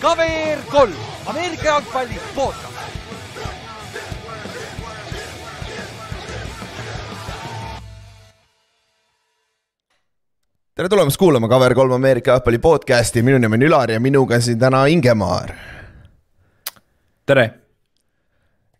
KVR 0.00 0.62
kolm, 0.70 0.92
Ameerika 1.26 1.64
jalgpalli 1.64 2.20
podcast. 2.34 2.66
tere 10.74 10.88
tulemast 10.88 11.16
kuulama 11.16 11.46
KVR3 11.46 11.94
Ameerika 11.94 12.30
jalgpalli 12.30 12.58
podcasti, 12.58 13.22
minu 13.22 13.38
nimi 13.38 13.54
on 13.54 13.62
Ülar 13.62 13.90
ja 13.90 14.00
minuga 14.00 14.40
siin 14.40 14.58
täna 14.58 14.86
Ingemaar. 14.86 15.52
tere. 17.26 17.50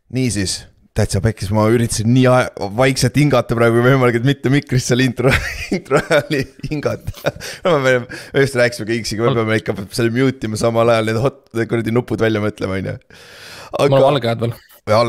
niisiis, 0.08 0.66
täitsa 0.96 1.20
pekkis, 1.22 1.50
ma 1.54 1.66
üritasin 1.70 2.08
nii 2.10 2.26
vaikselt 2.76 3.18
hingata 3.20 3.56
praegu 3.58 3.78
kui 3.78 3.92
võimalik, 3.92 4.18
et 4.18 4.26
mitte 4.26 4.50
mikris 4.52 4.88
seal 4.90 5.04
intro, 5.04 5.30
intro 5.76 6.00
ajal 6.02 6.40
hingata. 6.66 7.34
me 7.84 7.94
just 8.42 8.58
rääkisime 8.58 8.88
ka 8.88 8.96
X-iga, 8.98 9.28
me 9.28 9.38
peame 9.38 9.60
ikka 9.62 9.76
selle 9.94 10.10
mute 10.14 10.50
ima 10.50 10.58
samal 10.60 10.90
ajal 10.90 11.12
need 11.12 11.22
hot, 11.22 11.40
kuradi 11.60 11.94
nupud 11.94 12.22
välja 12.22 12.42
mõtlema, 12.42 12.80
on 12.80 12.90
ju. 12.90 12.98
mul 13.78 13.98
on 14.00 14.06
valgead 14.08 14.46
veel, 14.46 14.56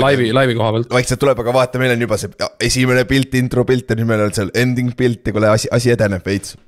laivi, 0.04 0.32
laivi 0.38 0.58
koha 0.60 0.74
pealt. 0.78 0.92
vaikselt 0.94 1.24
tuleb, 1.26 1.42
aga 1.44 1.58
vaata, 1.58 1.82
meil 1.82 1.96
on 1.96 2.06
juba 2.06 2.22
see 2.22 2.50
esimene 2.70 3.08
pilt, 3.10 3.34
intro 3.42 3.66
pilt 3.66 3.90
ja 3.90 3.98
nüüd 3.98 4.14
meil 4.14 4.28
on 4.28 4.36
seal 4.38 4.54
ending 4.54 4.94
pilt 4.98 5.26
ja 5.26 5.34
kuule, 5.34 5.50
asi, 5.50 5.72
asi 5.74 5.96
edeneb 5.96 6.26
veits 6.28 6.60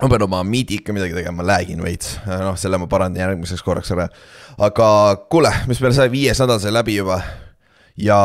ma 0.00 0.08
pean 0.12 0.24
oma 0.24 0.42
miidi 0.44 0.80
ikka 0.80 0.96
midagi 0.96 1.16
tegema, 1.16 1.42
ma 1.42 1.52
läägin 1.52 1.84
veits, 1.84 2.16
noh, 2.28 2.56
selle 2.60 2.80
ma 2.80 2.88
parandan 2.88 3.20
järgmiseks 3.20 3.64
korraks 3.64 3.92
ära. 3.92 4.08
aga 4.64 4.88
kuule, 5.28 5.52
mis 5.68 5.80
meil 5.84 5.96
sai 5.96 6.08
viies 6.12 6.40
nädal 6.40 6.60
sai 6.64 6.72
läbi 6.72 6.96
juba 6.96 7.20
ja 7.96 8.18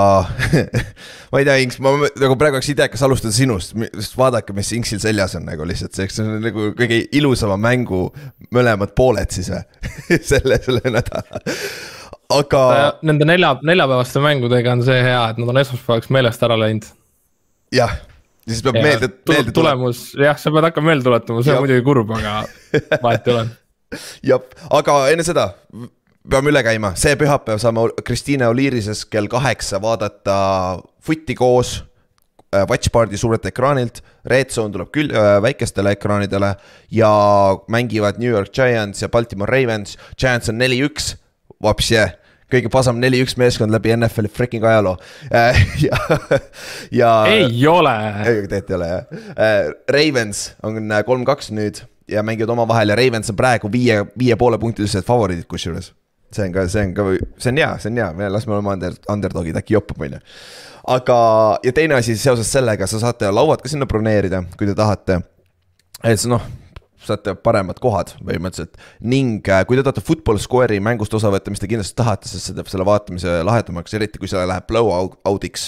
ma 1.32 1.40
ei 1.40 1.48
tea, 1.48 1.56
Inks, 1.64 1.80
ma 1.84 1.94
nagu 1.96 2.36
praegu 2.40 2.60
oleks 2.60 2.70
idekas 2.74 3.04
alustada 3.08 3.34
sinust, 3.36 3.74
sest 3.96 4.18
vaadake, 4.20 4.56
mis 4.56 4.72
Inksil 4.76 5.00
seljas 5.04 5.38
on 5.40 5.48
nagu 5.48 5.66
lihtsalt 5.68 5.96
see, 5.96 6.10
see 6.12 6.26
on 6.26 6.44
nagu 6.44 6.72
kõige 6.78 7.00
ilusama 7.18 7.58
mängu 7.62 8.10
mõlemad 8.56 8.96
pooled 8.98 9.32
siis 9.32 9.52
või 9.54 10.20
selle, 10.32 10.60
selle 10.66 10.94
nädala, 10.98 11.42
aga. 12.36 12.64
Nende 13.08 13.28
nelja, 13.30 13.56
neljapäevaste 13.68 14.24
mängudega 14.24 14.76
on 14.76 14.84
see 14.88 15.00
hea, 15.08 15.24
et 15.32 15.40
nad 15.42 15.54
on 15.54 15.62
esmaspäevaks 15.64 16.12
meelest 16.12 16.48
ära 16.48 16.60
läinud. 16.60 16.92
jah 17.76 17.96
ja 18.42 18.56
siis 18.56 18.64
peab 18.66 18.80
ja, 18.80 18.84
meelde, 18.84 19.12
meelde 19.30 19.56
tulemus, 19.56 20.04
jah, 20.20 20.38
sa 20.40 20.52
pead 20.52 20.68
hakkama 20.68 20.92
meelde 20.92 21.08
tuletama, 21.08 21.44
see 21.46 21.56
on 21.56 21.64
muidugi 21.64 21.86
kurb, 21.86 22.12
aga 22.18 22.42
vahet 23.06 23.28
ei 23.28 23.36
ole. 23.38 23.48
jah, 24.34 24.54
aga 24.82 25.00
enne 25.14 25.26
seda 25.28 25.52
peame 26.30 26.52
üle 26.52 26.62
käima, 26.66 26.94
see 27.00 27.16
pühapäev 27.20 27.62
saame 27.62 27.88
Kristiine 28.06 28.48
Oliirises 28.52 29.06
kell 29.10 29.30
kaheksa 29.32 29.82
vaadata 29.82 30.36
Footi 31.02 31.36
koos 31.36 31.80
äh, 32.54 32.66
Watchparty 32.70 33.18
suurelt 33.18 33.46
ekraanilt, 33.50 34.04
Red 34.30 34.54
Zone 34.54 34.74
tuleb 34.74 34.92
küll 34.94 35.14
äh, 35.16 35.40
väikestele 35.42 35.96
ekraanidele 35.98 36.54
ja 36.94 37.12
mängivad 37.68 38.22
New 38.22 38.30
York 38.30 38.54
Giants 38.54 39.02
ja 39.02 39.10
Baltimore 39.10 39.50
Ravens. 39.50 39.98
Giants 40.18 40.52
on 40.52 40.60
neli-üks, 40.62 41.16
vapsi 41.64 41.98
kõige 42.52 42.70
pasam 42.70 43.00
neli-üks 43.00 43.38
meeskond 43.40 43.72
läbi 43.72 43.94
NFL-i 43.96 44.30
freaking 44.30 44.66
ajaloo 44.68 44.98
äh, 45.34 45.58
ja, 45.88 46.02
ja. 46.92 47.14
ei 47.32 47.64
ole. 47.68 47.96
ei, 48.28 48.44
tegelikult 48.52 48.70
ei 48.70 48.78
ole 48.78 48.92
jah. 48.92 49.72
Ravens 49.96 50.44
on 50.68 50.94
kolm-kaks 51.08 51.50
nüüd 51.56 51.82
ja 52.12 52.22
mängivad 52.28 52.52
omavahel 52.54 52.92
ja 52.92 53.00
Ravens 53.00 53.32
on 53.32 53.40
praegu 53.40 53.72
viie, 53.72 54.04
viie 54.20 54.36
poole 54.38 54.60
punktilised 54.60 55.08
favoriidid 55.08 55.48
kusjuures 55.50 55.94
see 56.32 56.48
on 56.48 56.56
ka, 56.56 56.68
see 56.72 56.86
on 56.88 56.94
ka, 56.98 57.08
see 57.38 57.52
on 57.52 57.62
hea, 57.62 57.70
see 57.80 57.92
on 57.92 58.02
hea, 58.02 58.30
las 58.32 58.48
me 58.48 58.56
oleme 58.58 58.74
under, 58.76 58.98
underdog'id, 59.12 59.60
äkki 59.62 59.78
jopub, 59.78 60.02
on 60.02 60.18
ju. 60.18 60.22
aga, 60.96 61.20
ja 61.64 61.76
teine 61.76 62.00
asi 62.00 62.18
seoses 62.18 62.52
sellega, 62.52 62.88
sa 62.88 63.02
saate 63.02 63.30
lauad 63.32 63.64
ka 63.64 63.72
sinna 63.72 63.88
broneerida, 63.90 64.44
kui 64.58 64.70
te 64.70 64.76
tahate. 64.78 65.22
et 66.04 66.26
noh, 66.32 66.46
saate 67.06 67.34
paremad 67.42 67.80
kohad 67.82 68.14
põhimõtteliselt 68.22 68.78
ning 69.02 69.48
äh, 69.50 69.64
kui 69.68 69.78
te 69.78 69.84
tahate 69.86 70.04
Football 70.06 70.42
Square'i 70.42 70.82
mängust 70.84 71.14
osa 71.18 71.32
võtta, 71.34 71.54
mis 71.54 71.62
te 71.62 71.70
kindlasti 71.70 71.98
tahate, 71.98 72.30
sest 72.30 72.50
see 72.50 72.58
teeb 72.58 72.70
selle 72.72 72.86
vaatamise 72.88 73.40
lahedamaks, 73.48 73.96
eriti 73.98 74.22
kui 74.22 74.30
see 74.30 74.42
läheb 74.48 74.68
blowout'iks. 74.70 75.66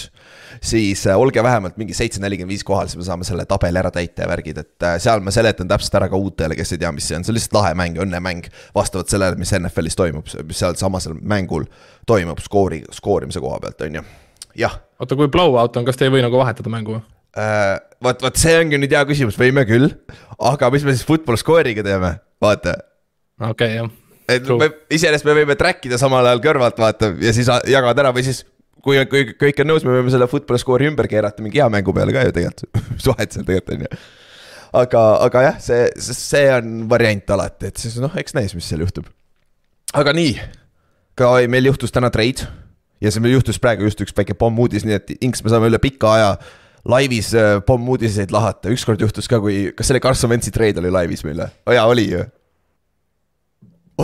siis 0.62 1.06
äh, 1.06 1.18
olge 1.18 1.42
vähemalt 1.42 1.78
mingi 1.80 1.96
seitse 1.96 2.22
nelikümmend 2.22 2.54
viis 2.54 2.64
kohal, 2.64 2.88
siis 2.90 3.00
me 3.00 3.06
saame 3.08 3.26
selle 3.26 3.46
tabeli 3.50 3.80
ära 3.80 3.90
täita 3.94 4.24
ja 4.24 4.30
värgid, 4.30 4.60
et 4.62 4.86
äh, 4.86 4.98
seal 5.02 5.24
ma 5.24 5.34
seletan 5.34 5.70
täpselt 5.70 5.98
ära 6.00 6.10
ka 6.12 6.20
uutele, 6.20 6.56
kes 6.58 6.76
ei 6.76 6.82
tea, 6.84 6.92
mis 6.94 7.08
see 7.08 7.18
on, 7.18 7.26
see 7.26 7.34
on 7.34 7.38
lihtsalt 7.38 7.58
lahe 7.58 7.74
mäng, 7.78 7.98
õnnemäng. 8.04 8.50
vastavalt 8.74 9.10
sellele, 9.10 9.38
mis 9.40 9.54
NFL-is 9.58 9.98
toimub, 9.98 10.30
mis 10.46 10.62
sealsamasel 10.62 11.18
mängul 11.20 11.66
toimub 12.06 12.42
skoori, 12.44 12.84
skoorimise 12.94 13.42
koha 13.42 13.58
pealt, 13.64 13.82
on 13.86 14.00
ju, 14.00 14.04
jah. 14.66 14.78
oota, 15.00 15.18
kui 15.18 15.28
blowout 15.28 15.76
on, 15.76 15.88
kas 15.88 15.98
te 15.98 16.06
ei 16.06 16.14
või 16.14 16.22
nagu 16.24 16.38
vahetada 16.38 16.70
mängu. 16.70 17.00
Vot, 17.34 18.22
vot 18.22 18.38
see 18.38 18.54
ongi 18.60 18.78
nüüd 18.78 18.94
hea 18.94 19.02
küsimus, 19.08 19.38
võime 19.38 19.64
küll, 19.68 19.90
aga 20.38 20.70
mis 20.74 20.86
me 20.86 20.94
siis 20.94 21.06
football 21.08 21.40
score'iga 21.40 21.84
teeme, 21.86 22.14
vaata. 22.42 22.76
okei 23.40 23.50
okay,, 23.50 23.78
jah. 23.80 23.92
et 24.36 24.50
me, 24.60 24.70
iseenesest 24.94 25.26
me 25.26 25.36
võime 25.40 25.56
track 25.58 25.88
ida 25.88 25.98
samal 26.00 26.26
ajal 26.30 26.42
kõrvalt, 26.44 26.80
vaata, 26.80 27.10
ja 27.22 27.34
siis 27.36 27.50
jagada 27.70 28.06
ära 28.06 28.14
või 28.14 28.26
siis 28.26 28.44
kui, 28.84 29.00
kui 29.10 29.32
kõik 29.40 29.64
on 29.64 29.72
nõus, 29.72 29.86
me 29.86 29.96
võime 29.96 30.12
selle 30.14 30.28
football 30.30 30.62
score'i 30.62 30.90
ümber 30.92 31.10
keerata 31.10 31.44
mingi 31.44 31.62
hea 31.62 31.70
mängu 31.72 31.94
peale 31.96 32.14
ka 32.14 32.26
ju 32.28 32.36
tegelikult 32.36 32.82
mis 32.96 33.10
vahet 33.10 33.34
seal 33.34 33.48
tegelikult 33.48 33.76
on 33.76 33.86
ju. 33.86 34.02
aga, 34.84 35.04
aga 35.28 35.46
jah, 35.48 35.62
see, 35.66 35.86
see 36.06 36.48
on 36.54 36.84
variant 36.90 37.36
alati, 37.36 37.72
et 37.72 37.82
siis 37.82 37.98
noh, 38.02 38.14
eks 38.20 38.36
näis, 38.38 38.54
mis 38.54 38.68
seal 38.70 38.84
juhtub. 38.86 39.10
aga 39.94 40.14
nii, 40.14 40.36
ka 41.18 41.36
meil 41.50 41.72
juhtus 41.72 41.94
täna 41.94 42.14
trade 42.14 42.46
ja 43.02 43.10
see 43.10 43.22
meil 43.24 43.40
juhtus 43.40 43.58
praegu 43.62 43.88
just 43.88 44.00
üks 44.06 44.14
väike 44.16 44.36
pommuudis, 44.38 44.86
nii 44.86 45.00
et 45.00 45.16
Inks, 45.18 45.42
me 45.44 45.52
saame 45.52 45.70
üle 45.72 45.82
pika 45.82 46.14
aja 46.14 46.36
laivis 46.88 47.32
äh, 47.34 47.58
pommuudiseid 47.66 48.32
lahata, 48.34 48.72
ükskord 48.72 49.00
juhtus 49.00 49.28
ka, 49.30 49.40
kui, 49.42 49.72
kas 49.76 49.88
see 49.88 49.96
oli 49.96 50.04
Carson 50.04 50.32
Wentzi 50.32 50.52
trade 50.54 50.82
oli 50.82 50.92
laivis 50.92 51.24
meil 51.26 51.40
või? 51.40 51.52
oh, 51.66 51.76
jaa, 51.76 51.84
oli 51.90 52.06
ju. 52.10 52.24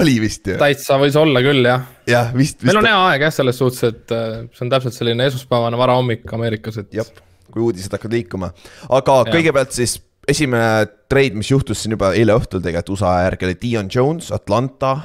oli 0.00 0.16
vist 0.22 0.48
ju. 0.48 0.56
täitsa 0.60 0.96
võis 1.00 1.18
olla 1.20 1.42
küll 1.44 1.66
jah. 1.68 1.84
jah, 2.08 2.30
vist, 2.36 2.60
vist. 2.60 2.68
meil 2.70 2.80
on 2.80 2.88
hea 2.88 3.00
aeg 3.10 3.26
jah, 3.26 3.34
selles 3.36 3.60
suhtes, 3.60 3.82
et 3.90 4.14
äh, 4.16 4.38
see 4.56 4.64
on 4.66 4.72
täpselt 4.72 4.96
selline 4.96 5.28
esmaspäevane 5.28 5.80
varahommik 5.80 6.24
Ameerikas, 6.36 6.80
et. 6.80 6.92
jah, 7.02 7.10
kui 7.50 7.66
uudised 7.68 7.92
hakkavad 7.92 8.16
liikuma, 8.16 8.52
aga 8.88 9.18
ja. 9.26 9.34
kõigepealt 9.34 9.76
siis 9.76 9.98
esimene 10.30 10.88
trade, 11.10 11.36
mis 11.36 11.50
juhtus 11.50 11.82
siin 11.82 11.96
juba 11.96 12.14
eile 12.16 12.36
õhtul 12.38 12.62
tegelikult 12.64 12.96
USA 12.96 13.16
järgi 13.26 13.48
oli 13.48 13.60
Dion 13.60 13.92
Jones, 13.92 14.32
Atlanta. 14.32 14.96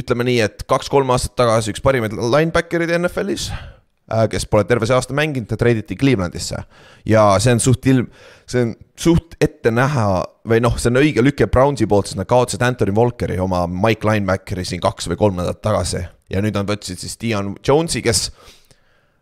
ütleme 0.00 0.26
nii, 0.28 0.40
et 0.44 0.66
kaks-kolm 0.68 1.14
aastat 1.14 1.36
tagasi 1.38 1.72
üks 1.72 1.84
parimaid 1.84 2.16
linebacker'id 2.16 2.90
NFL-is 2.98 3.50
kes 4.06 4.46
pole 4.46 4.64
terve 4.64 4.86
see 4.86 4.94
aasta 4.94 5.14
mänginud, 5.16 5.48
ta 5.50 5.58
treiditi 5.58 5.96
Clevelandisse. 5.98 6.62
ja 7.06 7.24
see 7.42 7.56
on 7.56 7.62
suht 7.62 7.86
ilm, 7.90 8.06
see 8.46 8.62
on 8.62 8.74
suht 8.98 9.34
ette 9.42 9.72
näha 9.74 10.06
või 10.46 10.60
noh, 10.62 10.76
see 10.78 10.92
on 10.92 11.00
õige 11.00 11.24
lüke 11.24 11.48
Brownsi 11.50 11.88
poolt, 11.90 12.10
sest 12.10 12.20
nad 12.20 12.28
kaotasid 12.30 12.62
Anthony 12.62 12.94
Walkeri, 12.94 13.38
oma 13.42 13.64
Mike 13.66 14.06
Linebackeri 14.06 14.64
siin 14.64 14.82
kaks 14.84 15.10
või 15.10 15.18
kolm 15.18 15.40
nädalat 15.40 15.62
tagasi. 15.62 16.04
ja 16.30 16.42
nüüd 16.42 16.54
nad 16.54 16.70
võtsid 16.70 17.02
siis 17.02 17.18
Dion 17.22 17.56
Jones'i, 17.66 18.02
kes, 18.02 18.30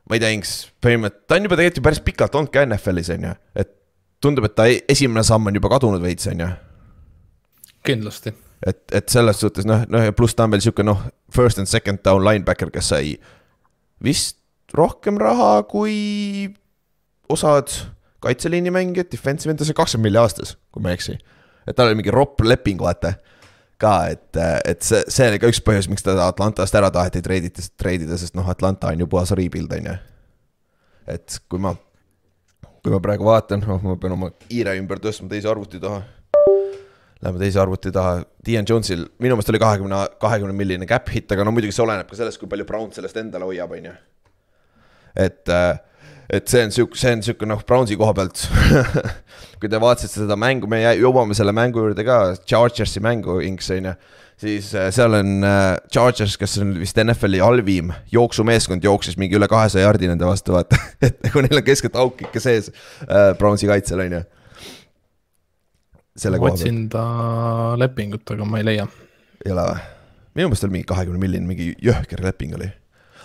ma 0.09 0.19
ei 0.19 0.25
tea, 0.25 0.35
Inks, 0.37 0.55
põhimõtteliselt, 0.85 1.27
ta 1.29 1.41
on 1.41 1.49
juba 1.49 1.61
tegelikult 1.61 1.81
ju 1.81 1.89
päris 1.89 2.05
pikalt 2.05 2.39
olnud 2.39 2.53
ka 2.53 2.67
NFL-is, 2.69 3.11
on 3.17 3.27
ju, 3.31 3.35
et 3.65 3.75
tundub, 4.25 4.49
et 4.49 4.57
ta 4.57 4.69
e-, 4.69 4.85
esimene 4.89 5.25
samm 5.25 5.49
on 5.49 5.61
juba 5.61 5.73
kadunud 5.73 6.05
veits, 6.05 6.29
on 6.29 6.45
ju. 6.45 6.53
kindlasti. 7.89 8.37
et, 8.67 8.85
et 8.93 9.09
selles 9.09 9.41
suhtes 9.41 9.65
noh, 9.69 9.89
noh 9.89 10.05
ja 10.05 10.13
pluss 10.13 10.37
ta 10.37 10.45
on 10.45 10.53
veel 10.53 10.65
sihuke 10.65 10.85
noh, 10.85 11.09
first 11.33 11.61
and 11.61 11.73
second 11.73 12.05
down 12.05 12.25
linebacker, 12.25 12.73
kes 12.73 12.93
sai 12.93 13.17
vist 14.05 14.44
rohkem 14.75 15.19
raha 15.21 15.63
kui 15.71 16.49
osad 17.31 17.71
kaitseliini 18.25 18.73
mängijad, 18.73 19.11
defensive 19.13 19.53
end, 19.53 19.61
ta 19.61 19.69
sai 19.69 19.77
kakskümmend 19.77 20.09
milli 20.09 20.21
aastas, 20.21 20.57
kui 20.73 20.83
ma 20.83 20.93
ei 20.93 20.99
eksi. 20.99 21.17
et 21.67 21.77
tal 21.77 21.91
oli 21.91 22.01
mingi 22.01 22.13
ropp 22.15 22.41
leping, 22.45 22.81
vaata. 22.81 23.15
ka, 23.79 23.95
et, 24.15 24.39
et 24.65 24.83
see, 24.87 25.03
see 25.13 25.29
oli 25.29 25.41
ka 25.43 25.51
üks 25.51 25.61
põhjus, 25.65 25.91
miks 25.91 26.05
teda 26.07 26.29
Atlantast 26.31 26.77
ära 26.79 26.91
taheti 26.95 27.21
treidida, 27.25 27.65
treidida, 27.81 28.17
sest 28.21 28.37
noh, 28.39 28.47
Atlanta 28.49 28.93
on 28.95 29.03
ju 29.03 29.09
puhas 29.11 29.35
rebuild, 29.37 29.73
on 29.77 29.91
ju. 29.91 29.97
et 31.17 31.39
kui 31.51 31.61
ma, 31.61 31.75
kui 32.81 32.95
ma 32.95 33.03
praegu 33.05 33.29
vaatan, 33.29 33.65
noh, 33.67 33.83
ma 33.85 33.99
pean 34.01 34.17
oma 34.17 34.31
hiire 34.49 34.77
ümber 34.81 35.03
tõstma 35.05 35.29
teise 35.33 35.51
arvuti 35.51 35.83
taha. 35.83 36.01
Läheme 37.25 37.41
teise 37.41 37.61
arvuti 37.61 37.93
taha, 37.93 38.19
Dion 38.47 38.67
Jonesil 38.69 39.05
minu 39.23 39.37
meelest 39.37 39.53
oli 39.53 39.61
kahekümne, 39.61 40.01
kahekümne 40.21 40.57
milline 40.57 40.89
cap 40.89 41.09
hit, 41.13 41.31
aga 41.33 41.45
no 41.45 41.53
muidugi 41.57 41.77
see 41.77 41.85
oleneb 41.85 42.09
ka 42.09 42.19
sellest, 42.19 42.41
kui 42.41 42.51
palju 42.51 42.67
Brown 42.69 42.93
sellest 42.93 43.21
endale 43.21 43.49
hoiab, 43.49 43.73
on 43.77 43.91
ju 43.91 43.95
et 45.17 45.49
äh, 45.49 45.77
et 46.33 46.49
see 46.49 46.65
on 46.65 46.73
sihuke, 46.73 46.99
see 46.99 47.13
on 47.15 47.23
sihuke 47.25 47.47
noh, 47.49 47.63
Brownsi 47.69 47.97
koha 48.01 48.15
pealt 48.17 48.47
kui 49.61 49.71
te 49.71 49.81
vaatasite 49.81 50.25
seda 50.25 50.37
mängu, 50.41 50.69
me 50.71 50.81
jõuame 50.83 51.37
selle 51.37 51.55
mängu 51.57 51.83
juurde 51.83 52.05
ka, 52.07 52.19
Chargersi 52.49 53.03
mängu, 53.05 53.39
Inks 53.45 53.71
on 53.75 53.91
ju. 53.91 53.95
siis 54.45 54.71
äh, 54.77 54.91
seal 54.95 55.17
on 55.21 55.47
äh, 55.47 55.77
Chargers, 55.93 56.37
kes 56.41 56.59
on 56.63 56.75
vist 56.81 56.99
NFL-i 57.01 57.43
halvim 57.45 57.93
jooksumeeskond, 58.13 58.85
jooksis 58.85 59.19
mingi 59.21 59.39
üle 59.39 59.49
kahesaja 59.51 59.87
jardi 59.87 60.11
nende 60.11 60.29
vastu, 60.29 60.57
vaata 60.57 60.81
et 61.07 61.21
nagu 61.29 61.45
neil 61.45 61.61
on 61.61 61.67
keskelt 61.67 61.99
auk 62.01 62.25
ikka 62.27 62.43
sees 62.43 62.71
Brownsi 63.41 63.71
kaitsel, 63.71 64.05
on 64.07 64.19
ju. 64.19 64.23
ma 66.39 66.53
otsin 66.53 66.87
ta 66.93 67.05
lepingut, 67.81 68.25
aga 68.37 68.49
ma 68.49 68.63
ei 68.63 68.71
leia. 68.73 68.89
ei 69.45 69.53
ole 69.53 69.69
või? 69.73 69.91
minu 70.35 70.49
meelest 70.51 70.67
oli 70.67 70.81
mingi 70.81 70.89
kahekümne 70.91 71.21
milline, 71.23 71.47
mingi 71.47 71.75
jõhker 71.85 72.25
leping 72.25 72.57
oli 72.59 72.73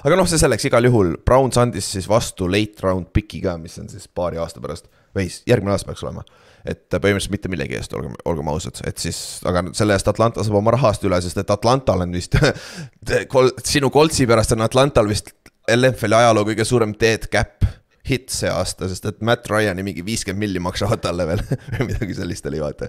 aga 0.04 0.16
noh, 0.19 0.28
see 0.30 0.40
selleks 0.42 0.66
igal 0.69 0.86
juhul, 0.88 1.16
Browns 1.25 1.57
andis 1.62 1.88
siis 1.96 2.07
vastu 2.10 2.48
late 2.51 2.84
round 2.86 3.10
pick'i 3.16 3.42
ka, 3.44 3.57
mis 3.62 3.78
on 3.81 3.90
siis 3.92 4.07
paari 4.07 4.40
aasta 4.42 4.62
pärast 4.63 4.88
või 5.16 5.28
s- 5.30 5.42
järgmine 5.50 5.74
aasta 5.75 5.90
peaks 5.92 6.04
olema. 6.06 6.24
et 6.69 6.90
põhimõtteliselt 6.92 7.31
mitte 7.31 7.50
millegi 7.50 7.78
eest, 7.80 7.94
olgem, 7.96 8.13
olgem 8.28 8.48
ausad, 8.51 8.81
et 8.86 8.98
siis, 9.00 9.40
aga 9.48 9.63
selle 9.74 9.96
eest 9.96 10.07
Atlanta 10.12 10.44
saab 10.44 10.57
oma 10.60 10.74
rahast 10.75 11.04
üle, 11.07 11.18
sest 11.24 11.38
et 11.40 11.50
Atlantal 11.56 12.04
on 12.04 12.12
vist 12.13 12.36
kol,, 13.34 13.51
sinu 13.63 13.90
Coltsi 13.90 14.28
pärast 14.28 14.51
on 14.57 14.62
Atlantal 14.66 15.07
vist 15.10 15.31
LFL-i 15.72 16.18
ajaloo 16.19 16.44
kõige 16.50 16.66
suurem 16.68 16.94
dead 17.00 17.30
cap 17.31 17.63
hit 18.10 18.31
see 18.34 18.50
aasta, 18.50 18.88
sest 18.90 19.06
et 19.06 19.19
Matt 19.25 19.48
Ryan'i 19.51 19.84
mingi 19.86 20.01
viiskümmend 20.06 20.42
milli 20.42 20.60
maksavad 20.63 21.01
talle 21.04 21.28
veel 21.30 21.44
midagi 21.90 22.16
sellist 22.18 22.46
oli, 22.50 22.60
vaata. 22.63 22.88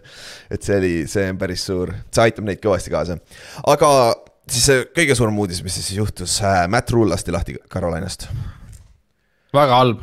et 0.50 0.62
see 0.64 0.78
oli, 0.80 0.92
see 1.10 1.26
on 1.30 1.38
päris 1.40 1.64
suur, 1.68 1.92
see 2.10 2.24
aitab 2.26 2.46
neid 2.48 2.62
kõvasti 2.64 2.92
kaasa. 2.94 3.18
aga 3.68 3.90
siis 4.50 4.66
see 4.70 4.86
kõige 4.96 5.16
suurem 5.18 5.38
uudis, 5.42 5.62
mis 5.64 5.76
siis 5.78 5.92
juhtus, 5.98 6.38
Matt 6.68 6.90
Rule 6.94 7.14
lasti 7.14 7.34
lahti 7.34 7.56
Carolinast. 7.72 8.28
väga 9.54 9.78
halb 9.82 10.02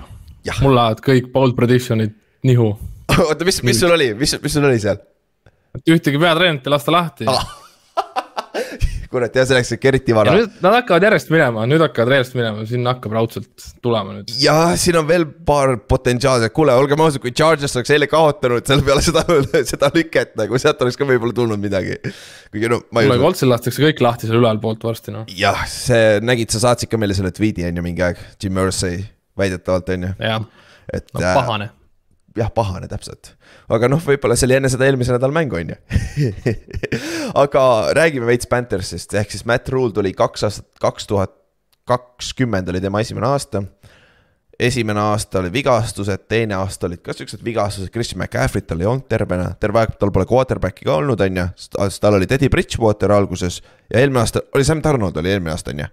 mul 0.64 0.76
lähevad 0.78 1.04
kõik 1.04 1.32
bold 1.34 1.56
prediction'id 1.58 2.16
nihu. 2.48 2.72
oota, 3.28 3.46
mis, 3.48 3.62
mis 3.64 3.80
sul 3.80 3.94
oli, 3.96 4.14
mis, 4.18 4.36
mis 4.44 4.58
sul 4.60 4.68
oli 4.68 4.80
seal? 4.84 5.00
ühtegi 5.88 6.20
peatreenerit 6.20 6.68
ei 6.68 6.74
lasta 6.74 6.94
lahti 6.94 7.28
Ah. 7.30 7.67
kurat, 9.12 9.36
jah, 9.36 9.48
see 9.48 9.58
läks 9.58 9.72
ikka 9.76 9.90
eriti 9.92 10.16
vara. 10.16 10.34
nad 10.64 10.76
hakkavad 10.80 11.06
järjest 11.08 11.32
minema, 11.34 11.66
nüüd 11.70 11.84
hakkavad 11.84 12.18
järjest 12.18 12.36
minema, 12.38 12.66
siin 12.70 12.88
hakkab 12.90 13.16
raudselt 13.18 13.68
tulema 13.84 14.18
nüüd. 14.18 14.34
ja 14.42 14.56
siin 14.80 15.00
on 15.00 15.08
veel 15.10 15.28
paar 15.48 15.76
potentsiaalset, 15.90 16.54
kuule, 16.56 16.76
olgem 16.78 17.04
ausad, 17.06 17.24
kui 17.24 17.34
Chargers 17.36 17.78
oleks 17.80 17.94
eile 17.96 18.10
kaotanud 18.12 18.68
selle 18.68 18.86
peale 18.88 19.06
seda, 19.06 19.24
seda 19.72 19.92
lüket 19.96 20.36
nagu 20.40 20.62
sealt 20.62 20.84
oleks 20.86 21.00
ka 21.00 21.08
võib-olla 21.08 21.36
tulnud 21.38 21.62
midagi. 21.64 22.00
kuigi 22.52 22.72
no 22.74 22.82
ma 22.92 23.04
ei 23.04 23.12
kuule, 23.12 23.20
usu. 23.20 23.26
Coltsil 23.28 23.54
lastakse 23.54 23.86
kõik 23.88 24.04
lahti 24.04 24.30
seal 24.30 24.42
ülalpoolt 24.42 24.84
varsti 24.88 25.16
noh, 25.16 25.28
jah, 25.32 25.64
see 25.72 26.20
nägid, 26.26 26.52
sa 26.54 26.68
saatsid 26.70 26.92
ka 26.92 27.00
meile 27.02 27.18
selle 27.18 27.34
tweet'i 27.36 27.68
on 27.70 27.82
ju 27.82 27.86
mingi 27.86 28.06
aeg, 28.06 28.22
Jim 28.44 28.60
Irsay 28.64 29.02
väidetavalt 29.38 29.96
on 29.96 30.10
ju, 30.10 30.14
jah, 30.20 30.44
no 30.44 31.24
äh, 31.24 31.34
pahane. 31.38 31.72
jah, 32.38 32.52
pahane 32.54 32.88
täpselt. 32.92 33.34
aga 33.74 33.90
noh, 33.92 34.02
võib-olla 34.04 34.38
see 34.38 34.48
oli 34.50 34.58
enne 34.60 34.72
seda 34.72 34.88
eelmise 34.88 35.16
nädala 35.16 35.36
mängu, 35.36 35.60
on 35.60 35.74
ju. 35.74 35.80
aga 37.44 37.64
räägime 37.98 38.30
veits 38.30 38.50
Panthersist, 38.50 39.18
ehk 39.18 39.34
siis 39.34 39.46
Matt 39.50 39.70
Rule 39.74 39.96
tuli 39.96 40.14
kaks 40.18 40.48
aastat, 40.48 40.70
kaks 40.84 41.10
tuhat 41.10 41.36
kakskümmend 41.88 42.70
oli 42.70 42.82
tema 42.84 43.00
esimene 43.00 43.28
aasta. 43.28 43.64
esimene 44.60 45.00
aasta 45.00 45.40
oli 45.40 45.52
vigastused, 45.54 46.24
teine 46.28 46.56
aasta 46.58 46.88
olid 46.88 47.04
ka 47.06 47.14
siuksed 47.14 47.44
vigastused, 47.46 47.92
Christian 47.94 48.24
McCaffrey 48.24 48.66
tal 48.66 48.80
ei 48.82 48.88
olnud 48.90 49.06
tervena, 49.10 49.52
terve 49.62 49.84
aeg 49.84 49.94
tal 50.02 50.10
pole 50.12 50.26
quarterback'i 50.26 50.88
ka 50.88 50.96
olnud, 50.98 51.22
on 51.22 51.38
ju, 51.38 51.46
tal 52.02 52.18
oli 52.18 52.26
Teddy 52.28 52.50
Bridgewater 52.50 53.14
alguses 53.14 53.60
ja 53.94 54.02
eelmine 54.02 54.24
aasta 54.24 54.42
oli 54.58 54.66
Sam 54.66 54.82
Donald 54.84 55.18
oli 55.22 55.32
eelmine 55.32 55.54
aasta, 55.54 55.76
on 55.76 55.86
ju. 55.86 55.90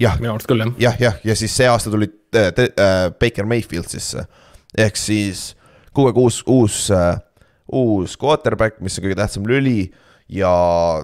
jah, 0.00 0.20
minu 0.20 0.34
arust 0.34 0.48
küll 0.50 0.64
jah. 0.64 0.76
jah, 0.80 1.00
jah, 1.00 1.18
ja 1.24 1.36
siis 1.38 1.54
see 1.56 1.68
aasta 1.68 1.92
tuli 1.92 2.08
äh, 2.36 2.48
äh, 2.48 3.10
Baker 3.20 3.48
Mayfield 3.48 3.90
sisse. 3.90 4.24
ehk 4.78 4.96
siis 4.96 5.52
kogu 5.92 6.10
aeg 6.10 6.22
uus, 6.22 6.40
uus 6.48 6.86
äh,, 6.94 7.18
uus 7.72 8.16
quarterback, 8.20 8.80
mis 8.80 8.98
on 8.98 9.06
kõige 9.06 9.18
tähtsam 9.20 9.46
lüli. 9.48 9.92
ja 10.32 10.50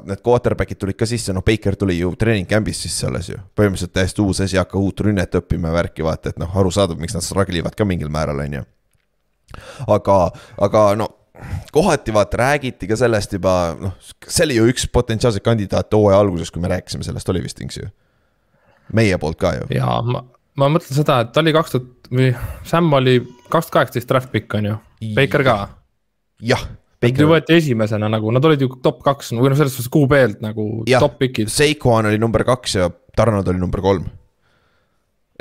need 0.08 0.22
quarterback'id 0.24 0.78
tulid 0.80 0.96
ka 0.96 1.06
sisse, 1.08 1.34
noh, 1.36 1.44
Baker 1.44 1.76
tuli 1.76 1.98
ju 1.98 2.14
treening 2.16 2.48
camp'ist 2.48 2.86
sisse 2.86 3.06
alles 3.10 3.28
ju. 3.28 3.36
põhimõtteliselt 3.58 3.92
täiesti 3.92 4.24
uus 4.24 4.40
asi, 4.40 4.56
hakka 4.56 4.80
uut 4.80 5.04
rünnet 5.04 5.36
õppima 5.40 5.68
ja 5.68 5.76
värki 5.82 6.06
vaata, 6.06 6.32
et 6.32 6.40
noh, 6.40 6.56
arusaadav, 6.56 6.96
miks 7.00 7.16
nad 7.16 7.26
struggle 7.26 7.60
ivad 7.60 7.76
ka 7.76 7.84
mingil 7.84 8.08
määral, 8.12 8.40
on 8.40 8.60
ju. 8.60 8.64
aga, 9.88 10.18
aga 10.64 10.84
no 10.96 11.10
kohati 11.72 12.14
vaata 12.14 12.40
räägiti 12.40 12.88
ka 12.88 12.96
sellest 12.96 13.36
juba, 13.36 13.76
noh, 13.78 13.94
see 14.26 14.46
oli 14.48 14.56
ju 14.58 14.68
üks 14.72 14.88
potentsiaalseid 14.92 15.44
kandidaate 15.44 15.96
hooaja 15.96 16.18
alguses, 16.24 16.50
kui 16.50 16.64
me 16.64 16.72
rääkisime 16.72 17.04
sellest, 17.04 17.28
oli 17.28 17.44
vist, 17.44 17.60
eks 17.62 17.82
ju. 17.82 17.90
Meie 18.96 19.18
poolt 19.20 19.38
ka 19.40 19.54
ju. 19.58 19.68
ja 19.74 19.98
ma, 20.04 20.22
ma 20.58 20.68
mõtlen 20.72 21.00
seda, 21.00 21.20
et 21.24 21.32
ta 21.34 21.42
oli 21.44 21.54
kaks 21.56 21.74
tuhat 21.76 22.12
või 22.12 22.32
Sam 22.68 22.92
oli 22.96 23.18
kaks 23.48 23.68
tuhat 23.68 23.74
kaheksateist 23.78 24.10
draft 24.10 24.32
pick 24.32 24.54
on 24.58 24.70
ju, 24.72 24.76
Baker 25.16 25.44
ka. 25.46 25.56
jah, 26.40 26.64
Nad 26.98 27.12
Baker, 27.12 27.28
võeti 27.30 27.54
esimesena 27.54 28.08
nagu, 28.10 28.30
nad 28.34 28.44
olid 28.48 28.62
ju 28.64 28.72
top 28.82 29.04
kaks 29.06 29.30
või 29.36 29.52
noh, 29.52 29.58
selles 29.58 29.76
suhtes 29.76 29.90
QB-lt 29.94 30.40
nagu 30.42 30.64
Jah. 30.90 30.98
top 31.04 31.14
pick'id. 31.20 31.46
Seikohan 31.52 32.08
oli 32.10 32.18
number 32.18 32.42
kaks 32.48 32.74
ja 32.74 32.88
Tarnod 33.14 33.46
oli 33.52 33.60
number 33.60 33.82
kolm. 33.84 34.08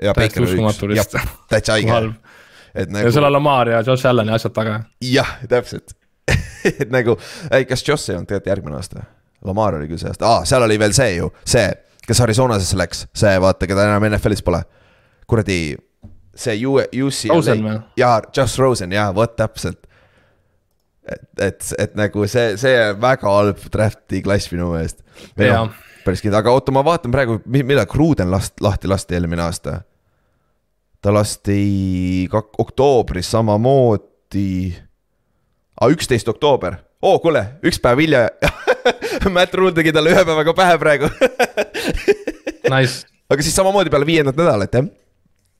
ja 0.01 0.13
Baker 0.13 0.45
oli 0.45 0.59
üks, 0.61 0.83
jah 0.93 1.31
täitsa 1.49 1.79
haige, 1.79 2.13
et 2.77 2.91
ja 2.93 3.09
seal 3.09 3.23
nagu 3.23 3.25
on 3.31 3.33
Lamar 3.39 3.71
ja 3.73 3.81
Josh 3.81 4.05
Allan 4.05 4.29
ja 4.29 4.37
asjad 4.37 4.53
taga. 4.53 4.83
jah, 5.01 5.31
täpselt. 5.49 5.95
et 6.81 6.91
nagu, 6.93 7.17
kas 7.69 7.85
Joss 7.87 8.11
ei 8.11 8.19
olnud 8.19 8.29
tegelikult 8.29 8.51
järgmine 8.53 8.77
aasta? 8.77 9.07
Lamar 9.45 9.79
oli 9.79 9.89
küll 9.89 10.01
see 10.01 10.11
aasta, 10.11 10.29
aa, 10.29 10.45
seal 10.45 10.65
oli 10.65 10.77
veel 10.77 10.93
see 10.93 11.15
ju, 11.15 11.31
see, 11.41 11.65
kes 12.07 12.21
Arizonasesse 12.23 12.77
läks, 12.79 13.03
see 13.17 13.35
vaata, 13.43 13.67
keda 13.69 13.87
enam 13.87 14.05
NFL-is 14.09 14.43
pole. 14.45 14.61
kuradi, 15.27 15.75
see 16.37 16.55
U, 16.67 16.77
UCLA 16.79 17.81
jaa, 17.99 18.21
Josh 18.35 18.59
Rosen 18.61 18.95
jaa, 18.95 19.09
vot 19.15 19.35
täpselt. 19.35 19.83
et, 21.11 21.27
et, 21.41 21.73
et 21.79 21.99
nagu 21.99 22.27
see, 22.27 22.55
see 22.59 22.79
väga 23.01 23.31
halb 23.31 23.67
draft'i 23.73 24.21
klass 24.23 24.51
minu 24.51 24.71
meelest. 24.73 25.03
Jaa. 25.39 25.67
päris 26.05 26.23
kindel, 26.23 26.39
aga 26.39 26.55
oota, 26.55 26.71
ma 26.75 26.83
vaatan 26.87 27.11
praegu, 27.11 27.41
millal 27.51 27.87
Cruden 27.91 28.31
last-, 28.31 28.59
lahti 28.63 28.87
lasti 28.87 29.17
eelmine 29.17 29.43
aasta. 29.43 29.81
ta 31.01 31.13
lasti 31.13 32.27
kak-, 32.31 32.55
oktoobris 32.63 33.31
samamoodi. 33.31 34.75
aa, 35.81 35.91
üksteist 35.91 36.27
oktoober, 36.31 36.79
oo 37.01 37.19
kuule, 37.19 37.43
üks 37.63 37.79
päev 37.83 37.99
hilja 38.03 38.29
Matt 39.35 39.53
Rule 39.57 39.73
tegi 39.77 39.93
talle 39.95 40.13
ühe 40.15 40.23
päevaga 40.27 40.53
pähe 40.57 40.77
praegu 40.81 41.09
Nice. 42.71 43.05
aga 43.29 43.43
siis 43.43 43.55
samamoodi 43.55 43.91
peale 43.93 44.05
viiendat 44.07 44.35
nädalat 44.39 44.73
jah. 44.75 44.87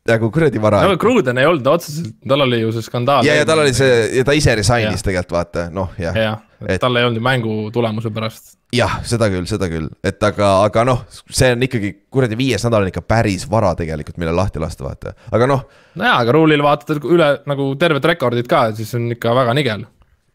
nagu 0.08 0.30
kuradi 0.32 0.60
vara 0.64 0.82
no 0.88 0.98
Cruden 1.00 1.38
ei 1.42 1.46
olnud 1.48 1.68
otseselt, 1.68 2.14
tal 2.28 2.44
oli 2.46 2.62
ju 2.62 2.72
see 2.76 2.86
skandaal. 2.86 3.26
ja, 3.28 3.36
ja 3.42 3.46
tal 3.48 3.60
oli 3.64 3.74
see 3.76 3.96
ja 4.18 4.24
ta 4.28 4.36
ise 4.38 4.56
resign'is 4.60 5.04
tegelikult 5.06 5.36
vaata, 5.40 5.70
noh 5.74 5.96
jah 6.02 6.16
ja., 6.16 6.36
Et- 6.66 6.80
tal 6.82 6.96
ei 6.98 7.06
olnud 7.06 7.20
ju 7.20 7.22
mängu 7.22 7.56
tulemuse 7.72 8.10
pärast. 8.10 8.56
jah, 8.74 8.96
seda 9.06 9.28
küll, 9.30 9.46
seda 9.50 9.68
küll, 9.70 9.92
et 10.04 10.24
aga, 10.26 10.48
aga 10.66 10.86
noh, 10.90 11.04
see 11.30 11.52
on 11.54 11.62
ikkagi 11.68 11.92
kuradi 12.12 12.40
viies 12.40 12.64
nädal 12.66 12.88
on 12.88 12.90
ikka 12.90 13.04
päris 13.06 13.46
vara 13.52 13.76
tegelikult, 13.78 14.18
millal 14.18 14.40
lahti 14.40 14.60
lasta, 14.64 14.88
vaata, 14.88 15.14
aga 15.32 15.48
noh. 15.52 15.62
nojaa, 16.00 16.16
aga 16.24 16.34
Rule'il 16.36 16.64
vaatad 16.66 17.04
üle 17.06 17.30
nagu 17.48 17.70
terved 17.80 18.10
rekordid 18.10 18.50
ka, 18.50 18.64
siis 18.80 18.96
on 18.98 19.12
ikka 19.14 19.36
väga 19.38 19.54
nigel. 19.60 19.86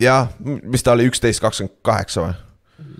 jah, 0.01 0.31
mis 0.45 0.85
ta 0.87 0.95
oli, 0.95 1.09
üksteist, 1.11 1.43
kakskümmend 1.43 1.81
kaheksa 1.83 2.29
või? 2.29 2.39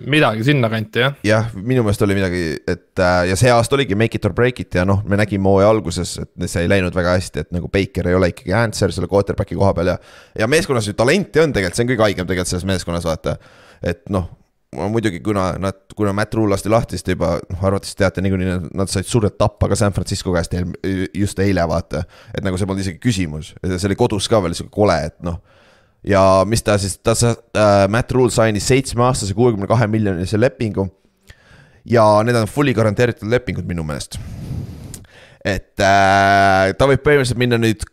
Midagi 0.09 0.43
sinnakanti 0.47 1.03
jah. 1.03 1.15
jah, 1.25 1.49
minu 1.55 1.83
meelest 1.85 2.03
oli 2.05 2.17
midagi, 2.17 2.43
et 2.67 2.99
äh, 2.99 3.29
ja 3.29 3.37
see 3.39 3.51
aasta 3.53 3.77
oligi 3.77 3.97
make 3.99 4.19
it 4.19 4.27
or 4.27 4.35
break 4.35 4.59
it 4.63 4.75
ja 4.75 4.85
noh, 4.87 5.01
me 5.07 5.19
nägime 5.19 5.49
hooaja 5.49 5.71
alguses, 5.73 6.15
et 6.23 6.47
see 6.47 6.65
ei 6.65 6.71
läinud 6.71 6.95
väga 6.95 7.15
hästi, 7.17 7.45
et 7.45 7.51
nagu 7.55 7.71
Baker 7.73 8.11
ei 8.11 8.19
ole 8.19 8.31
ikkagi 8.33 8.55
answer 8.57 8.93
selle 8.95 9.09
quarterback'i 9.11 9.57
koha 9.59 9.73
peal 9.77 9.93
ja. 9.93 9.97
ja 10.39 10.49
meeskonnas 10.51 10.87
ju 10.89 10.95
talenti 10.97 11.43
on 11.43 11.55
tegelikult, 11.55 11.79
see 11.79 11.87
on 11.87 11.91
kõige 11.93 12.07
haigem 12.07 12.29
tegelikult 12.29 12.53
selles 12.53 12.69
meeskonnas 12.73 13.07
vaata, 13.07 13.37
et 13.83 14.05
noh 14.13 14.31
muidugi, 14.73 15.19
kuna 15.19 15.51
nad, 15.61 15.75
kuna 15.95 16.13
Matt 16.13 16.33
Rule 16.33 16.49
lasti 16.49 16.69
lahti, 16.69 16.97
siis 16.97 17.05
te 17.05 17.13
juba 17.13 17.35
noh, 17.49 17.65
arvates 17.65 17.95
teate 17.97 18.23
niikuinii, 18.25 18.55
nad 18.73 18.91
said 18.91 19.07
suurt 19.07 19.37
tappa 19.37 19.69
ka 19.69 19.77
San 19.77 19.93
Francisco 19.93 20.33
käest 20.33 20.55
just 21.13 21.39
eile 21.39 21.65
vaata. 21.69 22.03
et 22.33 22.43
nagu 22.45 22.57
see 22.57 22.69
polnud 22.69 22.81
isegi 22.81 23.01
küsimus, 23.03 23.53
see 23.63 23.89
oli 23.89 23.99
kodus 23.99 24.29
ka 24.31 24.41
veel 24.43 24.57
sihuke 24.57 24.73
kole, 24.73 24.97
et 25.11 25.19
noh 25.25 25.41
ja 26.07 26.43
mis 26.47 26.63
ta 26.63 26.77
siis, 26.81 26.97
ta 27.03 27.15
äh,, 27.23 27.87
Matt 27.89 28.11
Rule 28.11 28.31
sainis 28.31 28.67
seitsmeaastase 28.67 29.33
kuuekümne 29.33 29.67
kahe 29.67 29.87
miljonilise 29.87 30.39
lepingu. 30.39 30.87
ja 31.85 32.23
need 32.23 32.35
on 32.35 32.47
fully 32.47 32.73
garanteeritud 32.73 33.29
lepingud 33.29 33.67
minu 33.67 33.83
meelest. 33.83 34.19
et 35.45 35.79
äh, 35.79 36.73
ta 36.77 36.87
võib 36.87 37.03
põhimõtteliselt 37.03 37.39
minna 37.39 37.59
nüüd 37.59 37.83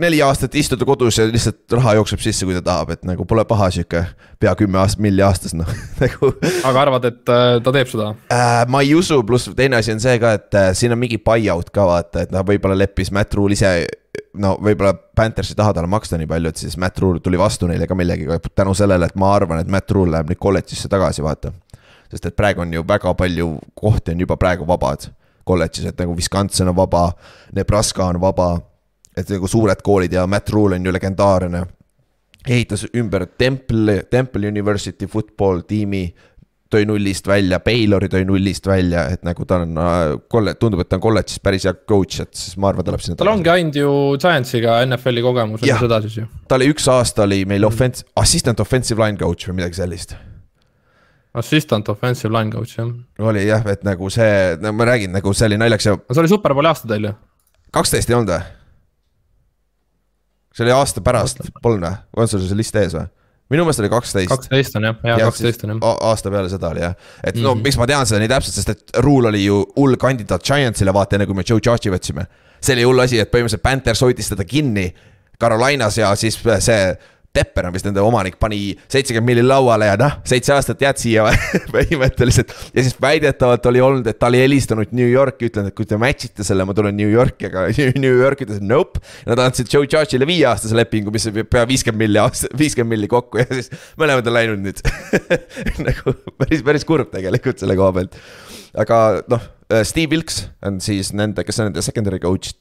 neli 0.00 0.18
aastat 0.26 0.54
istuda 0.58 0.86
kodus 0.88 1.18
ja 1.18 1.26
lihtsalt 1.28 1.72
raha 1.76 1.94
jookseb 2.00 2.22
sisse, 2.24 2.46
kui 2.46 2.56
ta 2.56 2.62
tahab, 2.64 2.94
et 2.96 3.04
nagu 3.06 3.26
pole 3.28 3.44
paha 3.48 3.68
sihuke 3.74 4.02
pea 4.42 4.54
kümme 4.58 4.80
aastat 4.80 5.02
milli 5.04 5.22
aastas 5.22 5.54
noh, 5.56 5.68
nagu 6.02 6.32
aga 6.66 6.82
arvad, 6.82 7.08
et 7.10 7.32
äh, 7.34 7.58
ta 7.64 7.74
teeb 7.74 7.90
seda? 7.92 8.10
äh,. 8.32 8.64
ma 8.70 8.82
ei 8.84 8.94
usu, 8.98 9.20
pluss 9.26 9.52
teine 9.56 9.78
asi 9.78 9.94
on 9.94 10.02
see 10.02 10.16
ka, 10.22 10.34
et 10.40 10.58
äh, 10.58 10.70
siin 10.76 10.94
on 10.94 11.00
mingi 11.00 11.20
buy-out 11.22 11.70
ka 11.74 11.86
vaata, 11.90 12.26
et 12.26 12.34
noh, 12.34 12.46
võib-olla 12.46 12.78
leppis 12.78 13.12
Matt 13.14 13.34
Rule 13.38 13.58
ise. 13.58 13.74
no 14.38 14.56
võib-olla 14.62 14.94
Panthers 14.94 15.52
ei 15.54 15.58
taha 15.58 15.74
talle 15.76 15.90
maksta 15.90 16.18
nii 16.18 16.30
palju, 16.30 16.54
et 16.54 16.64
siis 16.66 16.78
Matt 16.80 16.98
Rule 17.02 17.22
tuli 17.22 17.38
vastu 17.38 17.70
neile 17.70 17.86
ka 17.90 17.98
millegagi 17.98 18.54
tänu 18.54 18.74
sellele, 18.74 19.10
et 19.10 19.20
ma 19.20 19.34
arvan, 19.36 19.62
et 19.62 19.70
Matt 19.70 19.94
Rule 19.94 20.16
läheb 20.16 20.32
nüüd 20.32 20.42
kolledžisse 20.42 20.90
tagasi, 20.90 21.22
vaata. 21.22 21.54
sest 22.10 22.26
et 22.30 22.36
praegu 22.36 22.66
on 22.66 22.72
ju 22.74 22.82
väga 22.86 23.14
palju 23.14 23.52
kohti 23.78 24.14
on 24.14 24.26
juba 24.26 24.36
praegu 24.38 24.66
vabad 24.66 25.06
kolledžis, 25.44 25.88
et 25.90 25.98
nagu 26.00 26.14
Wisconsin 26.16 26.68
on 26.68 26.76
vaba, 26.76 27.12
Nebraska 27.54 28.06
on 28.06 28.20
vaba. 28.20 28.56
Et 29.16 29.30
nagu 29.30 29.48
suured 29.48 29.82
koolid 29.82 30.12
ja 30.12 30.26
Matt 30.26 30.50
Rule 30.50 30.76
on 30.76 30.86
ju 30.86 30.92
legendaarne 30.92 31.64
ehitas 32.48 32.86
ümber 32.96 33.26
Temple, 33.38 34.02
Temple 34.10 34.48
University 34.48 35.06
football 35.06 35.62
tiimi, 35.68 36.08
tõi 36.74 36.86
nullist 36.88 37.28
välja, 37.28 37.60
Baylori 37.62 38.08
tõi 38.10 38.24
nullist 38.26 38.66
välja, 38.66 39.06
et 39.14 39.22
nagu 39.26 39.46
ta 39.46 39.60
on 39.62 39.78
äh, 39.78 40.02
kolle-, 40.32 40.56
tundub, 40.58 40.82
et 40.82 40.90
ta 40.90 40.98
on 40.98 41.04
kolledžis 41.04 41.40
päris 41.44 41.66
hea 41.68 41.74
coach, 41.86 42.20
et 42.24 42.32
siis 42.34 42.58
ma 42.60 42.70
arvan, 42.72 42.86
ta 42.86 42.94
läheb 42.94 43.04
sinna 43.04 43.18
tal 43.20 43.30
ongi 43.30 43.52
ainult 43.52 43.78
ju 43.78 43.90
Giantsiga 44.20 44.80
NFL-i 44.88 45.24
kogemus 45.24 45.64
ju 45.64 45.76
seda 45.80 46.00
siis 46.04 46.18
ju. 46.22 46.26
ta 46.50 46.58
oli 46.58 46.70
üks 46.72 46.88
aasta 46.90 47.28
oli 47.28 47.44
meil 47.48 47.66
offense, 47.68 48.06
assistant 48.20 48.62
offensive 48.64 49.00
line 49.02 49.20
coach 49.20 49.48
või 49.50 49.60
midagi 49.62 49.80
sellist. 49.80 50.16
Assistant 51.34 51.88
offensive 51.90 52.30
line 52.34 52.52
coach 52.52 52.76
jah. 52.78 52.90
oli 53.22 53.46
jah, 53.46 53.64
et 53.70 53.86
nagu 53.86 54.10
see, 54.12 54.58
no 54.62 54.74
ma 54.74 54.90
räägin 54.90 55.14
nagu 55.14 55.32
see 55.34 55.48
oli 55.50 55.60
naljakas 55.62 55.90
ja. 55.92 55.96
see 56.10 56.26
oli 56.26 56.34
superbowli 56.34 56.70
aasta 56.70 56.90
teil 56.90 57.10
ju? 57.10 57.16
kaksteist 57.74 58.10
ei 58.10 58.18
olnud 58.18 58.34
või? 58.34 58.63
See 60.54 60.64
oli 60.66 60.74
aasta 60.74 61.02
pärast, 61.04 61.42
polnud 61.62 61.84
või, 61.84 62.24
on 62.24 62.30
sul 62.30 62.42
see 62.46 62.58
list 62.58 62.76
ees 62.78 62.94
või? 62.96 63.06
minu 63.52 63.66
meelest 63.66 63.82
oli 63.82 63.90
kaksteist. 63.92 64.30
kaksteist 64.32 64.76
on 64.78 64.88
jah, 64.88 65.00
jaa 65.10 65.18
kaksteist 65.26 65.64
on 65.66 65.74
jah. 65.74 65.96
aasta 66.08 66.32
peale 66.32 66.50
seda 66.52 66.70
oli 66.72 66.84
jah, 66.84 66.94
et 67.22 67.34
mm 67.34 67.40
-hmm. 67.40 67.44
no 67.44 67.54
mhm. 67.54 67.64
miks 67.66 67.78
ma 67.80 67.88
tean 67.90 68.06
seda 68.06 68.20
nii 68.22 68.30
täpselt, 68.32 68.54
sest 68.60 68.68
et 68.72 69.02
Rule 69.04 69.28
oli 69.28 69.44
ju 69.44 69.64
hull 69.76 69.96
kandidaat 70.00 70.44
Giantsile 70.44 70.94
vaata 70.94 71.16
enne 71.16 71.26
kui 71.26 71.36
me 71.36 71.44
Joe 71.48 71.60
Judge'i 71.60 71.92
võtsime. 71.92 72.26
see 72.60 72.74
oli 72.74 72.86
hull 72.88 72.98
asi, 72.98 73.18
et 73.18 73.30
põhimõtteliselt 73.30 73.62
Panthers 73.62 74.00
hoidis 74.00 74.28
teda 74.28 74.44
kinni 74.44 74.94
Carolinas 75.40 75.98
ja 75.98 76.14
siis 76.16 76.38
see 76.58 76.96
Pepper 77.34 77.66
on 77.66 77.74
vist 77.74 77.86
nende 77.88 78.02
omanik, 78.04 78.36
pani 78.38 78.58
seitsekümmend 78.92 79.26
milli 79.26 79.42
lauale 79.42 79.88
ja 79.88 79.96
noh, 79.98 80.12
seitse 80.28 80.52
aastat 80.54 80.82
jääd 80.84 81.00
siia 81.02 81.24
põhimõtteliselt. 81.74 82.52
ja 82.70 82.84
siis 82.84 82.94
väidetavalt 83.02 83.64
oli 83.70 83.80
olnud, 83.82 84.06
et 84.06 84.18
ta 84.20 84.28
oli 84.30 84.38
helistanud 84.44 84.92
New 84.94 85.08
Yorki, 85.10 85.48
ütlenud, 85.50 85.72
et 85.72 85.76
kui 85.76 85.88
te 85.90 85.98
match 85.98 86.28
ite 86.28 86.46
selle, 86.46 86.66
ma 86.68 86.76
tulen 86.76 86.94
New 86.94 87.10
Yorki, 87.10 87.48
aga 87.50 87.66
New 88.04 88.20
York 88.20 88.44
ütles 88.46 88.60
nope. 88.62 89.02
Nad 89.26 89.42
andsid 89.42 89.66
Joe 89.72 89.88
Judge'ile 89.88 90.28
viieaastase 90.30 90.78
lepingu, 90.78 91.10
mis 91.14 91.26
on 91.26 91.40
pea 91.50 91.64
viiskümmend 91.66 92.04
milli 92.04 92.20
aasta, 92.22 92.50
viiskümmend 92.58 92.94
milli 92.94 93.10
kokku 93.10 93.42
ja 93.42 93.48
siis 93.50 93.72
mõlemad 94.00 94.30
on 94.30 94.36
läinud 94.36 94.62
nüüd 94.62 94.82
nagu 95.88 96.14
päris, 96.38 96.62
päris 96.66 96.86
kurb 96.86 97.10
tegelikult 97.14 97.58
selle 97.62 97.74
koha 97.78 97.96
pealt. 97.98 98.14
aga 98.78 99.00
noh, 99.32 99.48
Steve 99.82 100.14
Wilks 100.14 100.44
on 100.62 100.78
siis 100.84 101.10
nende, 101.16 101.42
kes 101.42 101.58
on 101.58 101.70
nende 101.72 101.82
secondary 101.82 102.22
coach 102.22 102.54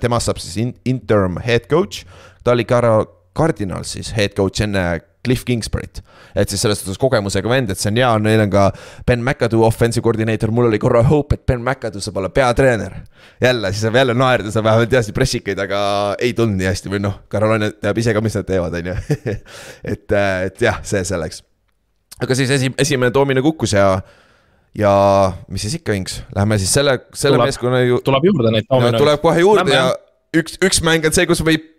temast 0.00 0.28
saab 0.28 0.40
siis 0.40 0.72
interim 0.84 1.38
head 1.44 1.68
coach, 1.70 2.04
ta 2.44 2.52
oli 2.52 2.66
ka 2.68 2.80
Cardinals 3.36 3.96
siis 3.96 4.12
head 4.16 4.36
coach 4.38 4.62
enne 4.64 4.84
Cliff 5.24 5.44
Kingsbury't. 5.44 6.02
et 6.36 6.48
siis 6.50 6.60
selles 6.62 6.80
suhtes 6.82 6.98
kogemusega 6.98 7.48
vend, 7.48 7.70
et 7.70 7.80
see 7.80 7.90
on 7.92 7.98
hea, 8.00 8.10
neil 8.22 8.42
on 8.44 8.50
ka 8.52 8.64
Ben 9.06 9.22
McAdoo 9.22 9.64
offensive 9.66 10.02
koordineeter, 10.04 10.50
mul 10.54 10.68
oli 10.68 10.80
korra 10.82 11.04
hope, 11.06 11.38
et 11.38 11.46
Ben 11.46 11.62
McAdoo 11.62 12.02
saab 12.04 12.18
olla 12.20 12.30
peatreener. 12.34 12.98
jälle, 13.42 13.72
siis 13.72 13.86
saab 13.86 13.96
jälle 14.00 14.14
naerda, 14.14 14.50
sa 14.52 14.64
vähemalt 14.64 14.90
teadsid 14.92 15.16
pressikaid, 15.16 15.58
aga 15.58 15.80
ei 16.18 16.34
tulnud 16.34 16.58
nii 16.60 16.68
hästi 16.68 16.92
või 16.92 17.04
noh, 17.06 17.20
Carolina 17.30 17.70
teab 17.72 17.98
ise 18.02 18.14
ka, 18.14 18.22
mis 18.24 18.36
nad 18.36 18.48
teevad, 18.48 18.76
on 18.80 18.92
ju. 18.92 18.96
et, 19.94 20.18
et 20.18 20.66
jah, 20.68 20.82
see 20.86 21.04
selleks. 21.08 21.42
aga 22.20 22.36
siis 22.38 22.52
esi, 22.58 22.74
esimene 22.78 23.14
toomine 23.14 23.42
kukkus 23.44 23.76
ja 23.78 23.88
ja 24.74 24.94
mis 25.48 25.62
siis 25.62 25.78
ikka, 25.78 25.94
Inks, 25.94 26.18
lähme 26.34 26.58
siis 26.58 26.72
selle, 26.74 26.98
selle 27.14 27.38
meeskonna 27.38 27.84
ju. 27.84 28.00
tuleb 28.04 28.26
juurde 28.26 28.50
neid 28.54 28.66
toomineid. 28.68 28.98
tuleb 28.98 29.22
kohe 29.22 29.46
juurde 29.46 29.62
Lähme. 29.62 29.78
ja 29.78 30.40
üks, 30.42 30.58
üks 30.58 30.82
mäng 30.82 31.06
on 31.06 31.14
see, 31.14 31.26
kus 31.30 31.44
võib 31.46 31.70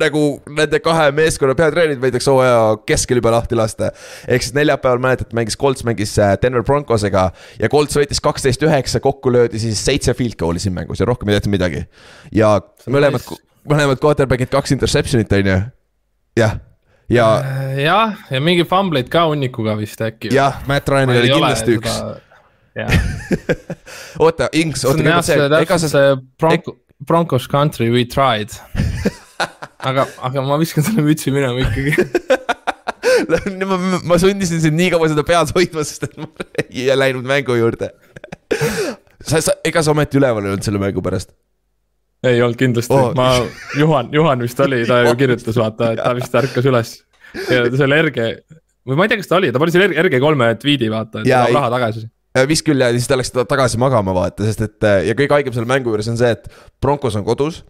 nagu 0.00 0.22
nende 0.48 0.78
kahe 0.80 1.10
meeskonna 1.12 1.52
peatreenerid 1.56 2.00
võidakse 2.00 2.32
hooaja 2.32 2.60
keskel 2.88 3.18
juba 3.20 3.34
lahti 3.34 3.56
lasta. 3.58 3.90
ehk 4.24 4.46
siis 4.46 4.54
neljapäeval 4.56 5.02
mäletad, 5.04 5.34
mängis 5.36 5.58
Colts 5.60 5.84
mängis 5.84 6.14
äh, 6.18 6.32
Denver 6.40 6.64
Broncosega 6.64 7.26
ja 7.60 7.68
Colts 7.72 7.98
võitis 8.00 8.22
kaksteist 8.24 8.64
üheksa, 8.64 9.02
kokku 9.04 9.32
löödi 9.32 9.60
siis 9.60 9.84
seitse 9.84 10.14
field 10.16 10.38
goal'i 10.40 10.62
siin 10.62 10.74
mängus 10.76 11.04
ja 11.04 11.08
rohkem 11.08 11.28
ei 11.28 11.36
tehtud 11.36 11.52
midagi. 11.52 11.84
ja 12.32 12.54
mõlemad, 12.88 13.28
mõlemad 13.68 14.00
quarterback'id 14.00 14.52
kaks 14.52 14.72
interception'it 14.78 15.36
on 15.36 15.52
ju, 15.52 15.60
jah 16.40 16.58
ja. 17.12 17.28
Äh, 17.44 17.78
jah, 17.84 18.16
ja 18.30 18.40
mingi 18.40 18.64
fumbleid 18.68 19.12
ka 19.12 19.26
hunnikuga 19.28 19.76
vist 19.76 20.00
äkki. 20.00 20.32
jah, 20.32 20.62
Matt 20.68 20.88
Ryanil 20.88 21.20
oli 21.20 21.34
kindlasti 21.34 21.76
üks 21.80 21.98
oota, 24.24 24.48
Inks, 24.56 24.86
oota 24.88 25.02
kõigepealt 25.02 25.28
see, 25.28 25.48
ega 25.60 25.76
sa. 25.82 25.90
see 25.92 26.14
Bronco, 26.40 26.78
Broncos 27.04 27.44
country 27.44 27.90
we 27.92 28.06
tried 28.08 28.56
aga, 29.90 30.06
aga 30.28 30.44
ma 30.46 30.58
viskan 30.60 30.86
selle 30.86 31.04
mütsi 31.06 31.32
minema 31.34 31.62
ikkagi 31.64 31.94
ma, 33.68 33.78
ma 34.12 34.18
sundisin 34.20 34.62
sind 34.62 34.78
nii 34.78 34.92
kaua 34.94 35.10
seda 35.12 35.24
peas 35.26 35.52
hoidma, 35.56 35.84
sest 35.86 36.08
et 36.08 36.18
ma 36.20 36.28
ei 36.68 36.88
läinud 36.96 37.26
mängu 37.28 37.56
juurde 37.58 37.92
sa, 39.22 39.40
sa, 39.40 39.56
ega 39.64 39.82
sa 39.82 39.94
ometi 39.94 40.20
üleval 40.20 40.46
ei 40.46 40.54
olnud 40.54 40.66
selle 40.66 40.82
mängu 40.82 41.04
pärast? 41.04 41.32
ei 42.26 42.42
olnud 42.42 42.58
kindlasti 42.60 42.94
oh., 42.94 43.10
ma, 43.18 43.34
Juhan, 43.78 44.10
Juhan 44.14 44.46
vist 44.46 44.60
oli, 44.62 44.82
ta 44.88 45.02
ju 45.06 45.14
kirjutas, 45.18 45.58
vaata, 45.58 45.92
et 45.94 46.02
ta 46.02 46.14
vist 46.18 46.34
ärkas 46.38 46.68
üles. 46.70 46.96
ja 47.50 47.64
selle 47.74 47.98
RG, 48.06 48.32
või 48.86 48.98
ma 48.98 49.06
ei 49.06 49.12
tea, 49.12 49.22
kas 49.22 49.30
ta 49.30 49.38
oli, 49.40 49.50
ta 49.54 49.62
pani 49.62 49.74
selle 49.74 49.90
RG3 50.04 50.50
tweet'i, 50.62 50.90
vaata, 50.92 51.24
et 51.24 51.32
tahab 51.32 51.56
raha 51.58 51.72
tagasi 51.78 52.06
vist 52.48 52.64
küll 52.64 52.80
ja 52.80 52.88
siis 52.94 53.08
ta 53.10 53.18
läks 53.18 53.34
tagasi 53.34 53.80
magama, 53.80 54.14
vaata, 54.16 54.46
sest 54.48 54.62
et 54.64 54.86
ja 55.08 55.16
kõige 55.18 55.36
haigem 55.36 55.56
selle 55.56 55.68
mängu 55.68 55.92
juures 55.92 56.08
on 56.08 56.16
see, 56.20 56.30
et 56.32 56.46
Broncos 56.80 57.18
on 57.18 57.26
kodus 57.26 57.60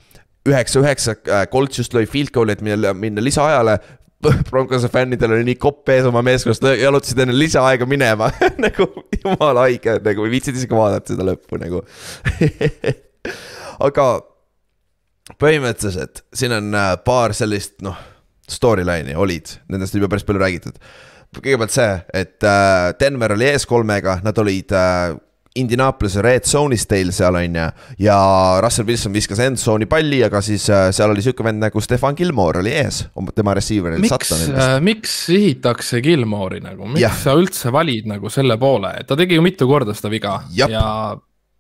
üheksa-üheksa, 0.49 1.17
äh, 1.29 1.45
Colts 1.51 1.79
just 1.79 1.95
lõi 1.95 2.07
field 2.11 2.33
goal'i, 2.35 2.57
et 2.57 2.65
minna, 2.65 2.95
minna 2.97 3.25
lisaajale. 3.25 3.79
Broncose 4.51 4.87
fännidel 4.91 5.35
oli 5.35 5.47
nii 5.49 5.59
kopp 5.59 5.89
ees 5.91 6.07
oma 6.07 6.23
meeskonnast, 6.23 6.65
jalutasid 6.79 7.25
enne 7.25 7.35
lisaaega 7.35 7.87
minema 7.91 8.29
nagu 8.65 8.87
jumala 9.17 9.67
haige, 9.67 9.97
nagu 10.05 10.27
ei 10.27 10.35
viitsinud 10.37 10.61
isegi 10.61 10.79
vaadata 10.79 11.11
seda 11.11 11.27
lõppu 11.27 11.59
nagu 11.59 11.81
aga 13.89 14.07
põhimõtteliselt 15.43 16.23
siin 16.39 16.55
on 16.55 16.71
äh, 16.79 16.93
paar 17.03 17.35
sellist 17.35 17.81
noh, 17.83 17.99
storyline'i 18.47 19.19
olid, 19.19 19.57
nendest 19.73 19.97
on 19.97 20.03
juba 20.03 20.13
päris 20.15 20.27
palju 20.29 20.45
räägitud. 20.45 20.79
kõigepealt 21.41 21.75
see, 21.75 21.91
et 22.15 22.47
äh, 22.47 22.95
Denver 23.01 23.35
oli 23.35 23.51
ees 23.51 23.67
kolmega, 23.67 24.21
nad 24.23 24.39
olid 24.39 24.79
Indianapolis 25.59 26.15
red 26.25 26.47
zone'is 26.49 26.87
teil 26.89 27.11
seal 27.13 27.37
on 27.37 27.57
ju. 27.59 27.65
ja 28.07 28.17
Russell 28.65 28.89
Wilson 28.89 29.13
viskas 29.13 29.41
end 29.45 29.61
zone'i 29.61 29.89
palli, 29.91 30.23
aga 30.25 30.41
siis 30.45 30.65
äh, 30.73 30.87
seal 30.95 31.13
oli 31.13 31.25
sihuke 31.25 31.45
vend 31.45 31.61
nagu 31.63 31.83
Stefan 31.85 32.17
Gilmore 32.17 32.63
oli 32.63 32.73
ees, 32.73 33.03
tema 33.37 33.55
receiver. 33.59 33.99
miks, 34.01 34.33
äh, 34.49 34.79
miks 34.81 35.17
sihitakse 35.27 36.01
Gilmore'i 36.05 36.63
nagu, 36.65 36.89
miks 36.89 37.05
ja. 37.05 37.13
sa 37.13 37.37
üldse 37.39 37.73
valid 37.75 38.09
nagu 38.09 38.33
selle 38.33 38.57
poole, 38.61 38.95
ta 39.09 39.19
tegi 39.19 39.37
ju 39.37 39.45
mitu 39.45 39.69
korda 39.69 39.97
seda 39.97 40.13
viga 40.13 40.39
Jab. 40.57 40.73
ja 40.73 40.87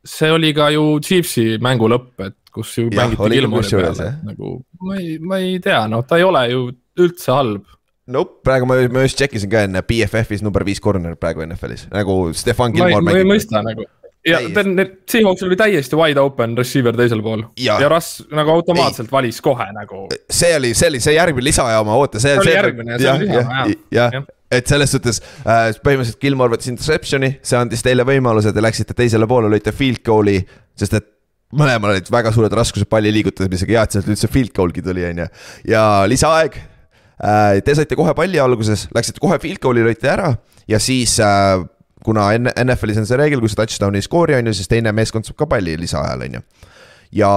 see 0.05 0.33
oli 0.33 0.55
ka 0.57 0.71
ju 0.73 0.87
Chiefsi 1.05 1.59
mängu 1.63 1.91
lõpp, 1.93 2.15
et 2.25 2.39
kus 2.53 2.73
ju 2.79 2.89
ja, 2.89 3.03
mängiti 3.03 3.29
Gilmore'i 3.37 3.77
peale, 3.77 4.11
nagu 4.25 4.57
ma 4.81 4.97
ei, 5.01 5.19
ma 5.21 5.43
ei 5.43 5.61
tea, 5.63 5.85
noh, 5.93 6.07
ta 6.09 6.21
ei 6.21 6.25
ole 6.29 6.47
ju 6.49 6.67
üldse 7.03 7.33
halb 7.33 7.69
Nope, 8.11 8.41
praegu 8.43 8.67
ma, 8.67 8.81
ma 8.91 9.05
just 9.05 9.21
tšekkisin 9.21 9.51
ka 9.51 9.67
enne 9.69 9.83
BFF-is 9.87 10.43
number 10.43 10.65
viis 10.67 10.83
corner 10.83 11.15
praegu 11.19 11.45
NFL-is, 11.47 11.87
nagu 11.93 12.17
Stefan 12.35 12.75
Gilmore 12.75 13.05
ma 13.07 13.15
ei 13.15 13.27
mõista 13.29 13.63
nagu 13.63 13.87
ja 14.27 14.41
ta, 14.55 14.65
need 14.67 14.97
Seahawks 15.11 15.43
oli 15.47 15.59
täiesti 15.59 15.99
wide 15.99 16.23
open 16.23 16.57
receiver 16.59 16.97
teisel 16.99 17.23
pool 17.23 17.45
ja, 17.63 17.79
ja 17.83 17.91
Russ 17.91 18.23
nagu 18.35 18.55
automaatselt 18.55 19.09
ei. 19.09 19.15
valis 19.15 19.41
kohe 19.45 19.67
nagu. 19.75 20.05
see 20.31 20.51
oli, 20.57 20.73
see 20.79 20.91
oli 20.93 21.03
see 21.03 21.17
järgmine 21.17 21.47
lisajaama, 21.51 21.95
oota, 21.99 22.23
see. 22.23 22.35
see 22.35 22.43
oli 22.45 22.57
järgmine, 22.57 22.99
see 22.99 23.13
oli 23.13 23.29
lisajaama, 23.31 23.77
jah 23.95 24.17
ja. 24.19 24.25
et 24.59 24.75
selles 24.75 24.95
suhtes 24.95 25.23
äh, 25.23 25.69
põhimõtteliselt 25.83 26.21
Gilmore 26.23 26.57
võttis 26.57 26.71
interception'i, 26.75 27.37
see 27.43 27.59
andis 27.59 27.87
teile 27.87 28.07
võimaluse, 28.09 28.55
te 28.55 28.67
läksite 28.67 28.99
teisele 28.99 29.31
poole, 29.31 29.51
lõite 29.53 29.75
field 29.75 30.03
goal'i, 30.07 30.41
sest 30.79 30.99
et 30.99 31.09
mõlemal 31.59 31.97
olid 31.97 32.11
väga 32.11 32.35
suured 32.35 32.55
raskused 32.57 32.91
palli 32.91 33.15
liigutamisega, 33.15 33.79
hea, 33.79 33.87
et 33.87 33.97
sealt 33.99 34.11
üldse 34.11 34.31
field 34.33 34.55
goal'gi 34.57 34.85
tuli, 34.87 35.07
on 35.11 35.25
ju. 35.25 35.33
ja 35.75 35.87
lisaaeg 36.11 36.63
Äh, 36.63 36.72
te 37.23 37.75
saite 37.79 37.99
kohe 37.99 38.15
palli 38.19 38.41
alguses, 38.43 38.89
läksite 38.95 39.23
kohe 39.23 39.39
field 39.43 39.63
goal'i 39.63 39.85
lõite 39.87 40.11
ära 40.11 40.33
ja 40.69 40.81
siis 40.83 41.19
äh, 41.23 41.63
kuna 42.03 42.31
NFL-is 42.35 42.99
on 43.03 43.07
see 43.07 43.19
reegel, 43.21 43.43
kui 43.43 43.51
sa 43.51 43.63
touchdown'i 43.63 44.01
ei 44.01 44.07
skoori, 44.07 44.37
on 44.39 44.51
ju, 44.51 44.57
siis 44.59 44.71
teine 44.71 44.93
meeskond 44.97 45.29
saab 45.29 45.39
ka 45.39 45.49
palli 45.55 45.77
lisaajal, 45.81 46.27
on 46.27 46.39
ju. 46.39 46.43
ja 47.23 47.31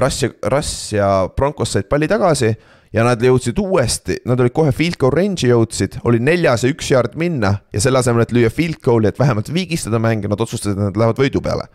Russ 0.00 0.24
ja, 0.24 0.32
Russ 0.52 0.92
ja 0.94 1.10
Broncos 1.36 1.74
said 1.76 1.88
palli 1.90 2.08
tagasi 2.08 2.54
ja 2.94 3.04
nad 3.04 3.20
jõudsid 3.20 3.58
uuesti, 3.60 4.20
nad 4.28 4.40
olid 4.40 4.54
kohe 4.56 4.72
field 4.72 4.96
goal 5.00 5.12
range'i 5.12 5.50
jõudsid, 5.50 5.98
oli 6.08 6.20
neljas 6.22 6.64
ja 6.64 6.72
üks 6.72 6.88
yard 6.94 7.16
minna 7.20 7.58
ja 7.74 7.82
selle 7.82 8.00
asemel, 8.00 8.24
et 8.24 8.32
lüüa 8.32 8.52
field 8.52 8.80
goal'i, 8.84 9.10
et 9.10 9.20
vähemalt 9.20 9.50
viigistada 9.52 10.00
mänge, 10.02 10.30
nad 10.32 10.40
otsustasid, 10.40 10.78
et 10.78 10.84
nad 10.88 10.96
lähevad 10.96 11.20
võidu 11.20 11.42
peale. 11.44 11.68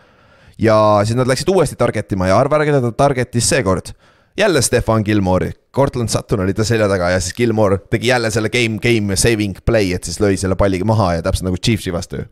ja 0.58 0.76
siis 1.06 1.18
nad 1.18 1.30
läksid 1.30 1.50
uuesti 1.50 1.78
target 1.78 2.12
ima 2.18 2.32
ja 2.32 2.40
arva 2.40 2.58
ära, 2.58 2.66
keda 2.70 2.82
ta 2.88 2.92
target'is 3.06 3.54
seekord 3.54 3.94
jälle 4.38 4.62
Stefan 4.62 5.04
Gilmore'i, 5.06 5.52
Cortland 5.76 6.10
Sutton 6.10 6.40
oli 6.40 6.54
ta 6.54 6.64
selja 6.64 6.88
taga 6.90 7.10
ja 7.10 7.20
siis 7.20 7.36
Gilmore 7.36 7.78
tegi 7.90 8.08
jälle 8.08 8.32
selle 8.32 8.50
game, 8.50 8.80
game 8.84 9.16
saving 9.16 9.58
play, 9.66 9.94
et 9.96 10.04
siis 10.04 10.20
lõi 10.22 10.38
selle 10.40 10.56
palli 10.60 10.82
maha 10.84 11.14
ja 11.18 11.26
täpselt 11.26 11.50
nagu 11.50 11.60
Chiefsi 11.60 11.94
vastu 11.94 12.24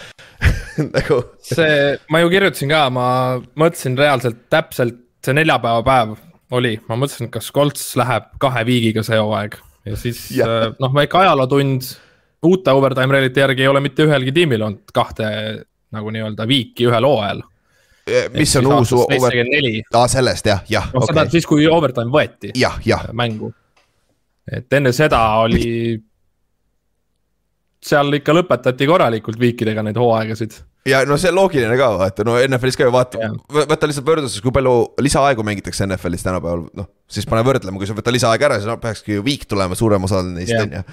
nagu. 0.96 1.20
see, 1.42 1.96
ma 2.10 2.22
ju 2.22 2.30
kirjutasin 2.32 2.72
ka, 2.72 2.86
ma 2.90 3.08
mõtlesin 3.58 3.98
reaalselt 3.98 4.46
täpselt 4.52 5.02
see 5.26 5.36
neljapäeva 5.36 5.82
päev 5.86 6.16
oli, 6.56 6.76
ma 6.88 6.98
mõtlesin, 6.98 7.28
et 7.28 7.34
kas 7.34 7.50
Colts 7.54 7.88
läheb 7.98 8.30
kahe 8.42 8.62
viigiga 8.66 9.02
see 9.06 9.18
hooaeg 9.18 9.58
ja 9.86 9.98
siis 9.98 10.26
ja. 10.36 10.46
Äh, 10.46 10.68
noh, 10.82 10.94
väike 10.94 11.18
ajalootund. 11.18 11.94
uute 12.46 12.70
overtime 12.70 13.14
reeglite 13.14 13.40
järgi 13.40 13.64
ei 13.64 13.68
ole 13.68 13.80
mitte 13.82 14.04
ühelgi 14.06 14.32
tiimil 14.34 14.62
olnud 14.62 14.94
kahte 14.94 15.26
nagu 15.94 16.10
nii-öelda 16.14 16.46
viiki 16.46 16.86
ühel 16.86 17.06
hooajal 17.06 17.42
mis 18.34 18.56
on 18.60 18.68
uus 18.70 18.92
aa, 18.94 20.06
sellest 20.10 20.46
jah, 20.46 20.62
jah. 20.70 20.90
noh 20.94 21.02
okay., 21.02 21.14
tahad 21.14 21.32
siis, 21.34 21.46
kui 21.48 21.66
overtime 21.70 22.12
võeti 22.12 22.52
jah, 22.58 22.78
jah. 22.86 23.08
mängu. 23.16 23.50
et 24.50 24.72
enne 24.78 24.92
seda 24.94 25.22
oli, 25.42 25.96
seal 27.82 28.20
ikka 28.20 28.36
lõpetati 28.36 28.88
korralikult 28.88 29.40
viikidega 29.40 29.82
neid 29.86 29.98
hooaegasid. 29.98 30.54
ja 30.86 31.02
no 31.08 31.18
see 31.18 31.32
on 31.32 31.40
loogiline 31.40 31.78
ka, 31.80 31.90
vaata, 31.98 32.26
no 32.28 32.38
NFL-is 32.44 32.78
ka 32.78 32.86
ju 32.86 32.94
vaata, 32.94 33.32
võta 33.58 33.90
lihtsalt 33.90 34.06
võrdluses, 34.06 34.44
kui 34.44 34.54
palju 34.54 34.76
lisaaegu 35.02 35.46
mängitakse 35.46 35.88
NFL-is 35.88 36.26
tänapäeval, 36.26 36.66
noh. 36.78 36.90
siis 37.10 37.26
pane 37.26 37.42
võrdlema, 37.46 37.80
kui 37.80 37.90
sa 37.90 37.98
võtad 37.98 38.14
lisaaega 38.14 38.52
ära, 38.52 38.60
siis 38.60 38.70
no 38.70 38.78
peakski 38.82 39.18
ju 39.18 39.26
viik 39.26 39.48
tulema 39.50 39.78
suurem 39.78 40.06
osa 40.06 40.22
neist, 40.26 40.54
on 40.62 40.78
ju 40.78 40.86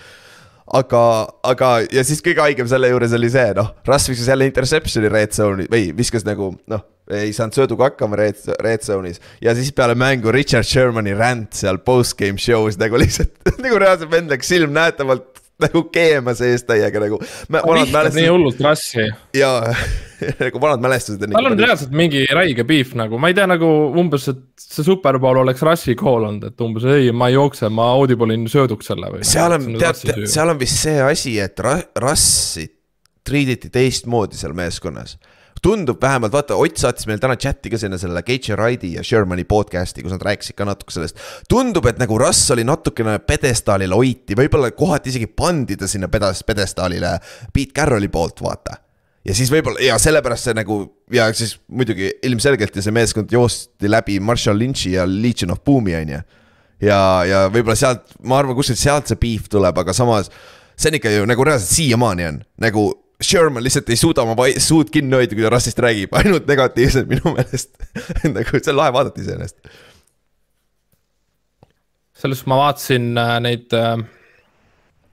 aga, 0.72 1.04
aga 1.44 1.74
ja 1.92 2.04
siis 2.08 2.24
kõige 2.24 2.44
haigem 2.44 2.70
selle 2.70 2.90
juures 2.92 3.14
oli 3.18 3.30
see, 3.34 3.54
noh, 3.58 3.74
Russ 3.88 4.10
viskas 4.12 4.32
jälle 4.32 4.48
interception'i 4.50 5.12
red 5.12 5.36
zone'i 5.36 5.68
või 5.72 5.92
viskas 5.98 6.26
nagu 6.28 6.54
noh, 6.72 6.86
ei 7.12 7.34
saanud 7.36 7.58
sööduga 7.58 7.90
hakkama 7.90 8.20
red, 8.20 8.40
red 8.64 8.86
zone'is. 8.86 9.20
ja 9.44 9.56
siis 9.58 9.74
peale 9.76 9.96
mängu 10.00 10.32
Richard 10.32 10.68
Shermani 10.68 11.16
rant 11.18 11.54
seal 11.58 11.82
post-game 11.84 12.40
show's 12.40 12.80
nagu 12.80 13.00
lihtsalt 13.00 13.36
nagu 13.66 13.82
reaalselt 13.82 14.12
vend 14.14 14.32
läks 14.32 14.52
silmnähtavalt 14.54 15.43
nagu 15.64 15.86
keema 15.94 16.36
sees 16.38 16.66
täiega 16.68 17.02
nagu. 17.04 17.20
nii 18.18 18.30
hullult 18.30 18.62
rassi. 18.64 19.08
jaa 19.38 19.74
nagu 20.44 20.62
vanad 20.62 20.84
mälestused. 20.84 21.26
tal 21.34 21.50
on 21.52 21.58
reaalselt 21.60 21.96
mingi 21.96 22.26
räige 22.32 22.66
beef 22.68 22.94
nagu, 23.00 23.20
ma 23.20 23.32
ei 23.32 23.38
tea, 23.38 23.48
nagu 23.50 23.70
umbes, 24.00 24.30
et 24.32 24.44
see 24.62 24.86
superpool 24.86 25.42
oleks 25.44 25.64
rassi 25.66 25.98
call 26.00 26.30
olnud, 26.30 26.48
et 26.52 26.66
umbes 26.66 26.88
ei, 26.90 27.12
ma 27.16 27.30
ei 27.32 27.38
jookse, 27.38 27.70
ma 27.74 27.90
audible 27.98 28.36
in 28.36 28.48
sööduks 28.52 28.92
selle 28.92 29.12
või. 29.14 29.26
seal 29.28 29.58
on, 29.58 29.70
tead, 29.82 30.04
tead, 30.04 30.26
seal 30.32 30.54
on 30.54 30.62
vist 30.62 30.84
see 30.86 31.00
asi, 31.04 31.38
et 31.44 31.60
rassi 31.64 32.68
treat 33.24 33.56
iti 33.58 33.72
teistmoodi 33.74 34.40
seal 34.40 34.56
meeskonnas 34.58 35.18
tundub 35.64 36.02
vähemalt, 36.02 36.34
vaata 36.34 36.58
Ott 36.60 36.78
saatis 36.78 37.08
meil 37.08 37.22
täna 37.24 37.38
chati 37.40 37.72
ka 37.72 37.80
sinna 37.80 37.98
selle 38.02 38.22
Gage 38.26 38.58
Ride'i 38.60 38.94
ja 38.98 39.04
Shermani 39.06 39.46
podcast'i, 39.48 40.04
kus 40.04 40.14
nad 40.16 40.24
rääkisid 40.28 40.58
ka 40.60 40.68
natuke 40.68 40.96
sellest. 40.96 41.20
tundub, 41.50 41.88
et 41.90 42.00
nagu 42.02 42.18
Russ 42.20 42.52
oli 42.56 42.66
natukene 42.68 43.18
pedestaalile 43.24 43.96
hoiti, 43.96 44.38
võib-olla 44.40 44.72
kohati 44.76 45.14
isegi 45.14 45.28
pandi 45.28 45.78
ta 45.80 45.88
sinna 45.88 46.10
pedas-, 46.12 46.44
pedestaalile 46.48 47.18
Pete 47.54 47.72
Carrolli 47.76 48.12
poolt, 48.12 48.44
vaata 48.44 48.80
ja 49.24 49.36
siis 49.36 49.52
võib-olla 49.52 49.80
ja 49.84 49.98
sellepärast 50.02 50.50
see 50.50 50.58
nagu 50.58 50.78
ja 51.14 51.30
siis 51.36 51.56
muidugi 51.72 52.10
ilmselgelt 52.28 52.76
ja 52.76 52.84
see 52.84 52.96
meeskond 52.96 53.32
joosti 53.32 53.92
läbi 53.92 54.20
Marshall 54.20 54.60
Lynch'i 54.60 54.98
ja 54.98 55.06
Legion 55.08 55.54
of 55.56 55.64
Boom'i 55.64 55.96
on 55.96 56.18
ju. 56.18 56.20
ja, 56.90 57.00
ja 57.28 57.46
võib-olla 57.54 57.78
sealt, 57.80 58.18
ma 58.28 58.42
arvan, 58.42 58.58
kuskilt 58.58 58.82
sealt 58.82 59.08
see 59.08 59.20
beef 59.22 59.48
tuleb, 59.52 59.80
aga 59.80 59.96
samas 59.96 60.28
see 60.76 60.92
on 60.92 61.00
ikka 61.00 61.14
ju 61.14 61.30
nagu 61.30 61.48
reaalselt 61.48 61.72
siiamaani 61.72 62.28
on 62.28 62.44
nagu 62.64 62.84
Sherman 63.24 63.64
lihtsalt 63.64 63.90
ei 63.90 64.00
suuda 64.00 64.26
oma 64.26 64.48
suud 64.62 64.92
kinni 64.94 65.18
hoida, 65.18 65.36
kui 65.36 65.46
ta 65.46 65.52
rassist 65.54 65.80
räägib, 65.84 66.14
ainult 66.20 66.48
negatiivselt 66.50 67.10
minu 67.10 67.36
meelest 67.36 67.74
nagu 68.36 68.60
see 68.60 68.74
on 68.74 68.80
lahe 68.80 68.94
vaadata 68.96 69.22
iseenesest. 69.22 69.58
selles 72.14 72.40
suhtes 72.40 72.52
ma 72.52 72.60
vaatasin 72.62 73.10
äh, 73.20 73.38
neid 73.44 73.74
äh, 73.78 73.98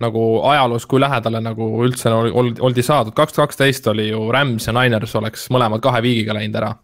nagu 0.01 0.25
ajaloos, 0.49 0.87
kui 0.89 1.01
lähedale 1.01 1.41
nagu 1.45 1.69
üldse 1.85 2.13
oldi, 2.13 2.61
oldi 2.65 2.85
saadud, 2.85 3.15
kaks 3.17 3.37
tuhat 3.37 3.51
kaksteist 3.51 3.89
oli 3.93 4.09
ju 4.09 4.23
Rams 4.33 4.69
ja 4.69 4.75
Niners 4.77 5.15
oleks 5.21 5.49
mõlemad 5.53 5.83
kahe 5.85 6.01
viigiga 6.05 6.37
läinud 6.37 6.57
ära. 6.61 6.75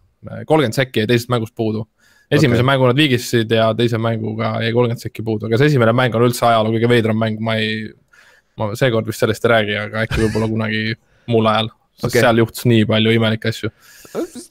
kolmkümmend 0.45 0.75
sekki 0.75 1.03
jäi 1.03 1.07
teisest 1.07 1.29
mängust 1.29 1.55
puudu. 1.55 1.87
esimese 2.31 2.61
okay. 2.61 2.67
mängu 2.67 2.87
nad 2.87 2.95
viigistasid 2.95 3.51
ja 3.51 3.73
teise 3.73 3.97
mänguga 3.97 4.57
jäi 4.61 4.73
kolmkümmend 4.73 5.01
sekki 5.01 5.23
puudu, 5.23 5.47
aga 5.47 5.57
see 5.57 5.71
esimene 5.71 5.93
mäng 5.93 6.15
on 6.15 6.27
üldse 6.27 6.45
ajaloo 6.45 6.73
kõige 6.75 6.89
veidram 6.89 7.17
mäng, 7.17 7.39
ma 7.39 7.55
ei. 7.55 7.89
ma 8.57 8.71
seekord 8.75 9.07
vist 9.07 9.21
sellest 9.21 9.45
ei 9.45 9.51
räägi, 9.53 9.77
aga 9.85 10.03
äkki 10.05 10.21
võib-olla 10.21 10.49
kunagi 10.49 10.97
muul 11.31 11.49
ajal, 11.51 11.71
sest 11.97 12.09
okay. 12.11 12.23
seal 12.23 12.41
juhtus 12.43 12.67
nii 12.69 12.87
palju 12.89 13.13
imelikke 13.17 13.53
asju. 13.53 13.71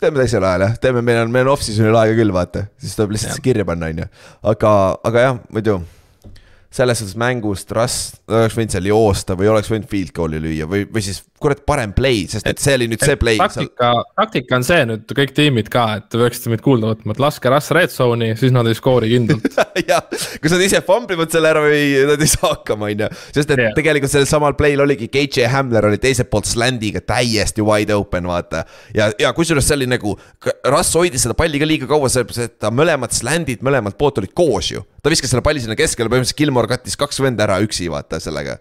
teeme 0.00 0.22
teisel 0.22 0.44
ajal 0.44 0.66
jah, 0.68 0.78
teeme, 0.82 1.02
meil 1.06 1.24
on, 1.24 1.34
meil 1.34 1.48
on 1.48 1.54
off-season'il 1.56 2.00
aega 2.02 2.16
küll, 2.18 2.34
vaata, 2.34 2.66
siis 2.82 2.96
tuleb 2.98 3.16
lihtsalt 3.16 3.38
see 3.38 3.46
kirja 3.50 3.66
panna, 3.68 3.92
on 3.92 4.04
ju. 4.04 4.08
aga, 4.54 4.72
aga 5.10 5.28
jah, 5.28 5.38
muidu 5.54 5.80
selles 6.76 7.00
suhtes 7.00 7.16
mängust 7.18 7.70
Rust 7.72 8.18
oleks 8.28 8.56
võinud 8.58 8.74
seal 8.74 8.88
joosta 8.90 9.36
või 9.38 9.48
oleks 9.52 9.70
võinud 9.72 9.88
field 9.90 10.12
goal'i 10.16 10.40
lüüa 10.42 10.68
või, 10.68 10.84
või 10.92 11.04
siis 11.04 11.22
kurat 11.42 11.60
parem 11.68 11.92
play, 11.96 12.24
sest 12.30 12.46
et 12.48 12.60
see 12.60 12.74
oli 12.78 12.88
nüüd 12.90 13.02
see 13.04 13.16
play. 13.20 13.36
taktika 13.40 13.90
seal..., 13.92 14.04
taktika 14.16 14.58
on 14.58 14.64
see 14.66 14.84
nüüd 14.88 15.12
kõik 15.18 15.34
tiimid 15.36 15.68
ka, 15.72 15.84
et 16.00 16.06
te 16.12 16.20
peaksite 16.20 16.52
meid 16.52 16.62
kuulda 16.64 16.94
võtma, 16.94 17.12
et 17.16 17.20
laske 17.22 17.52
Rust 17.52 17.74
red 17.76 17.92
zone'i, 17.92 18.32
siis 18.40 18.54
nad 18.54 18.68
ei 18.68 18.76
skoori 18.78 19.10
kindlalt 19.12 19.58
jah, 19.90 20.06
kui 20.40 20.52
nad 20.52 20.64
ise 20.64 20.80
famblivad 20.86 21.32
selle 21.32 21.52
ära 21.52 21.64
või 21.66 21.82
nad 22.08 22.24
ei 22.24 22.30
saa 22.32 22.54
hakkama, 22.54 22.88
on 22.88 23.04
ju. 23.04 23.10
sest 23.36 23.52
et 23.52 23.62
yeah. 23.66 23.74
tegelikult 23.76 24.12
sellel 24.12 24.30
samal 24.30 24.56
play'l 24.58 24.84
oligi 24.86 25.10
KJ 25.12 25.50
Hamler 25.52 25.90
oli 25.90 26.00
teiselt 26.02 26.30
poolt 26.32 26.48
slandiga 26.48 27.04
täiesti 27.04 27.64
wide 27.66 27.96
open, 27.96 28.30
vaata. 28.30 28.64
ja, 28.96 29.10
ja 29.20 29.34
kusjuures 29.36 29.68
see 29.68 29.76
oli 29.80 29.90
nagu, 29.92 30.16
Russ 30.72 30.96
hoidis 30.96 31.26
seda 31.26 31.36
palli 31.36 31.60
ka 31.60 31.68
liiga 31.68 31.90
kaua, 31.90 32.10
sellepärast 32.12 32.46
et 32.46 32.56
ta 32.64 32.72
mõlemad 32.72 33.12
sland'id 33.16 33.64
mõlemalt 33.66 34.00
poolt 34.00 34.22
olid 34.22 34.32
koos 34.36 34.72
ju. 34.72 34.86
ta 35.02 35.12
viskas 35.12 35.32
selle 35.32 35.44
palli 35.44 35.62
sinna 35.62 35.76
keskele, 35.78 36.08
põhimõtteliselt 36.12 36.40
Gilmore 36.40 36.72
kattis 36.72 36.96
kaks 36.98 37.20
venda 37.20 37.44
ära 37.44 37.60
üksi, 37.64 37.90
vaata 37.92 38.22
sellega 38.22 38.58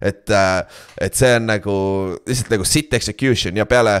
et, 0.00 0.24
äh, 0.30 0.80
et 1.00 1.18
see 1.18 1.34
on 1.36 1.48
nagu 1.50 1.76
lihtsalt 2.26 2.52
nagu 2.54 2.66
sit 2.68 2.94
execution 2.94 3.56
ja 3.56 3.66
peale 3.66 4.00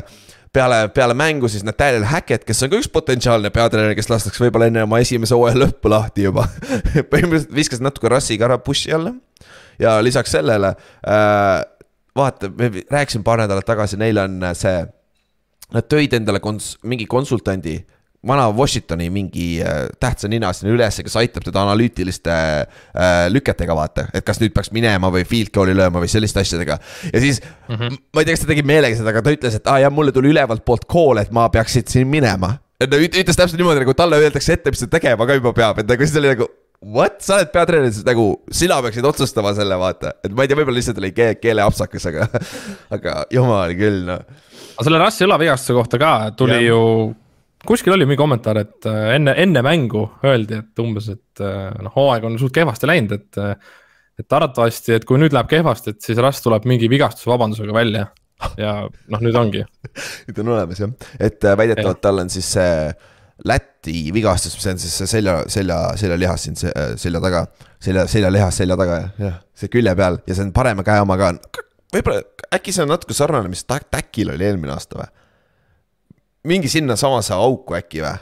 peale, 0.52 0.88
peale 0.94 1.14
mängu 1.14 1.48
siis 1.48 1.64
Nathaniel 1.66 2.06
Hackett, 2.08 2.46
kes 2.48 2.62
on 2.64 2.72
ka 2.72 2.80
üks 2.80 2.90
potentsiaalne 2.92 3.50
peatreener, 3.54 3.96
kes 3.98 4.08
lastakse 4.10 4.42
võib-olla 4.42 4.70
enne 4.70 4.84
oma 4.86 5.00
esimese 5.04 5.36
hooaja 5.36 5.58
lõppu 5.60 5.92
lahti 5.92 6.28
juba 6.28 6.46
põhimõtteliselt 7.10 7.54
viskas 7.54 7.82
natuke 7.84 8.10
rassiga 8.12 8.48
ära 8.48 8.60
push'i 8.62 8.94
alla. 8.96 9.14
ja 9.78 9.98
lisaks 10.02 10.32
sellele 10.34 10.72
äh,, 11.06 11.60
vaata, 12.18 12.50
me 12.50 12.70
rääkisime 12.90 13.24
paar 13.24 13.42
nädalat 13.44 13.66
tagasi, 13.66 13.98
neil 14.00 14.18
on 14.24 14.40
see. 14.58 14.80
Nad 15.74 15.84
tõid 15.84 16.14
endale 16.16 16.40
kons-, 16.40 16.78
mingi 16.88 17.04
konsultandi 17.06 17.76
vana 18.26 18.48
Washingtoni 18.50 19.10
mingi 19.10 19.60
äh, 19.62 19.86
tähtsa 20.00 20.28
nina 20.28 20.50
sinna 20.52 20.72
ülesse, 20.74 21.04
kes 21.06 21.14
aitab 21.20 21.44
teda 21.46 21.62
analüütiliste 21.62 22.34
äh, 22.34 23.26
lüketega, 23.30 23.76
vaata. 23.78 24.08
et 24.12 24.26
kas 24.26 24.40
nüüd 24.42 24.54
peaks 24.56 24.72
minema 24.74 25.10
või 25.14 25.22
field 25.28 25.52
goal'i 25.54 25.76
lööma 25.78 26.02
või 26.02 26.10
selliste 26.10 26.42
asjadega. 26.42 26.78
ja 27.12 27.20
siis 27.22 27.40
mm, 27.40 27.74
-hmm. 27.74 27.98
ma 28.14 28.22
ei 28.22 28.26
tea, 28.28 28.34
kas 28.34 28.42
ta 28.42 28.50
tegi 28.50 28.64
meelega 28.66 28.98
seda, 28.98 29.12
aga 29.14 29.22
ta 29.22 29.34
ütles, 29.34 29.58
et 29.58 29.66
aa 29.66 29.76
ah, 29.76 29.82
jah, 29.86 29.94
mulle 29.94 30.14
tuli 30.14 30.32
ülevalt 30.32 30.64
poolt 30.66 30.88
call, 30.90 31.22
et 31.22 31.30
ma 31.30 31.46
peaksin 31.48 31.86
siin 31.86 32.08
minema. 32.10 32.56
ta 32.82 32.98
ütles 32.98 33.38
täpselt 33.38 33.58
niimoodi, 33.60 33.84
nagu 33.84 33.94
talle 33.94 34.18
öeldakse 34.18 34.58
ette, 34.58 34.74
mis 34.74 34.82
ta 34.82 34.90
tegema 34.98 35.26
ka 35.26 35.38
juba 35.38 35.54
peab, 35.54 35.78
et 35.78 35.86
nagu 35.86 36.06
siis 36.06 36.18
oli 36.18 36.34
nagu. 36.34 36.50
What, 36.78 37.16
sa 37.26 37.34
oled 37.34 37.48
peatreener, 37.50 37.90
siis 37.90 38.04
nagu 38.06 38.24
sina 38.54 38.76
peaksid 38.82 39.02
otsustama 39.02 39.50
selle, 39.50 39.74
vaata, 39.78 40.12
et 40.22 40.30
ma 40.30 40.44
ei 40.44 40.50
tea, 40.50 40.58
võib-olla 40.60 40.78
lihtsalt 40.78 41.00
oli 41.02 41.10
keel, 41.10 41.34
keeleapsakas, 41.42 42.06
aga, 42.06 42.28
aga 42.94 43.14
jumal 43.34 43.74
küll, 43.78 44.04
noh. 44.06 44.22
aga 44.76 44.86
selle 44.86 45.00
rassi 45.02 45.26
õlavigastuse 45.26 45.74
kohta 45.74 45.98
ka 45.98 46.12
tuli 46.38 46.60
ja. 46.60 46.68
ju 46.68 46.78
kuskil 47.66 47.94
oli 47.94 48.06
mingi 48.06 48.20
kommentaar, 48.20 48.62
et 48.62 48.86
äh, 48.88 49.14
enne, 49.16 49.34
enne 49.42 49.62
mängu 49.66 50.04
öeldi, 50.26 50.60
et 50.62 50.82
umbes, 50.82 51.10
et 51.14 51.42
äh, 51.44 51.74
noh, 51.82 51.94
hooaeg 51.96 52.26
on 52.28 52.38
suht 52.40 52.54
kehvasti 52.56 52.90
läinud, 52.90 53.18
et. 53.18 53.42
Äh, 53.42 53.76
et 54.18 54.34
arvatavasti, 54.34 54.96
et 54.96 55.04
kui 55.06 55.14
nüüd 55.14 55.30
läheb 55.30 55.46
kehvasti, 55.46 55.92
et 55.94 56.02
siis 56.02 56.18
Rast 56.18 56.42
tuleb 56.42 56.64
mingi 56.66 56.88
vigastusvabandusega 56.90 57.70
välja 57.70 58.00
ja 58.58 58.72
noh, 58.82 59.20
nüüd 59.22 59.36
ongi 59.38 59.60
nüüd 60.26 60.40
on 60.42 60.50
olemas 60.56 60.80
jah, 60.82 60.90
et 61.22 61.46
väidetavalt 61.46 62.00
tal 62.02 62.24
on 62.24 62.32
siis 62.34 62.48
see 62.56 62.72
Läti 63.46 64.08
vigastus, 64.10 64.56
mis 64.58 64.66
on 64.72 64.80
siis 64.82 64.96
see 64.98 65.06
selja, 65.06 65.36
selja, 65.46 65.76
seljalihas 66.00 66.48
siin 66.48 66.58
selja 66.58 67.20
taga. 67.22 67.44
selja, 67.78 68.08
seljalihas 68.10 68.58
selja 68.58 68.76
taga 68.80 68.96
jah, 69.22 69.38
see 69.54 69.70
külje 69.70 69.94
peal 69.94 70.18
ja 70.26 70.34
see 70.34 70.48
on 70.48 70.50
parema 70.56 70.82
käe 70.82 70.98
oma 71.04 71.14
ka. 71.20 71.30
võib-olla 71.94 72.48
äkki 72.58 72.74
see 72.74 72.82
on 72.82 72.90
natuke 72.90 73.14
sarnane, 73.14 73.54
mis 73.54 73.62
Täkil 73.70 74.34
oli 74.34 74.50
eelmine 74.50 74.74
aasta 74.74 74.98
või? 74.98 75.12
Mingi 76.46 76.70
sinnasamasse 76.70 77.34
auku 77.34 77.78
äkki 77.78 78.04
või? 78.04 78.16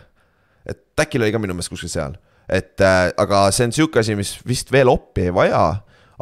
et 0.66 1.02
äkki 1.02 1.20
oli 1.20 1.32
ka 1.34 1.42
minu 1.42 1.56
meelest 1.56 1.72
kuskil 1.72 1.92
seal, 1.92 2.16
et 2.48 2.80
äh, 2.80 3.10
aga 3.16 3.46
see 3.54 3.68
on 3.68 3.76
sihuke 3.76 4.00
asi, 4.02 4.16
mis 4.18 4.36
vist 4.46 4.72
veel 4.72 4.90
oppi 4.92 5.28
ei 5.28 5.34
vaja 5.34 5.66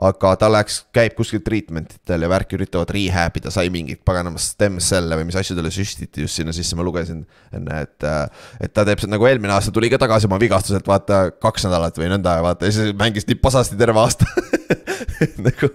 aga 0.03 0.33
ta 0.39 0.49
läks, 0.51 0.81
käib 0.95 1.15
kuskil 1.15 1.43
treatment 1.45 1.93
itel 1.95 2.25
ja 2.27 2.31
värk 2.31 2.55
üritavad 2.57 2.91
rehab 2.95 3.37
ida, 3.39 3.53
sai 3.55 3.71
mingit 3.73 4.01
paganama 4.07 4.41
stem 4.43 4.81
cell'e 4.83 5.19
või 5.21 5.29
mis 5.29 5.39
asju 5.39 5.55
talle 5.55 5.71
süstiti 5.75 6.25
just 6.25 6.41
sinna 6.41 6.55
sisse, 6.55 6.75
ma 6.75 6.87
lugesin 6.87 7.23
enne, 7.55 7.83
et. 7.87 7.97
Äh, 8.03 8.25
et 8.65 8.75
ta 8.75 8.85
teeb 8.87 9.03
seda 9.03 9.15
nagu 9.15 9.27
eelmine 9.29 9.55
aasta 9.55 9.73
tuli 9.75 9.91
ka 9.93 9.99
tagasi 10.03 10.27
oma 10.29 10.39
vigastuselt, 10.43 10.87
vaata 10.89 11.29
kaks 11.43 11.69
nädalat 11.69 11.99
või 12.01 12.11
nõnda 12.11 12.39
ja 12.39 12.45
vaata 12.45 12.69
ja 12.69 12.75
siis 12.75 12.95
mängis 12.99 13.29
nii 13.29 13.39
pasasti 13.43 13.79
terve 13.79 14.03
aasta 14.03 14.27
nagu 15.47 15.71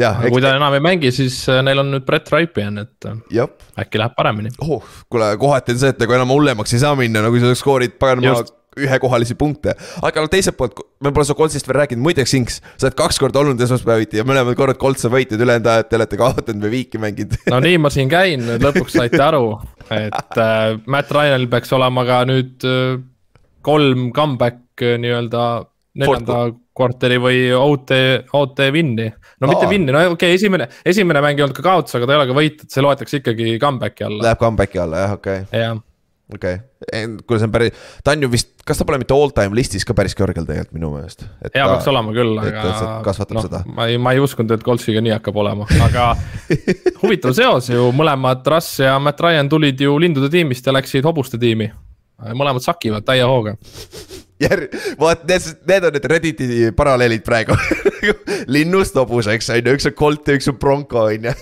jah. 0.00 0.20
kui 0.26 0.42
ta 0.44 0.56
enam 0.56 0.76
ei 0.76 0.84
mängi, 0.84 1.12
siis 1.14 1.38
äh, 1.52 1.62
neil 1.66 1.82
on 1.82 1.92
nüüd 1.94 2.06
Brett 2.08 2.30
Ripien, 2.34 2.82
et 2.82 3.08
äh, 3.08 3.18
Jop. 3.38 3.58
äkki 3.78 4.02
läheb 4.02 4.16
paremini 4.18 4.52
oh,. 4.64 4.84
kuule, 5.10 5.32
kohati 5.40 5.76
on 5.76 5.82
see, 5.82 5.94
et 5.94 6.02
nagu 6.02 6.18
enam 6.18 6.34
hullemaks 6.34 6.76
ei 6.76 6.84
saa 6.84 6.94
minna, 6.98 7.24
kui 7.30 7.42
sa 7.42 7.54
skoorid 7.58 7.98
paganama 8.00 8.44
ühekohalisi 8.76 9.36
punkte. 9.38 9.74
aga 10.04 10.22
no 10.22 10.30
teiselt 10.32 10.56
poolt, 10.58 10.80
me 11.00 11.12
pole 11.14 11.24
su 11.28 11.36
Coltsist 11.38 11.68
veel 11.68 11.80
rääkinud, 11.80 12.04
muideks 12.04 12.34
Inks, 12.36 12.58
sa 12.76 12.88
oled 12.88 12.98
kaks 12.98 13.20
korda 13.22 13.40
olnud 13.40 13.62
esmaspäeviti 13.64 14.20
ja 14.20 14.26
mõlemad 14.28 14.58
korrad 14.58 14.80
Colts 14.80 15.06
on 15.08 15.14
võitnud, 15.14 15.40
ülejäänud 15.40 15.70
ajad 15.72 15.88
te 15.90 15.98
olete 16.00 16.20
kaotanud 16.20 16.66
või 16.66 16.74
viiki 16.74 17.00
mänginud 17.00 17.38
no 17.54 17.60
nii 17.64 17.80
ma 17.80 17.92
siin 17.94 18.12
käin, 18.12 18.44
nüüd 18.44 18.66
lõpuks 18.66 18.98
saite 18.98 19.22
aru, 19.24 19.54
et 20.04 20.40
äh, 20.42 20.76
Matt 20.92 21.14
Ryanel 21.16 21.48
peaks 21.52 21.72
olema 21.76 22.04
ka 22.08 22.20
nüüd 22.28 22.68
äh, 22.68 22.98
kolm 23.66 24.10
comeback 24.16 24.84
äh, 24.84 24.98
nii-öelda 25.00 25.46
neljanda 25.96 26.40
kvartali 26.76 27.18
või 27.22 27.42
OT, 27.56 27.94
OT 28.36 28.62
win'i. 28.74 29.08
no 29.40 29.48
Aa. 29.48 29.52
mitte 29.52 29.70
win'i, 29.70 29.92
no 29.92 30.04
okei 30.04 30.14
okay,, 30.14 30.38
esimene, 30.38 30.68
esimene 30.84 31.24
mäng 31.24 31.40
ei 31.40 31.46
olnud 31.46 31.56
ka 31.56 31.66
kaotus, 31.66 31.96
aga 31.98 32.08
ta 32.08 32.16
ei 32.16 32.22
ole 32.22 32.30
ka 32.30 32.38
võit, 32.38 32.64
et 32.64 32.72
see 32.72 32.84
loetakse 32.84 33.22
ikkagi 33.22 33.58
comeback'i 33.62 34.08
alla. 34.08 34.30
Läheb 34.30 34.42
comeback'i 34.42 34.82
alla 34.84 35.04
jah, 35.06 35.20
okei 35.20 35.44
okay.. 35.46 35.60
jah 35.66 35.76
okei 36.34 36.54
okay., 36.54 37.06
kuule, 37.26 37.38
see 37.38 37.46
on 37.46 37.52
päris, 37.54 37.82
ta 38.04 38.14
on 38.16 38.24
ju 38.26 38.30
vist, 38.30 38.50
kas 38.66 38.80
ta 38.80 38.86
pole 38.88 38.98
mitte 38.98 39.14
all 39.14 39.30
time 39.34 39.54
listis 39.54 39.86
ka 39.86 39.94
päris 39.96 40.16
kõrgel 40.18 40.46
tegelikult 40.48 40.74
minu 40.74 40.90
meelest? 40.96 41.22
hea 41.44 41.66
peaks 41.70 41.86
olema 41.92 42.14
küll, 42.16 42.34
aga. 42.42 42.96
kasvatab 43.06 43.38
no, 43.38 43.44
seda. 43.46 43.62
ma 43.70 43.86
ei, 43.90 43.98
ma 44.02 44.14
ei 44.16 44.22
uskunud, 44.22 44.56
et 44.56 44.64
Coltsiga 44.66 45.02
nii 45.04 45.14
hakkab 45.14 45.38
olema, 45.42 45.68
aga 45.86 46.08
huvitav 47.02 47.36
seos 47.38 47.70
ju, 47.70 47.90
mõlemad 47.96 48.46
Russ 48.52 48.80
ja 48.82 48.96
Matt 49.02 49.22
Ryan 49.22 49.50
tulid 49.52 49.80
ju 49.86 49.94
lindude 50.02 50.30
tiimist 50.32 50.66
ja 50.66 50.74
läksid 50.74 51.06
hobuste 51.06 51.38
tiimi. 51.42 51.70
Mõlemad 52.16 52.64
sakivad 52.64 53.04
täie 53.06 53.24
hooga. 53.26 53.56
järg-, 54.40 54.72
vaat 55.00 55.24
need, 55.28 55.50
need 55.68 55.88
on 55.88 55.96
need 55.96 56.08
Redditi 56.12 56.70
paralleelid 56.76 57.24
praegu 57.24 57.56
linnust 58.56 58.96
hobuseks 58.96 59.50
on 59.54 59.62
ju, 59.62 59.76
üks 59.76 59.88
on 59.90 59.96
Colt 59.98 60.28
ja 60.28 60.38
üks 60.38 60.48
on 60.52 60.58
Bronco 60.60 61.06
on 61.10 61.30
ju. 61.30 61.36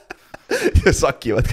ja 0.84 0.92
sakivad. 0.92 1.50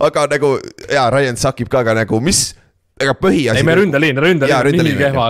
aga 0.00 0.28
nagu 0.34 0.58
jaa, 0.90 1.08
Ryan 1.14 1.40
sakib 1.40 1.70
ka, 1.72 1.82
aga 1.84 1.96
nagu 2.02 2.20
mis, 2.22 2.52
ega 3.00 3.14
põhiasi. 3.18 3.58
ei, 3.58 3.66
me 3.66 3.76
ründeliin, 3.78 4.18
ründeliin 4.22 4.56
on 4.58 4.86
nii 4.86 4.96
kehva, 4.98 5.28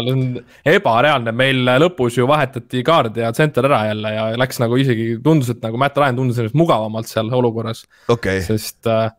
ebareaalne, 0.75 1.33
meil 1.37 1.63
lõpus 1.85 2.19
ju 2.19 2.29
vahetati 2.29 2.83
kaard 2.87 3.17
ja 3.21 3.33
center 3.37 3.69
ära 3.71 3.85
jälle 3.91 4.15
ja 4.17 4.31
läks 4.41 4.61
nagu 4.63 4.81
isegi 4.81 5.15
tundus, 5.25 5.53
et 5.55 5.65
nagu 5.65 5.81
Matt 5.81 6.01
Ryan 6.01 6.19
tundus 6.21 6.41
ennast 6.41 6.59
mugavamalt 6.59 7.09
seal 7.11 7.33
olukorras, 7.33 7.85
okei 8.09 8.41
okay., 8.41 8.47
sest 8.49 8.91
äh, 8.91 9.13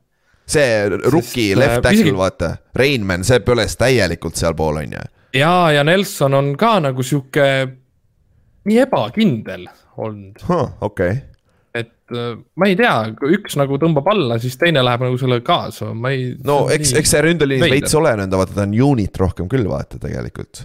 see 0.45 0.89
rookie 1.09 1.49
Sest, 1.53 1.59
left 1.59 1.77
äh, 1.77 1.81
tackle 1.81 2.03
isegi- 2.03 2.17
vaata, 2.17 2.49
Rainman, 2.75 3.23
see 3.27 3.39
põles 3.45 3.77
täielikult 3.79 4.35
sealpool 4.37 4.77
on 4.83 4.91
ju. 4.97 5.05
ja, 5.39 5.53
ja 5.73 5.83
Nelson 5.83 6.33
on 6.37 6.51
ka 6.59 6.75
nagu 6.85 7.03
sihuke 7.03 7.47
nii 8.65 8.77
ebakindel 8.85 9.65
olnud, 10.01 10.41
okei, 10.85 11.15
et 11.75 12.13
äh, 12.15 12.31
ma 12.55 12.69
ei 12.69 12.77
tea, 12.79 12.93
üks 13.35 13.57
nagu 13.59 13.77
tõmbab 13.81 14.07
alla, 14.13 14.37
siis 14.41 14.57
teine 14.61 14.81
läheb 14.85 15.03
nagu 15.07 15.17
sellega 15.21 15.43
kaasa, 15.49 15.91
ma 15.93 16.11
ei. 16.15 16.31
no 16.45 16.65
eks, 16.73 16.93
eks 17.01 17.13
see 17.15 17.21
ründeliinis 17.25 17.65
veider. 17.65 17.81
veits 17.81 17.97
oleneb, 17.99 18.33
vaata 18.37 18.57
ta 18.57 18.65
on 18.67 18.73
unit 18.91 19.17
rohkem 19.21 19.49
küll 19.51 19.67
vaata 19.69 19.99
tegelikult. 20.01 20.63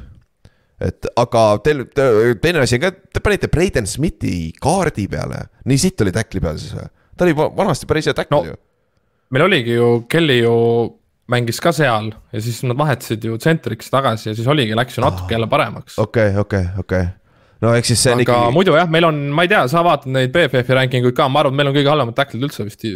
et 0.80 1.06
aga 1.20 1.44
teil, 1.64 1.84
teine 2.40 2.62
asi 2.64 2.78
on 2.78 2.86
ka, 2.86 2.90
te 3.12 3.20
panite 3.24 3.48
Braden 3.52 3.86
Smithi 3.90 4.52
kaardi 4.64 5.04
peale, 5.12 5.42
nii 5.68 5.78
sitt 5.82 6.00
oli 6.04 6.12
tackli 6.16 6.40
peal 6.40 6.56
siis 6.60 6.72
või? 6.78 6.88
ta 7.16 7.26
oli 7.28 7.34
va- 7.36 7.50
vanasti 7.56 7.88
päris 7.90 8.08
hea 8.08 8.16
tackle 8.16 8.38
No. 8.40 8.44
ju. 8.52 8.56
Meil 9.30 9.46
oligi 9.46 9.76
ju, 9.76 9.92
Kelly 10.10 10.40
ju 10.40 10.56
mängis 11.30 11.60
ka 11.62 11.72
seal 11.74 12.10
ja 12.32 12.42
siis 12.42 12.60
nad 12.66 12.78
vahetasid 12.78 13.24
ju 13.24 13.38
tsentriks 13.38 13.90
tagasi 13.92 14.30
ja 14.30 14.36
siis 14.36 14.50
oligi, 14.50 14.74
läks 14.76 14.98
ju 14.98 15.04
natuke 15.04 15.34
jälle 15.36 15.46
paremaks. 15.50 15.98
okei, 15.98 16.34
okei, 16.38 16.64
okei. 16.78 17.04
no 17.62 17.74
eks 17.78 17.92
siis 17.92 18.02
see 18.02 18.14
on 18.14 18.18
aga 18.18 18.26
ikkagi, 18.26 18.54
muidu 18.56 18.74
jah, 18.78 18.90
meil 18.90 19.06
on, 19.06 19.20
ma 19.36 19.46
ei 19.46 19.52
tea, 19.52 19.62
sa 19.70 19.84
vaatad 19.86 20.10
neid 20.16 20.34
BFF-i 20.34 20.78
ranking 20.78 21.06
uid 21.06 21.16
ka, 21.18 21.28
ma 21.30 21.44
arvan, 21.44 21.54
et 21.54 21.60
meil 21.60 21.70
on 21.70 21.78
kõige 21.78 21.92
halvemad 21.92 22.18
tacklid 22.18 22.48
üldse 22.48 22.66
vist. 22.66 22.86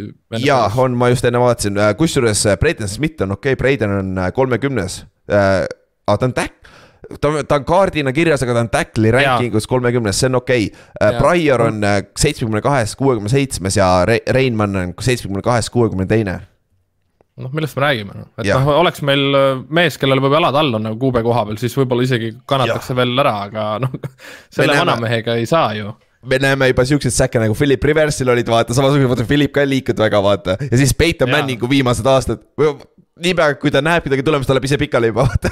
jaa, 0.43 0.67
on, 0.83 0.97
ma 0.99 1.09
just 1.13 1.27
enne 1.27 1.41
vaatasin, 1.41 1.79
kusjuures 1.99 2.45
äh, 2.51 2.59
Braden 2.59 2.91
Smith 2.91 3.23
on 3.23 3.37
okei 3.37 3.55
okay,, 3.55 3.61
Braden 3.61 3.99
on 4.01 4.23
äh, 4.25 4.31
kolmekümnes 4.35 5.03
äh,. 5.31 5.63
aga 6.05 6.19
ta 6.19 6.29
on 6.31 6.35
tack-, 6.35 6.73
ta 7.21 7.31
ta 7.47 7.59
on 7.59 7.67
kaardina 7.67 8.13
kirjas, 8.15 8.43
aga 8.45 8.57
ta 8.57 8.63
on 8.65 8.71
tackle'i 8.73 9.11
Jaa. 9.11 9.21
ranking 9.21 9.55
us 9.57 9.67
kolmekümnes, 9.69 10.19
see 10.19 10.29
on 10.31 10.39
okei 10.41 10.67
okay.. 10.71 11.11
Jaa. 11.11 11.21
Prior 11.21 11.65
on 11.67 11.83
äh, 11.83 12.01
seitsmekümne 12.19 12.61
kahest 12.65 12.97
kuuekümne 12.99 13.31
seitsmes 13.31 13.77
ja 13.79 13.89
Re- 14.09 14.23
Reinmann 14.35 14.81
on 14.81 14.93
seitsmekümne 15.01 15.43
kahest 15.45 15.73
kuuekümne 15.73 16.07
teine. 16.09 16.39
noh, 17.35 17.51
millest 17.51 17.75
me 17.75 17.83
räägime, 17.83 18.15
noh, 18.15 18.27
et 18.39 18.47
noh, 18.47 18.69
oleks 18.79 19.01
meil 19.03 19.35
äh, 19.35 19.59
mees, 19.79 19.99
kellel 19.99 20.21
võib 20.23 20.37
jalad 20.37 20.55
all 20.55 20.77
on 20.77 20.85
nagu 20.87 20.99
kuube 20.99 21.23
koha 21.25 21.43
peal, 21.49 21.59
siis 21.59 21.75
võib-olla 21.75 22.05
isegi 22.07 22.31
kannatakse 22.47 22.95
veel 22.95 23.11
ära, 23.19 23.35
aga 23.49 23.69
noh, 23.83 23.95
selle 24.55 24.77
vanamehega 24.79 25.35
ei 25.41 25.49
saa 25.49 25.73
ju. 25.75 25.91
me 26.25 26.39
näeme 26.41 26.71
juba 26.71 26.85
siukseid 26.87 27.13
säkke 27.13 27.43
nagu 27.43 27.57
Philip 27.57 27.83
Riversil 27.91 28.31
olid 28.31 28.47
vaata, 28.49 28.73
samasugune, 28.73 29.11
vaata 29.11 29.27
Philip 29.27 29.51
ka 29.53 29.65
ei 29.65 29.73
liikunud 29.75 30.05
väga 30.07 30.23
vaata 30.23 30.57
ja 30.63 30.77
siis 30.79 30.95
Peyton. 30.95 31.29
Manningu 31.29 31.69
viimased 31.69 32.07
aastad. 32.07 32.47
Niipea 33.23 33.55
kui 33.59 33.71
ta 33.71 33.81
näeb 33.85 34.07
midagi 34.07 34.25
tulemas, 34.25 34.47
ta 34.47 34.55
läheb 34.55 34.67
ise 34.67 34.79
pikali 34.79 35.11
juba 35.11 35.27
vaata. 35.29 35.51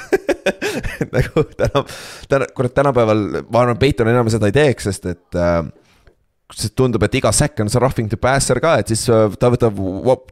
nagu 1.14 1.44
täna, 1.56 1.84
täna, 2.28 2.48
kurat 2.56 2.74
tänapäeval 2.76 3.24
ma 3.48 3.62
arvan, 3.62 3.78
Peyton 3.80 4.10
enam 4.10 4.28
seda 4.32 4.50
ei 4.50 4.56
teeks, 4.56 4.88
sest 4.90 5.08
et 5.12 5.38
äh, 5.38 5.62
sest 6.52 6.74
tundub, 6.78 7.02
et 7.06 7.16
iga 7.20 7.32
säkk 7.32 7.64
on 7.64 7.72
see 7.72 7.80
roughing 7.82 8.10
the 8.12 8.20
passer 8.20 8.60
ka, 8.62 8.76
et 8.82 8.92
siis 8.92 9.06
äh, 9.12 9.26
ta 9.40 9.50
võtab, 9.54 9.80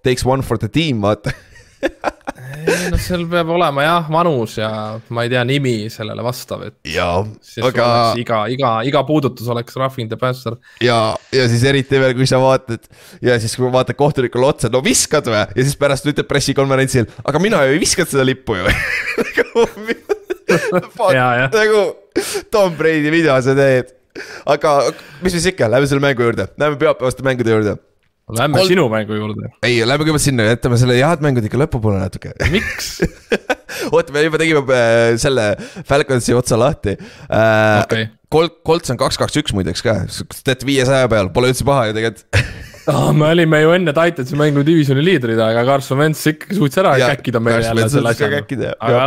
takes 0.05 0.27
one 0.29 0.45
for 0.47 0.61
the 0.61 0.69
team, 0.73 1.01
vaata. 1.05 1.33
ei 1.83 2.91
noh, 2.93 3.01
seal 3.01 3.25
peab 3.31 3.51
olema 3.55 3.85
jah, 3.85 4.09
vanus 4.13 4.57
ja 4.61 4.71
ma 5.15 5.25
ei 5.25 5.33
tea, 5.33 5.43
nimi 5.49 5.75
sellele 5.93 6.25
vastav, 6.25 6.65
et 6.69 6.93
jaa, 6.93 7.23
aga 7.69 7.87
iga, 8.21 8.43
iga, 8.53 8.73
iga 8.89 9.03
puudutus 9.09 9.49
oleks 9.53 9.77
roughing 9.79 10.11
the 10.11 10.19
passer. 10.21 10.59
ja, 10.85 10.99
ja 11.35 11.49
siis 11.51 11.65
eriti 11.69 12.01
veel, 12.03 12.15
kui 12.19 12.29
sa 12.29 12.41
vaatad 12.43 12.87
ja 13.25 13.39
siis, 13.43 13.57
kui 13.59 13.71
vaatad 13.73 13.99
kohtunikule 13.99 14.51
otsa, 14.53 14.71
no 14.73 14.83
viskad 14.85 15.31
või? 15.31 15.43
ja 15.43 15.67
siis 15.67 15.79
pärast 15.81 16.07
ütleb 16.11 16.29
pressikonverentsil, 16.31 17.09
aga 17.25 17.43
mina 17.43 17.65
ju 17.67 17.77
ei 17.77 17.83
viskanud 17.83 18.13
seda 18.15 18.27
lippu 18.27 18.61
ju. 18.61 18.69
Nagu 21.53 21.83
Tom 22.53 22.75
Brady 22.77 23.11
video 23.13 23.39
sa 23.43 23.55
teed. 23.57 23.95
aga 24.45 24.75
mis 25.25 25.33
siis 25.33 25.47
ikka, 25.55 25.71
lähme 25.73 25.89
selle 25.89 26.05
mängu 26.05 26.27
juurde, 26.27 26.51
lähme 26.61 26.77
pühapäevaste 26.81 27.25
mängude 27.25 27.55
juurde. 27.55 27.79
Lähme 28.39 28.59
Kolm- 28.59 28.71
sinu 28.71 28.87
mängu 28.93 29.17
juurde. 29.19 29.51
ei, 29.67 29.81
lähme 29.87 30.05
kõigepealt 30.07 30.25
sinna, 30.25 30.47
jätame 30.51 30.79
selle 30.81 30.97
head 31.01 31.23
mängud 31.25 31.47
ikka 31.49 31.61
lõpupoole 31.61 32.01
natuke. 32.03 32.33
miks? 32.53 32.95
oota, 33.93 34.13
me 34.15 34.25
juba 34.27 34.41
tegime 34.41 34.63
äh, 34.77 35.13
selle 35.21 35.47
Falconsi 35.89 36.35
otsa 36.37 36.59
lahti 36.61 36.97
äh, 36.97 37.83
Okei. 37.85 38.09
Colt, 38.33 38.59
Colts 38.67 38.93
on 38.93 39.01
kaks, 39.01 39.19
kaks, 39.21 39.37
üks 39.43 39.55
muideks 39.57 39.85
ka, 39.85 39.99
teete 40.47 40.69
viiesaja 40.69 41.09
peal, 41.13 41.29
pole 41.35 41.53
üldse 41.53 41.67
paha 41.69 41.91
ju 41.91 41.97
tegelikult 41.99 42.43
oh. 42.93 43.11
me 43.19 43.29
olime 43.33 43.63
ju 43.63 43.75
enne 43.77 43.95
Titansi 43.97 44.39
mängu 44.41 44.65
divisjoni 44.67 45.05
liidrid, 45.05 45.41
aga 45.43 45.65
Carson 45.69 46.01
Wentz 46.03 46.25
ikkagi 46.33 46.59
suutis 46.59 46.81
ära 46.83 46.97
Ja, 47.01 47.13
käkkida 47.13 47.43
meile 47.45 47.65
jälle 47.67 47.89
selle 47.93 48.15
asja. 48.15 48.75
aga 48.81 49.05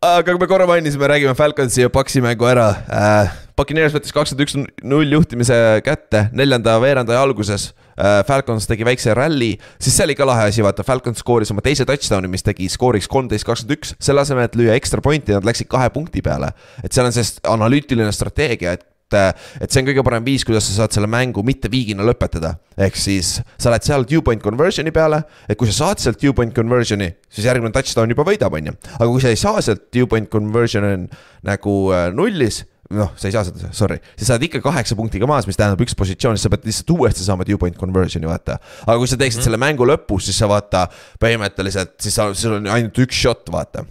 aga 0.00 0.32
kui 0.32 0.40
me 0.40 0.48
korra 0.48 0.66
mainisime, 0.70 1.08
räägime 1.10 1.34
Falconsi 1.38 1.84
ja 1.84 1.90
Paxi 1.92 2.22
mängu 2.24 2.46
ära 2.48 2.70
äh,. 2.88 3.38
Puccaneers 3.60 3.92
võttis 3.92 4.14
kakskümmend 4.16 4.46
üks 4.46 4.54
null 4.88 5.10
juhtimise 5.12 5.54
kätte 5.84 6.30
neljanda 6.32 6.78
veerandaja 6.80 7.20
alguses 7.20 7.66
äh,. 8.00 8.22
Falcons 8.24 8.64
tegi 8.64 8.86
väikse 8.88 9.12
ralli, 9.16 9.50
siis 9.76 9.98
see 9.98 10.06
oli 10.06 10.16
ka 10.16 10.24
lahe 10.24 10.46
asi, 10.48 10.62
vaata 10.64 10.86
Falcons 10.86 11.20
skooris 11.20 11.52
oma 11.52 11.60
teise 11.64 11.84
touchdown'i, 11.88 12.30
mis 12.32 12.46
tegi 12.46 12.70
skooriks 12.72 13.08
kolmteist, 13.10 13.44
kakskümmend 13.44 13.76
üks. 13.76 13.92
selle 14.00 14.24
asemel, 14.24 14.48
et 14.48 14.56
lüüa 14.56 14.78
ekstra 14.80 15.04
pointi, 15.04 15.36
nad 15.36 15.44
läksid 15.44 15.68
kahe 15.68 15.90
punkti 15.92 16.24
peale. 16.24 16.54
et 16.80 16.96
seal 16.96 17.10
on 17.10 17.12
see 17.12 17.36
analüütiline 17.52 18.08
strateegia, 18.16 18.78
et 18.78 18.86
et 19.10 19.66
see 19.66 19.80
on 19.82 19.88
kõige 19.88 20.04
parem 20.06 20.22
viis, 20.22 20.44
kuidas 20.46 20.68
sa 20.68 20.76
saad 20.76 20.94
selle 20.94 21.08
mängu 21.10 21.42
mitte 21.42 21.66
viigina 21.68 22.04
lõpetada. 22.06 22.54
ehk 22.78 22.96
siis 22.96 23.40
sa 23.58 23.72
lähed 23.72 23.84
seal 23.84 24.06
two-point 24.06 24.40
conversion'i 24.40 24.92
peale, 24.94 25.24
et 25.48 25.58
kui 25.58 25.68
sa 25.68 25.84
saad 25.84 26.00
sealt 26.00 26.20
two-point 26.22 26.54
conversion'i, 26.54 27.10
siis 27.28 27.48
järgmine 27.50 27.74
touchdown 27.74 28.14
juba 28.14 28.24
võidab, 28.24 28.54
on 28.54 28.70
ju. 28.70 28.76
aga 28.94 29.10
kui 29.10 29.20
sa 29.20 29.34
ei 29.34 29.36
saa 29.36 29.60
sealt 29.60 29.90
two-point 29.90 30.30
conversion 30.30 30.86
on 30.86 31.08
nagu 31.42 31.74
äh, 31.90 32.08
nullis, 32.14 32.62
noh, 32.96 33.12
sa 33.18 33.28
ei 33.28 33.34
saa 33.34 33.44
seda, 33.46 33.70
sorry, 33.76 34.00
siis 34.18 34.26
sa 34.30 34.34
oled 34.34 34.48
ikka 34.48 34.62
kaheksa 34.64 34.96
punktiga 34.98 35.28
maas, 35.30 35.46
mis 35.48 35.58
tähendab 35.58 35.82
üks 35.84 35.94
positsioon, 35.98 36.38
siis 36.38 36.48
sa 36.48 36.52
pead 36.52 36.66
lihtsalt 36.66 36.90
uuesti 36.96 37.26
saama 37.26 37.46
two-point 37.46 37.78
conversion'i, 37.78 38.28
vaata. 38.30 38.58
aga 38.86 38.98
kui 38.98 39.10
sa 39.10 39.16
teeksid 39.20 39.38
mm 39.38 39.40
-hmm. 39.40 39.50
selle 39.50 39.62
mängu 39.62 39.86
lõpus, 39.86 40.26
siis 40.26 40.38
sa 40.42 40.50
vaata 40.50 40.88
põhimõtteliselt, 41.22 41.96
siis 42.02 42.14
sa, 42.14 42.32
sul 42.34 42.58
on 42.58 42.66
ainult 42.66 42.98
üks 42.98 43.22
shot, 43.22 43.46
vaata 43.52 43.86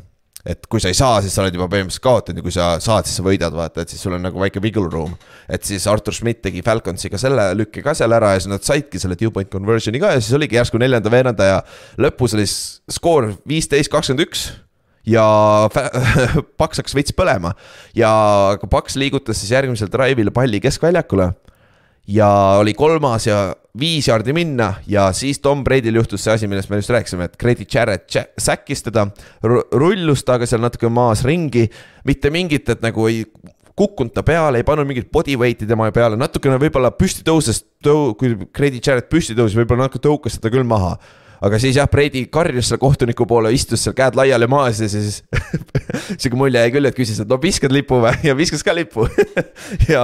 et 0.48 0.68
kui 0.72 0.80
sa 0.80 0.88
ei 0.88 0.96
saa, 0.96 1.20
siis 1.22 1.34
sa 1.36 1.44
oled 1.44 1.56
juba 1.56 1.68
põhimõtteliselt 1.68 2.04
kaotanud 2.04 2.40
ja 2.40 2.44
kui 2.46 2.54
sa 2.56 2.68
saad, 2.80 3.08
siis 3.08 3.20
sa 3.20 3.26
võidad, 3.26 3.56
vaata, 3.56 3.84
et 3.84 3.92
siis 3.92 4.02
sul 4.02 4.16
on 4.16 4.24
nagu 4.24 4.40
väike 4.40 4.62
wiggle 4.64 4.88
room. 4.92 5.16
et 5.50 5.64
siis 5.64 5.88
Artur 5.88 6.14
Schmidt 6.14 6.42
tegi 6.42 6.64
Falconsiga 6.64 7.18
selle 7.18 7.52
lükke 7.56 7.84
ka 7.84 7.94
seal 7.94 8.16
ära 8.16 8.34
ja 8.34 8.40
siis 8.40 8.52
nad 8.52 8.64
saidki 8.64 9.00
selle 9.00 9.16
two-point 9.20 9.52
conversion'i 9.52 10.00
ka 10.00 10.14
ja 10.16 10.22
siis 10.22 10.34
oligi 10.34 10.56
järsku 10.56 10.80
neljanda 10.80 11.12
veerandaja 11.12 11.62
lõpus 11.98 12.36
oli 12.38 12.48
skoor 12.48 13.34
viisteist, 13.48 13.92
kakskümmend 13.92 14.28
üks 14.28 14.50
ja 15.08 15.26
Paks 16.60 16.82
hakkas 16.82 16.96
veits 16.98 17.16
põlema. 17.16 17.54
Ja 17.98 18.12
Paks 18.70 18.98
liigutas 19.00 19.40
siis 19.42 19.54
järgmisel 19.56 19.92
drive'il 19.92 20.34
palli 20.36 20.62
keskväljakule. 20.64 21.32
Ja 22.10 22.30
oli 22.58 22.74
kolmas 22.74 23.28
ja 23.28 23.52
viis 23.80 24.08
jaardi 24.10 24.34
minna 24.34 24.74
ja 24.90 25.12
siis 25.14 25.40
Tom 25.40 25.62
Brady'l 25.64 26.00
juhtus 26.00 26.24
see 26.26 26.34
asi, 26.34 26.48
millest 26.50 26.72
me 26.72 26.80
just 26.80 26.90
rääkisime, 26.90 27.28
et 27.30 27.38
Grady 27.38 27.68
Jarrett 27.70 28.16
ja- 28.16 28.26
säkkis 28.34 28.82
teda, 28.88 29.08
rullus 29.44 30.24
temaga 30.26 30.48
seal 30.50 30.64
natuke 30.64 30.90
maas 30.90 31.22
ringi, 31.28 31.68
mitte 32.10 32.32
mingit, 32.34 32.70
et 32.74 32.82
nagu 32.82 33.06
ei 33.12 33.22
kukkunud 33.78 34.12
ta 34.16 34.24
peale, 34.26 34.60
ei 34.60 34.66
pannud 34.68 34.90
mingit 34.90 35.12
body 35.14 35.38
weight'i 35.40 35.70
tema 35.70 35.92
peale, 35.96 36.18
natukene 36.20 36.58
võib-olla 36.60 36.90
püsti 36.98 37.22
tõuses, 37.28 37.62
tõu-, 37.86 38.16
kui 38.18 38.34
Grady 38.58 38.82
Jarrett 38.82 39.12
püsti 39.12 39.38
tõusis, 39.38 39.60
võib-olla 39.62 39.86
natuke 39.86 40.02
tõukas 40.04 40.40
teda 40.40 40.52
küll 40.58 40.68
maha 40.68 40.98
aga 41.46 41.60
siis 41.62 41.78
jah, 41.80 41.88
Brady 41.92 42.26
karjus 42.32 42.70
selle 42.70 42.82
kohtuniku 42.82 43.26
poole, 43.30 43.52
istus 43.56 43.84
seal 43.86 43.96
käed 43.98 44.18
laiali 44.20 44.48
maas 44.52 44.82
ja 44.84 44.90
siis 44.92 45.22
sihuke 46.20 46.38
mulje 46.40 46.62
jäi 46.64 46.74
küll, 46.74 46.90
et 46.90 46.98
küsis, 46.98 47.22
et 47.24 47.30
no 47.30 47.40
viskad 47.42 47.74
lipu 47.74 48.02
või 48.04 48.14
ja 48.28 48.36
viskas 48.38 48.64
ka 48.66 48.76
lipu 48.76 49.08
ja 49.94 50.04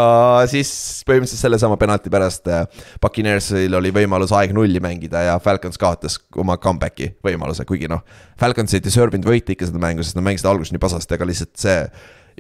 siis 0.52 0.72
põhimõtteliselt 1.08 1.44
sellesama 1.44 1.80
penalti 1.82 2.12
pärast 2.14 2.48
äh, 2.52 2.66
Puccaneersil 3.04 3.76
oli 3.80 3.92
võimalus 3.96 4.34
aeg 4.36 4.56
nulli 4.56 4.82
mängida 4.84 5.26
ja 5.28 5.38
Falcons 5.44 5.80
kaotas 5.82 6.20
oma 6.40 6.58
comeback'i 6.62 7.12
võimaluse, 7.26 7.68
kuigi 7.68 7.90
noh. 7.92 8.04
Falcons 8.40 8.76
ei 8.76 8.84
deservinud 8.84 9.28
võita 9.28 9.56
ikka 9.56 9.70
seda 9.70 9.82
mängu, 9.82 10.06
sest 10.06 10.18
nad 10.18 10.26
mängisid 10.28 10.50
alguses 10.50 10.76
nii 10.76 10.84
pasasti, 10.84 11.18
aga 11.18 11.28
lihtsalt 11.28 11.56
see 11.60 11.80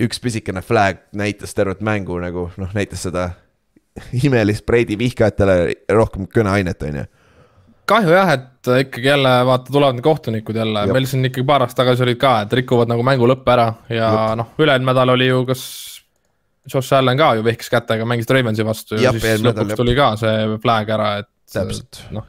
üks 0.05 0.19
pisikene 0.23 0.63
flag 0.65 1.03
näitas 1.15 1.55
tervet 1.55 1.83
mängu 1.85 2.17
nagu 2.19 2.49
noh, 2.59 2.71
näitas 2.75 3.05
seda 3.07 3.29
imelist 4.23 4.65
Brady 4.67 4.97
vihkajatele 4.99 5.59
rohkem 5.95 6.27
kõneainet, 6.31 6.83
on 6.83 6.99
ju 6.99 7.05
kahju 7.89 8.13
jah, 8.13 8.31
et 8.35 8.69
ikkagi 8.85 9.07
jälle 9.07 9.31
vaata, 9.45 9.71
tulevad 9.71 9.97
need 9.97 10.05
kohtunikud 10.05 10.57
jälle, 10.57 10.85
meil 10.93 11.07
siin 11.09 11.25
ikkagi 11.29 11.45
paar 11.47 11.65
aastat 11.65 11.83
tagasi 11.83 12.05
olid 12.05 12.19
ka, 12.21 12.35
et 12.45 12.53
rikuvad 12.59 12.91
nagu 12.91 13.03
mängu 13.05 13.27
lõppe 13.29 13.53
ära 13.53 13.67
ja 13.93 14.11
noh, 14.39 14.53
üle-eelmine 14.59 14.91
nädal 14.91 15.15
oli 15.15 15.29
ju 15.29 15.43
kas. 15.49 15.65
Josh 16.65 16.95
Allan 16.97 17.17
ka 17.17 17.35
ju 17.37 17.43
vehkis 17.45 17.69
kätega, 17.69 18.07
mängis 18.09 18.29
Ravensi 18.33 18.63
vastu 18.65 18.97
ja 18.97 19.11
siis 19.13 19.43
lõpuks 19.45 19.75
jep. 19.75 19.77
tuli 19.77 19.93
ka 19.97 20.15
see 20.17 20.55
flag 20.63 20.89
ära, 20.95 21.11
et. 21.21 21.29
Täpselt. 21.53 21.99
noh, 22.09 22.25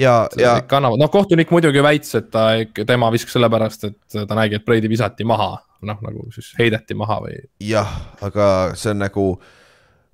ja, 0.00 0.14
ja. 0.40 0.54
kannavad, 0.64 0.96
noh 0.96 1.10
kohtunik 1.12 1.52
muidugi 1.52 1.82
väitis, 1.84 2.14
et 2.16 2.30
ta, 2.32 2.46
tema 2.88 3.10
viskas 3.12 3.36
sellepärast, 3.36 3.84
et 3.84 4.16
ta 4.16 4.38
nägi, 4.38 4.56
et 4.56 4.64
Brady 4.64 4.88
visati 4.88 5.28
maha, 5.28 5.50
noh 5.84 6.00
nagu 6.06 6.24
siis 6.32 6.54
heideti 6.56 6.96
maha 6.96 7.20
või. 7.26 7.36
jah, 7.68 7.92
aga 8.24 8.48
see 8.80 8.96
on 8.96 9.04
nagu 9.04 9.26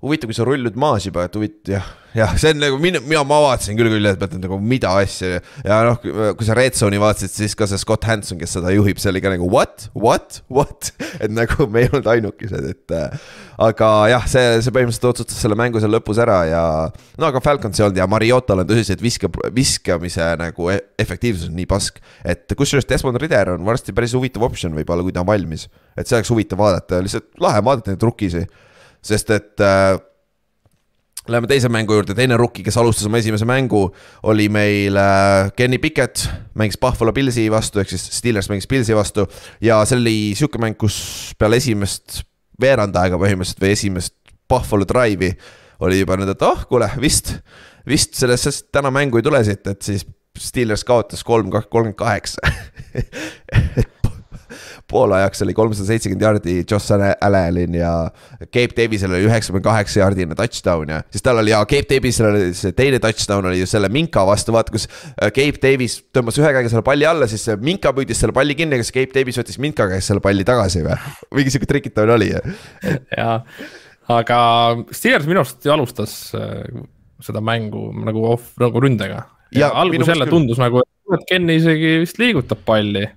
huvitav, 0.05 0.29
kui 0.29 0.37
sa 0.37 0.45
rullud 0.47 0.75
maas 0.79 1.05
juba, 1.07 1.25
et 1.25 1.37
huvitav, 1.37 1.75
jah, 1.75 1.87
jah, 2.15 2.33
see 2.39 2.53
on 2.53 2.61
nagu 2.61 2.77
mina, 2.79 3.01
mina, 3.03 3.23
ma 3.27 3.39
vaatasin 3.43 3.77
küll 3.77 3.89
pealt, 3.91 4.23
et 4.23 4.35
nagu 4.39 4.57
mida 4.61 4.91
asja 5.01 5.39
ja 5.65 5.79
noh, 5.87 5.97
kui 5.99 6.47
sa 6.47 6.55
Red 6.57 6.77
Zone'i 6.77 6.99
vaatasid, 7.01 7.33
siis 7.33 7.55
ka 7.57 7.67
see 7.69 7.79
Scott 7.81 8.07
Hanson, 8.07 8.39
kes 8.39 8.55
seda 8.57 8.71
juhib, 8.75 8.99
see 9.01 9.11
oli 9.11 9.21
ka 9.23 9.33
nagu 9.33 9.49
what, 9.51 9.87
what, 9.97 10.39
what, 10.53 10.91
et 11.23 11.33
nagu 11.33 11.67
me 11.71 11.83
ei 11.83 11.91
olnud 11.91 12.09
ainukesed, 12.15 12.69
et 12.71 12.95
äh, 12.95 13.29
aga 13.67 13.91
jah, 14.13 14.27
see, 14.31 14.43
see 14.63 14.75
põhimõtteliselt 14.75 15.09
otsustas 15.11 15.41
selle 15.43 15.57
mängu 15.59 15.81
seal 15.83 15.93
lõpus 15.95 16.19
ära 16.23 16.41
ja 16.49 16.63
no 17.19 17.29
aga 17.29 17.43
Falcons 17.43 17.81
ei 17.81 17.87
olnud 17.87 17.99
ja 17.99 18.09
Mariotal 18.11 18.63
on 18.63 18.69
tõsiselt 18.69 19.03
viska, 19.03 19.31
viskamise 19.55 20.29
nagu 20.39 20.69
e-, 20.73 20.81
efektiivsus 21.01 21.49
on 21.51 21.57
nii 21.59 21.69
pask, 21.71 21.99
et 22.23 22.55
kusjuures 22.57 22.87
Desmond 22.89 23.19
Rider 23.21 23.55
on 23.55 23.65
varsti 23.67 23.95
päris 23.95 24.15
huvitav 24.15 24.47
optsioon 24.47 24.77
võib-olla, 24.77 25.03
kui 25.05 25.15
ta 25.15 25.25
on 25.25 25.31
valmis, 25.33 25.67
et 25.97 26.07
see 26.07 26.19
oleks 26.19 26.31
huvitav 26.31 26.61
vaadata, 26.61 27.03
lihtsalt 27.03 27.33
lahe 27.43 27.63
vaadata 27.65 27.95
neid 27.95 28.07
rukkisi 28.07 28.45
sest 29.05 29.31
et 29.35 29.63
äh, 29.63 29.95
Läheme 31.25 31.47
teise 31.49 31.71
mängu 31.73 31.95
juurde, 31.95 32.13
teine 32.13 32.37
rookie, 32.37 32.61
kes 32.61 32.75
alustas 32.77 33.07
oma 33.09 33.17
esimese 33.17 33.47
mängu, 33.49 33.87
oli 34.29 34.45
meil 34.53 34.93
äh, 35.01 35.47
Kenny 35.57 35.79
Pickett, 35.81 36.21
mängis 36.53 36.77
Buffalo 36.77 37.15
Pillsi 37.17 37.47
vastu, 37.49 37.81
ehk 37.81 37.89
siis 37.89 38.03
Steelers 38.13 38.45
mängis 38.51 38.69
Pillsi 38.69 38.93
vastu. 38.93 39.25
ja 39.57 39.79
see 39.89 39.97
oli 39.97 40.17
sihuke 40.37 40.61
mäng, 40.61 40.77
kus 40.77 41.33
peale 41.39 41.57
esimest 41.57 42.19
veerand 42.61 42.93
aega 43.01 43.17
põhimõtteliselt 43.17 43.65
või 43.65 43.73
esimest 43.73 44.13
Buffalo 44.45 44.85
drive'i 44.85 45.33
oli 45.81 46.03
juba 46.03 46.19
nüüd, 46.19 46.29
et 46.35 46.45
oh, 46.45 46.61
kuule, 46.69 46.91
vist, 47.01 47.33
vist 47.89 48.13
sellest, 48.21 48.45
sest 48.45 48.69
täna 48.75 48.93
mängu 48.93 49.17
ei 49.17 49.25
tule 49.25 49.41
siit, 49.47 49.65
et 49.65 49.81
siis 49.81 50.05
Steelers 50.37 50.85
kaotas 50.85 51.25
kolm, 51.25 51.49
kolmkümmend 51.49 51.97
kaheksa 51.97 52.45
poolajaks 54.91 55.41
oli 55.41 55.53
kolmsada 55.57 55.87
seitsekümmend 55.87 56.21
jaardi 56.21 56.55
Josh 56.71 56.93
Allanil 56.93 57.73
ja 57.79 57.91
Gabe 58.53 58.75
Davisel 58.77 59.15
oli 59.15 59.25
üheksakümne 59.25 59.63
kaheksa 59.65 59.99
jaardine 60.03 60.37
touchdown 60.37 60.91
ja 60.93 60.99
siis 61.09 61.25
tal 61.25 61.41
oli 61.41 61.53
ja 61.53 61.63
Gabe 61.65 61.87
Davisel 61.89 62.29
oli 62.29 62.51
see 62.57 62.75
teine 62.77 62.99
touchdown 63.01 63.49
oli 63.49 63.63
ju 63.63 63.69
selle 63.69 63.89
Minka 63.89 64.25
vastu, 64.27 64.53
vaata 64.53 64.75
kus 64.75 64.85
äh, 64.89 65.31
Gabe 65.33 65.61
Davis 65.63 65.97
tõmbas 66.13 66.37
ühe 66.41 66.51
käega 66.57 66.69
selle 66.69 66.85
palli 66.85 67.07
alla, 67.09 67.29
siis 67.31 67.47
Minka 67.65 67.95
püüdis 67.97 68.21
selle 68.21 68.35
palli 68.35 68.57
kinni, 68.57 68.79
kas 68.81 68.93
Gabe 68.95 69.13
Davis 69.15 69.41
võttis 69.41 69.59
Minka 69.61 69.89
käest 69.89 70.13
selle 70.13 70.23
palli 70.23 70.45
tagasi 70.47 70.85
või? 70.85 70.99
mingi 71.39 71.55
sihuke 71.55 71.69
trikitamine 71.73 72.17
oli. 72.19 72.31
jaa, 73.17 73.39
aga 74.19 74.39
Steelers 74.93 75.25
minu 75.29 75.41
arust 75.41 75.65
ju 75.65 75.73
alustas 75.73 76.17
äh, 76.37 76.61
seda 77.25 77.41
mängu 77.41 77.89
nagu 78.05 78.29
off, 78.35 78.53
nagu 78.61 78.85
ründega. 78.85 79.25
ja, 79.49 79.65
ja 79.65 79.73
algus 79.73 80.05
jälle 80.05 80.29
küll. 80.29 80.37
tundus 80.37 80.61
nagu, 80.61 80.85
et 81.15 81.29
Ken 81.29 81.49
isegi 81.49 82.01
vist 82.05 82.21
liigutab 82.21 82.61
palli 82.67 83.07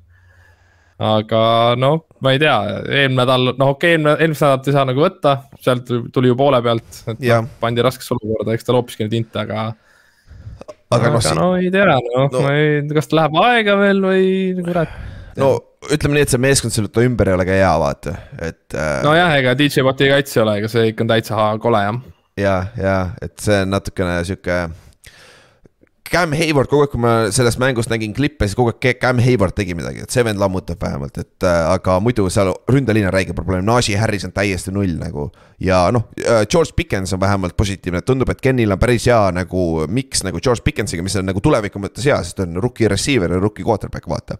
aga 0.98 1.40
noh, 1.78 2.00
ma 2.24 2.32
ei 2.34 2.40
tea, 2.42 2.54
eelmine 2.82 3.22
nädal, 3.22 3.52
noh 3.52 3.74
okei 3.74 3.94
okay,, 3.94 3.94
eelmine, 3.94 4.14
eelmist 4.18 4.42
nädalat 4.42 4.66
ei 4.70 4.74
saa 4.74 4.86
nagu 4.88 5.04
võtta, 5.04 5.34
sealt 5.62 5.92
tuli 6.14 6.32
ju 6.32 6.38
poole 6.38 6.58
pealt, 6.64 7.02
et 7.12 7.22
ja. 7.28 7.38
no, 7.44 7.52
pandi 7.60 7.84
raskesse 7.86 8.16
olukorda, 8.16 8.56
eks 8.56 8.66
ta 8.66 8.74
loopiski 8.74 9.06
neid 9.06 9.14
inte, 9.20 9.44
aga. 9.44 9.68
aga 10.96 11.12
noh, 11.14 11.30
no 11.38 11.52
ei 11.60 11.70
tea, 11.74 11.86
noh 11.86 12.26
no. 12.26 12.26
no, 12.34 12.44
ei, 12.50 12.82
kas 12.98 13.12
läheb 13.14 13.38
aega 13.44 13.78
veel 13.78 14.02
või 14.08 14.26
kurat. 14.66 14.98
no 15.38 15.52
ütleme 15.94 16.18
nii, 16.18 16.26
et 16.26 16.34
see 16.34 16.42
meeskond 16.42 16.74
selle 16.74 17.06
ümber 17.06 17.30
ei 17.30 17.38
ole 17.38 17.46
ka 17.46 17.60
hea, 17.60 17.72
vaata, 17.84 18.16
et 18.42 18.74
äh.... 18.74 18.98
nojah, 19.06 19.38
ega 19.38 19.54
DJ 19.58 19.86
Watti 19.86 20.10
kaitse 20.10 20.40
ei 20.40 20.46
ole, 20.48 20.58
ega 20.64 20.72
see 20.72 20.90
ikka 20.90 21.06
on 21.06 21.14
täitsa 21.14 21.48
kole 21.62 21.86
jah. 21.86 22.02
ja, 22.42 22.58
ja 22.74 22.98
et 23.22 23.38
see 23.44 23.62
on 23.62 23.76
natukene 23.76 24.18
sihuke 24.26 24.64
Cam 26.08 26.32
Hayward 26.32 26.70
kogu 26.70 26.84
aeg, 26.84 26.92
kui 26.92 27.00
ma 27.02 27.12
sellest 27.34 27.60
mängust 27.60 27.90
nägin 27.92 28.14
klippe, 28.16 28.46
siis 28.48 28.56
kogu 28.56 28.72
aeg 28.72 29.00
Cam 29.02 29.20
Hayward 29.22 29.56
tegi 29.56 29.76
midagi, 29.76 30.04
et 30.04 30.14
see 30.14 30.24
vend 30.24 30.40
lammutab 30.40 30.80
vähemalt, 30.82 31.18
et 31.20 31.46
äh, 31.46 31.58
aga 31.74 31.98
muidu 32.04 32.28
seal 32.32 32.54
ründeliin 32.70 33.08
on 33.10 33.14
räige 33.14 33.36
probleem, 33.36 33.66
Najee 33.66 33.98
Harris 34.00 34.24
on 34.28 34.32
täiesti 34.36 34.72
null 34.74 34.96
nagu. 35.00 35.28
ja 35.60 35.82
noh, 35.92 36.08
äh, 36.22 36.44
George 36.46 36.72
Pickens 36.76 37.12
on 37.12 37.20
vähemalt 37.20 37.56
positiivne, 37.56 38.00
tundub, 38.06 38.30
et 38.32 38.40
Kenil 38.40 38.72
on 38.72 38.80
päris 38.80 39.08
hea 39.10 39.20
nagu 39.36 39.66
miks 39.88 40.24
nagu 40.24 40.40
George 40.40 40.64
Pickensiga, 40.64 41.04
mis 41.04 41.16
on 41.20 41.28
nagu 41.28 41.42
tuleviku 41.44 41.82
mõttes 41.82 42.06
hea, 42.08 42.16
sest 42.24 42.38
ta 42.40 42.46
on 42.48 42.56
rookie 42.62 42.88
receiver 42.88 43.32
ja 43.32 43.42
rookie 43.42 43.66
quarterback, 43.66 44.08
vaata. 44.08 44.38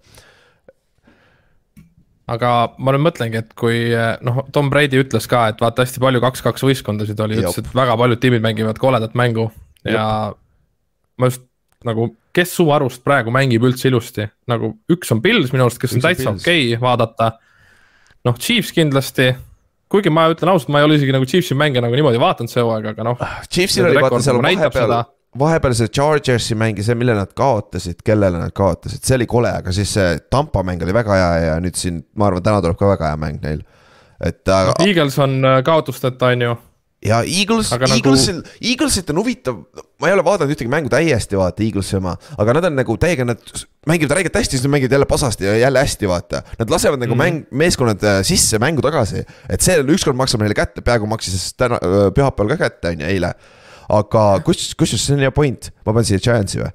Aga 2.29 2.53
ma 2.77 2.93
nüüd 2.93 3.07
mõtlengi, 3.07 3.41
et 3.41 3.55
kui 3.57 3.89
noh, 4.25 4.43
Tom 4.53 4.69
Brady 4.73 5.01
ütles 5.01 5.25
ka, 5.29 5.47
et 5.53 5.61
vaata 5.65 5.85
hästi 5.85 6.01
palju 6.05 6.21
kaks-kaks 6.25 6.65
võistkondasid 6.65 7.21
oli, 7.25 7.41
ütles, 7.41 7.61
et 7.63 7.71
väga 7.77 7.97
paljud 7.97 8.21
tiimid 8.21 8.45
mängivad 8.45 8.81
koledat 8.81 9.17
mängu. 9.17 9.49
Ja 9.87 10.03
Jop. 10.29 10.41
ma 11.19 11.31
just 11.31 11.48
nagu, 11.87 12.09
kes 12.35 12.55
su 12.59 12.67
arust 12.75 13.05
praegu 13.07 13.33
mängib 13.35 13.67
üldse 13.69 13.91
ilusti, 13.91 14.27
nagu 14.51 14.73
üks 14.91 15.13
on 15.15 15.21
Pils 15.25 15.53
minu 15.55 15.67
arust, 15.67 15.81
kes 15.83 15.93
üks 15.93 16.01
on 16.01 16.07
täitsa 16.07 16.33
okei 16.33 16.73
okay 16.73 16.81
vaadata. 16.83 17.33
noh, 18.27 18.39
Chiefs 18.39 18.73
kindlasti, 18.75 19.31
kuigi 19.93 20.11
ma 20.11 20.27
ütlen 20.33 20.51
ausalt, 20.53 20.73
ma 20.75 20.83
ei 20.83 20.89
ole 20.89 20.99
isegi 20.99 21.15
nagu 21.15 21.29
Chiefsi 21.29 21.57
mänge 21.59 21.83
nagu 21.85 21.95
niimoodi 21.95 22.21
vaadanud 22.21 22.53
see 22.53 22.65
hooaeg, 22.65 22.91
aga 22.95 23.07
noh. 23.07 23.23
Chiefsil 23.47 23.87
oli 23.89 24.03
vaata 24.03 24.21
seal 24.25 24.41
nagu 24.43 24.61
vahepeal, 24.65 24.97
vahepeal 25.39 25.79
see 25.79 25.95
Chargersi 25.95 26.59
mäng 26.59 26.81
ja 26.81 26.89
see, 26.89 26.99
mille 26.99 27.15
nad 27.17 27.35
kaotasid, 27.39 28.03
kellele 28.05 28.43
nad 28.43 28.55
kaotasid, 28.57 29.05
see 29.07 29.19
oli 29.21 29.29
kole, 29.31 29.55
aga 29.63 29.75
siis 29.75 29.95
see 29.99 30.15
Tampa 30.33 30.65
mäng 30.67 30.83
oli 30.83 30.97
väga 30.97 31.19
hea 31.21 31.35
ja 31.47 31.59
nüüd 31.63 31.79
siin, 31.79 32.03
ma 32.19 32.31
arvan, 32.31 32.45
täna 32.45 32.63
tuleb 32.65 32.81
ka 32.81 32.95
väga 32.97 33.13
hea 33.13 33.21
mäng 33.23 33.45
neil. 33.45 33.63
et 34.19 34.43
aga. 34.51 34.75
Eagles 34.83 35.19
on 35.23 35.39
äh, 35.47 35.61
kaotusteta, 35.63 36.35
on 36.35 36.43
ju 36.43 36.57
ja 37.05 37.21
Eagles, 37.23 37.71
Eaglesil 37.73 38.41
nagu..., 38.41 38.55
Eaglesit 38.71 39.11
on 39.13 39.21
huvitav, 39.21 39.59
ma 40.03 40.09
ei 40.11 40.15
ole 40.17 40.25
vaadanud 40.27 40.53
ühtegi 40.55 40.71
mängu 40.73 40.91
täiesti 40.93 41.39
vaata, 41.39 41.63
Eaglesi 41.63 41.97
oma, 41.99 42.17
aga 42.41 42.57
nad 42.59 42.69
on 42.71 42.77
nagu 42.79 42.97
täiega, 43.01 43.27
nad 43.29 43.53
mängivad 43.89 44.17
räigelt 44.19 44.39
hästi, 44.41 44.59
siis 44.59 44.67
nad 44.67 44.75
mängivad 44.75 44.97
jälle 44.97 45.09
pasasti 45.11 45.47
ja 45.47 45.55
jälle 45.63 45.85
hästi, 45.85 46.11
vaata. 46.11 46.43
Nad 46.59 46.75
lasevad 46.75 47.01
nagu 47.03 47.15
mm 47.15 47.21
-hmm. 47.21 47.39
mäng, 47.39 47.47
meeskonnad 47.51 48.03
äh, 48.03 48.19
sisse 48.27 48.59
mängu 48.59 48.83
tagasi, 48.83 49.25
et 49.49 49.63
see 49.63 49.79
ükskord 49.79 50.19
maksab 50.19 50.43
neile 50.43 50.59
kätte, 50.59 50.83
peaaegu 50.83 51.07
maksis 51.07 51.55
täna, 51.55 51.79
äh, 51.79 52.11
pühapäeval 52.15 52.57
ka 52.57 52.69
kätte, 52.69 52.89
on 52.89 53.01
ju, 53.01 53.07
eile. 53.07 53.35
aga 53.89 54.41
kus, 54.45 54.75
kusjuures 54.75 55.07
see 55.07 55.15
on 55.15 55.21
hea 55.21 55.31
point, 55.33 55.71
ma 55.87 55.93
panen 55.93 56.05
siia 56.05 56.19
Giantsi 56.21 56.59
või 56.61 56.71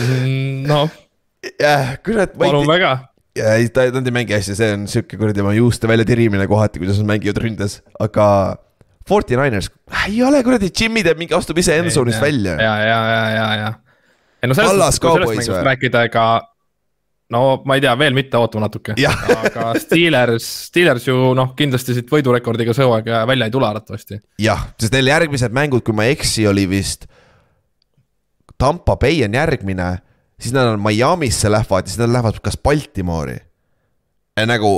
mm, 0.00 0.66
noh. 0.66 0.88
jah, 1.66 1.98
kurat. 2.04 2.38
palun 2.38 2.66
väga 2.66 3.09
ja 3.38 3.54
ei, 3.58 3.68
ta, 3.74 3.86
nad 3.94 4.06
ei 4.06 4.14
mängi 4.14 4.34
hästi, 4.36 4.56
see 4.58 4.72
on 4.76 4.88
sihuke 4.90 5.18
kuradi 5.20 5.44
oma 5.44 5.54
juuste 5.56 5.88
välja 5.90 6.06
tirimine 6.08 6.46
kohati, 6.50 6.82
kuidas 6.82 6.98
nad 7.02 7.12
mängivad 7.14 7.42
ründes, 7.44 7.80
aga. 8.00 8.26
Forty 9.08 9.34
Niners, 9.34 9.70
ei 10.06 10.20
ole 10.22 10.42
kuradi, 10.46 10.68
Jimmy 10.76 11.02
teeb 11.02 11.18
mingi, 11.18 11.34
astub 11.34 11.58
ise 11.58 11.74
end 11.80 11.90
zone'ist 11.90 12.20
välja. 12.22 12.52
ja, 12.60 12.74
ja, 12.84 12.98
ja, 13.10 13.22
ja, 13.34 13.46
ja. 13.58 13.70
ei 14.42 14.50
no 14.50 14.54
sellest, 14.54 15.00
kui 15.02 15.14
sellest 15.16 15.40
mängust 15.40 15.66
rääkida, 15.66 16.04
ega 16.10 16.26
no 17.34 17.40
ma 17.66 17.78
ei 17.78 17.84
tea, 17.84 17.94
veel 17.98 18.14
mitte 18.14 18.38
ootama 18.38 18.66
natuke. 18.66 18.94
aga 18.98 19.72
Steelers, 19.84 20.46
Steelers 20.68 21.08
ju 21.08 21.32
noh, 21.38 21.54
kindlasti 21.58 21.96
siit 21.96 22.12
võidurekordiga 22.12 22.74
see 22.76 22.86
hooaeg 22.86 23.10
välja 23.30 23.48
ei 23.48 23.54
tule 23.54 23.68
arvatavasti. 23.70 24.20
jah, 24.42 24.68
sest 24.78 24.94
neil 24.94 25.10
järgmised 25.10 25.56
mängud, 25.56 25.84
kui 25.86 25.96
ma 25.96 26.06
ei 26.06 26.18
eksi, 26.18 26.46
oli 26.50 26.68
vist. 26.70 27.08
Tampa 28.60 28.98
Bay 29.00 29.22
on 29.24 29.34
järgmine 29.34 29.90
siis 30.40 30.54
nad 30.56 30.72
on 30.72 30.80
Miami'sse 30.82 31.50
lähevad 31.52 31.86
ja 31.86 31.92
siis 31.92 32.00
nad 32.00 32.12
lähevad 32.12 32.40
kas 32.42 32.58
Baltimoori. 32.58 33.36
nagu 34.46 34.72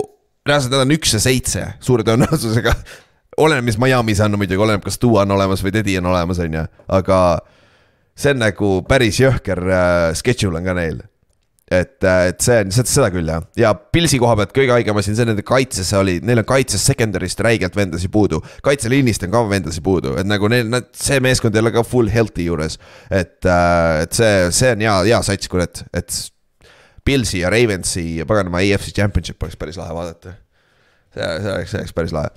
reaalselt 0.46 0.72
nad 0.75 0.85
on 0.85 0.94
üks 0.96 1.14
ja 1.14 1.20
seitse 1.22 1.66
suure 1.81 2.05
tõenäosusega. 2.07 2.75
oleneb, 3.37 3.64
mis 3.64 3.79
Miami's 3.79 4.20
on 4.25 4.37
muidugi, 4.37 4.61
oleneb, 4.61 4.83
kas 4.85 5.01
Duo 5.03 5.20
on 5.22 5.31
olemas 5.31 5.62
või 5.64 5.72
Teddy 5.72 5.96
on 5.98 6.11
olemas, 6.11 6.42
on 6.42 6.59
ju, 6.59 6.66
aga 6.88 7.20
see 8.18 8.35
on 8.35 8.42
nagu 8.42 8.75
päris 8.88 9.20
jõhker 9.22 9.62
äh, 9.70 10.11
schedule 10.18 10.59
on 10.61 10.66
ka 10.68 10.77
neil 10.77 11.01
et, 11.73 11.97
äh, 12.05 12.27
et 12.33 12.45
see 12.45 12.59
on, 12.63 12.73
seda 12.75 13.09
küll 13.15 13.29
jah, 13.29 13.45
ja 13.59 13.73
Pilsi 13.75 14.21
koha 14.23 14.37
pealt 14.39 14.53
kõige 14.57 14.75
haigem 14.77 15.01
asi 15.01 15.13
on 15.13 15.19
see, 15.19 15.29
nende 15.29 15.45
kaitses 15.47 15.93
oli, 15.99 16.19
neil 16.25 16.43
on 16.43 16.49
kaitses 16.49 16.85
secondary'st 16.91 17.43
räigelt 17.47 17.79
vendasi 17.79 18.11
puudu. 18.13 18.43
kaitseliinist 18.67 19.27
on 19.27 19.35
ka 19.35 19.43
vendasi 19.51 19.83
puudu, 19.85 20.15
et 20.21 20.29
nagu 20.29 20.51
neil, 20.53 20.69
nad, 20.73 20.91
see 20.97 21.21
meeskond 21.25 21.57
ei 21.57 21.65
ole 21.65 21.75
ka 21.75 21.85
full 21.87 22.13
healthy 22.13 22.47
juures. 22.51 22.79
et, 23.11 23.39
äh, 23.47 24.05
et 24.05 24.21
see, 24.21 24.47
see 24.55 24.77
on 24.77 24.87
hea, 24.87 24.95
hea 25.11 25.25
sats, 25.27 25.51
kurat, 25.53 25.85
et 25.97 26.23
Pilsi 27.03 27.41
ja 27.41 27.51
Ravensi 27.51 28.23
paganama 28.29 28.63
AFC 28.63 28.95
championship 28.95 29.43
oleks 29.43 29.59
päris 29.59 29.81
lahe 29.81 29.95
vaadata. 29.97 30.37
see, 31.15 31.23
see 31.27 31.55
oleks, 31.57 31.71
see 31.75 31.83
oleks 31.83 31.97
päris 31.97 32.15
lahe 32.15 32.31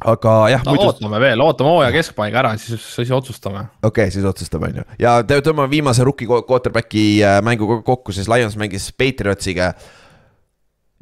aga 0.00 0.34
jah 0.54 0.62
no,. 0.66 0.76
ootame 0.86 1.20
veel, 1.22 1.42
ootame 1.44 1.72
hooaja 1.74 1.94
keskpaiga 1.94 2.42
ära, 2.42 2.52
siis, 2.60 2.84
siis 2.94 3.10
otsustame. 3.14 3.66
okei 3.82 4.06
okay,, 4.06 4.14
siis 4.14 4.26
otsustame, 4.28 4.70
on 4.70 4.80
ju. 4.80 4.86
ja 5.02 5.18
tõmbame 5.28 5.68
viimase 5.72 6.06
rookie 6.06 6.28
quarterback'i 6.28 7.04
äh, 7.24 7.40
mängu 7.44 7.82
kokku, 7.86 8.14
siis 8.16 8.30
Lions 8.30 8.56
mängis 8.60 8.90
Patriotsiga. 8.96 9.74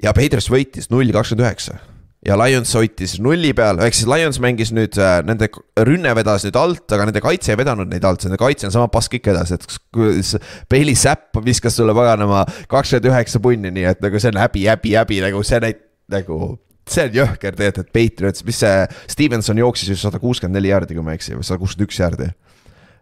ja 0.02 0.16
Patriots 0.16 0.50
võitis 0.50 0.90
null 0.90 1.14
kakskümmend 1.14 1.46
üheksa 1.46 1.78
ja 2.26 2.37
Lions 2.40 2.72
hoitis 2.74 3.16
nulli 3.22 3.52
peal, 3.56 3.78
ehk 3.84 3.94
siis 3.94 4.08
Lions 4.11 4.40
mängis 4.42 4.72
nüüd 4.74 4.98
äh,, 4.98 5.20
nende 5.26 5.46
rünne 5.87 6.14
vedas 6.18 6.46
nüüd 6.46 6.58
alt, 6.58 6.87
aga 6.90 7.06
nende 7.06 7.22
kaitse 7.22 7.54
ei 7.54 7.61
vedanud 7.61 7.90
neid 7.90 8.04
alt, 8.08 8.24
nende 8.26 8.40
kaitse 8.40 8.66
on 8.66 8.74
sama 8.74 8.90
pask 8.92 9.14
ikka 9.20 9.37
edasi, 9.37 9.58
et 9.58 10.40
Bailey 10.70 10.98
Zapp 10.98 11.38
viskas 11.44 11.78
sulle 11.78 11.94
paganama 11.96 12.44
kakskümmend 12.70 13.12
üheksa 13.12 13.42
punni, 13.42 13.70
nii 13.74 13.87
et 13.92 14.02
nagu 14.02 14.18
see 14.18 14.34
on 14.34 14.42
häbi, 14.42 14.66
häbi, 14.66 14.96
häbi 14.98 15.20
nagu 15.28 15.44
see 15.46 15.62
näit-, 15.62 15.84
nagu 16.11 16.56
see 16.92 17.07
on 17.09 17.18
jõhker 17.20 17.57
tegelikult, 17.59 17.88
et 17.88 17.96
Patriots, 17.96 18.44
mis 18.46 18.61
see 18.62 18.85
Stevenson 19.11 19.61
jooksis 19.61 19.92
ju 19.92 19.98
sada 20.01 20.20
kuuskümmend 20.22 20.59
neli 20.59 20.72
jaardi, 20.72 20.96
kui 20.96 21.05
ma 21.05 21.14
ei 21.14 21.20
eksi, 21.20 21.37
või 21.38 21.46
sada 21.46 21.61
kuuskümmend 21.62 21.88
üks 21.88 22.01
jaardi. 22.03 22.31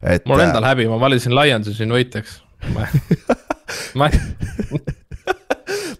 et. 0.03 0.27
mul 0.27 0.41
on 0.41 0.49
endal 0.49 0.69
häbi, 0.69 0.89
ma 0.91 1.01
valisin 1.03 1.35
Lionsi 1.37 1.75
siin 1.77 1.95
võitjaks 1.95 2.41
ma, 3.95 4.01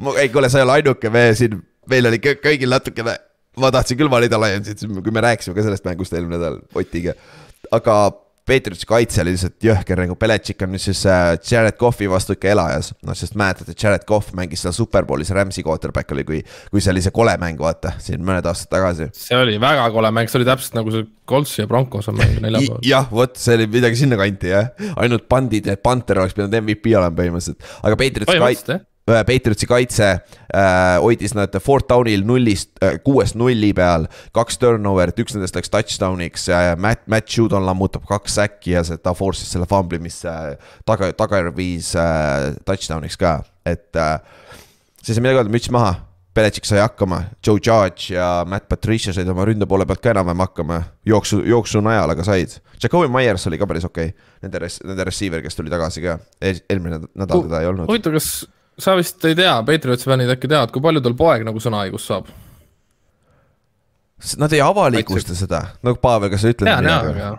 ma 0.03 0.19
ei 0.21 0.31
kuule, 0.33 0.51
sa 0.51 0.61
ei 0.61 0.67
ole 0.67 0.77
ainuke, 0.81 1.11
me 1.13 1.29
siin, 1.39 1.59
meil 1.91 2.11
oli 2.11 2.21
kõigil 2.23 2.73
natukene, 2.73 3.17
ma 3.61 3.73
tahtsin 3.75 3.99
küll 4.01 4.13
valida 4.13 4.41
Lionsit, 4.41 4.87
kui 4.87 5.15
me 5.15 5.25
rääkisime 5.25 5.57
ka 5.57 5.67
sellest 5.67 5.89
mängust 5.89 6.17
eelmine 6.17 6.39
nädal 6.39 6.61
Otiga. 6.77 7.17
aga 7.75 7.99
Patriotsi 8.47 8.87
kaitse 8.87 9.23
oli 9.25 9.33
lihtsalt 9.35 9.65
jõhker 9.67 9.99
nagu 10.05 10.15
Belichik 10.19 10.63
on 10.63 10.77
siis 10.79 11.01
äh, 11.11 11.33
Jared 11.51 11.75
Cough'i 11.81 12.07
vastu 12.11 12.37
ikka 12.37 12.53
elajas. 12.53 12.93
noh, 13.07 13.17
sest 13.19 13.35
mäletate, 13.39 13.75
Jared 13.75 14.07
Cough 14.07 14.31
mängis 14.39 14.63
seal 14.63 14.75
Superbowlis 14.77 15.33
Rams'i 15.35 15.65
quarterback 15.67 16.15
oli, 16.15 16.25
kui, 16.29 16.41
kui 16.71 16.85
see 16.85 16.95
oli 16.95 17.03
see 17.03 17.15
kole 17.15 17.35
mäng, 17.43 17.59
vaata, 17.59 17.97
siin 18.03 18.23
mõned 18.27 18.47
aastad 18.47 18.71
tagasi. 18.77 19.11
see 19.17 19.39
oli 19.39 19.59
väga 19.63 19.89
kole 19.95 20.13
mäng, 20.15 20.31
see 20.31 20.41
oli 20.41 20.49
täpselt 20.49 20.79
nagu 20.79 20.95
see 20.95 21.09
Coltsi 21.27 21.65
ja 21.65 21.71
Broncos 21.71 22.07
on 22.13 22.21
mäng 22.21 22.39
neljapäeval. 22.45 22.83
jah, 22.87 23.11
vot 23.11 23.35
see 23.41 23.59
oli 23.59 23.67
midagi 23.79 23.99
sinnakanti 24.05 24.53
jah, 24.55 24.71
ainult 24.95 25.27
pandid, 25.29 25.67
et 25.73 25.83
Panther 25.83 26.23
oleks 26.23 26.39
pidanud 26.39 26.55
MVP 26.63 26.95
olema 26.95 27.19
põhimõtteliselt, 27.19 27.73
aga 27.83 27.99
Patriotsi 27.99 28.45
kaitse 28.47 28.85
Patriotsi 29.07 29.69
kaitse 29.71 30.07
äh, 30.11 30.97
hoidis 30.99 31.37
nad 31.39 31.55
fourth 31.63 31.87
down'il 31.93 32.25
nullist 32.27 32.73
äh,, 32.83 32.97
kuuest 33.05 33.37
nulli 33.39 33.71
peal, 33.77 34.09
kaks 34.35 34.59
turnover'it, 34.59 35.21
üks 35.23 35.37
nendest 35.37 35.55
läks 35.55 35.71
touchdown'iks 35.71 36.49
äh,. 36.51 36.73
Matt, 36.83 37.05
Matt 37.07 37.31
Judon 37.31 37.63
lammutab 37.69 38.07
kaks 38.09 38.35
säkki 38.41 38.75
ja 38.75 38.83
see, 38.87 38.99
ta 38.99 39.15
force'is 39.15 39.53
selle 39.55 39.69
fumbli, 39.71 40.01
mis 40.03 40.19
äh, 40.27 40.57
taga, 40.89 41.13
tagajärg 41.15 41.55
viis 41.55 41.93
äh, 41.95 42.57
touchdown'iks 42.67 43.21
ka, 43.21 43.39
et 43.67 43.95
äh,. 43.95 44.19
siis 45.05 45.21
ei 45.21 45.23
midagi 45.23 45.45
öelda, 45.45 45.55
müts 45.55 45.71
maha, 45.75 45.95
Belichik 46.37 46.67
sai 46.69 46.83
hakkama, 46.83 47.23
Joe 47.47 47.63
Judge 47.63 48.11
ja 48.13 48.43
Matt 48.45 48.67
Patricia 48.69 49.15
said 49.17 49.31
oma 49.33 49.47
ründe 49.49 49.65
poole 49.71 49.87
pealt 49.89 50.03
ka 50.05 50.11
enam-vähem 50.13 50.43
hakkama, 50.45 50.83
jooksu, 51.09 51.39
jooksu 51.49 51.81
najal, 51.81 52.13
aga 52.13 52.27
said. 52.27 52.59
Jacobi 52.83 53.09
Myers 53.09 53.47
oli 53.49 53.57
ka 53.57 53.71
päris 53.71 53.87
okei 53.89 54.11
okay., 54.11 54.27
nende, 54.45 54.69
nende 54.91 55.07
receiver, 55.09 55.41
kes 55.47 55.57
tuli 55.57 55.73
tagasi 55.73 56.05
ka, 56.05 56.19
eelmine 56.43 57.01
nädal 57.07 57.47
teda 57.47 57.63
ei 57.63 57.71
olnud. 57.71 57.89
huvitav, 57.89 58.19
kas 58.19 58.29
sa 58.79 58.97
vist 58.97 59.25
ei 59.25 59.37
tea, 59.39 59.55
Patriotsi 59.67 60.11
fännid 60.11 60.33
äkki 60.33 60.51
teavad, 60.51 60.73
kui 60.75 60.85
palju 60.85 61.03
tal 61.05 61.17
poeg 61.19 61.47
nagu 61.47 61.63
sõnaõigust 61.63 62.13
saab? 62.13 62.29
Nad 64.41 64.53
ei 64.57 64.63
avalikusta 64.65 65.33
Kaitse... 65.33 65.43
seda, 65.45 65.63
no 65.85 65.93
Pavel, 66.01 66.31
kas 66.33 66.45
sa 66.45 66.53
ütled 66.53 66.71
tean 66.71 66.87
jaa, 66.89 67.01
aga 67.11 67.33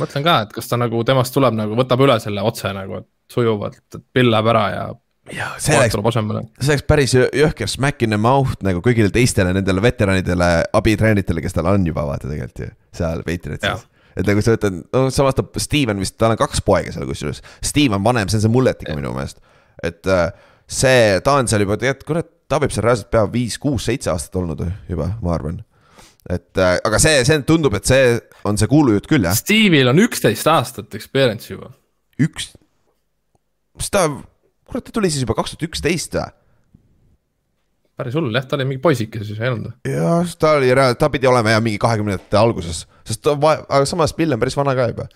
mõtlen 0.00 0.24
ka, 0.26 0.34
et 0.44 0.50
kas 0.56 0.68
ta 0.68 0.78
nagu 0.80 1.00
temast 1.08 1.32
tuleb 1.32 1.56
nagu, 1.56 1.76
võtab 1.78 2.02
üle 2.04 2.18
selle 2.20 2.44
otse 2.44 2.72
nagu, 2.76 3.00
et 3.00 3.32
sujuvalt, 3.32 3.78
et 3.80 4.02
pill 4.12 4.28
läheb 4.32 4.50
ära 4.52 4.64
ja. 4.74 4.82
ja 5.36 5.48
see 5.62 5.78
läks, 5.80 5.96
see 5.96 6.72
läks 6.74 6.84
päris 6.88 7.16
jõhker 7.16 7.70
smack 7.70 8.04
in 8.04 8.12
the 8.12 8.20
mouth 8.20 8.60
nagu 8.66 8.84
kõigile 8.84 9.12
teistele 9.14 9.54
nendele 9.56 9.84
veteranidele, 9.84 10.50
abitreeneritele, 10.76 11.44
kes 11.44 11.56
tal 11.56 11.70
on 11.72 11.88
juba 11.88 12.04
vaata 12.08 12.28
tegelikult 12.28 12.66
ju, 12.66 12.74
seal 13.00 13.24
Patriotsis. 13.24 13.86
Et 14.20 14.26
nagu 14.26 14.42
sa 14.42 14.56
ütled, 14.58 14.82
no 14.92 15.06
samas 15.14 15.36
ta, 15.38 15.46
Steven 15.62 16.00
vist, 16.02 16.18
tal 16.20 16.34
on 16.34 16.40
kaks 16.40 16.60
poega 16.66 16.92
seal 16.92 17.08
kusjuures, 17.08 17.40
Steve 17.64 17.96
on 17.96 18.04
vanem, 18.04 18.28
see 18.28 18.40
on 18.40 18.44
see 18.44 18.52
mulletiga 18.52 18.96
minu 18.98 19.14
meelest 19.16 19.40
et 19.86 20.06
äh, 20.10 20.30
see, 20.70 21.18
ta 21.24 21.38
on 21.40 21.50
seal 21.50 21.64
juba 21.64 21.78
tegelikult, 21.80 22.06
kurat, 22.08 22.30
ta 22.50 22.60
võib 22.62 22.74
seal 22.74 22.86
reaalselt 22.86 23.10
pea 23.12 23.26
viis, 23.32 23.58
kuus, 23.62 23.86
seitse 23.88 24.12
aastat 24.12 24.40
olnud 24.40 24.64
juba, 24.90 25.12
ma 25.24 25.34
arvan. 25.36 25.60
et 26.28 26.60
äh, 26.60 26.76
aga 26.86 27.00
see, 27.02 27.22
see 27.26 27.42
tundub, 27.48 27.76
et 27.78 27.88
see 27.88 28.18
on 28.48 28.58
see 28.60 28.70
kuulujutt 28.70 29.08
küll, 29.10 29.26
jah. 29.28 29.36
Steve'il 29.36 29.92
on 29.92 30.02
üksteist 30.04 30.50
aastat 30.50 30.98
experience 30.98 31.50
juba. 31.52 31.72
üks, 32.20 32.52
mis 33.78 33.90
ta, 33.92 34.06
kurat, 34.68 34.86
ta 34.86 34.94
tuli 34.94 35.12
siis 35.12 35.24
juba 35.24 35.38
kaks 35.38 35.56
tuhat 35.56 35.70
üksteist 35.70 36.20
või? 36.20 36.28
päris 38.00 38.14
hull 38.16 38.32
jah, 38.32 38.46
ta 38.48 38.56
oli 38.56 38.64
mingi 38.64 38.80
poisike 38.80 39.20
siis, 39.20 39.40
ei 39.42 39.50
olnud? 39.52 39.74
jah, 39.84 40.36
ta 40.40 40.54
oli, 40.60 40.70
ta 40.96 41.10
pidi 41.12 41.28
olema 41.28 41.52
jah 41.52 41.60
mingi 41.64 41.80
kahekümnendate 41.82 42.38
alguses, 42.40 42.86
sest 43.04 43.24
ta, 43.26 43.36
aga 43.36 43.84
samas 43.88 44.14
Bill 44.16 44.32
on 44.32 44.40
päris 44.40 44.56
vana 44.56 44.72
ka 44.78 44.88
juba 44.92 45.08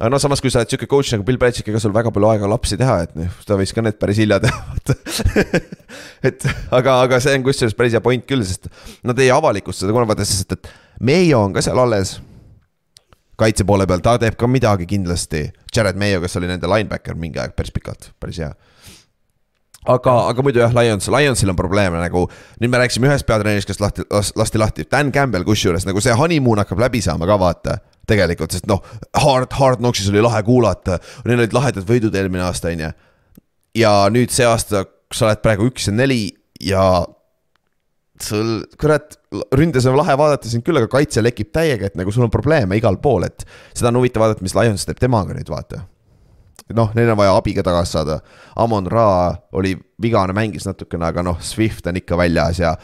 aga 0.00 0.08
no 0.08 0.18
samas, 0.22 0.40
kui 0.40 0.52
sa 0.52 0.62
oled 0.62 0.72
sihuke 0.72 0.88
coach 0.88 1.12
nagu 1.12 1.24
Bill 1.26 1.38
Belichik, 1.40 1.68
ega 1.68 1.80
sul 1.82 1.92
väga 1.92 2.12
palju 2.14 2.30
aega 2.30 2.48
lapsi 2.48 2.78
teha, 2.80 2.96
et 3.04 3.14
noh, 3.18 3.38
ta 3.46 3.58
võiks 3.60 3.74
ka 3.76 3.84
need 3.84 3.98
päris 4.00 4.22
hilja 4.22 4.38
teha 4.40 4.94
et 6.28 6.46
aga, 6.72 6.96
aga 7.04 7.20
see 7.20 7.36
on 7.36 7.44
kusjuures 7.44 7.76
päris 7.76 7.96
hea 7.96 8.02
point 8.04 8.24
küll, 8.28 8.44
sest 8.48 8.70
nad 9.04 9.20
ei 9.20 9.28
avalikusta 9.34 9.84
seda, 9.84 9.94
kuna 9.96 10.08
vaata, 10.08 10.26
sest 10.28 10.56
et 10.56 10.72
Mayo 11.02 11.42
on 11.44 11.56
ka 11.56 11.64
seal 11.64 11.80
alles. 11.82 12.20
kaitse 13.42 13.64
poole 13.66 13.88
peal, 13.90 14.00
ta 14.04 14.14
teeb 14.22 14.36
ka 14.38 14.46
midagi 14.46 14.86
kindlasti. 14.86 15.48
Jared 15.74 15.96
Mayo, 15.98 16.20
kes 16.22 16.36
oli 16.38 16.46
nende 16.46 16.68
linebacker 16.70 17.16
mingi 17.18 17.40
aeg 17.42 17.56
päris 17.58 17.74
pikalt, 17.74 18.12
päris 18.20 18.40
hea 18.40 18.52
aga, 19.82 20.12
aga 20.30 20.44
muidu 20.46 20.62
jah, 20.62 20.72
Lions, 20.76 21.08
Lionsil 21.10 21.50
on 21.50 21.58
probleeme 21.58 21.98
nagu, 21.98 22.28
nüüd 22.62 22.70
me 22.70 22.80
rääkisime 22.80 23.08
ühest 23.10 23.26
peatreenerist, 23.26 23.68
kes 23.68 23.80
lahti, 23.82 24.06
lasti 24.38 24.60
lahti, 24.62 24.86
Dan 24.88 25.10
Campbell 25.12 25.44
kusjuures 25.48 25.88
nagu 25.88 26.00
see 26.00 26.14
honeymoon 26.16 26.62
hakkab 26.62 26.84
läbi 26.86 27.02
saama 27.02 27.26
ka 27.26 27.40
vaata 27.40 27.80
tegelikult, 28.08 28.54
sest 28.54 28.68
noh, 28.70 28.82
Hard, 29.22 29.52
Hard 29.58 29.82
Knocksis 29.82 30.10
oli 30.10 30.22
lahe 30.24 30.42
kuulata, 30.46 30.98
neil 31.26 31.42
olid 31.42 31.56
lahedad 31.56 31.86
võidud 31.88 32.14
eelmine 32.18 32.44
aasta, 32.48 32.72
on 32.72 32.86
ju. 32.86 32.92
ja 33.78 33.92
nüüd 34.12 34.34
see 34.34 34.46
aasta, 34.48 34.84
sa 35.12 35.28
oled 35.28 35.42
praegu 35.44 35.68
üks 35.70 35.88
ja 35.88 35.94
neli 35.94 36.24
ja 36.62 36.86
sul, 38.22 38.62
kurat, 38.80 39.16
ründes 39.54 39.86
on 39.88 39.96
lahe 39.98 40.16
vaadata 40.18 40.50
sind 40.50 40.66
küll, 40.66 40.80
aga 40.80 40.90
kaitse 40.90 41.22
lekib 41.24 41.52
täiega, 41.54 41.88
et 41.88 41.98
nagu 41.98 42.12
sul 42.14 42.26
on 42.26 42.32
probleeme 42.32 42.78
igal 42.78 42.98
pool, 43.02 43.26
et 43.28 43.46
seda 43.72 43.92
on 43.92 44.00
huvitav 44.00 44.26
vaadata, 44.26 44.44
mis 44.44 44.56
Lions 44.58 44.86
teeb 44.88 45.00
temaga 45.02 45.36
nüüd, 45.36 45.50
vaata. 45.52 45.86
noh, 46.72 46.92
neil 46.96 47.10
on 47.12 47.18
vaja 47.18 47.32
abi 47.36 47.52
ka 47.52 47.64
tagasi 47.66 47.98
saada. 47.98 48.20
Amon 48.62 48.86
Ra 48.88 49.06
oli 49.58 49.74
vigane, 50.00 50.32
mängis 50.36 50.64
natukene, 50.64 51.10
aga 51.10 51.24
noh, 51.26 51.40
Swift 51.44 51.86
on 51.90 51.98
ikka 52.00 52.16
väljas 52.16 52.62
ja 52.62 52.76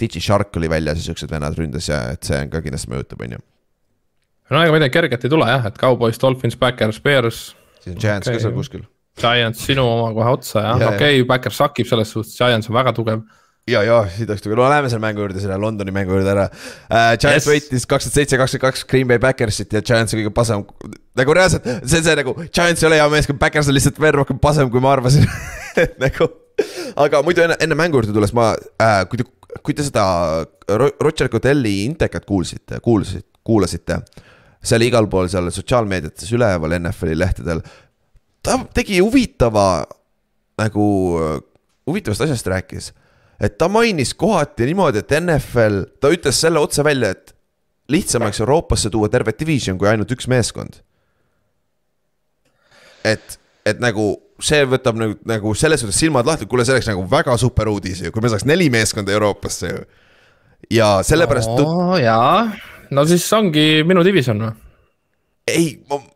Digi 0.00 0.22
Shark 0.22 0.56
oli 0.56 0.70
väljas 0.70 1.02
ja 1.02 1.10
siuksed 1.10 1.30
vennad 1.30 1.58
ründas 1.58 1.90
ja 1.90 2.06
et 2.14 2.24
see 2.24 2.38
on 2.40 2.48
ka 2.50 2.62
kindlasti 2.64 2.90
mõjutab, 2.90 3.20
on 3.26 3.36
ju 3.36 3.42
no 4.52 4.64
ega 4.64 4.74
midagi 4.74 4.96
kerget 4.98 5.24
ei 5.24 5.32
tule 5.32 5.46
jah, 5.48 5.70
et 5.70 5.78
Cowboys, 5.80 6.18
Dolphins, 6.20 6.58
Backers, 6.60 7.00
Bears. 7.04 7.44
siis 7.80 7.94
on 7.94 8.00
Giants 8.00 8.28
okay. 8.28 8.36
ka 8.36 8.44
seal 8.44 8.56
kuskil. 8.56 8.84
Giants 9.20 9.62
sinu 9.68 9.86
oma 9.86 10.10
kohe 10.16 10.36
otsa 10.40 10.60
jah 10.64 10.82
ja,, 10.82 10.92
okei 10.92 11.20
okay,, 11.20 11.24
Backers 11.28 11.58
sakib 11.62 11.88
selles 11.88 12.12
suhtes, 12.12 12.36
Giants 12.38 12.70
on 12.70 12.76
väga 12.76 12.92
tugev 12.96 13.22
ja, 13.70 13.80
ja 13.86 14.00
siit 14.12 14.28
oleks 14.28 14.44
tugev, 14.44 14.58
no 14.58 14.66
läheme 14.68 14.90
selle 14.92 15.04
mängu 15.04 15.22
juurde, 15.24 15.40
selle 15.40 15.56
Londoni 15.60 15.94
mängu 15.94 16.16
juurde 16.16 16.32
ära 16.34 16.48
uh,. 16.50 17.14
Giants 17.20 17.46
yes. 17.46 17.48
võitis 17.48 17.86
kakskümmend 17.88 18.18
seitse, 18.18 18.40
kakskümmend 18.40 18.66
kaks 18.66 18.84
Green 18.90 19.08
Bay 19.08 19.22
Backersit 19.22 19.72
ja 19.72 19.84
Giants 19.84 20.14
on 20.14 20.20
kõige 20.20 20.34
pasem. 20.34 20.64
nagu 21.16 21.36
reaalselt, 21.38 21.68
see 21.84 22.02
on 22.02 22.08
see 22.08 22.18
nagu, 22.20 22.34
Giants 22.50 22.84
ei 22.84 22.90
ole 22.90 22.98
hea 23.00 23.06
meeskond, 23.12 23.40
Backers 23.40 23.70
on 23.70 23.78
lihtsalt 23.78 24.00
veel 24.02 24.18
rohkem 24.18 24.40
pasem, 24.42 24.68
kui 24.72 24.82
ma 24.84 24.92
arvasin 24.96 25.24
et 25.84 25.96
nagu, 26.02 26.28
aga 27.06 27.22
muidu 27.26 27.46
enne, 27.46 27.56
enne 27.64 27.78
mängu 27.78 28.02
juurde 28.02 28.16
tulles 28.16 28.34
ma 28.36 28.50
äh,, 28.82 29.00
kui 29.08 29.22
te, 29.22 29.28
kui 29.62 29.78
te 29.78 29.86
seda 29.86 30.04
Roger 30.68 31.30
Godelli 31.32 31.84
intekat 31.86 32.26
kuulsite, 32.28 32.82
kuulsite, 32.84 33.30
kuulasite 33.46 34.02
see 34.64 34.78
oli 34.78 34.88
igal 34.90 35.08
pool 35.12 35.28
seal 35.32 35.50
sotsiaalmeediates 35.52 36.32
üleval 36.36 36.76
NFL-i 36.78 37.18
lehtedel. 37.18 37.60
ta 38.44 38.58
tegi 38.76 39.00
huvitava 39.00 39.84
nagu, 40.60 40.86
huvitavast 41.86 42.26
asjast 42.26 42.46
rääkis. 42.46 42.92
et 43.40 43.58
ta 43.58 43.68
mainis 43.68 44.14
kohati 44.14 44.66
niimoodi, 44.70 45.02
et 45.02 45.14
NFL, 45.20 45.82
ta 46.00 46.08
ütles 46.08 46.40
selle 46.40 46.58
otse 46.58 46.84
välja, 46.84 47.10
et 47.10 47.34
lihtsam 47.88 48.22
oleks 48.22 48.40
Euroopasse 48.40 48.90
tuua 48.90 49.08
terve 49.08 49.34
division 49.38 49.78
kui 49.78 49.88
ainult 49.88 50.10
üks 50.10 50.28
meeskond. 50.28 50.80
et, 53.04 53.40
et 53.66 53.80
nagu 53.80 54.14
see 54.40 54.64
võtab 54.66 54.96
nagu, 54.98 55.18
nagu 55.28 55.52
selles 55.54 55.82
suhtes 55.84 55.98
silmad 56.00 56.26
lahti, 56.26 56.46
kuule, 56.46 56.64
see 56.64 56.74
oleks 56.74 56.88
nagu 56.88 57.04
väga 57.10 57.36
super 57.38 57.68
uudis 57.68 58.00
ju, 58.02 58.12
kui 58.12 58.24
me 58.24 58.32
saaks 58.32 58.46
neli 58.48 58.70
meeskonda 58.72 59.12
Euroopasse 59.12 59.72
ju. 59.72 59.84
ja 60.72 60.96
sellepärast 61.04 61.52
no,. 61.52 61.98
jaa 62.00 62.48
no 62.94 63.06
siis 63.08 63.26
ongi 63.36 63.82
minu 63.86 64.04
division 64.06 64.46
või? 64.46 64.54
ei, 65.44 65.74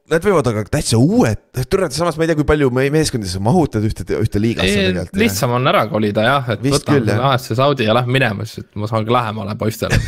nad 0.09 0.25
võivad 0.25 0.47
aga 0.49 0.63
täitsa 0.73 0.97
uued, 0.97 1.41
tule, 1.69 1.89
samas 1.93 2.17
ma 2.17 2.25
ei 2.25 2.31
tea, 2.31 2.37
kui 2.39 2.47
palju 2.49 2.71
meeskondi 2.73 3.29
sa 3.29 3.41
mahutad 3.45 3.85
ühte, 3.85 4.07
ühte 4.17 4.41
liigasse 4.41 4.73
tegelikult. 4.73 5.19
lihtsam 5.21 5.53
on 5.59 5.69
ära 5.69 5.83
kolida 5.91 6.25
jah, 6.25 6.49
et 6.55 6.65
võtame 6.65 7.19
AS 7.29 7.51
Saudi 7.59 7.85
ja 7.85 7.97
lähme 7.99 8.17
minema, 8.17 8.47
siis 8.49 8.65
et 8.65 8.81
ma 8.81 8.89
saan 8.89 9.05
lähemale 9.13 9.57
poistele 9.61 9.99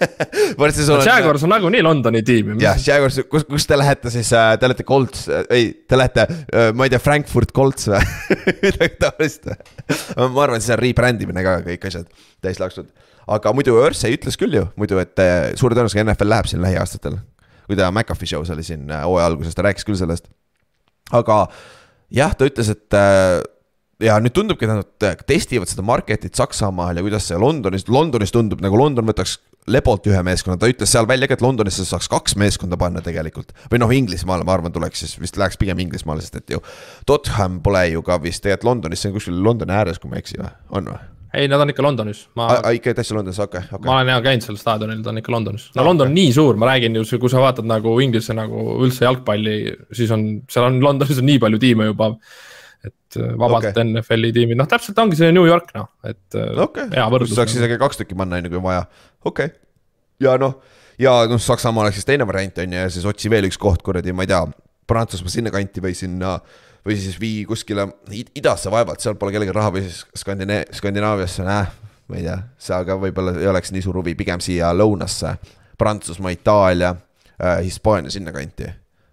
on. 0.62 1.04
Jaguars 1.04 1.44
on 1.44 1.52
nagunii 1.52 1.84
Londoni 1.84 2.24
tiim. 2.24 2.56
jah, 2.62 2.80
Jaguars, 2.80 3.20
kus, 3.28 3.44
kus 3.50 3.68
te 3.68 3.76
lähete 3.76 4.12
siis, 4.14 4.32
äh, 4.36 4.54
te 4.56 4.70
olete 4.70 4.88
Colts, 4.88 5.28
äh, 5.28 5.44
ei, 5.52 5.70
te 5.84 6.00
lähete, 6.00 6.26
äh, 6.48 6.72
ma 6.72 6.88
ei 6.88 6.96
tea, 6.96 7.02
Frankfurt 7.02 7.52
Colts 7.56 7.92
või 7.92 8.00
midagi 8.64 8.96
taolist 9.04 9.52
ma 9.52 10.46
arvan, 10.46 10.64
siis 10.64 10.72
on 10.78 10.80
rebrandimine 10.80 11.44
ka 11.44 11.60
kõik 11.68 11.90
asjad 11.92 12.08
täis 12.40 12.62
lakstud 12.62 12.88
aga 13.30 13.52
muidu 13.54 13.76
Örsey 13.82 14.16
ütles 14.16 14.38
küll 14.40 14.56
ju 14.56 14.66
muidu, 14.80 14.98
et 15.02 15.18
eh, 15.22 15.52
suure 15.58 15.76
tõenäosusega 15.78 16.06
NFL 16.08 16.32
läheb 16.32 16.50
siin 16.50 16.64
lähiaastatel. 16.64 17.20
kui 17.68 17.78
ta 17.78 17.90
McAfee 17.92 18.28
show's 18.28 18.50
oli 18.52 18.64
siin 18.66 18.90
eh, 18.90 19.04
hooaja 19.06 19.30
alguses, 19.30 19.54
ta 19.54 19.66
rääkis 19.66 19.86
küll 19.88 19.98
sellest. 20.00 20.28
aga 21.12 21.46
jah, 22.10 22.34
ta 22.34 22.48
ütles, 22.48 22.72
et 22.72 22.98
eh, 22.98 23.38
ja 24.02 24.18
nüüd 24.22 24.34
tundubki, 24.34 24.66
et 24.66 24.74
nad 24.74 25.24
testivad 25.28 25.70
seda 25.70 25.84
market'it 25.86 26.34
Saksamaal 26.38 26.98
ja 26.98 27.04
kuidas 27.04 27.28
see 27.30 27.38
Londonis, 27.38 27.86
Londonis 27.88 28.34
tundub 28.34 28.62
nagu 28.64 28.78
London 28.78 29.06
võtaks 29.08 29.38
lebalt 29.70 30.06
ühe 30.10 30.18
meeskonna, 30.26 30.56
ta 30.58 30.66
ütles 30.70 30.90
seal 30.90 31.06
välja 31.06 31.28
ka, 31.30 31.36
et 31.38 31.44
Londonisse 31.44 31.86
saaks 31.86 32.08
kaks 32.10 32.34
meeskonda 32.40 32.78
panna 32.80 33.02
tegelikult. 33.04 33.52
või 33.70 33.78
noh, 33.78 33.94
Inglismaale, 33.94 34.46
ma 34.48 34.56
arvan, 34.56 34.74
tuleks 34.74 35.04
siis 35.04 35.14
vist 35.22 35.38
läheks 35.38 35.60
pigem 35.60 35.78
Inglismaale, 35.84 36.24
sest 36.24 36.40
et 36.40 36.50
ju. 36.50 36.58
Tottenham 37.06 37.60
pole 37.62 37.86
ju 37.92 38.02
ka 38.02 38.18
vist 38.22 38.42
tegelikult 38.42 38.72
Londonis, 38.72 39.04
see 39.04 39.12
on 39.12 39.18
kuskil 39.20 39.42
Londoni 39.44 39.78
ääres, 39.78 40.02
kui 40.02 40.10
ma 40.10 40.18
ei 40.18 40.26
eksi 40.26 40.42
või, 40.42 40.50
on 40.74 40.90
või? 40.90 41.11
Ei, 41.34 41.48
nad 41.48 41.60
on 41.60 41.72
ikka 41.72 41.82
Londonis, 41.84 42.22
ma. 42.38 42.48
ikka 42.76 42.94
täitsa 42.96 43.16
Londonis, 43.16 43.40
okei 43.40 43.58
okay,, 43.58 43.68
okei 43.68 43.78
okay.. 43.78 43.88
ma 43.88 43.98
olen 43.98 44.12
ja 44.12 44.22
käinud 44.24 44.46
seal 44.46 44.58
staadionil, 44.60 45.02
ta 45.04 45.12
on 45.12 45.20
ikka 45.22 45.32
Londonis. 45.32 45.68
no 45.76 45.84
London 45.86 46.10
on 46.10 46.12
okay. 46.12 46.20
nii 46.20 46.32
suur, 46.36 46.58
ma 46.60 46.68
räägin 46.70 46.98
ju, 46.98 47.04
kui 47.22 47.32
sa 47.32 47.42
vaatad 47.42 47.68
nagu 47.68 47.94
Inglise 48.04 48.36
nagu 48.36 48.64
üldse 48.84 49.06
jalgpalli, 49.06 49.56
siis 49.96 50.12
on, 50.14 50.26
seal 50.52 50.68
on 50.68 50.80
Londonis 50.84 51.22
on 51.22 51.28
nii 51.30 51.40
palju 51.42 51.62
tiime 51.62 51.88
juba. 51.90 52.12
et 52.82 53.16
äh, 53.16 53.32
vabalt 53.38 53.70
okay. 53.70 53.84
NFL-i 53.86 54.32
tiimid, 54.34 54.58
noh 54.58 54.68
täpselt 54.70 54.98
ongi 54.98 55.18
see 55.18 55.30
New 55.32 55.46
York 55.46 55.70
noh, 55.76 55.88
et 56.04 56.38
äh, 56.38 56.58
okay. 56.64 56.90
saaks 57.30 57.54
isegi 57.56 57.78
kaks 57.80 58.02
tükki 58.02 58.18
panna, 58.18 58.40
on 58.40 58.48
ju, 58.48 58.52
kui 58.52 58.60
on 58.60 58.66
vaja, 58.66 58.84
okei 59.24 59.52
okay.. 59.52 59.58
ja 60.24 60.34
noh, 60.40 60.58
ja 61.00 61.14
noh, 61.30 61.40
Saksamaa 61.40 61.86
oleks 61.86 62.00
siis 62.00 62.08
teine 62.08 62.26
variant 62.28 62.58
on 62.58 62.74
ju 62.74 62.82
ja 62.84 62.90
siis 62.90 63.06
otsi 63.08 63.30
veel 63.32 63.46
üks 63.48 63.60
koht 63.60 63.84
kuradi, 63.86 64.12
ma 64.16 64.26
ei 64.26 64.32
tea, 64.34 64.42
Prantsusmaa 64.90 65.30
sinnakanti 65.30 65.80
või 65.80 65.94
sinna 65.94 66.36
või 66.86 66.98
siis 66.98 67.16
vii 67.20 67.44
kuskile 67.48 67.86
idasse 68.34 68.70
vaevalt, 68.72 69.00
seal 69.02 69.16
pole 69.20 69.34
kellelgi 69.34 69.54
raha 69.54 69.72
või 69.74 69.86
siis 69.86 70.02
Skandina-, 70.18 70.64
Skandinaaviasse, 70.74 71.46
näe, 71.46 71.66
ma 72.10 72.18
ei 72.18 72.26
tea, 72.26 72.36
seal 72.58 72.86
ka 72.88 72.98
võib-olla 73.00 73.36
ei 73.38 73.50
oleks 73.50 73.72
nii 73.74 73.84
suur 73.84 74.00
huvi, 74.00 74.16
pigem 74.18 74.42
siia 74.42 74.72
lõunasse. 74.74 75.36
Prantsusmaa, 75.78 76.34
Itaalia 76.34 76.92
äh,, 76.92 77.62
Hispaania 77.64 78.12
sinnakanti 78.12 78.68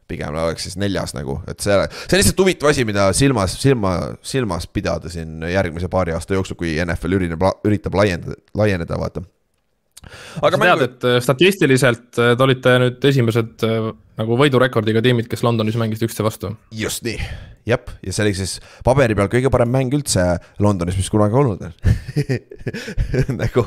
pigem 0.10 0.34
oleks 0.34 0.66
siis 0.66 0.78
neljas 0.82 1.14
nagu, 1.14 1.36
et 1.50 1.62
see, 1.62 1.76
see 1.94 2.16
on 2.18 2.22
lihtsalt 2.24 2.40
huvitav 2.42 2.72
asi, 2.72 2.86
mida 2.88 3.04
silmas, 3.14 3.54
silma, 3.62 3.92
silmas 4.26 4.66
pidada 4.66 5.12
siin 5.14 5.44
järgmise 5.46 5.90
paari 5.92 6.16
aasta 6.16 6.34
jooksul, 6.34 6.58
kui 6.58 6.72
NFL 6.82 7.18
üritab, 7.20 7.46
üritab 7.70 7.98
laiendada, 8.00 8.40
laieneda, 8.58 8.98
vaata 8.98 9.22
aga 10.42 10.58
sa 10.58 10.64
tead, 10.64 10.84
et 10.86 11.08
äh, 11.08 11.20
statistiliselt 11.24 12.20
äh, 12.20 12.34
te 12.38 12.46
olite 12.46 12.76
nüüd 12.84 13.06
esimesed 13.10 13.66
äh, 13.68 13.90
nagu 14.20 14.38
võidurekordiga 14.40 15.04
tiimid, 15.04 15.28
kes 15.32 15.44
Londonis 15.46 15.78
mängisid 15.80 16.08
üksteise 16.08 16.26
vastu. 16.26 16.52
just 16.76 17.04
nii, 17.08 17.18
jep, 17.70 17.92
ja 18.06 18.16
see 18.16 18.26
oli 18.26 18.34
siis 18.38 18.58
paberi 18.86 19.18
peal 19.18 19.32
kõige 19.32 19.52
parem 19.54 19.72
mäng 19.74 19.94
üldse 19.96 20.26
Londonis, 20.64 20.98
mis 21.00 21.12
kunagi 21.12 21.38
olnud 21.40 21.68
on. 21.68 21.76
Nagu 23.42 23.66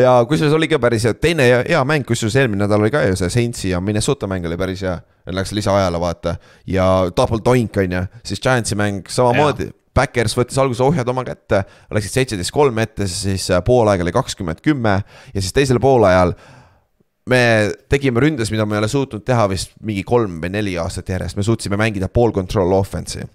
ja 0.00 0.16
kusjuures 0.28 0.56
oli 0.56 0.70
ka 0.72 0.80
päris 0.82 1.08
hea, 1.08 1.16
teine 1.20 1.48
hea 1.52 1.82
mäng, 1.88 2.06
kusjuures 2.08 2.38
eelmine 2.40 2.64
nädal 2.64 2.84
oli 2.84 2.92
ka 2.94 3.04
ju 3.06 3.18
see 3.20 3.32
Saintsi 3.38 3.72
ja 3.74 3.82
Minnesota 3.84 4.30
mäng 4.30 4.48
oli 4.48 4.58
päris 4.60 4.84
hea. 4.86 4.98
Läks 5.26 5.50
lisaajale 5.56 5.98
vaata. 5.98 6.36
Ja 6.70 7.10
double 7.10 7.42
doink 7.42 7.74
on 7.82 7.96
ju, 7.96 8.02
siis 8.22 8.40
Giantsi 8.40 8.78
mäng 8.78 9.08
samamoodi 9.10 9.72
Backers 9.96 10.36
võttis 10.36 10.60
alguses 10.60 10.84
ohjad 10.84 11.08
oma 11.08 11.24
kätte, 11.26 11.62
läksid 11.94 12.20
seitseteist 12.20 12.54
kolm 12.54 12.78
ette, 12.82 13.08
siis 13.10 13.48
äh, 13.50 13.62
poolaeg 13.64 14.04
oli 14.04 14.14
kakskümmend 14.14 14.62
kümme 14.64 15.00
ja 15.00 15.40
siis 15.40 15.54
teisel 15.56 15.80
poolajal 15.82 16.36
me 17.30 17.42
tegime 17.90 18.22
ründes, 18.22 18.52
mida 18.54 18.66
me 18.66 18.76
ei 18.76 18.84
ole 18.84 18.90
suutnud 18.90 19.24
teha 19.26 19.48
vist 19.50 19.74
mingi 19.86 20.04
kolm 20.06 20.38
või 20.42 20.52
neli 20.54 20.76
aastat 20.78 21.10
järjest, 21.10 21.38
me 21.38 21.46
suutsime 21.46 21.78
mängida 21.80 22.08
pool 22.12 22.34
control 22.34 22.74
offense'i. 22.76 23.26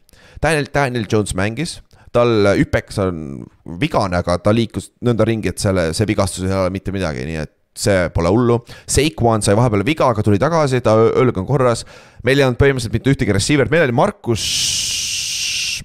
Daniel, 0.42 0.70
Daniel 0.74 1.08
Jones 1.12 1.36
mängis, 1.38 1.80
tal 2.16 2.54
hüpeks 2.60 3.00
on 3.04 3.42
vigane, 3.82 4.22
aga 4.22 4.38
ta 4.44 4.54
liikus 4.56 4.92
nõnda 5.04 5.28
ringi, 5.28 5.52
et 5.52 5.60
selle, 5.60 5.92
see 5.96 6.08
vigastus 6.08 6.48
ei 6.48 6.56
ole 6.56 6.72
mitte 6.74 6.94
midagi, 6.96 7.26
nii 7.28 7.42
et 7.44 7.54
see 7.78 8.08
pole 8.16 8.32
hullu. 8.32 8.58
Seikwan 8.90 9.44
sai 9.44 9.56
vahepeal 9.60 9.86
viga, 9.88 10.10
aga 10.12 10.24
tuli 10.26 10.40
tagasi, 10.42 10.82
ta 10.84 10.96
õlg 11.08 11.40
on 11.40 11.48
korras. 11.48 11.86
meil 12.24 12.40
ei 12.40 12.46
olnud 12.46 12.60
põhimõtteliselt 12.60 12.96
mitte 12.96 13.14
ühtegi 13.14 13.36
receiver'it, 13.36 13.72
meil 13.72 13.88
oli 13.88 13.96
Markus 13.96 14.44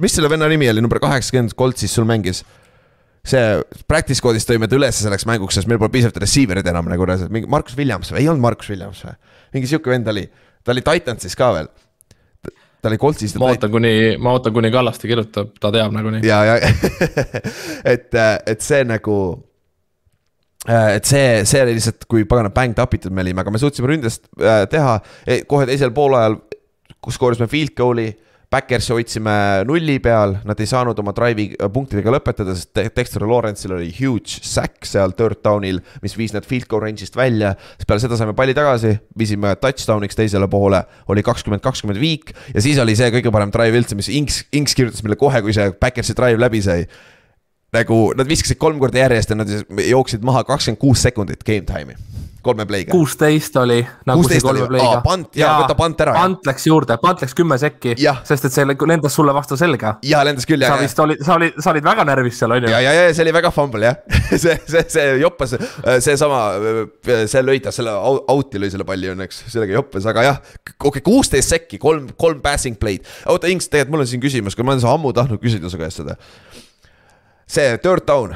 mis 0.02 0.16
selle 0.16 0.30
venna 0.32 0.48
nimi 0.50 0.68
oli, 0.70 0.84
number 0.84 1.00
kaheksakümmend 1.02 1.56
Coltsis 1.58 1.94
sul 1.94 2.08
mängis? 2.08 2.44
see 3.26 3.62
practice 3.90 4.22
code'is 4.22 4.46
tõime 4.46 4.68
ta 4.70 4.76
üles 4.78 5.00
selleks 5.02 5.26
mänguks, 5.26 5.56
sest 5.58 5.66
meil 5.66 5.80
pole 5.82 5.90
piisavalt 5.90 6.20
receiver'id 6.22 6.68
enam 6.70 6.86
nagu 6.92 7.08
mingi 7.26 7.50
Markus 7.50 7.74
Williams 7.78 8.12
või 8.12 8.22
ei 8.22 8.28
olnud 8.30 8.44
Markus 8.44 8.70
Williams 8.70 9.02
või? 9.02 9.16
mingi 9.56 9.70
sihuke 9.70 9.90
vend 9.90 10.06
oli, 10.12 10.22
ta 10.62 10.74
oli 10.74 10.84
Titansis 10.86 11.34
ka 11.38 11.50
veel 11.56 11.72
ta 12.86 12.92
oli 12.92 12.98
Coltsis. 12.98 13.34
ma 13.40 13.50
ootan, 13.50 13.70
kuni, 13.70 13.92
ma 14.22 14.36
ootan, 14.36 14.54
kuni 14.54 14.70
Kallaste 14.70 15.08
kirjutab, 15.10 15.50
ta 15.60 15.72
teab 15.74 15.94
nagunii. 15.96 16.22
ja, 16.26 16.38
ja 16.46 16.56
et, 17.92 18.14
et 18.46 18.62
see 18.62 18.84
nagu. 18.86 19.16
et 20.66 21.06
see, 21.06 21.42
see 21.46 21.62
oli 21.62 21.76
lihtsalt, 21.78 22.06
kui 22.10 22.26
pagana 22.30 22.52
bäng 22.54 22.76
tapitud 22.78 23.14
me 23.14 23.24
olime, 23.26 23.42
aga 23.42 23.54
me 23.54 23.62
suutsime 23.62 23.90
ründest 23.90 24.28
äh, 24.38 24.64
teha 24.70 24.98
e, 25.26 25.42
kohe 25.50 25.66
teisel 25.68 25.92
poolajal, 25.94 26.38
kus 27.02 27.18
skoorisime 27.18 27.50
field 27.50 27.74
goal'i 27.78 28.08
Backersi 28.56 28.94
hoidsime 28.94 29.32
nulli 29.68 29.98
peal, 30.00 30.38
nad 30.48 30.60
ei 30.62 30.68
saanud 30.70 30.96
oma 31.02 31.12
drive'i 31.16 31.50
äh, 31.52 31.68
punktidega 31.72 32.14
lõpetada, 32.14 32.54
sest 32.56 32.78
Dexter 32.96 33.26
Lawrence'il 33.28 33.74
oli 33.76 33.90
huge 33.98 34.40
sack 34.46 34.86
seal 34.88 35.12
third 35.18 35.42
down'il, 35.44 35.82
mis 36.04 36.16
viis 36.16 36.32
nad 36.32 36.46
field 36.48 36.68
goal 36.70 36.86
range'ist 36.86 37.18
välja. 37.18 37.52
siis 37.76 37.90
peale 37.90 38.04
seda 38.04 38.16
saime 38.16 38.32
palli 38.38 38.56
tagasi, 38.56 38.94
viisime 39.18 39.52
touchdown'iks 39.60 40.16
teisele 40.16 40.48
poole, 40.48 40.80
oli 41.12 41.24
kakskümmend, 41.26 41.64
kakskümmend 41.64 42.00
viik 42.00 42.32
ja 42.54 42.64
siis 42.64 42.80
oli 42.80 42.96
see 42.96 43.12
kõige 43.18 43.34
parem 43.34 43.52
drive 43.52 43.82
üldse, 43.82 43.98
mis 43.98 44.08
Inks, 44.08 44.44
Inks 44.56 44.76
kirjutas 44.78 45.04
meile 45.04 45.20
kohe, 45.20 45.44
kui 45.44 45.56
see 45.56 45.74
Backersi 45.76 46.16
drive 46.16 46.40
läbi 46.40 46.64
sai 46.64 46.86
nagu 47.76 48.06
nad 48.16 48.28
viskasid 48.30 48.60
kolm 48.62 48.80
korda 48.80 49.04
järjest 49.04 49.34
ja 49.34 49.42
nad 49.42 49.50
jooksid 49.84 50.24
maha 50.24 50.46
kakskümmend 50.48 50.80
kuus 50.80 51.04
sekundit 51.04 51.44
game 51.44 51.66
time'i 51.68 52.15
kolme 52.46 52.66
play'ga. 52.68 52.92
kuusteist 52.94 53.56
oli 53.60 53.78
nagu 54.08 54.22
16 54.22 54.32
see 54.32 54.44
kolme 54.44 54.68
play'ga. 54.70 55.00
pant, 55.04 55.28
jaa, 55.38 55.52
võta 55.62 55.76
pant 55.78 56.02
ära. 56.04 56.14
pant 56.16 56.48
läks 56.48 56.66
juurde, 56.68 56.96
pant 57.02 57.22
läks 57.24 57.36
kümme 57.36 57.58
sekki, 57.60 57.96
sest 58.26 58.48
et 58.48 58.54
see 58.54 58.66
lendas 58.66 59.16
sulle 59.18 59.34
vastu 59.36 59.58
selga. 59.60 59.96
jaa, 60.06 60.22
lendas 60.26 60.48
küll, 60.48 60.62
jah. 60.64 60.74
sa 60.74 60.82
vist 60.82 61.02
olid, 61.04 61.22
sa 61.26 61.36
olid, 61.40 61.60
sa 61.62 61.72
olid 61.74 61.86
väga 61.86 62.06
närvis 62.08 62.40
seal, 62.42 62.56
on 62.56 62.66
ju. 62.66 62.72
ja, 62.72 62.80
ja, 62.84 62.94
ja 62.96 63.12
see 63.12 63.26
oli 63.26 63.36
väga 63.36 63.52
fumble 63.54 63.90
jah 63.90 63.98
see, 64.44 64.56
see, 64.64 64.84
see 64.96 65.06
joppas, 65.22 65.56
seesama, 66.04 66.42
see 67.04 67.44
lõi 67.44 67.60
ta 67.64 67.74
selle 67.74 67.94
out'i 68.32 68.62
lõi 68.62 68.72
selle 68.72 68.88
palli 68.88 69.12
õnneks, 69.12 69.44
sellega 69.52 69.78
joppes, 69.78 70.08
aga 70.08 70.26
jah. 70.30 70.42
okei 70.76 70.90
okay,, 70.90 71.06
kuusteist 71.06 71.54
sekki, 71.54 71.80
kolm, 71.82 72.10
kolm 72.18 72.42
passing 72.44 72.78
play'd. 72.80 73.06
oota, 73.30 73.50
Inks, 73.52 73.70
tegelikult 73.72 73.96
mul 73.96 74.06
on 74.06 74.12
siin 74.12 74.22
küsimus, 74.22 74.58
kui 74.58 74.66
ma 74.66 74.76
olen 74.76 74.90
ammu 74.96 75.14
tahtnud 75.16 75.42
küsida 75.42 75.70
su 75.72 75.80
käest 75.80 76.02
seda. 76.02 76.18
see 77.46 77.76
third 77.78 78.06
down 78.08 78.34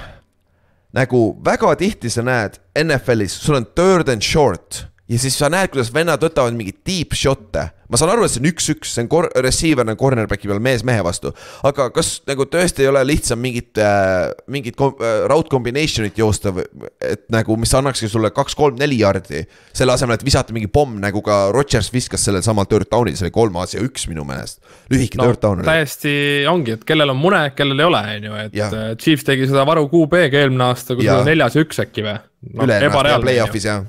nagu 0.97 1.38
väga 1.45 1.74
tihti 1.78 2.11
sa 2.11 2.24
näed 2.26 2.59
NFL-is, 2.74 3.34
sul 3.38 3.61
on 3.61 3.66
third 3.76 4.09
and 4.09 4.22
short 4.22 4.86
ja 5.11 5.18
siis 5.18 5.36
sa 5.38 5.50
näed, 5.50 5.72
kuidas 5.72 5.90
vennad 5.94 6.22
võtavad 6.22 6.54
mingeid 6.54 6.80
deep 6.86 7.16
shot'e. 7.18 7.66
ma 7.90 7.98
saan 7.98 8.12
aru, 8.12 8.22
et 8.22 8.30
see 8.30 8.38
on 8.38 8.46
üks-üks, 8.46 8.92
see 8.94 9.02
on 9.02 9.08
kor-, 9.11 9.26
receiver 9.42 9.88
on 9.90 9.96
cornerback'i 9.98 10.46
peal 10.46 10.61
mees 10.62 10.84
mehe 10.86 11.02
vastu. 11.02 11.32
aga 11.66 11.88
kas 11.94 12.12
nagu 12.30 12.46
tõesti 12.46 12.84
ei 12.84 12.90
ole 12.92 13.02
lihtsam 13.08 13.42
mingit 13.42 13.80
äh,, 13.82 14.30
mingit 14.46 14.78
äh, 14.78 15.26
route 15.30 15.50
combination'it 15.50 16.20
joosta, 16.20 16.54
et 17.02 17.26
nagu, 17.34 17.58
mis 17.58 17.74
annakski 17.74 18.11
sulle 18.12 18.30
kaks-kolm-neli 18.36 19.00
jardi. 19.02 19.42
selle 19.74 19.96
asemel, 19.96 20.20
et 20.20 20.26
visata 20.26 20.54
mingi 20.54 20.70
pomm, 20.70 21.00
nagu 21.02 21.24
ka 21.26 21.42
Rodgers 21.56 21.90
viskas 21.92 22.28
sellel 22.28 22.46
samal 22.46 22.70
third 22.70 22.90
down'il, 22.92 23.18
see 23.18 23.26
oli 23.26 23.34
kolm 23.34 23.58
A-s 23.58 23.74
ja 23.74 23.82
üks 23.82 24.06
minu 24.11 24.24
meelest. 24.28 24.62
lühike 24.94 25.18
no, 25.18 25.26
third 25.26 25.42
down 25.42 25.64
oli. 25.64 25.70
täiesti 25.72 26.16
ongi, 26.50 26.78
et 26.78 26.86
kellel 26.86 27.11
on 27.11 27.18
mune, 27.18 27.48
kellel 27.58 27.82
ei 27.82 27.90
ole, 27.90 28.04
on 28.16 28.28
ju, 28.30 28.42
et 28.46 28.61
ja. 28.62 28.70
Äh, 28.70 28.90
Chiefs 29.00 29.26
tegi 29.26 29.50
seda 29.50 29.66
varu 29.66 29.88
QB-ga 29.90 30.44
eelmine 30.44 30.70
aasta, 30.70 30.94
kui 30.94 31.08
sul 31.08 31.24
on 31.24 31.32
neljas 31.34 31.58
ja 31.58 31.66
üks 31.66 31.82
äkki 31.82 32.06
või 32.06 32.20
no,? 32.20 32.68
ülejärgmine 32.68 33.08
aasta 33.08 33.24
play-off'is 33.26 33.74
jah 33.74 33.88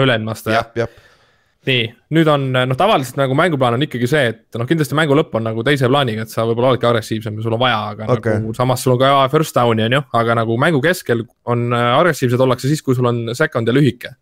üle-eelmine 0.00 0.32
aasta 0.32 0.54
jah 0.54 0.70
ja.? 0.78 0.86
nii, 1.68 1.82
nüüd 2.16 2.28
on 2.30 2.48
noh, 2.54 2.76
tavaliselt 2.78 3.18
nagu 3.20 3.36
mänguplaan 3.38 3.76
on 3.76 3.84
ikkagi 3.86 4.08
see, 4.10 4.32
et 4.32 4.58
noh, 4.58 4.66
kindlasti 4.68 4.96
mängu 4.98 5.14
lõpp 5.18 5.36
on 5.38 5.46
nagu 5.46 5.62
teise 5.66 5.90
plaaniga, 5.90 6.24
et 6.24 6.32
sa 6.32 6.46
võib-olla 6.48 6.72
oledki 6.72 6.88
agressiivsem 6.88 7.38
ja 7.38 7.44
sul 7.44 7.54
on 7.54 7.62
vaja, 7.62 7.80
aga 7.92 8.08
okay. 8.16 8.40
nagu 8.40 8.54
samas 8.56 8.82
sul 8.82 8.96
on 8.96 9.02
ka 9.02 9.12
first 9.32 9.54
down'i 9.58 9.86
on 9.86 9.98
ju, 9.98 10.02
aga 10.18 10.38
nagu 10.42 10.58
mängu 10.58 10.82
keskel 10.82 11.22
on 11.52 11.68
äh, 11.70 11.88
agressiivsed 12.00 12.42
ollakse 12.42 12.70
siis, 12.70 12.82
kui 12.82 12.98
sul 12.98 13.06
on 13.10 13.24
second 13.38 13.70
ja 13.70 13.74
lühike. 13.76 14.14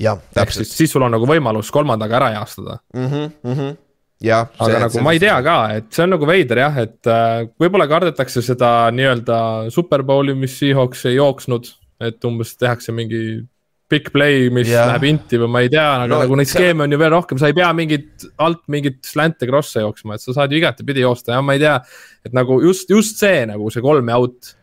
jah, 0.00 0.20
täpselt. 0.36 0.68
siis 0.68 0.92
sul 0.92 1.04
on 1.04 1.12
nagu 1.12 1.28
võimalus 1.28 1.72
kolmandaga 1.72 2.22
ära 2.22 2.30
jaastada 2.38 2.78
mm. 2.94 3.10
-hmm, 3.10 3.34
mm 3.42 3.58
-hmm 3.58 3.76
jah. 4.24 4.48
aga 4.58 4.70
see, 4.70 4.80
nagu 4.80 4.94
see, 4.94 5.04
ma 5.04 5.12
ei 5.12 5.20
tea 5.20 5.36
ka, 5.44 5.56
et 5.76 5.90
see 5.92 6.04
on 6.06 6.14
nagu 6.14 6.28
veider 6.28 6.62
jah, 6.62 6.78
et 6.86 7.10
äh, 7.10 7.48
võib-olla 7.60 7.88
kardetakse 7.90 8.42
seda 8.42 8.90
nii-öelda 8.94 9.38
superbowli, 9.74 10.34
mis 10.34 10.56
Seahawks 10.58 11.04
ei 11.10 11.18
jooksnud, 11.18 11.68
et 12.00 12.24
umbes 12.24 12.56
tehakse 12.56 12.92
mingi 12.96 13.44
big 13.90 14.10
play, 14.10 14.48
mis 14.50 14.68
yeah. 14.70 14.88
läheb 14.90 15.06
inti 15.06 15.38
või 15.40 15.50
ma 15.52 15.62
ei 15.62 15.70
tea, 15.70 15.86
aga 16.00 16.08
no, 16.10 16.18
nagu 16.24 16.38
neid 16.38 16.50
skeeme 16.50 16.86
on 16.86 16.94
ju 16.94 16.98
veel 17.00 17.12
rohkem, 17.14 17.38
sa 17.38 17.50
ei 17.50 17.56
pea 17.56 17.68
mingit 17.76 18.26
alt 18.42 18.64
mingit 18.72 18.98
slant'e 19.06 19.46
cross'e 19.48 19.84
jooksma, 19.84 20.16
et 20.16 20.24
sa 20.24 20.34
saad 20.34 20.52
ju 20.52 20.60
igatepidi 20.60 21.04
joosta 21.04 21.36
ja 21.36 21.42
ma 21.44 21.54
ei 21.54 21.62
tea. 21.62 21.76
et 22.26 22.34
nagu 22.34 22.58
just, 22.64 22.90
just 22.90 23.22
see 23.22 23.44
nagu 23.46 23.70
see 23.70 23.84
kolm 23.84 24.10
ja 24.10 24.18
out. 24.18 24.54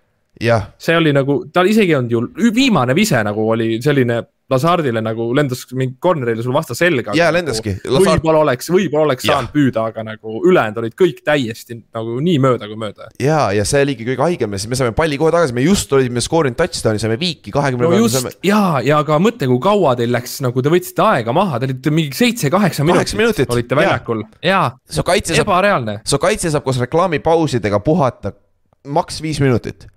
see 0.81 0.97
oli 0.99 1.15
nagu, 1.15 1.43
tal 1.53 1.69
isegi 1.71 1.95
ei 1.95 1.99
olnud 2.01 2.15
ju, 2.17 2.51
viimane 2.55 2.95
vise 2.97 3.21
nagu 3.23 3.47
oli 3.55 3.77
selline 3.83 4.19
Lazardile 4.51 4.99
nagu 4.99 5.29
lendas 5.35 5.63
mingi 5.71 5.95
corner'ile 6.03 6.43
sul 6.43 6.53
vastu 6.55 6.75
selga. 6.75 7.13
jaa, 7.15 7.29
lendaski 7.31 7.77
Lazard.... 7.85 8.19
võib-olla 8.19 8.41
oleks, 8.43 8.67
võib-olla 8.73 9.07
oleks 9.07 9.27
ja. 9.27 9.37
saanud 9.37 9.53
püüda, 9.53 9.85
aga 9.93 10.03
nagu 10.03 10.41
ülejäänud 10.49 10.81
olid 10.81 10.97
kõik 10.99 11.21
täiesti 11.23 11.77
nagu 11.79 12.17
nii 12.23 12.41
mööda 12.43 12.67
kui 12.67 12.79
mööda. 12.79 13.07
ja, 13.23 13.45
ja 13.55 13.63
see 13.67 13.85
oligi 13.85 14.07
kõige 14.09 14.25
haigem 14.25 14.55
ja 14.55 14.59
siis 14.59 14.71
me 14.73 14.79
saime 14.79 14.95
palli 14.97 15.19
kohe 15.21 15.31
tagasi, 15.33 15.55
me 15.55 15.63
just 15.63 15.93
olime 15.95 16.23
skoorinud 16.23 16.59
touchdown'i, 16.59 17.01
saime 17.01 17.17
viiki 17.21 17.53
kahekümne 17.55 17.87
no 17.87 18.01
just 18.03 18.19
saime... 18.19 18.33
ja, 18.43 18.81
ja 18.83 18.99
aga 19.03 19.21
mõtle, 19.23 19.47
kui 19.53 19.63
kaua 19.63 19.95
teil 19.99 20.11
läks, 20.13 20.41
nagu 20.43 20.65
te 20.65 20.73
võtsite 20.73 21.07
aega 21.07 21.35
maha, 21.35 21.61
te 21.61 21.71
olite 21.71 21.95
mingi 21.95 22.19
seitse-kaheksa 22.19 22.87
minutit, 22.87 23.15
minutit 23.19 23.55
olite 23.55 23.79
väljakul 23.79 24.25
ja, 24.43 24.65
ja 24.75 25.39
ebareaalne. 25.39 26.01
su 26.03 26.19
kaitse 26.19 26.51
saab 26.51 26.67
koos 26.67 26.83
reklaamipausidega 26.83 27.79
puhata 27.85 28.35
maks 28.83 29.21
viis 29.23 29.39
minutit 29.39 29.87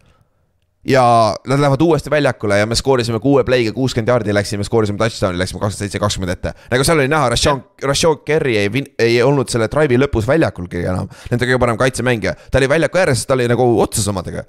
ja 0.86 1.34
nad 1.46 1.60
lähevad 1.60 1.82
uuesti 1.82 2.10
väljakule 2.10 2.58
ja 2.58 2.66
me 2.66 2.74
skoorisime 2.78 3.18
kuue 3.20 3.42
play'ga 3.42 3.72
kuuskümmend 3.74 4.08
jaardi, 4.08 4.34
läksime, 4.34 4.64
skoorisime 4.64 4.98
touchdown'i, 5.00 5.38
läksime 5.40 5.60
kakskümmend 5.60 5.82
seitse, 5.90 5.98
kakskümmend 5.98 6.32
ette. 6.36 6.52
nagu 6.70 6.84
seal 6.86 7.00
oli 7.02 7.10
näha, 7.10 7.32
Rashon, 7.34 7.64
Rashon 7.82 8.20
Kerry 8.24 8.56
ei, 8.60 8.84
ei 8.98 9.18
olnud 9.22 9.50
selle 9.50 9.66
drive'i 9.72 9.98
lõpus 9.98 10.28
väljakulgi 10.28 10.84
enam. 10.86 11.10
Nende 11.30 11.48
kõige 11.48 11.58
parem 11.62 11.80
kaitsemängija, 11.80 12.36
ta 12.50 12.62
oli 12.62 12.68
väljaku 12.70 13.02
ääres, 13.02 13.26
ta 13.26 13.34
oli 13.34 13.48
nagu 13.50 13.66
otsas 13.82 14.06
omadega. 14.12 14.46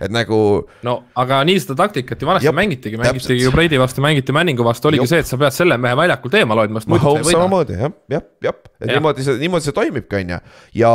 et 0.00 0.12
nagu. 0.12 0.66
no 0.84 0.96
aga 1.16 1.38
nii 1.48 1.60
seda 1.62 1.74
taktikat 1.78 2.20
ju 2.20 2.26
vanasti 2.28 2.46
Jep, 2.50 2.54
mängitigi, 2.58 2.98
mängitigi 3.00 3.46
ju 3.46 3.52
Brady 3.54 3.78
vastu, 3.80 4.02
mängiti 4.04 4.32
Manningu 4.32 4.64
vastu, 4.64 4.88
oligi 4.88 5.00
Jop. 5.06 5.08
see, 5.08 5.22
et 5.24 5.26
sa 5.30 5.38
pead 5.40 5.54
selle 5.56 5.78
mehe 5.80 5.96
väljakult 5.96 6.34
eemale 6.34 6.66
hoidma, 6.66 6.82
sest 6.82 6.90
muidu 6.92 7.04
sa 7.06 7.16
ei 7.16 7.24
võida. 7.24 7.38
samamoodi 7.38 7.78
jah, 7.78 7.94
jah, 8.12 8.26
jah, 8.44 8.58
et 8.80 8.90
Jah. 8.90 8.94
niimoodi 8.98 9.24
see, 9.24 9.38
niimoodi 9.40 9.64
see 9.64 9.72
toimibki, 9.78 10.18
on 10.20 10.34
ju. 10.34 10.38
ja, 10.82 10.92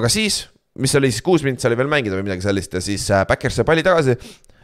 aga 0.00 0.08
siis, 0.08 0.46
mis 0.78 0.94
oli 0.98 1.10
siis 1.12 1.22
kuus 1.22 1.44
minutit 1.46 1.66
oli 1.68 1.78
veel 1.78 1.90
mängida 1.90 2.16
või 2.18 2.26
midagi 2.28 2.46
sellist 2.46 2.72
ja 2.74 2.82
siis 2.84 3.06
äh, 3.10 3.26
Backers 3.28 3.60
sai 3.60 3.66
palli 3.66 3.84
tagasi. 3.86 4.16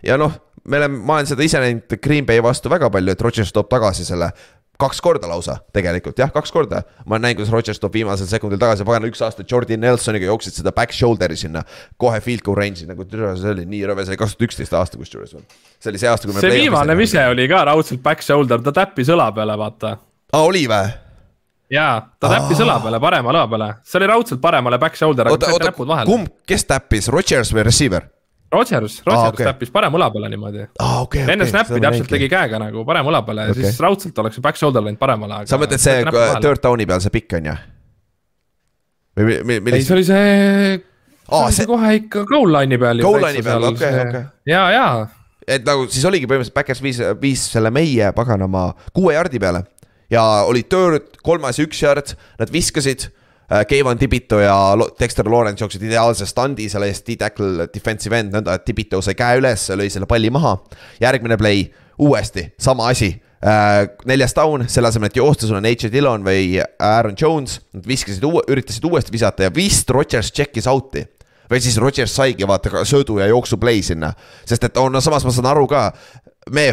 ja 0.07 0.17
noh, 0.21 0.33
me 0.65 0.81
oleme, 0.81 1.03
ma 1.07 1.19
olen 1.19 1.29
seda 1.31 1.45
ise 1.47 1.61
näinud 1.63 2.01
Green 2.03 2.27
Bay 2.27 2.43
vastu 2.43 2.73
väga 2.73 2.91
palju, 2.91 3.15
et 3.15 3.23
Rodgers 3.27 3.53
toob 3.55 3.69
tagasi 3.71 4.07
selle 4.09 4.33
kaks 4.81 5.01
korda 5.05 5.29
lausa 5.29 5.59
tegelikult 5.77 6.19
jah, 6.19 6.31
kaks 6.33 6.53
korda. 6.55 6.83
ma 7.07 7.19
näinud, 7.21 7.41
kuidas 7.41 7.53
Rodgers 7.53 7.81
toob 7.83 7.95
viimasel 7.99 8.29
sekundil 8.31 8.61
tagasi, 8.61 8.87
pagan 8.89 9.07
üks 9.11 9.21
aasta 9.25 9.45
Jordi 9.47 9.77
Nelsoniga 9.81 10.31
jooksid 10.31 10.57
seda 10.61 10.73
back 10.77 10.97
shoulder'i 10.97 11.37
sinna. 11.39 11.63
kohe 12.01 12.21
field 12.25 12.45
goal 12.47 12.59
range'i 12.59 12.89
nagu 12.89 13.05
türa, 13.09 13.35
see 13.39 13.53
oli 13.55 13.67
nii 13.69 13.85
rõve, 13.91 14.07
see 14.07 14.15
oli 14.15 14.23
kaks 14.23 14.37
tuhat 14.37 14.49
üksteist 14.49 14.75
aasta 14.79 15.01
kusjuures 15.01 15.37
veel. 15.37 15.45
see 15.79 15.93
oli 15.93 16.03
see 16.03 16.11
aasta, 16.11 16.27
kui 16.27 16.35
me. 16.35 16.43
see 16.43 16.65
viimane 16.65 16.97
vise 16.99 17.23
oli 17.35 17.47
ka 17.51 17.63
raudselt 17.71 18.03
back 18.03 18.25
shoulder, 18.27 18.65
ta 18.65 18.75
täppis 18.83 19.13
õla 19.13 19.31
peale, 19.37 19.59
vaata. 19.61 19.95
aa, 20.33 20.43
oli 20.43 20.67
või? 20.71 20.91
Jaa, 21.71 21.99
ta 22.21 22.31
täppis 22.35 22.61
õla 22.65 22.79
peale, 22.83 23.01
parema 23.03 23.33
õla 23.35 23.45
peale, 23.51 23.69
see 23.87 24.01
oli 24.01 24.09
raudselt 24.11 24.41
paremale 24.43 24.79
back 24.83 24.99
shoulder, 24.99 25.29
aga 25.31 25.53
oota, 25.53 25.71
näpud 25.71 25.89
vahele. 25.91 26.11
kumb, 26.11 26.33
kes 26.47 26.65
täppis, 26.67 27.09
Rodgers 27.13 27.53
või 27.55 27.67
receiver? 27.69 28.09
Rodgers, 28.51 28.97
Rodgers 29.07 29.07
Aa, 29.07 29.27
ah, 29.29 29.31
okay. 29.31 29.47
täppis 29.47 29.71
parema 29.71 29.95
õla 29.99 30.09
peale 30.11 30.29
niimoodi 30.33 30.65
okei, 30.67 31.23
okei. 31.23 31.27
enne 31.37 31.47
snappi 31.47 31.79
täpselt 31.85 32.09
tegi 32.11 32.27
käega 32.33 32.59
nagu 32.59 32.83
parema 32.89 33.13
õla 33.13 33.21
peale 33.27 33.45
ja 33.47 33.53
Okei. 33.55 33.69
siis 33.69 33.79
raudselt 33.85 34.19
oleks 34.19 34.41
see 34.41 34.43
back 34.43 34.59
shoulder 34.59 34.83
läinud 34.83 34.99
paremale. 34.99 35.45
sa 35.47 35.59
mõtled 35.61 35.79
see 35.79 36.01
third 36.43 36.63
down'i 36.65 36.87
peal 36.91 37.03
see 37.05 37.15
pikk 37.15 37.37
on 37.39 37.47
ju? 37.53 37.55
või 39.21 39.39
mi- 39.47 39.61
mi- 39.61 39.77
ei, 39.79 39.85
see 39.87 39.95
oli 39.95 40.05
see, 40.09 40.35
see 40.35 40.83
Aa, 41.31 41.45
oli 41.45 41.53
see- 41.53 41.61
see 41.63 41.71
kohe 41.71 41.95
ikka 42.01 42.25
goal 42.27 42.51
line'i 42.57 42.79
peal. 42.83 43.03
Goal 43.07 43.23
line'i 43.23 43.43
peal, 43.47 43.69
okei, 43.71 44.01
okei. 44.09 44.25
ja, 44.51 44.65
ja 44.75 44.87
et 45.47 45.65
nagu 45.67 45.87
siis 45.91 46.05
oligi 46.11 46.27
põhimõtteliselt 46.27 46.55
Backers 46.59 46.83
viis, 46.83 46.99
viis 47.23 47.47
selle 47.53 47.71
meie 47.71 48.11
paganama 48.17 48.73
kuue 48.93 49.15
jardi 49.15 49.39
peale 49.39 49.63
ja 50.11 50.23
oli 50.49 50.65
third, 50.69 51.17
kolmas 51.25 51.59
ja 51.59 51.67
üks 51.69 51.83
jard, 51.83 52.15
nad 52.41 52.53
viskasid. 52.53 53.11
Keivan 53.67 53.99
Tibito 53.99 54.39
ja 54.39 54.55
Dexter 55.01 55.27
Lawrence 55.27 55.59
jooksid 55.59 55.83
ideaalse 55.83 56.23
standi 56.27 56.69
selle 56.71 56.87
eest, 56.87 57.03
D-tackle 57.09 57.67
defensive 57.75 58.15
end, 58.15 58.31
nõnda 58.37 58.55
et 58.55 58.63
Tibito 58.63 59.01
sai 59.03 59.17
käe 59.19 59.41
üles, 59.41 59.65
lõi 59.75 59.89
selle 59.91 60.07
palli 60.07 60.31
maha. 60.31 60.53
järgmine 61.03 61.35
play, 61.37 61.65
uuesti 61.99 62.53
sama 62.59 62.87
asi. 62.95 63.11
neljas 64.07 64.37
down, 64.37 64.69
selle 64.69 64.89
asemel, 64.93 65.11
et 65.11 65.17
joosta, 65.17 65.49
sul 65.49 65.59
on 65.59 65.67
H. 65.67 65.91
Dillon 65.91 66.23
või 66.23 66.61
Aaron 66.79 67.17
Jones, 67.19 67.59
nad 67.75 67.89
viskasid 67.89 68.25
uue, 68.29 68.45
üritasid 68.53 68.85
uuesti 68.87 69.11
visata 69.11 69.49
ja 69.49 69.55
vist 69.55 69.91
Rodgers 69.91 70.31
check'is 70.31 70.71
out'i 70.71 71.03
või 71.51 71.61
siis 71.61 71.79
Rodgers 71.83 72.15
saigi 72.15 72.47
vaata 72.47 72.85
söödu 72.87 73.19
ja 73.19 73.27
jooksu 73.27 73.59
play 73.59 73.83
sinna, 73.83 74.13
sest 74.47 74.65
et 74.69 74.77
on 74.79 74.93
no 74.93 75.01
samas 75.03 75.25
ma 75.27 75.35
saan 75.35 75.51
aru 75.51 75.67
ka. 75.71 75.89
me, 76.49 76.65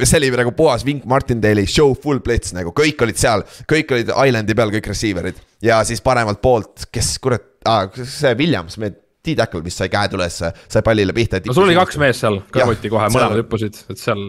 see 0.00 0.18
oli 0.18 0.30
nagu 0.40 0.52
puhas 0.56 0.84
Vink 0.86 1.04
Martindale'i 1.08 1.68
show 1.68 1.92
full 1.98 2.22
blitz 2.24 2.54
nagu 2.56 2.72
kõik 2.76 3.04
olid 3.04 3.20
seal, 3.20 3.44
kõik 3.68 3.92
olid 3.96 4.12
island'i 4.14 4.56
peal, 4.56 4.72
kõik 4.72 4.90
receiver'id 4.92 5.42
ja 5.66 5.82
siis 5.86 6.00
paremalt 6.04 6.40
poolt, 6.42 6.88
kes 6.92 7.12
kurat 7.22 7.46
ah,, 7.68 7.86
see 8.00 8.34
Williams, 8.40 8.78
me 8.80 8.94
T-tackle 9.20 9.60
vist 9.60 9.82
sai 9.82 9.90
käed 9.92 10.14
ülesse, 10.16 10.48
sai 10.72 10.80
pallile 10.84 11.12
pihta. 11.12 11.42
no 11.44 11.52
sul 11.52 11.66
oli 11.66 11.76
kaks 11.76 12.00
meest 12.00 12.24
seal 12.24 12.40
kõrvuti 12.54 12.92
kohe, 12.92 13.10
mõlemad 13.12 13.42
hüppasid, 13.42 13.82
et 13.92 14.00
seal 14.00 14.22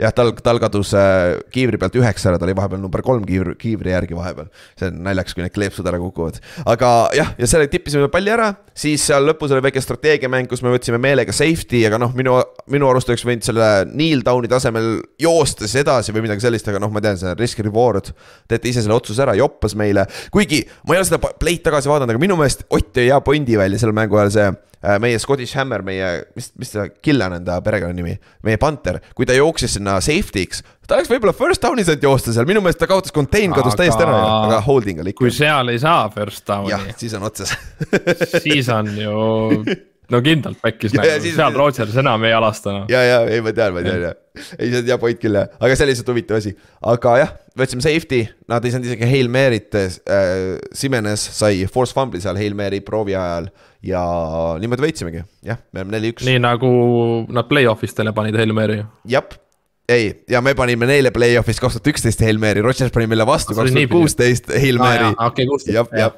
jah, 0.00 0.12
tal, 0.14 0.32
tal 0.44 0.60
kadus 0.62 0.92
äh, 0.98 1.36
kiivri 1.54 1.78
pealt 1.80 1.96
üheksa 1.98 2.30
ära, 2.30 2.40
ta 2.40 2.46
oli 2.48 2.56
vahepeal 2.56 2.82
number 2.82 3.02
kolm 3.06 3.24
kiivri, 3.28 3.54
kiivri 3.60 3.94
järgi 3.94 4.16
vahepeal. 4.18 4.48
see 4.78 4.90
on 4.90 5.00
naljakas, 5.06 5.36
kui 5.36 5.44
need 5.44 5.54
kleepsud 5.54 5.88
ära 5.90 6.00
kukuvad. 6.02 6.40
aga 6.70 6.90
jah, 7.16 7.32
ja 7.38 7.48
selle 7.50 7.68
tippisime 7.72 8.08
palli 8.12 8.32
ära, 8.34 8.50
siis 8.76 9.04
seal 9.06 9.26
lõpus 9.28 9.54
oli 9.54 9.64
väike 9.68 9.82
strateegiamäng, 9.84 10.50
kus 10.50 10.64
me 10.64 10.72
võtsime 10.74 11.00
meelega 11.02 11.34
safety, 11.34 11.84
aga 11.88 12.00
noh, 12.02 12.14
minu, 12.16 12.36
minu 12.72 12.90
arust 12.90 13.12
oleks 13.12 13.26
võinud 13.26 13.46
selle 13.46 13.70
kneel 13.92 14.24
down'i 14.26 14.50
tasemel 14.50 14.90
joosta 15.22 15.68
siis 15.68 15.84
edasi 15.84 16.14
või 16.14 16.26
midagi 16.26 16.44
sellist, 16.44 16.68
aga 16.70 16.82
noh, 16.82 16.92
ma 16.94 17.02
tean, 17.04 17.20
see 17.20 17.30
on 17.30 17.40
risk 17.40 17.62
reward. 17.64 18.12
teete 18.50 18.70
ise 18.70 18.84
selle 18.84 18.98
otsuse 18.98 19.22
ära, 19.24 19.36
joppas 19.38 19.76
meile, 19.78 20.08
kuigi 20.34 20.64
ma 20.88 20.96
ei 20.96 21.02
ole 21.02 21.08
seda 21.08 21.22
play'd 21.22 21.64
tagasi 21.64 21.90
vaadanud, 21.90 22.14
aga 22.14 22.22
minu 22.22 22.38
meelest 22.40 22.66
Ott 22.74 22.90
tõi 22.96 23.04
hea 23.06 23.18
pointi 23.22 23.58
välja 23.58 23.78
selle 23.78 23.94
mängu 23.94 24.16
ajal, 24.18 24.30
see 24.34 24.46
meie 25.02 25.18
Scottish 25.22 25.56
Hammer, 25.58 25.84
meie, 25.86 26.10
mis, 26.36 26.50
mis 26.60 26.74
ta, 26.74 26.88
Killan 27.04 27.38
on 27.38 27.46
ta 27.46 27.60
perekonnanimi, 27.64 28.16
meie 28.46 28.60
Panther, 28.60 29.00
kui 29.16 29.28
ta 29.28 29.36
jooksis 29.36 29.78
sinna 29.78 29.96
safety'ks, 30.04 30.64
ta 30.88 30.98
oleks 30.98 31.12
võib-olla 31.12 31.34
first 31.36 31.64
down'i 31.64 31.86
saanud 31.86 32.04
joosta 32.04 32.34
seal, 32.34 32.48
minu 32.48 32.62
meelest 32.64 32.82
ta 32.82 32.90
kaotas 32.90 33.14
contain, 33.14 33.54
kadus 33.56 33.78
täiesti 33.78 34.04
ära, 34.04 34.20
aga 34.48 34.60
holding 34.66 35.00
oli 35.04 35.14
ikka 35.14 35.24
kui. 35.24 35.32
seal 35.34 35.72
ei 35.72 35.80
saa 35.82 36.04
first 36.14 36.44
jah 36.44 36.68
down'i,, 36.68 36.94
siis 37.00 37.16
on 37.16 37.26
otsas. 37.30 37.56
Siis 38.44 38.68
on 38.72 38.92
ju 38.98 39.18
no 40.12 40.20
kindlalt 40.24 40.60
pekkis 40.62 40.92
Ja- 40.96 41.04
ja 41.06 41.16
nagu, 41.18 41.32
seal 41.38 41.54
Rodgers 41.56 41.96
enam 42.02 42.24
ei 42.28 42.32
alasta 42.36 42.72
noh. 42.72 42.84
ja, 42.92 43.02
ja 43.08 43.18
ei, 43.30 43.40
ma 43.44 43.52
tean, 43.56 43.74
ma 43.76 43.82
tean 43.86 44.02
jah. 44.02 44.16
ei, 44.58 44.68
see 44.70 44.80
on 44.82 44.88
hea 44.90 44.98
point 45.00 45.20
küll 45.22 45.38
jah, 45.38 45.48
aga 45.60 45.76
see 45.76 45.86
oli 45.86 45.94
lihtsalt 45.94 46.10
huvitav 46.12 46.40
asi. 46.40 46.54
aga 46.94 47.14
jah, 47.22 47.32
võtsime 47.60 47.84
safety, 47.86 48.22
nad 48.50 48.64
ei 48.66 48.74
saanud 48.74 48.88
isegi 48.90 49.08
Hail 49.12 49.30
Mary't 49.32 49.78
äh,. 49.78 50.58
Simenes 50.76 51.24
sai 51.38 51.64
force 51.70 51.94
fumbli 51.96 52.20
seal 52.24 52.36
Hail 52.40 52.56
Mary 52.58 52.80
proovi 52.84 53.14
ajal 53.16 53.48
ja 53.84 54.02
niimoodi 54.60 54.86
võitsimegi, 54.86 55.24
jah, 55.44 55.58
me 55.72 55.82
oleme 55.82 55.96
neli-üks. 55.98 56.24
nii 56.28 56.40
nagu 56.42 56.68
nad 57.32 57.48
play-off'is 57.50 57.94
teile 57.96 58.12
panid 58.16 58.36
Hail 58.40 58.52
Mary. 58.56 58.82
jah, 59.08 59.24
ei, 59.88 60.24
ja 60.30 60.40
me 60.40 60.54
panime 60.56 60.86
neile 60.88 61.10
play-off'is 61.12 61.58
kaks 61.60 61.76
tuhat 61.76 61.88
üksteist 61.92 62.22
Hail 62.24 62.38
Mary, 62.40 62.62
Rodgers 62.64 62.92
pani 62.94 63.08
meile 63.10 63.26
vastu 63.28 63.56
kaks 63.56 63.72
tuhat 63.74 63.90
kuusteist 63.92 64.48
Hail 64.52 64.78
Mary. 64.80 65.10
okei, 65.26 65.46
kuusteist 65.48 65.96
jah. 65.98 66.14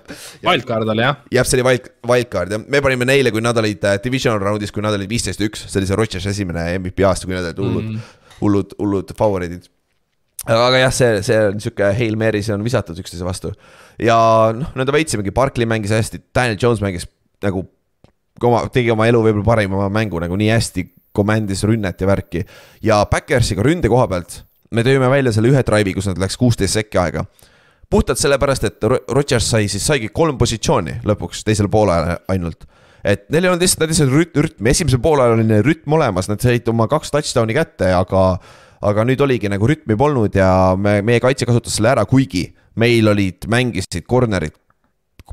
Wildcard 0.47 0.93
oli 0.95 1.03
jah, 1.03 1.19
jah, 1.35 1.49
see 1.49 1.59
oli 1.59 1.67
wild, 1.67 1.89
wildcard 2.07 2.55
jah, 2.55 2.63
me 2.63 2.83
panime 2.85 3.09
neile, 3.11 3.33
kui 3.35 3.43
nad 3.43 3.59
olid 3.59 3.83
äh, 3.91 3.99
divisional 4.05 4.39
round'is, 4.43 4.75
kui 4.75 4.85
nad 4.87 4.95
olid 4.95 5.11
viisteist 5.11 5.43
üks, 5.43 5.67
see 5.67 5.81
oli 5.81 5.91
see 5.91 5.99
Rodgers 5.99 6.29
esimene 6.31 6.69
MVP 6.79 7.07
aasta, 7.09 7.27
kui 7.27 7.35
nad 7.35 7.49
olid 7.49 7.63
hullud 7.65 7.89
mm., 7.89 8.13
hullud, 8.39 8.77
hullud 8.79 9.11
favoriidid. 9.19 9.67
aga 10.47 10.85
jah, 10.85 10.95
see, 10.95 11.23
see 11.27 11.43
on 11.51 11.63
sihuke 11.63 11.91
Hail 11.99 12.19
Mary, 12.21 12.45
see 12.47 12.55
on 12.55 12.63
visatud 12.67 13.03
üksteise 13.03 13.27
vastu. 13.27 13.51
ja 13.99 14.19
noh, 14.55 14.71
nõnda 14.79 14.95
võitsimegi, 14.95 15.35
Barkley 15.35 15.67
mängis 15.67 15.95
hästi, 15.97 16.23
Daniel 16.31 16.61
Jones 16.63 16.85
mängis 16.87 17.11
nagu 17.43 17.67
oma, 18.47 18.63
tegi 18.71 18.95
oma 18.95 19.11
elu 19.11 19.27
võib-olla 19.27 19.51
parima 19.51 19.91
mängu 19.91 20.23
nagu 20.23 20.39
nii 20.39 20.55
hästi, 20.55 20.87
command'is 21.17 21.65
rünnet 21.67 22.01
ja 22.01 22.07
värki. 22.11 22.45
ja 22.83 23.03
Backersiga 23.11 23.65
ründe 23.67 23.89
koha 23.93 24.07
pealt 24.13 24.43
me 24.71 24.85
tõime 24.87 25.11
välja 25.11 25.33
selle 25.33 25.53
ühe 25.53 25.63
drive'i, 25.67 25.95
kus 25.97 26.11
nad 26.11 26.21
läks 26.21 26.37
kuusteist 26.41 26.79
sekki 26.79 27.01
aega 27.01 27.25
puhtalt 27.91 28.19
sellepärast, 28.19 28.65
et 28.65 28.85
Ro- 28.85 29.03
Rodgers 29.15 29.51
sai 29.51 29.69
siis, 29.71 29.85
saigi 29.87 30.11
kolm 30.15 30.39
positsiooni 30.39 31.01
lõpuks 31.07 31.45
teisel 31.47 31.71
poolajal 31.71 32.19
ainult. 32.33 32.67
et 33.05 33.29
neil 33.31 33.45
ei 33.45 33.51
olnud 33.53 33.63
lihtsalt, 33.63 33.85
nad 33.85 33.93
lihtsalt 33.93 34.11
rüt-, 34.13 34.39
rütm, 34.43 34.67
esimesel 34.67 35.01
poolajal 35.03 35.37
oli 35.37 35.47
neil 35.47 35.63
rütm 35.63 35.95
olemas, 35.95 36.29
nad 36.29 36.43
said 36.43 36.67
oma 36.69 36.89
kaks 36.91 37.15
touchdown'i 37.15 37.55
kätte, 37.55 37.93
aga 37.95 38.27
aga 38.87 39.05
nüüd 39.09 39.23
oligi 39.25 39.49
nagu 39.51 39.67
rütmi 39.67 39.97
polnud 39.99 40.35
ja 40.37 40.51
me, 40.79 40.99
meie 41.07 41.23
kaitse 41.23 41.47
kasutas 41.49 41.79
selle 41.79 41.95
ära, 41.95 42.05
kuigi 42.07 42.49
meil 42.77 43.09
olid, 43.09 43.47
mängisid 43.49 44.05
corner'id. 44.11 44.55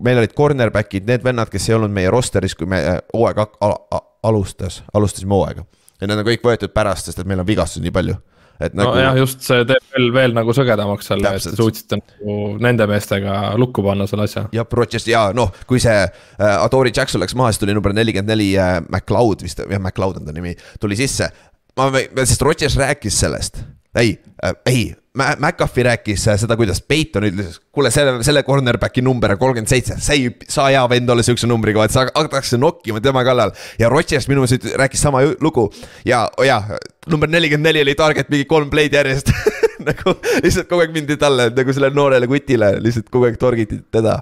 Meil 0.02 0.18
olid 0.18 0.34
cornerback'id, 0.38 1.06
need 1.08 1.24
vennad, 1.26 1.52
kes 1.54 1.70
ei 1.70 1.76
olnud 1.78 1.94
meie 1.94 2.10
roster'is, 2.14 2.56
kui 2.58 2.70
me 2.70 2.80
äh, 2.82 3.00
hooaeg 3.14 3.42
al- 3.44 3.80
al- 3.92 4.06
alustas, 4.24 4.84
alustasime 4.94 5.36
hooaega. 5.36 5.66
ja 6.02 6.08
need 6.08 6.20
on 6.20 6.28
kõik 6.28 6.46
võetud 6.46 6.74
pärast, 6.74 7.10
sest 7.10 7.20
et 7.22 7.28
meil 7.30 7.44
on 7.44 7.48
vigastusi 7.48 7.84
nii 7.84 7.94
palju. 7.94 8.16
et 8.64 8.74
nagu 8.78 8.94
nojah, 8.96 9.18
just 9.18 9.42
see 9.44 9.66
teeb 9.68 9.86
veel, 9.96 10.10
veel 10.14 10.34
nagu 10.38 10.54
sõgedamaks 10.56 11.08
selle, 11.12 11.36
et 11.36 11.44
te 11.46 11.56
suutsite 11.58 11.98
nagu 12.00 12.38
nende 12.64 12.88
meestega 12.88 13.38
lukku 13.60 13.84
panna 13.86 14.08
selle 14.10 14.28
asja. 14.30 14.48
jah, 14.56 14.68
Rodgers 14.80 15.08
ja 15.10 15.28
noh, 15.36 15.52
kui 15.70 15.82
see 15.84 16.00
äh, 16.00 16.56
Adori 16.56 16.94
Jackson 16.96 17.22
läks 17.22 17.36
maha, 17.38 17.52
siis 17.54 17.62
tuli 17.64 17.76
number 17.76 17.94
nelikümmend 17.94 18.34
neli 18.34 18.54
äh, 18.58 18.80
McLeod 18.90 19.46
vist, 19.46 19.62
jah, 19.62 19.80
McLeod 19.82 20.22
on 20.22 20.30
ta 20.30 20.36
nimi, 20.36 20.56
tuli 20.82 20.98
sisse. 21.00 21.30
ma, 21.78 21.90
sest 22.24 22.42
Rodgers 22.46 22.78
rääkis 22.82 23.20
sellest, 23.26 23.64
ei 24.00 24.18
äh,, 24.44 24.58
ei, 24.66 24.84
McAfee 25.14 25.84
rääkis 25.84 26.28
äh, 26.28 26.38
seda, 26.42 26.56
kuidas 26.58 26.80
Peiton 26.82 27.28
ütles, 27.28 27.60
kuule, 27.72 27.92
selle, 27.94 28.16
selle 28.26 28.42
cornerback'i 28.44 29.02
number 29.06 29.36
on 29.36 29.38
kolmkümmend 29.38 29.70
seitse, 29.70 30.00
sa 30.02 30.16
ei 30.18 30.32
saa 30.50 30.72
hea 30.72 30.82
vend 30.90 31.10
olla 31.14 31.22
siukse 31.26 31.46
numbriga, 31.50 31.84
et 31.86 31.94
sa 31.94 32.08
hakatakse 32.08 32.58
nokkima 32.58 33.02
tema 33.04 33.22
kallal. 33.26 33.54
ja 33.80 33.92
Rodgers 33.94 34.26
minu 34.28 34.42
meelest 34.42 34.66
rääkis 34.80 35.04
sama 35.06 35.22
lugu. 35.42 35.68
Ja, 36.06 36.26
ja 36.42 36.64
number 37.06 37.30
nelikümmend 37.30 37.70
neli 37.70 37.84
oli 37.86 37.94
target 37.96 38.32
mingi 38.34 38.48
kolm 38.50 38.72
play'd 38.74 38.98
järjest. 38.98 39.30
Nagu 39.88 40.16
lihtsalt 40.42 40.70
kogu 40.70 40.82
aeg 40.82 40.94
mindi 40.96 41.18
talle 41.20 41.50
nagu 41.52 41.74
sellele 41.76 41.94
noorele 41.98 42.28
kutile 42.32 42.70
lihtsalt 42.80 43.10
kogu 43.14 43.28
aeg 43.28 43.38
torgiti 43.42 43.82
teda. 43.92 44.16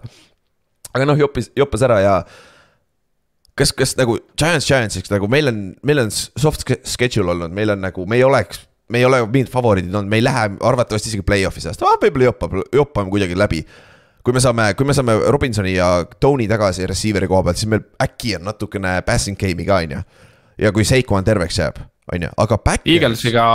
Aga 0.92 1.06
noh, 1.08 1.20
joppis, 1.20 1.52
joppas 1.56 1.86
ära 1.86 2.00
ja 2.02 2.16
kas, 3.56 3.72
kas 3.78 3.94
nagu 4.00 4.18
Giants 4.36 4.68
Giantsiks 4.68 5.14
nagu 5.14 5.30
meil 5.32 5.52
on, 5.52 5.62
meil 5.88 6.04
on 6.04 6.12
soft 6.12 6.66
schedule 6.90 7.36
olnud, 7.36 7.54
meil 7.56 7.72
on 7.76 7.84
nagu, 7.86 8.08
me 8.10 8.20
ei 8.20 8.26
oleks, 8.28 8.66
me 8.92 9.00
ei 9.00 9.06
ole 9.08 9.22
mingid 9.28 9.50
favoriidid 9.52 9.94
olnud, 9.96 10.10
me 10.12 10.20
ei 10.20 10.24
lähe 10.26 10.44
arvatavasti 10.68 11.12
isegi 11.14 11.24
play-off'i 11.28 11.64
seast 11.64 11.82
ah,, 11.88 11.96
võib-olla 12.02 12.28
joppab, 12.32 12.58
joppame 12.76 13.10
kuidagi 13.14 13.38
läbi. 13.40 13.62
kui 14.24 14.34
me 14.36 14.42
saame, 14.44 14.68
kui 14.78 14.86
me 14.86 14.94
saame 14.94 15.16
Robinsoni 15.34 15.72
ja 15.78 15.88
Tony 16.20 16.46
tagasi 16.52 16.86
receiver'i 16.92 17.28
koha 17.32 17.44
pealt, 17.48 17.58
siis 17.62 17.70
meil 17.72 17.82
äkki 18.04 18.36
on 18.38 18.46
natukene 18.50 18.98
passing 19.08 19.40
game'i 19.40 19.66
ka, 19.66 19.80
on 19.86 19.96
ju. 19.98 20.02
ja 20.66 20.72
kui 20.76 20.86
Seiko 20.86 21.16
on 21.18 21.24
terveks 21.26 21.58
jääb, 21.58 21.80
on 22.14 22.28
ju, 22.28 22.30
aga 22.38 22.58
back. 22.62 22.86
Eaglesiga, 22.86 23.46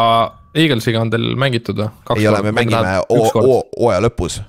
Eaglesiga 0.56 1.00
on 1.04 1.12
teil 1.12 1.28
mängitud 1.38 1.78
või? 1.84 1.90
ei 2.16 2.26
ole, 2.32 2.42
me 2.48 2.52
mängime 2.56 2.96
hoo- 3.10 3.30
hoo- 3.36 3.62
hooaja 3.78 4.00
lõpus. 4.08 4.40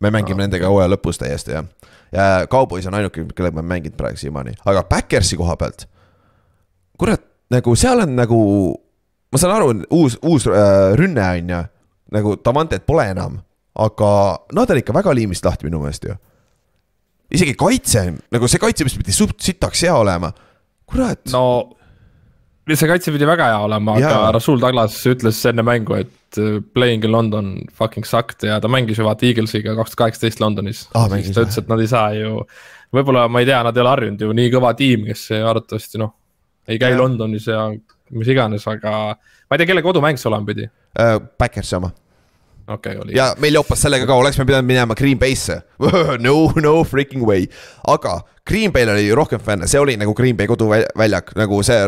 me 0.00 0.10
mängime 0.10 0.42
nendega 0.44 0.68
hooaja 0.68 0.90
lõpus 0.92 1.18
täiesti 1.22 1.54
jah. 1.56 1.64
ja 2.12 2.46
Cowboys 2.50 2.86
on 2.90 2.94
ainuke, 2.98 3.24
kellega 3.34 3.56
me 3.62 3.62
mänginud 3.62 3.96
praegu 3.96 4.18
siiamaani, 4.20 4.58
aga 4.66 4.82
Backersi 4.90 5.36
koha 5.40 5.56
pealt. 5.56 5.86
kurat, 6.98 7.22
nagu 7.50 7.76
seal 7.76 8.00
on 8.04 8.16
nagu, 8.16 8.40
ma 9.32 9.40
saan 9.40 9.54
aru, 9.56 9.72
uus, 9.96 10.18
uus 10.28 10.46
äh, 10.50 10.92
rünne 10.98 11.24
on 11.24 11.52
ju, 11.54 11.60
nagu 12.12 12.36
Davantet 12.44 12.84
pole 12.88 13.08
enam, 13.14 13.38
aga 13.80 14.12
nad 14.52 14.72
on 14.72 14.80
ikka 14.82 14.94
väga 14.96 15.14
liimist 15.16 15.46
lahti 15.46 15.68
minu 15.68 15.80
meelest 15.82 16.08
ju. 16.08 16.16
isegi 17.32 17.54
kaitse, 17.56 18.06
nagu 18.34 18.48
see 18.50 18.60
kaitse, 18.60 18.84
mis 18.84 18.98
pidi 18.98 19.14
suht 19.16 19.38
sitaks 19.40 19.86
hea 19.86 19.94
olema, 19.96 20.28
kurat 20.88 21.32
no.. 21.32 21.44
see 22.68 22.90
kaitse 22.90 23.14
pidi 23.14 23.28
väga 23.28 23.48
hea 23.54 23.62
olema, 23.64 23.96
aga. 23.96 24.26
Rasul 24.36 24.60
Douglas 24.60 24.98
ütles 25.08 25.40
enne 25.48 25.64
mängu, 25.64 25.96
et 26.04 26.40
uh, 26.42 26.58
playing 26.76 27.08
in 27.08 27.14
London 27.14 27.54
fucking 27.72 28.04
sucked 28.08 28.44
ja 28.44 28.60
ta 28.60 28.68
mängis 28.68 29.00
ju 29.00 29.08
vaata 29.08 29.24
Eaglesiga 29.30 29.78
kaks 29.78 29.94
tuhat 29.94 30.02
kaheksateist 30.04 30.44
Londonis 30.44 30.84
ah,. 30.92 31.08
ta 31.08 31.46
ütles, 31.46 31.56
et 31.56 31.72
nad 31.72 31.80
ei 31.80 31.88
saa 31.88 32.12
ju, 32.18 32.44
võib-olla 32.92 33.24
ma 33.32 33.40
ei 33.40 33.48
tea, 33.48 33.64
nad 33.64 33.80
ei 33.80 33.86
ole 33.86 33.94
harjunud 33.96 34.26
ju 34.26 34.36
nii 34.36 34.52
kõva 34.52 34.76
tiim, 34.76 35.08
kes 35.08 35.30
arvatavasti 35.40 36.04
noh, 36.04 36.12
ei 36.68 36.76
käi 36.76 36.92
ja. 36.92 37.00
Londonis 37.00 37.48
ja 37.48 37.70
mis 38.18 38.30
iganes, 38.32 38.66
aga 38.70 38.94
ma 39.16 39.56
ei 39.56 39.62
tea, 39.62 39.72
kelle 39.72 39.84
kodumäng 39.84 40.20
see 40.20 40.30
olema 40.30 40.48
pidi. 40.48 40.68
Äh, 40.98 41.18
Backersi 41.38 41.76
oma 41.78 41.92
okei 42.66 42.92
okay,, 42.92 43.02
oli. 43.04 43.16
ja 43.16 43.32
meil 43.42 43.54
jopas 43.54 43.82
sellega 43.82 44.06
ka, 44.06 44.14
oleks 44.14 44.38
me 44.38 44.46
pidanud 44.46 44.68
minema 44.68 44.94
Green 44.98 45.18
Bay'sse. 45.18 45.60
no, 46.26 46.34
no 46.62 46.74
freaking 46.88 47.24
way, 47.26 47.46
aga 47.88 48.20
Green 48.48 48.72
Bay'l 48.74 48.92
oli 48.94 49.06
ju 49.06 49.16
rohkem 49.18 49.40
fänne, 49.42 49.68
see 49.70 49.80
oli 49.80 49.96
nagu 50.00 50.14
Green 50.18 50.36
Bay 50.38 50.50
koduväljak, 50.50 51.34
nagu 51.38 51.60
see 51.66 51.78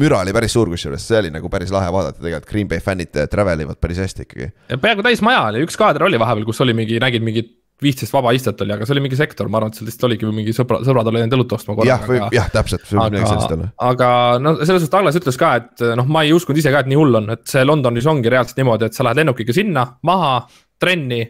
müra 0.00 0.22
oli 0.22 0.34
päris 0.36 0.54
suur 0.54 0.70
kusjuures, 0.72 1.06
see 1.06 1.20
oli 1.22 1.32
nagu 1.34 1.50
päris 1.52 1.72
lahe 1.74 1.90
vaadata 1.94 2.22
tegelikult, 2.22 2.50
Green 2.50 2.70
Bay 2.70 2.82
fännid 2.84 3.18
travel 3.30 3.66
ivad 3.66 3.80
päris 3.82 4.02
hästi 4.04 4.28
ikkagi. 4.28 4.50
peaaegu 4.74 5.06
täis 5.06 5.22
maja 5.24 5.46
oli, 5.50 5.64
üks 5.66 5.78
kaader 5.80 6.06
oli 6.08 6.20
vahepeal, 6.20 6.48
kus 6.48 6.62
oli 6.64 6.76
mingi, 6.76 7.00
nägid 7.02 7.26
mingit 7.26 7.52
viisteist 7.84 8.14
vaba 8.14 8.32
istet 8.36 8.60
oli, 8.64 8.74
aga 8.74 8.86
see 8.88 8.96
oli 8.96 9.04
mingi 9.04 9.18
sektor, 9.18 9.50
ma 9.52 9.60
arvan, 9.60 9.72
et 9.72 9.78
seal 9.78 9.88
lihtsalt 9.90 10.08
oligi 10.08 10.32
mingi 10.32 10.54
sõbra, 10.56 10.80
sõbrad 10.86 11.10
olid 11.10 11.24
läinud 11.24 11.38
õlut 11.38 11.54
ostma 11.58 11.76
korraga. 11.76 11.90
jah, 11.92 12.08
võib, 12.08 12.26
jah, 12.34 12.50
täpselt, 12.54 12.88
aga 13.04 13.70
aga 13.90 14.10
no 14.42 14.56
selles 14.62 14.84
suhtes 14.84 14.92
Douglas 14.92 15.20
ütles 15.20 15.40
ka, 15.40 15.54
et 15.60 15.86
noh, 16.00 16.08
ma 16.10 16.24
ei 16.26 16.34
uskunud 16.36 16.60
ise 16.60 16.72
ka, 16.74 16.82
et 16.84 16.90
nii 16.90 17.00
hull 17.00 17.20
on, 17.20 17.30
et 17.36 17.44
see 17.50 17.64
Londonis 17.66 18.08
ongi 18.10 18.32
reaalselt 18.32 18.60
niimoodi, 18.60 18.88
et 18.88 18.96
sa 18.96 19.06
lähed 19.06 19.22
lennukiga 19.22 19.56
sinna, 19.56 19.86
maha, 20.08 20.36
trenni, 20.80 21.22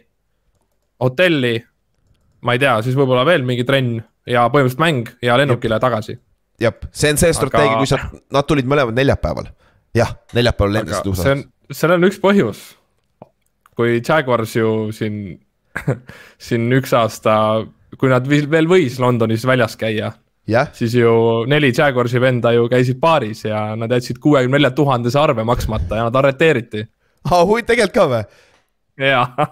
hotelli. 1.05 1.55
ma 2.45 2.53
ei 2.53 2.61
tea, 2.61 2.75
siis 2.85 2.95
võib-olla 2.97 3.25
veel 3.27 3.45
mingi 3.45 3.65
trenn 3.65 3.99
ja 4.29 4.45
põhimõtteliselt 4.53 4.81
mäng 4.81 5.11
ja 5.25 5.37
lennukile 5.39 5.79
tagasi. 5.81 6.17
jah, 6.61 6.75
see 6.91 7.11
on 7.13 7.19
see 7.21 7.33
strateegia 7.35 7.75
Aga- 7.75 7.83
kui 7.83 7.89
sa, 7.89 7.99
nad 8.31 8.47
tulid 8.47 8.69
mõlemad 8.69 8.97
neljapäeval. 8.97 9.51
jah, 9.95 10.15
neljapäeval 10.33 10.79
lendasid 10.79 11.03
see 11.03 11.11
on 11.11 11.43
USA-sse., 11.43 11.79
seal 11.79 11.95
on 11.97 12.07
üks 12.09 12.19
põhjus. 12.21 12.63
kui 13.75 13.99
Jaguars 13.99 14.55
ju 14.55 14.91
siin, 14.95 15.39
siin 16.49 16.67
üks 16.75 16.93
aasta, 16.97 17.65
kui 17.99 18.11
nad 18.11 18.27
veel 18.27 18.69
võis 18.69 18.99
Londonis 19.01 19.45
väljas 19.47 19.77
käia 19.79 20.13
jah, 20.49 20.69
siis 20.73 20.93
ju 20.97 21.43
neli 21.49 21.71
Jaguarsi 21.73 22.21
venda 22.21 22.53
ju 22.55 22.69
käisid 22.71 22.99
baaris 23.01 23.45
ja 23.47 23.67
nad 23.79 23.91
jätsid 23.91 24.19
kuuekümne 24.21 24.59
nelja 24.59 24.71
tuhandese 24.77 25.19
arve 25.19 25.45
maksmata 25.47 26.01
ja 26.01 26.07
nad 26.09 26.15
arreteeriti. 26.21 26.85
tegelikult 27.25 27.93
ka 27.93 28.07
või? 28.11 28.23
jaa, 29.01 29.47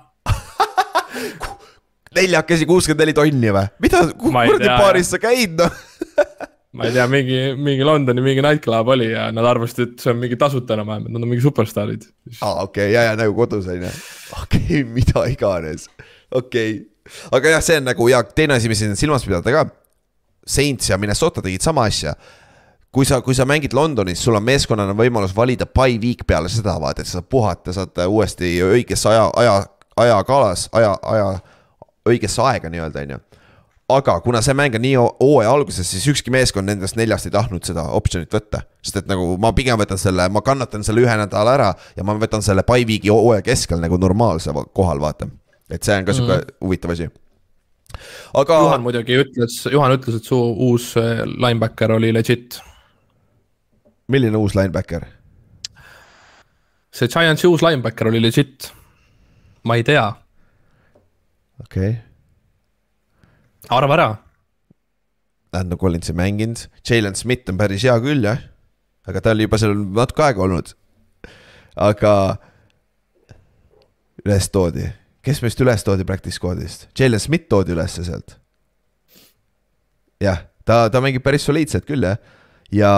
neljakesi 2.17 2.69
kuuskümmend 2.69 3.01
neli 3.01 3.17
tonni 3.17 3.53
või? 3.55 3.67
mida, 3.83 4.05
kuradi 4.21 4.69
baaris 4.69 5.13
sa 5.15 5.21
käid 5.21 5.57
noh? 5.59 5.81
ma 6.77 6.87
ei 6.87 6.93
tea, 6.93 7.07
mingi, 7.09 7.39
mingi 7.57 7.85
Londoni 7.85 8.21
mingi 8.21 8.41
nightclub 8.45 8.87
oli 8.95 9.11
ja 9.11 9.27
nad 9.33 9.45
arvasid, 9.45 9.83
et 9.85 9.99
see 10.01 10.13
on 10.13 10.21
mingi 10.21 10.37
tasuta 10.41 10.77
enam-vähem, 10.77 11.09
et 11.09 11.15
nad 11.15 11.25
on 11.25 11.29
mingi 11.29 11.45
superstaarid. 11.45 12.05
aa, 12.39 12.63
okei 12.63 12.87
okay,, 12.87 12.93
ja, 12.93 13.09
ja 13.09 13.17
nagu 13.19 13.35
kodus 13.37 13.67
on 13.69 13.81
ju. 13.81 13.93
okei 14.41 14.63
okay,, 14.63 14.83
mida 14.93 15.25
iganes, 15.29 15.89
okei 16.33 16.75
okay.. 16.75 17.17
aga 17.31 17.55
jah, 17.55 17.65
see 17.65 17.79
on 17.81 17.89
nagu 17.91 18.07
ja 18.11 18.23
teine 18.23 18.57
asi, 18.57 18.71
mis 18.71 18.81
siin 18.83 18.95
silmas 18.99 19.25
pidada 19.27 19.53
ka. 19.53 19.65
Saints 20.43 20.89
ja 20.89 20.97
Minnesota 20.99 21.41
tegid 21.41 21.63
sama 21.63 21.85
asja. 21.87 22.15
kui 22.93 23.05
sa, 23.09 23.21
kui 23.25 23.33
sa 23.33 23.45
mängid 23.49 23.73
Londonis, 23.73 24.21
sul 24.21 24.35
on 24.37 24.43
meeskonnana 24.43 24.93
võimalus 24.93 25.31
valida 25.35 25.65
by 25.65 25.97
week 26.01 26.27
peale 26.27 26.49
seda, 26.51 26.75
vaata, 26.81 27.01
et 27.01 27.09
sa 27.09 27.17
saad 27.17 27.29
puhata, 27.29 27.73
saad 27.73 28.03
uuesti 28.05 28.51
õigesse 28.61 29.09
aja, 29.09 29.29
aja, 29.39 29.55
ajakaalas, 29.97 30.67
aja, 30.77 30.91
aja, 31.01 31.31
õigesse 32.05 32.43
aega 32.43 32.69
nii-öelda, 32.69 33.05
on 33.07 33.15
ju 33.15 33.23
aga 33.89 34.19
kuna 34.21 34.41
see 34.41 34.55
mäng 34.55 34.75
on 34.75 34.83
nii 34.83 34.95
hoo- 34.95 35.15
hooaja 35.19 35.51
alguses, 35.51 35.89
siis 35.91 36.05
ükski 36.07 36.31
meeskond 36.31 36.69
nendest 36.69 36.95
neljast 36.95 37.27
ei 37.27 37.33
tahtnud 37.35 37.65
seda 37.67 37.83
optsionit 37.97 38.31
võtta. 38.33 38.63
sest 38.83 38.97
et 39.03 39.07
nagu 39.07 39.37
ma 39.39 39.53
pigem 39.53 39.79
võtan 39.79 39.97
selle, 39.97 40.29
ma 40.29 40.41
kannatan 40.41 40.83
selle 40.83 41.03
ühe 41.03 41.17
nädala 41.17 41.53
ära 41.53 41.73
ja 41.97 42.03
ma 42.03 42.15
võtan 42.19 42.41
selle 42.41 42.63
by 42.63 42.85
week'i 42.85 43.11
hooaja 43.11 43.41
keskel 43.41 43.79
nagu 43.79 43.97
normaalse 43.97 44.53
kohal, 44.73 44.99
vaata. 44.99 45.27
Et 45.73 45.83
see 45.85 45.97
on 45.97 46.05
ka 46.07 46.15
sihuke 46.15 46.37
mm. 46.37 46.53
huvitav 46.61 46.93
asi. 46.93 47.09
aga 48.41 48.59
Juhan 48.65 48.85
muidugi 48.85 49.17
ütles, 49.23 49.57
Juhan 49.71 49.95
ütles, 49.97 50.19
et 50.19 50.29
su 50.29 50.37
uus 50.37 50.93
äh, 51.01 51.25
linebacker 51.25 51.95
oli 51.97 52.13
legit. 52.13 52.59
milline 54.07 54.37
uus 54.37 54.55
linebacker? 54.59 55.07
see 56.93 57.09
Giantsi 57.09 57.49
uus 57.49 57.65
linebacker 57.65 58.11
oli 58.11 58.21
legit. 58.21 58.71
ma 59.63 59.79
ei 59.79 59.85
tea, 59.87 60.07
okei 61.63 61.89
okay., 61.89 62.01
arva 63.73 63.97
ära. 63.97 64.09
Landon 65.53 65.77
Collins 65.77 66.09
ei 66.09 66.15
mänginud, 66.17 66.63
Jalen 66.81 67.15
Smith 67.15 67.49
on 67.51 67.59
päris 67.59 67.83
hea 67.85 67.93
küll 68.01 68.25
jah, 68.25 68.41
aga 69.05 69.21
ta 69.21 69.33
oli 69.35 69.45
juba 69.45 69.59
seal 69.61 69.75
natuke 69.77 70.25
aega 70.25 70.41
olnud. 70.45 70.73
aga 71.77 72.13
üles 74.23 74.49
toodi, 74.53 74.87
kes 75.23 75.41
meist 75.43 75.61
üles 75.63 75.85
toodi 75.85 76.05
practice 76.07 76.37
squad'ist, 76.39 76.87
Jalen 76.99 77.21
Smith 77.21 77.47
toodi 77.51 77.75
ülesse 77.75 78.03
sealt. 78.07 78.37
jah, 80.23 80.43
ta, 80.67 80.87
ta 80.91 81.01
mängib 81.03 81.23
päris 81.23 81.45
soliidselt 81.47 81.87
küll 81.87 82.03
jah, 82.07 82.19
ja 82.71 82.93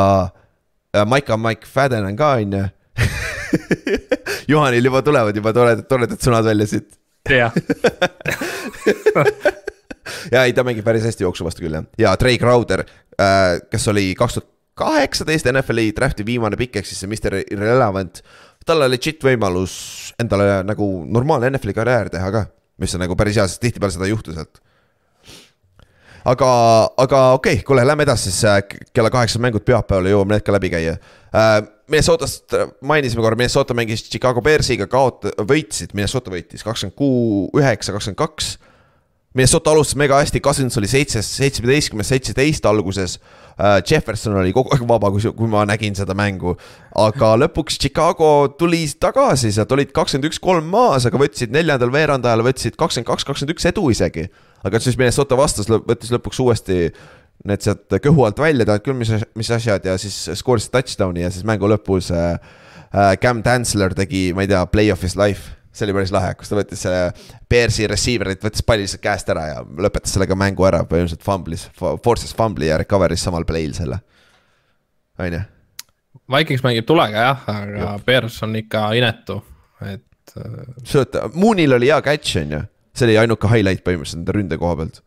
äh, 0.96 1.06
Maika 1.06 1.38
Mike 1.38 1.70
Fadden 1.70 2.06
on 2.06 2.18
ka 2.18 2.36
on 2.42 2.58
ju. 2.60 2.66
Juhanil 4.52 4.86
juba 4.86 5.02
tulevad 5.06 5.36
juba 5.36 5.54
toredad, 5.54 5.86
toredad 5.90 6.22
sõnad 6.22 6.46
välja 6.48 6.68
siit 6.70 6.98
jah, 7.30 7.54
ja 10.34 10.46
ei, 10.46 10.54
ta 10.54 10.66
mängib 10.66 10.86
päris 10.86 11.06
hästi 11.06 11.26
jooksu 11.26 11.46
vastu 11.46 11.66
küll 11.66 11.78
jah, 11.78 11.88
ja 12.02 12.14
Trey 12.22 12.38
Crowder 12.42 12.86
äh,, 12.86 13.62
kes 13.72 13.90
oli 13.94 14.12
kaks 14.18 14.40
tuhat 14.40 14.52
kaheksateist 14.76 15.48
NFL-i 15.54 15.94
draft'i 15.96 16.26
viimane 16.28 16.58
pikk, 16.60 16.82
ehk 16.82 16.90
siis 16.90 17.00
see 17.00 17.08
Mr 17.08 17.38
Irrelevant. 17.46 18.20
tal 18.68 18.84
on 18.84 18.92
legit 18.92 19.24
võimalus 19.24 20.05
endale 20.22 20.62
nagu 20.68 20.88
normaalne 21.12 21.52
NFL-i 21.52 21.76
karjäär 21.76 22.12
teha 22.14 22.32
ka, 22.34 22.46
mis 22.82 22.96
on 22.96 23.04
nagu 23.06 23.18
päris 23.20 23.40
hea, 23.40 23.48
sest 23.50 23.62
tihtipeale 23.64 23.96
seda 23.96 24.08
ei 24.08 24.14
juhtu 24.14 24.36
sealt. 24.36 24.62
aga, 26.26 26.50
aga 26.98 27.22
okei 27.38 27.60
okay,, 27.60 27.64
kuule, 27.68 27.86
lähme 27.88 28.06
edasi 28.08 28.32
siis 28.32 28.44
äh, 28.50 28.62
kella 28.94 29.12
kaheksas 29.14 29.42
mängud 29.44 29.66
pühapäeval 29.66 30.10
jõuame 30.10 30.38
need 30.38 30.46
ka 30.46 30.56
läbi 30.56 30.74
käia 30.74 30.98
äh,. 31.32 31.64
Minnesotast 31.86 32.50
mainisime 32.82 33.22
korra, 33.22 33.38
Minnesota 33.38 33.76
mängis 33.78 34.08
Chicago 34.10 34.42
Bearsiga, 34.42 34.88
kaot-, 34.90 35.28
võitsid, 35.46 35.92
Minnesota 35.94 36.32
võitis 36.34 36.66
kakskümmend 36.66 36.96
kuu, 36.98 37.44
üheksa, 37.54 37.94
kakskümmend 37.94 38.18
kaks 38.18 38.56
Minnesota 39.36 39.70
alustas 39.76 39.98
mega 40.00 40.18
hästi, 40.18 40.40
Cousins 40.40 40.78
oli 40.80 40.88
seitse, 40.88 41.22
seitsmeteistkümnes, 41.22 42.10
seitseteist 42.10 42.66
alguses 42.66 43.20
uh,. 43.20 43.45
Jefferson 43.58 44.36
oli 44.36 44.52
kogu 44.52 44.74
aeg 44.76 44.82
vaba, 44.88 45.08
kui, 45.14 45.24
kui 45.32 45.48
ma 45.48 45.62
nägin 45.68 45.96
seda 45.96 46.16
mängu. 46.18 46.58
aga 47.00 47.34
lõpuks 47.40 47.78
Chicago 47.80 48.50
tuli 48.60 48.84
tagasi, 49.00 49.54
sealt 49.56 49.72
olid 49.72 49.94
kakskümmend 49.96 50.28
üks, 50.28 50.42
kolm 50.44 50.68
maas, 50.72 51.08
aga 51.08 51.20
võtsid 51.22 51.54
neljandal 51.56 51.94
veerandajal, 51.94 52.44
võtsid 52.44 52.76
kakskümmend 52.76 53.08
kaks, 53.08 53.28
kakskümmend 53.28 53.56
üks 53.56 53.70
edu 53.72 53.88
isegi. 53.94 54.28
aga 54.64 54.82
siis 54.84 54.98
Minnesota 55.00 55.38
vastas, 55.40 55.72
võttis 55.72 56.12
lõpuks 56.12 56.42
uuesti 56.44 56.92
need 57.46 57.64
sealt 57.64 57.96
kõhu 58.04 58.26
alt 58.28 58.40
välja, 58.40 58.68
tead 58.68 58.84
küll, 58.84 58.98
mis, 58.98 59.12
mis 59.36 59.52
asjad 59.52 59.86
ja 59.86 59.98
siis 60.02 60.18
skoorisid 60.40 60.74
touchdown'i 60.74 61.24
ja 61.24 61.32
siis 61.32 61.46
mängu 61.48 61.70
lõpus 61.70 62.12
äh, 62.12 62.40
äh, 62.92 63.14
Cam 63.22 63.44
Tansler 63.46 63.96
tegi, 63.96 64.32
ma 64.36 64.44
ei 64.44 64.52
tea, 64.52 64.66
play 64.72 64.92
of 64.92 65.04
his 65.06 65.16
life 65.20 65.56
see 65.76 65.88
oli 65.88 65.96
päris 65.98 66.14
lahe, 66.16 66.34
kus 66.40 66.52
ta 66.52 66.58
võttis 66.58 66.84
selle 66.86 67.10
Bearsi 67.52 67.88
receiver'it, 67.92 68.44
võttis 68.44 68.64
palli 68.66 68.86
lihtsalt 68.86 69.04
käest 69.04 69.32
ära 69.34 69.48
ja 69.50 69.64
lõpetas 69.64 70.16
sellega 70.16 70.38
mängu 70.40 70.68
ära, 70.68 70.84
põhimõtteliselt 70.88 71.26
fumblis, 71.26 71.68
force'is 71.76 72.36
fumbli 72.38 72.70
ja 72.70 72.80
recover'is 72.82 73.26
samal 73.28 73.48
play'l 73.48 73.76
selle. 73.78 74.00
on 75.20 75.38
ju, 75.38 75.42
Vikings 76.32 76.64
mängib 76.66 76.88
tulega 76.90 77.28
jah, 77.28 77.50
aga 77.52 77.96
Bears 78.06 78.38
on 78.46 78.56
ikka 78.58 78.88
inetu, 78.98 79.42
et 79.86 80.38
äh, 80.40 80.62
sööta, 80.88 81.28
Moonil 81.34 81.78
oli 81.78 81.92
hea 81.92 82.00
catch 82.06 82.40
on 82.42 82.56
ju, 82.56 82.62
see 82.96 83.10
oli 83.10 83.20
ainuke 83.22 83.52
highlight 83.52 83.84
põhimõtteliselt 83.86 84.24
nende 84.24 84.38
ründe 84.40 84.60
koha 84.62 84.80
pealt. 84.80 85.02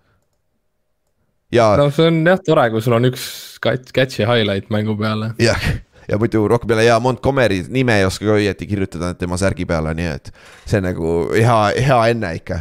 ja 1.55 1.73
no. 1.81 1.89
see 1.95 2.11
on 2.13 2.21
jah 2.29 2.45
tore, 2.45 2.69
kui 2.75 2.85
sul 2.85 2.99
on 2.99 3.09
üks 3.09 3.25
cat- 3.65 3.93
catch'i 3.97 4.29
highlight 4.29 4.71
mängu 4.75 4.97
peale. 5.01 5.33
jah, 5.43 5.71
ja 6.09 6.19
muidu 6.21 6.47
rohkem 6.49 6.71
peale 6.71 6.87
ja 6.87 6.99
Montgomery 7.01 7.63
nime 7.69 7.99
ei 8.01 8.07
oska 8.09 8.27
ka 8.27 8.39
õieti 8.39 8.69
kirjutada 8.69 9.13
tema 9.19 9.39
särgi 9.41 9.67
peale, 9.69 9.93
nii 9.97 10.11
et 10.15 10.33
see 10.65 10.81
on 10.81 10.89
nagu 10.89 11.15
hea, 11.35 11.59
hea 11.89 12.01
enne 12.15 12.35
ikka. 12.41 12.61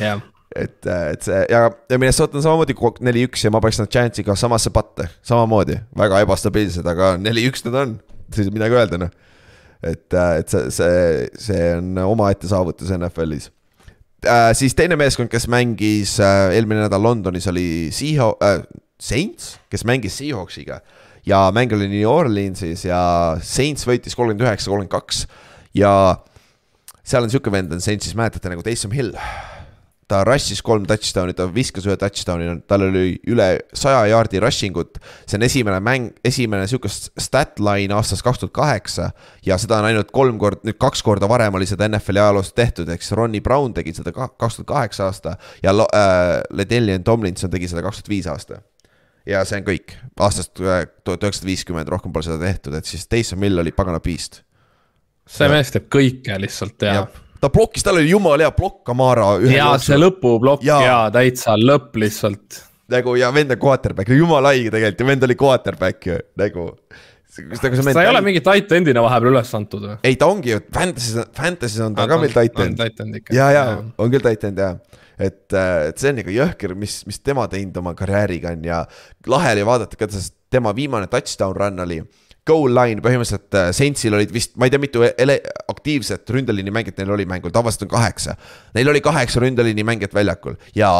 Jah, 0.00 0.22
et, 0.56 0.78
et 0.86 1.26
see 1.26 1.40
ja, 1.52 1.66
ja 1.90 1.98
Minnesota 2.00 2.38
on 2.38 2.44
samamoodi 2.44 2.76
neli-üks 3.06 3.44
ja 3.44 3.52
ma 3.52 3.60
paneks 3.62 3.82
nad 3.82 3.92
Giantsiga 3.92 4.36
samasse 4.38 4.72
patte, 4.74 5.10
samamoodi, 5.26 5.78
väga 5.98 6.22
ebastabiilsed, 6.24 6.86
aga 6.86 7.14
neli-üks 7.20 7.64
nad 7.68 7.80
on, 7.84 7.96
siis 8.30 8.46
ei 8.46 8.50
ole 8.50 8.58
midagi 8.58 8.78
öelda 8.80 9.00
noh. 9.04 9.14
et, 9.82 10.08
et 10.12 10.52
see, 10.52 10.68
see, 10.74 11.30
see 11.40 11.72
on 11.76 11.98
omaette 12.04 12.48
saavutus 12.50 12.90
NFL-is 12.96 13.50
äh,. 14.26 14.50
siis 14.58 14.74
teine 14.76 14.98
meeskond, 15.00 15.30
kes 15.32 15.46
mängis 15.48 16.18
äh, 16.20 16.50
eelmine 16.56 16.84
nädal 16.86 17.02
Londonis 17.04 17.48
oli 17.52 17.68
Seahawks 17.94 18.44
äh,, 18.44 18.64
Saints, 19.00 19.54
kes 19.72 19.86
mängis 19.88 20.18
Seahawksiga 20.20 20.82
ja 21.26 21.50
mäng 21.54 21.72
oli 21.76 21.88
New 21.88 22.08
Orleansis 22.08 22.84
ja 22.88 23.00
Saints 23.42 23.86
võitis 23.88 24.16
kolmkümmend 24.16 24.46
üheksa, 24.46 24.70
kolmkümmend 24.70 24.94
kaks. 24.94 25.24
Ja 25.76 25.92
seal 27.06 27.26
on 27.26 27.32
sihuke 27.32 27.52
vend 27.52 27.72
on 27.74 27.82
Saintsis, 27.82 28.16
mäletate 28.18 28.52
nagu 28.52 28.64
Taysom 28.64 28.94
Hill. 28.94 29.14
Ta 30.10 30.24
rush'is 30.26 30.58
kolm 30.66 30.88
touchdown'i, 30.90 31.36
ta 31.38 31.44
viskas 31.54 31.84
ühe 31.86 31.94
touchdown'i, 31.94 32.48
tal 32.66 32.82
oli 32.88 33.12
üle 33.30 33.46
saja 33.78 34.00
jaardi 34.10 34.40
rushing 34.42 34.74
ut. 34.80 34.98
see 35.22 35.38
on 35.38 35.46
esimene 35.46 35.78
mäng, 35.86 36.08
esimene 36.26 36.66
sihukest 36.66 37.12
stat 37.14 37.62
line 37.62 37.94
aastast 37.94 38.24
kaks 38.26 38.42
tuhat 38.42 38.52
kaheksa 38.56 39.12
ja 39.46 39.58
seda 39.58 39.78
on 39.78 39.86
ainult 39.92 40.10
kolm 40.10 40.40
korda, 40.42 40.66
nüüd 40.66 40.80
kaks 40.82 41.04
korda 41.06 41.28
varem 41.30 41.54
oli 41.54 41.68
seda 41.70 41.86
NFL-i 41.86 42.24
ajaloos 42.24 42.50
tehtud, 42.58 42.90
siis 42.90 43.14
Ronnie 43.14 43.40
Brown 43.40 43.70
tegi 43.76 43.94
seda 43.94 44.10
kaks 44.10 44.58
tuhat 44.58 44.66
kaheksa 44.72 45.06
aasta 45.06 45.36
ja 45.62 45.76
äh, 45.78 46.40
Ledelian 46.50 47.06
Tomlinson 47.06 47.54
tegi 47.54 47.70
seda 47.70 47.86
kaks 47.86 48.02
tuhat 48.02 48.10
viis 48.10 48.26
aasta 48.26 48.58
ja 49.28 49.42
see 49.48 49.60
on 49.60 49.66
kõik, 49.66 49.96
aastast 50.20 50.60
äh, 50.64 50.84
tuhat 51.04 51.26
üheksasada 51.26 51.50
viiskümmend, 51.50 51.90
rohkem 51.92 52.12
pole 52.14 52.26
seda 52.26 52.40
tehtud, 52.42 52.76
et 52.78 52.88
siis 52.88 53.06
Taysom 53.10 53.42
Hill 53.44 53.62
oli 53.62 53.74
pagana 53.76 54.00
beast. 54.02 54.42
see 55.30 55.50
mees 55.52 55.72
teeb 55.74 55.90
kõike 55.92 56.38
lihtsalt 56.42 56.86
ja, 56.86 56.94
ja 57.02 57.30
ta 57.40 57.50
blokkis, 57.52 57.84
tal 57.84 58.00
oli 58.00 58.10
jumala 58.10 58.44
hea 58.44 58.54
plokk 58.56 58.82
Kamara. 58.88 59.32
ja 59.50 59.72
see 59.82 59.98
lõpuplokk 60.00 60.64
ja. 60.66 60.80
ja 60.84 60.98
täitsa 61.14 61.56
lõpp 61.60 61.96
lihtsalt. 62.00 62.64
nagu 62.92 63.14
ja 63.18 63.30
vend 63.34 63.54
on 63.54 63.60
quarterback, 63.60 64.12
jumala 64.16 64.54
haige 64.54 64.72
tegelikult 64.72 65.04
ja 65.04 65.10
vend 65.12 65.28
oli 65.28 65.38
quarterback 65.40 66.10
ju, 66.10 66.18
nagu. 66.40 66.66
kas 67.30 67.62
ta 67.62 68.02
ei 68.02 68.10
ole 68.10 68.24
mingi 68.26 68.42
tight 68.44 68.72
end'ina 68.76 69.04
vahepeal 69.04 69.34
üles 69.34 69.54
antud 69.56 69.86
või? 69.86 69.98
ei, 70.04 70.18
ta 70.20 70.28
ongi 70.30 70.54
ju, 70.54 70.64
Fantasy's, 70.74 71.30
Fantasy's 71.36 71.84
on 71.86 71.96
ta 71.96 72.04
ah, 72.04 72.10
ka 72.10 72.20
meil 72.20 72.34
tight 72.34 72.64
end. 72.64 73.20
ja, 73.32 73.52
ja 73.54 73.64
on 73.78 74.12
küll 74.12 74.24
tight 74.24 74.48
end 74.50 74.60
jah 74.60 74.80
et, 75.20 75.46
äh, 75.52 75.90
et 75.90 76.00
see 76.00 76.12
on 76.12 76.22
ikka 76.22 76.34
jõhker, 76.34 76.74
mis, 76.78 77.00
mis 77.08 77.20
tema 77.20 77.46
teinud 77.50 77.76
oma 77.82 77.94
karjääriga 77.98 78.54
on 78.56 78.64
ja 78.66 78.82
lahe 79.30 79.54
oli 79.56 79.66
vaadata, 79.68 79.98
kuidas 80.00 80.32
tema 80.50 80.72
viimane 80.76 81.10
touchdown 81.12 81.56
run 81.56 81.84
oli 81.84 82.00
goal 82.48 82.72
line 82.74 83.04
põhimõtteliselt 83.04 83.58
äh, 83.58 83.68
Saintsil 83.76 84.16
olid 84.16 84.32
vist, 84.34 84.56
ma 84.58 84.66
ei 84.66 84.72
tea, 84.72 84.82
mitu 84.82 85.04
ele-, 85.10 85.40
aktiivset 85.70 86.32
ründeliini 86.34 86.72
mängijat 86.74 87.02
neil 87.02 87.12
oli 87.18 87.28
mängul, 87.28 87.52
tavaliselt 87.54 87.86
on 87.86 87.92
kaheksa. 87.92 88.36
Neil 88.74 88.88
oli 88.90 89.02
kaheksa 89.04 89.42
ründeliini 89.44 89.84
mängijat 89.86 90.16
väljakul 90.16 90.56
ja 90.76 90.90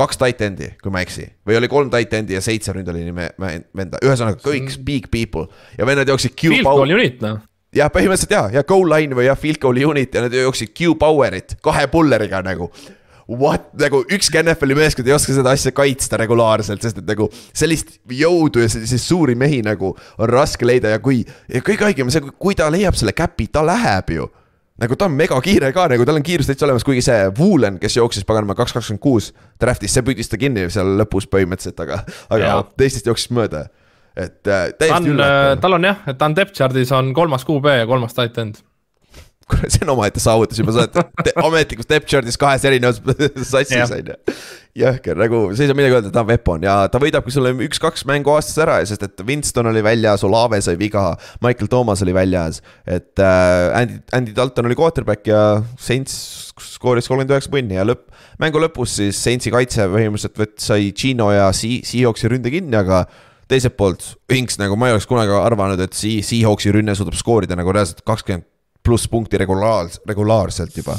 kaks 0.00 0.20
tight 0.20 0.40
end'i, 0.46 0.70
kui 0.80 0.92
ma 0.94 1.02
ei 1.02 1.08
eksi. 1.08 1.26
või 1.46 1.58
oli 1.58 1.68
kolm 1.68 1.90
tight 1.92 2.14
end'i 2.16 2.38
ja 2.38 2.44
seitse 2.44 2.72
ründeliini 2.76 3.12
venda, 3.12 4.00
ühesõnaga 4.00 4.40
kõik 4.44 4.78
big 4.86 5.10
people 5.12 5.50
ja 5.76 5.88
vennad 5.88 6.08
jooksid 6.08 6.36
Q. 6.38 6.54
Field 6.54 6.70
goal 6.70 6.96
unit 6.96 7.20
noh 7.24 7.42
jah, 7.74 7.90
põhimõtteliselt 7.92 8.32
ja, 8.34 8.44
ja 8.54 8.64
goal 8.66 8.88
line 8.90 9.16
või 9.18 9.28
jah, 9.28 9.38
field 9.38 9.60
goal 9.62 9.78
unit 9.90 10.14
ja 10.14 10.24
nad 10.24 10.34
jooksid 10.34 10.72
Q 10.74 10.94
Powerit 11.00 11.58
kahe 11.62 11.86
pulleriga 11.92 12.42
nagu 12.46 12.70
what, 13.30 13.70
nagu 13.78 14.02
ükski 14.10 14.40
NFL-i 14.42 14.76
meeskond 14.78 15.08
ei 15.08 15.14
oska 15.14 15.34
seda 15.36 15.54
asja 15.54 15.72
kaitsta 15.76 16.18
regulaarselt, 16.20 16.82
sest 16.82 16.98
et 17.02 17.08
nagu 17.08 17.28
sellist 17.52 17.98
jõudu 18.10 18.64
ja 18.64 18.70
selliseid 18.72 19.02
suuri 19.04 19.36
mehi 19.38 19.62
nagu 19.66 19.92
on 19.94 20.30
raske 20.30 20.66
leida 20.66 20.94
ja 20.96 21.00
kui, 21.02 21.22
ja 21.48 21.62
kõige 21.64 21.86
haigem 21.86 22.10
on 22.10 22.14
see, 22.14 22.34
kui 22.42 22.58
ta 22.58 22.70
leiab 22.72 22.98
selle 22.98 23.14
käpi, 23.16 23.50
ta 23.52 23.64
läheb 23.66 24.14
ju 24.16 24.28
nagu 24.80 24.96
ta 24.96 25.06
on 25.10 25.16
megakiire 25.16 25.72
ka, 25.76 25.86
nagu 25.92 26.06
tal 26.08 26.16
on 26.16 26.24
kiirus 26.24 26.48
täitsa 26.48 26.64
olemas, 26.66 26.86
kuigi 26.86 27.02
see 27.04 27.18
Woolen, 27.36 27.76
kes 27.82 27.98
jooksis 27.98 28.24
paganama 28.28 28.56
kaks 28.58 28.72
kakskümmend 28.78 29.02
kuus 29.04 29.28
draft'is, 29.60 29.92
see 29.92 30.06
püüdis 30.06 30.32
ta 30.32 30.40
kinni 30.40 30.64
seal 30.72 30.94
lõpus 31.02 31.28
põhimõtteliselt, 31.30 31.82
aga, 31.84 32.00
aga 32.32 32.46
ja. 32.46 32.56
teistest 32.80 33.10
jooksis 33.10 33.32
mööda. 33.36 33.66
et 34.16 34.48
äh, 34.48 34.70
täiesti 34.80 35.12
üllatav. 35.12 35.60
tal 35.60 35.76
on 35.76 35.84
jah, 35.84 36.00
et 36.08 36.18
ta 36.18 36.30
on 36.30 36.36
depth 36.36 36.56
chart'is 36.56 36.92
on 36.96 37.12
kolmas 37.14 37.44
QB 37.44 37.76
ja 37.82 37.86
kolmas 37.90 38.16
tight 38.16 38.40
end 38.40 38.64
kuule, 39.50 39.70
see 39.72 39.84
on 39.86 39.92
omaette 39.94 40.22
saavutus 40.22 40.60
juba, 40.60 40.74
sa 40.74 40.86
oled 40.86 41.30
ametlikus 41.42 41.88
depth 41.90 42.10
chart'is 42.10 42.38
kahes 42.40 42.64
erinevas 42.68 43.00
sassis 43.52 43.94
on 43.96 44.10
ju. 44.12 44.16
jõhker, 44.80 45.18
nagu 45.18 45.42
sa 45.52 45.64
ei 45.64 45.70
saa 45.70 45.78
midagi 45.78 45.96
öelda, 45.98 46.12
ta 46.14 46.22
on 46.22 46.30
weapon 46.30 46.66
ja 46.66 46.76
ta 46.92 47.00
võidabki 47.02 47.34
sulle 47.34 47.52
üks-kaks 47.66 48.06
mängu 48.08 48.32
aastas 48.34 48.60
ära, 48.64 48.78
sest 48.86 49.04
et 49.06 49.24
Winston 49.26 49.70
oli 49.70 49.82
väljas, 49.84 50.24
Olave 50.26 50.60
sai 50.64 50.78
viga, 50.80 51.08
Michael 51.44 51.70
Thomas 51.72 52.04
oli 52.06 52.14
väljas. 52.16 52.60
et 52.86 53.18
äh, 53.18 53.80
Andy, 53.80 54.00
Andy 54.16 54.36
Dalton 54.36 54.70
oli 54.70 54.78
quarterback 54.78 55.26
ja 55.26 55.42
Saints 55.78 56.14
skooris 56.60 57.08
kolmkümmend 57.08 57.34
üheksa 57.34 57.52
punni 57.52 57.78
ja 57.78 57.86
lõpp, 57.88 58.06
mängu 58.42 58.62
lõpus 58.62 58.98
siis 59.00 59.18
Saintsi 59.20 59.52
kaitse 59.54 59.88
põhimõtteliselt 59.90 60.38
võt-, 60.40 60.60
sai 60.62 60.92
Gino 60.96 61.30
ja 61.34 61.50
Seahawksi 61.56 62.30
ründe 62.30 62.52
kinni, 62.52 62.76
aga 62.78 63.04
teiselt 63.50 63.74
poolt, 63.78 64.12
Inks 64.30 64.60
nagu 64.60 64.76
ma 64.78 64.88
ei 64.88 64.94
oleks 64.94 65.08
kunagi 65.10 65.34
arvanud, 65.34 65.82
et 65.82 65.96
Seahawksi 65.96 66.74
rünne 66.76 66.94
suudab 66.98 67.18
skoorida 67.18 67.58
nagu 67.58 67.74
reaalselt 67.74 68.04
kakskümmend 68.06 68.46
pluss 68.84 69.08
punkti 69.10 69.40
regulaars-, 69.40 70.00
regulaarselt 70.08 70.76
juba. 70.76 70.96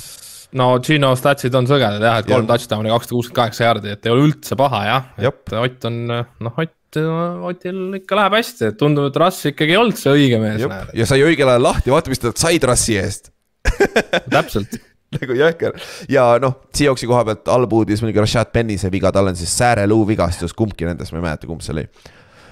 no 0.58 0.74
Gino 0.84 1.14
statsid 1.18 1.56
on 1.58 1.70
sõgedad 1.70 2.04
jah, 2.04 2.20
et 2.22 2.30
kolm 2.30 2.48
touchdown'i, 2.50 2.92
kakssada 2.94 3.18
kuuskümmend 3.18 3.40
kaheksa 3.40 3.66
jaardi, 3.68 3.96
et 3.96 4.06
ei 4.06 4.14
ole 4.14 4.28
üldse 4.30 4.58
paha 4.60 4.84
jah, 4.88 5.10
et 5.18 5.58
Ott 5.62 5.90
on 5.90 6.00
noh, 6.12 6.62
Ott, 6.62 7.02
Otil 7.48 7.98
ikka 8.02 8.18
läheb 8.20 8.36
hästi, 8.36 8.72
et 8.72 8.80
tundub, 8.80 9.08
et 9.08 9.20
Russ 9.22 9.48
ikkagi 9.48 9.78
ei 9.78 9.80
olnud 9.80 10.00
see 10.00 10.12
õige 10.12 10.40
mees. 10.44 10.66
ja 10.94 11.10
sai 11.10 11.24
õigel 11.24 11.48
ajal 11.48 11.68
lahti, 11.70 11.94
vaata, 11.94 12.12
mis 12.12 12.20
ta 12.20 12.34
said 12.36 12.68
Russi 12.68 12.98
eest. 13.00 13.32
Täpselt. 14.34 14.80
Nagu 15.12 15.36
jõhker. 15.36 15.76
Ja 16.12 16.26
noh, 16.40 16.54
Seahawksi 16.76 17.08
koha 17.10 17.26
pealt 17.28 17.50
halb 17.52 17.74
uudis 17.76 18.00
muidugi 18.04 18.22
Rashad 18.24 18.52
Penny 18.56 18.78
see 18.80 18.92
viga, 18.94 19.12
tal 19.12 19.28
on 19.28 19.36
siis 19.40 19.52
sääreluu 19.60 20.06
vigastus, 20.08 20.56
kumbki 20.56 20.88
nendest, 20.88 21.12
ma 21.12 21.20
ei 21.20 21.26
mäleta, 21.26 21.50
kumb 21.50 21.64
see 21.64 21.76
oli. 21.76 21.84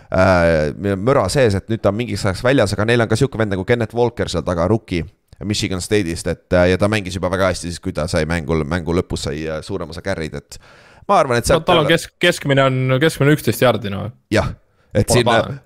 Äh,. 0.10 0.74
müra 0.98 1.28
sees, 1.32 1.56
et 1.56 1.68
nüüd 1.72 1.84
ta 1.84 1.94
on 1.94 2.00
mingiks 2.00 2.26
ajaks 2.26 2.44
väljas, 2.44 2.74
aga 2.76 2.88
neil 2.90 3.04
on 3.04 3.12
ka 3.12 3.20
sihuke 3.20 3.40
vend 3.40 3.54
nagu 3.54 3.64
Kennet 3.68 3.94
Walker 3.96 4.32
seal 4.32 4.44
taga, 4.48 4.68
rookie 4.72 5.06
Michigan 5.48 5.82
State'ist, 5.82 6.28
et 6.28 6.56
ja 6.72 6.78
ta 6.80 6.90
mängis 6.92 7.16
juba 7.16 7.32
väga 7.32 7.54
hästi 7.54 7.70
siis, 7.70 7.80
kui 7.84 7.94
ta 7.96 8.08
sai 8.12 8.26
mängu, 8.28 8.58
mängu 8.68 8.96
lõpus 8.96 9.28
sai 9.30 9.46
äh, 9.48 9.62
suurem 9.66 9.92
osa 9.94 10.04
carry'd, 10.04 10.36
et 10.36 10.60
ma 11.08 11.20
arvan, 11.22 11.40
et 11.40 11.48
sealt 11.48 11.64
no, 11.64 11.68
tal 11.70 11.84
on 11.84 11.90
kesk, 11.90 12.16
keskmine 12.22 12.66
on, 12.68 12.80
keskmine 13.02 13.36
üksteist 13.38 13.64
jardi 13.64 13.92
no. 13.94 14.10
jah, 14.34 14.52
et 14.94 15.08
Pole 15.08 15.24
siin. 15.24 15.60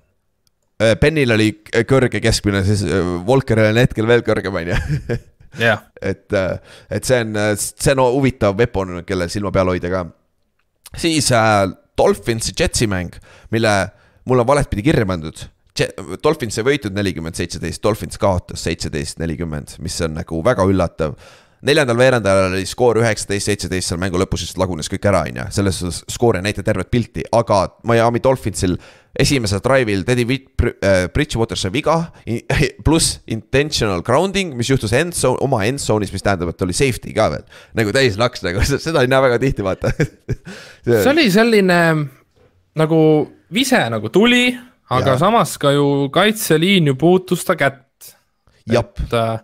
Äh, 0.82 0.96
Benil 1.00 1.34
oli 1.34 1.48
kõrge 1.90 2.20
keskmine, 2.22 2.64
siis 2.66 2.84
äh, 2.86 3.14
Walkeril 3.26 3.72
on 3.72 3.80
hetkel 3.82 4.10
veel 4.10 4.22
kõrgem, 4.26 4.60
on 4.60 4.72
ju. 4.74 5.18
et, 6.10 6.38
et 6.90 7.06
see 7.06 7.22
on, 7.22 7.40
see 7.58 7.94
on 7.94 8.04
huvitav 8.16 8.58
weapon, 8.58 9.00
kelle 9.06 9.28
silma 9.30 9.54
peal 9.54 9.70
hoida 9.74 9.90
ka. 9.90 10.04
siis 10.98 11.32
äh, 11.34 11.64
Dolphinsi 11.98 12.54
Jetsi 12.58 12.86
mäng, 12.90 13.18
mille 13.54 13.74
mul 14.26 14.42
on 14.42 14.48
valet 14.48 14.70
pidi 14.70 14.86
kirja 14.86 15.06
pandud 15.06 15.46
Dolphins 15.74 16.58
ei 16.60 16.66
võitnud 16.66 16.94
nelikümmend, 16.94 17.34
seitseteist, 17.34 17.82
Dolphins 17.82 18.18
kaotas 18.20 18.62
seitseteist, 18.62 19.18
nelikümmend, 19.18 19.74
mis 19.82 19.96
on 20.06 20.14
nagu 20.20 20.38
väga 20.46 20.66
üllatav. 20.70 21.16
neljandal 21.64 21.96
veerandajal 21.96 22.52
oli 22.52 22.66
skoor 22.68 22.98
üheksateist, 23.00 23.48
seitseteist, 23.48 23.88
seal 23.88 23.98
mängu 23.98 24.18
lõpus 24.20 24.44
just 24.44 24.58
lagunes 24.60 24.90
kõik 24.92 25.06
ära, 25.08 25.24
on 25.26 25.40
ju, 25.40 25.46
selles 25.56 25.78
suhtes 25.80 26.02
skoor 26.12 26.36
ei 26.36 26.44
näita 26.44 26.62
tervet 26.62 26.90
pilti, 26.92 27.24
aga 27.32 27.78
Miami 27.88 28.20
Dolphinsil 28.22 28.76
esimesel 29.18 29.62
drive'il 29.64 30.04
Teddy 30.04 30.26
äh, 30.28 31.08
Bridgewater 31.14 31.58
sai 31.58 31.72
viga, 31.74 31.96
pluss 32.86 33.18
intentional 33.26 34.04
grounding, 34.06 34.52
mis 34.54 34.70
juhtus 34.70 34.92
end 34.92 35.16
zone, 35.16 35.40
oma 35.42 35.64
end 35.66 35.82
zone'is, 35.82 36.12
mis 36.14 36.22
tähendab, 36.22 36.52
et 36.52 36.62
oli 36.62 36.76
safety 36.76 37.14
ka 37.16 37.30
veel. 37.32 37.48
nagu 37.74 37.96
täis 37.96 38.20
laks 38.20 38.44
nagu, 38.46 38.62
seda 38.86 39.02
ei 39.02 39.10
näe 39.10 39.24
väga 39.26 39.40
tihti, 39.42 39.66
vaata 39.66 39.90
see 40.84 41.10
oli 41.10 41.26
selline 41.34 41.80
nagu 42.78 43.00
vise 43.54 43.82
nagu 43.90 44.12
tuli 44.14 44.52
aga 44.92 45.14
ja. 45.14 45.18
samas 45.20 45.56
ka 45.60 45.72
ju 45.74 46.08
kaitseliin 46.14 46.92
ju 46.92 46.96
puutus 47.00 47.44
ta 47.46 47.56
kätt. 47.56 48.14
et 48.64 49.12
äh, 49.12 49.40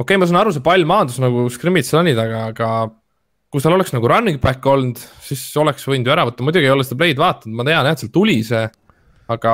okei 0.00 0.16
okay,, 0.16 0.16
ma 0.20 0.28
saan 0.28 0.40
aru, 0.42 0.54
see 0.56 0.64
pall 0.64 0.86
maandus 0.88 1.20
nagu 1.22 1.48
scrimmage 1.52 1.92
run'i 1.96 2.14
taga, 2.16 2.46
aga 2.52 2.70
kui 3.50 3.62
seal 3.62 3.74
oleks 3.74 3.92
nagu 3.94 4.08
running 4.08 4.40
back 4.42 4.66
olnud, 4.66 5.00
siis 5.24 5.42
oleks 5.60 5.86
võinud 5.88 6.06
ju 6.06 6.14
ära 6.14 6.26
võtta, 6.28 6.44
muidugi 6.46 6.68
ei 6.68 6.74
ole 6.74 6.86
seda 6.86 7.00
play'd 7.00 7.20
vaadanud, 7.20 7.56
ma 7.58 7.66
tean 7.66 7.82
jah, 7.82 7.96
et 7.96 8.04
seal 8.04 8.14
tuli 8.14 8.40
see. 8.46 8.68
aga 9.30 9.52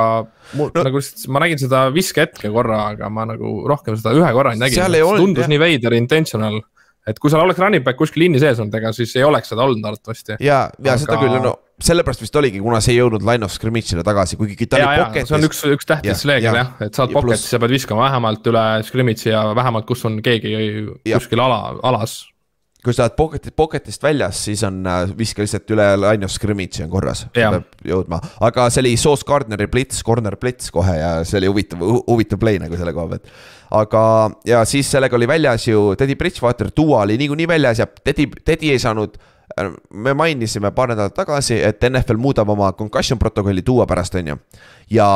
mul 0.56 0.70
no, 0.72 0.84
nagu 0.86 1.00
lihtsalt, 1.02 1.26
ma 1.34 1.42
nägin 1.42 1.60
seda 1.60 1.82
viskehetke 1.92 2.48
korra, 2.52 2.78
aga 2.94 3.10
ma 3.12 3.26
nagu 3.28 3.58
rohkem 3.68 3.98
seda 3.98 4.14
ühe 4.16 4.30
korra 4.32 4.54
ei 4.54 4.62
näinud, 4.62 4.96
tundus 5.20 5.44
jah. 5.44 5.52
nii 5.52 5.60
veider, 5.60 5.96
intentional 5.98 6.62
et 7.06 7.20
kui 7.22 7.30
seal 7.30 7.44
oleks 7.44 7.60
running 7.62 7.84
back 7.84 7.98
kuskil 8.00 8.24
linni 8.24 8.40
sees 8.42 8.60
olnud, 8.62 8.74
ega 8.78 8.92
siis 8.96 9.12
ei 9.18 9.26
oleks 9.26 9.52
seda 9.52 9.66
olnud 9.66 9.84
arvatavasti. 9.84 10.38
ja, 10.40 10.66
ja 10.78 10.94
aga... 10.94 11.00
seda 11.02 11.18
küll, 11.20 11.36
no 11.44 11.56
sellepärast 11.82 12.22
vist 12.24 12.36
oligi, 12.40 12.60
kuna 12.64 12.78
see 12.84 12.94
ei 12.94 13.02
jõudnud 13.02 13.24
line 13.26 13.44
of 13.44 13.52
scrimmage'ile 13.52 14.04
tagasi, 14.06 14.38
kuigi 14.40 14.68
ta 14.70 14.80
ja, 14.80 14.86
oli 14.88 15.02
pocket'is. 15.02 15.28
see 15.28 15.36
on 15.36 15.48
üks, 15.48 15.58
üks 15.76 15.88
tähtis 15.88 16.24
reegel 16.28 16.56
jah, 16.56 16.70
et 16.80 16.96
sa 16.96 17.04
oled 17.04 17.16
pocket'is, 17.18 17.50
sa 17.52 17.60
pead 17.60 17.74
viskama 17.76 18.06
vähemalt 18.06 18.48
üle 18.48 18.62
scrimmage'i 18.86 19.34
ja 19.34 19.42
vähemalt, 19.56 19.84
kus 19.88 20.06
on 20.08 20.16
keegi 20.24 20.54
ja. 20.56 21.18
kuskil 21.18 21.42
ala, 21.44 21.76
alas. 21.84 22.22
kui 22.80 22.96
sa 22.96 23.04
oled 23.04 23.18
pocket'ist, 23.18 23.56
pocket'ist 23.60 24.08
väljas, 24.08 24.40
siis 24.48 24.64
on, 24.64 24.80
äh, 24.88 25.12
viska 25.18 25.44
lihtsalt 25.44 25.76
üle 25.76 25.90
line 26.00 26.24
of 26.24 26.32
scrimmage'i 26.32 26.86
on 26.86 26.94
korras, 26.96 27.26
peab 27.36 27.68
jõudma. 27.84 28.22
aga 28.48 28.70
see 28.72 28.86
oli 28.86 28.96
Sauce 29.00 29.28
Gardneri 29.28 29.68
blitz, 29.68 30.00
corner 30.06 30.40
blitz 30.40 30.72
kohe 30.72 30.96
ja 30.96 31.12
see 31.28 31.42
oli 31.42 31.52
huvitav, 31.52 31.84
huvitav 32.08 32.40
play 32.40 32.62
nagu 32.62 32.80
selle 32.80 32.96
koha 32.96 33.12
pealt 33.12 33.30
aga, 33.76 34.02
ja 34.48 34.64
siis 34.64 34.88
sellega 34.88 35.16
oli 35.18 35.28
väljas 35.28 35.68
ju 35.68 35.90
Teddy 35.98 36.16
Bridgewater, 36.16 36.72
Duo 36.72 37.02
oli 37.02 37.20
niikuinii 37.20 37.52
väljas 37.52 37.84
ja 37.84 37.86
Teddy, 37.86 38.30
Teddy 38.44 38.72
ei 38.72 38.80
saanud 38.80 39.20
me 39.90 40.14
mainisime 40.14 40.70
paar 40.76 40.92
nädalat 40.92 41.14
tagasi, 41.16 41.60
et 41.64 41.84
NFL 41.88 42.20
muudab 42.20 42.50
oma 42.52 42.72
concussion 42.76 43.18
protokolli 43.18 43.64
Duo 43.66 43.86
pärast, 43.86 44.14
on 44.14 44.34
ju. 44.34 44.36
ja 44.90 45.06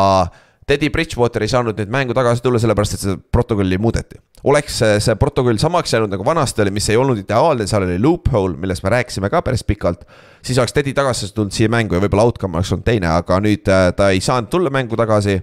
Teddy 0.70 0.90
Bridgewater 0.90 1.42
ei 1.42 1.50
saanud 1.50 1.78
nüüd 1.80 1.90
mängu 1.90 2.14
tagasi 2.14 2.44
tulla, 2.44 2.60
sellepärast 2.62 2.94
et 2.94 3.02
seda 3.02 3.16
protokolli 3.32 3.78
muudeti. 3.82 4.20
oleks 4.46 4.76
see, 4.78 5.16
protokoll 5.18 5.58
samaks 5.58 5.92
jäänud 5.92 6.12
nagu 6.14 6.24
vanasti 6.24 6.62
oli, 6.62 6.70
mis 6.70 6.86
ei 6.92 6.96
olnud 6.96 7.18
ideaalne, 7.18 7.66
seal 7.66 7.84
oli 7.88 7.98
loophole, 7.98 8.54
millest 8.56 8.84
me 8.86 8.92
rääkisime 8.94 9.30
ka 9.30 9.42
päris 9.42 9.64
pikalt. 9.66 10.04
siis 10.42 10.58
oleks 10.58 10.72
Teddy 10.72 10.94
tagasi 10.94 11.32
tulnud 11.34 11.52
siia 11.52 11.68
mängu 11.68 11.98
ja 11.98 12.04
võib-olla 12.04 12.28
outcome 12.28 12.60
oleks 12.60 12.72
olnud 12.72 12.86
teine, 12.86 13.10
aga 13.12 13.40
nüüd 13.42 13.68
äh, 13.68 13.90
ta 13.96 14.12
ei 14.14 14.22
saanud 14.24 14.48
tulla 14.52 14.70
mängu 14.70 14.96
tagasi. 14.96 15.40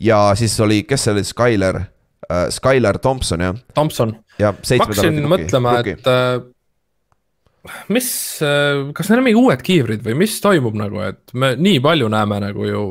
ja 0.00 0.32
siis 0.34 0.58
oli, 0.60 0.82
kes 0.82 1.06
see 1.06 1.14
oli, 1.14 1.24
Skyler 1.24 1.80
uh,, 1.80 2.48
Skyler 2.50 2.98
Thompson 2.98 3.40
jah. 3.46 3.62
Thompson. 3.74 4.16
ja. 4.38 4.52
ma 4.52 4.84
hakkasin 4.84 5.22
mõtlema, 5.22 5.78
et 5.86 6.10
uh, 6.10 6.50
mis, 7.94 8.08
kas 8.94 9.10
need 9.10 9.20
on 9.20 9.26
mingi 9.26 9.40
uued 9.40 9.64
kiivrid 9.64 10.04
või 10.04 10.18
mis 10.24 10.36
toimub 10.44 10.76
nagu, 10.78 11.00
et 11.06 11.34
me 11.38 11.54
nii 11.56 11.80
palju 11.84 12.10
näeme 12.12 12.40
nagu 12.44 12.68
ju 12.68 12.84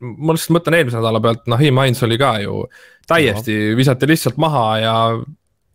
ma 0.00 0.34
lihtsalt 0.36 0.56
mõtlen 0.58 0.76
eelmise 0.78 0.98
nädala 0.98 1.22
pealt, 1.24 1.46
Nahim 1.48 1.80
Hines 1.80 2.02
oli 2.04 2.18
ka 2.20 2.34
ju 2.42 2.64
täiesti 3.08 3.54
no., 3.70 3.76
visati 3.78 4.08
lihtsalt 4.10 4.36
maha 4.42 4.64
ja 4.82 4.96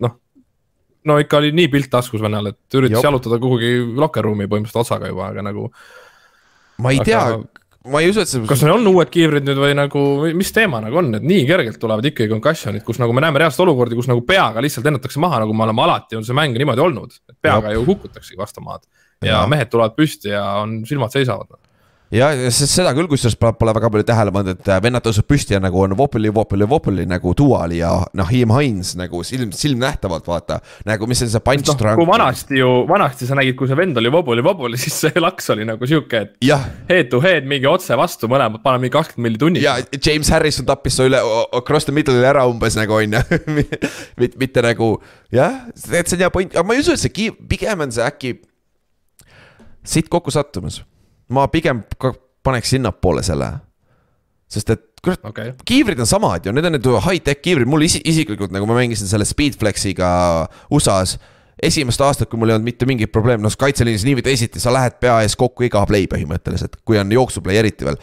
noh. 0.06 0.14
no 1.10 1.18
ikka 1.22 1.40
oli 1.42 1.52
nii 1.58 1.72
pilt 1.74 1.90
taskus 1.94 2.22
vennal, 2.22 2.52
et 2.52 2.78
üritas 2.78 3.00
Jop. 3.00 3.08
jalutada 3.10 3.40
kuhugi 3.42 3.74
locker 3.98 4.26
room'i 4.28 4.50
põhimõtteliselt 4.52 4.84
otsaga 4.84 5.10
juba, 5.10 5.32
aga 5.34 5.46
nagu. 5.50 5.70
ma 6.84 6.94
ei 6.94 7.02
aga... 7.02 7.08
tea, 7.10 7.61
ma 7.90 8.02
ei 8.02 8.12
usu, 8.12 8.22
et 8.22 8.30
see. 8.30 8.44
kas 8.50 8.62
neil 8.62 8.76
on 8.76 8.90
uued 8.92 9.10
kiivrid 9.14 9.48
nüüd 9.48 9.62
või 9.62 9.74
nagu, 9.78 10.04
mis 10.38 10.54
teema 10.54 10.82
nagu 10.84 11.00
on, 11.02 11.10
et 11.18 11.26
nii 11.26 11.48
kergelt 11.50 11.80
tulevad 11.82 12.06
ikkagi 12.12 12.30
concussion'id, 12.30 12.86
kus 12.86 13.02
nagu 13.02 13.16
me 13.18 13.24
näeme 13.26 13.42
reaalselt 13.42 13.66
olukordi, 13.66 13.98
kus 13.98 14.10
nagu 14.12 14.22
peaga 14.28 14.62
lihtsalt 14.62 14.86
lennatakse 14.86 15.22
maha, 15.24 15.42
nagu 15.46 15.56
me 15.58 15.66
oleme 15.66 15.86
alati 15.88 16.20
on 16.20 16.28
see 16.28 16.38
mäng 16.38 16.58
niimoodi 16.58 16.84
olnud. 16.86 17.18
peaga 17.42 17.74
Jop. 17.74 17.80
ju 17.80 17.88
kukutaksegi 17.90 18.38
vastu 18.38 18.62
maad 18.66 18.86
ja, 19.22 19.34
ja 19.34 19.42
mehed 19.50 19.72
tulevad 19.74 19.98
püsti 19.98 20.34
ja 20.34 20.46
on, 20.62 20.82
silmad 20.90 21.14
seisavad 21.14 21.50
ja, 22.12 22.30
seda 22.52 22.92
küll, 22.96 23.08
kusjuures 23.12 23.38
pole 23.40 23.74
väga 23.76 23.90
palju 23.94 24.06
tähele 24.08 24.34
pannud, 24.36 24.60
et 24.60 24.70
äh, 24.72 24.80
vennad 24.84 25.06
tõuseb 25.06 25.28
püsti 25.30 25.56
ja 25.56 25.62
nagu 25.64 25.80
on 25.84 25.96
Vopoli, 25.98 26.32
Vopoli, 26.34 26.68
Vopoli 26.70 27.06
nagu 27.10 27.34
Duali 27.38 27.80
ja 27.80 27.94
Nahim 28.18 28.54
Hines 28.56 28.94
nagu 29.00 29.24
silm, 29.28 29.54
silmnähtavalt 29.56 30.28
vaata. 30.28 30.60
nagu, 30.88 31.08
mis 31.10 31.24
on 31.26 31.32
see 31.32 31.44
punch 31.46 31.72
no, 31.72 31.78
trunk. 31.80 32.00
kui 32.02 32.10
vanasti 32.10 32.60
ju, 32.60 32.70
vanasti 32.90 33.30
sa 33.30 33.38
nägid, 33.40 33.56
kui 33.60 33.70
see 33.72 33.80
vend 33.80 33.98
oli 34.02 34.12
Vopoli, 34.14 34.44
Vopoli, 34.46 34.80
siis 34.82 35.00
see 35.06 35.24
laks 35.24 35.52
oli 35.56 35.68
nagu 35.68 35.88
sihuke, 35.88 36.26
et. 36.26 36.36
Head 36.90 37.12
to 37.14 37.22
head 37.24 37.48
mingi 37.50 37.70
otse 37.70 37.98
vastu 38.00 38.30
mõlemad, 38.32 38.64
paneme 38.66 38.88
mingi 38.88 38.96
kakskümmend 38.98 39.30
milli 39.30 39.42
tunnis. 39.42 39.66
ja 39.66 39.78
James 39.96 40.30
Harrison 40.34 40.68
tappis 40.68 40.98
su 40.98 41.08
üle 41.08 41.20
across 41.58 41.88
the 41.88 41.96
middle'i 41.96 42.28
ära 42.28 42.46
umbes 42.50 42.78
nagu 42.80 42.98
on 42.98 43.18
ju 43.18 43.26
mitte, 44.20 44.38
mitte 44.42 44.66
nagu 44.66 44.94
jah, 45.34 45.66
et 45.72 46.08
see 46.08 46.18
on 46.18 46.26
hea 46.26 46.32
point, 46.34 46.56
aga 46.56 46.68
ma 46.68 46.78
ei 46.78 46.84
usu, 46.84 46.96
et 46.96 47.04
see 47.04 47.32
pigem 47.50 47.88
on 47.88 47.94
see 47.94 48.06
äkki 48.06 48.38
siit 49.88 50.10
kokku 50.12 50.34
sattumas 50.34 50.82
ma 51.34 51.48
pigem 51.52 51.84
paneks 52.44 52.76
sinnapoole 52.76 53.24
selle. 53.26 53.52
sest 54.52 54.70
et 54.74 54.88
kurat 55.02 55.22
okay., 55.26 55.54
kiivrid 55.66 56.00
on 56.04 56.10
samad 56.10 56.46
ju, 56.46 56.54
need 56.54 56.66
on 56.68 56.76
need 56.76 56.88
high-tech 57.06 57.42
kiivrid, 57.42 57.70
mul 57.70 57.86
isi, 57.88 58.02
isiklikult 58.06 58.52
nagu 58.54 58.68
ma 58.70 58.76
mängisin 58.78 59.10
selle 59.10 59.26
Speedflexiga 59.26 60.10
USA-s 60.76 61.18
esimest 61.62 62.02
aastat, 62.02 62.30
kui 62.30 62.40
mul 62.42 62.52
ei 62.52 62.58
olnud 62.58 62.70
mitte 62.70 62.88
mingit 62.90 63.12
probleemi, 63.14 63.44
noh 63.46 63.54
kaitseliinis 63.60 64.06
nii 64.08 64.18
või 64.20 64.26
teisiti, 64.26 64.62
sa 64.62 64.74
lähed 64.74 64.98
pea 65.02 65.20
ees 65.26 65.38
kokku 65.40 65.68
iga 65.68 65.84
play 65.90 66.08
põhimõtteliselt, 66.10 66.80
kui 66.86 67.00
on 67.02 67.12
jooksuplay 67.14 67.62
eriti 67.62 67.88
veel. 67.88 68.00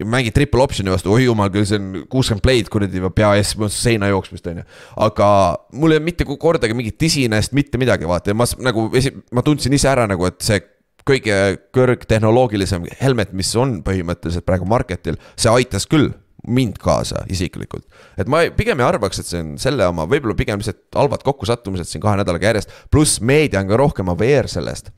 mängid 0.00 0.32
triple 0.32 0.62
option'i 0.64 0.88
vastu, 0.88 1.12
oi 1.12 1.26
jumal 1.26 1.50
küll, 1.52 1.66
see 1.68 1.76
on 1.76 2.04
kuuskümmend 2.08 2.44
play'd 2.44 2.68
kuradi 2.72 3.02
pea 3.14 3.34
ees, 3.36 3.52
seina 3.74 4.08
jooksmist 4.08 4.46
on 4.48 4.62
ju. 4.62 4.64
aga 5.06 5.28
mul 5.72 5.92
ei 5.92 6.00
olnud 6.00 6.08
mitte 6.08 6.24
kordagi 6.24 6.76
mingit 6.76 6.98
tisinest, 6.98 7.52
mitte 7.52 7.78
midagi, 7.78 8.08
vaata 8.08 8.32
ja 8.32 8.36
ma 8.36 8.48
nagu, 8.64 8.88
ma 9.32 9.44
tundsin 9.44 9.76
ise 9.76 9.88
ära 9.92 10.06
nagu, 10.08 10.24
et 10.28 10.40
see 10.44 10.60
kõige 11.08 11.36
kõrgtehnoloogilisem 11.74 12.88
helmet, 13.00 13.32
mis 13.36 13.52
on 13.56 13.80
põhimõtteliselt 13.86 14.46
praegu 14.48 14.68
market'il, 14.68 15.18
see 15.36 15.52
aitas 15.52 15.88
küll 15.90 16.12
mind 16.48 16.78
kaasa 16.80 17.24
isiklikult. 17.28 17.84
et 18.16 18.28
ma 18.28 18.46
pigem 18.56 18.80
ei 18.80 18.86
arvaks, 18.86 19.20
et 19.20 19.28
see 19.28 19.42
on 19.42 19.52
selle 19.60 19.86
oma, 19.86 20.06
võib-olla 20.08 20.36
pigem 20.38 20.60
lihtsalt 20.60 20.88
halvad 20.96 21.24
kokkusattumised 21.26 21.88
siin 21.90 22.02
kahe 22.02 22.16
nädalaga 22.20 22.52
järjest, 22.52 22.72
pluss 22.90 23.20
meedia 23.20 23.60
on 23.60 23.68
ka 23.68 23.80
rohkem 23.80 24.08
aware 24.12 24.48
sellest 24.48 24.90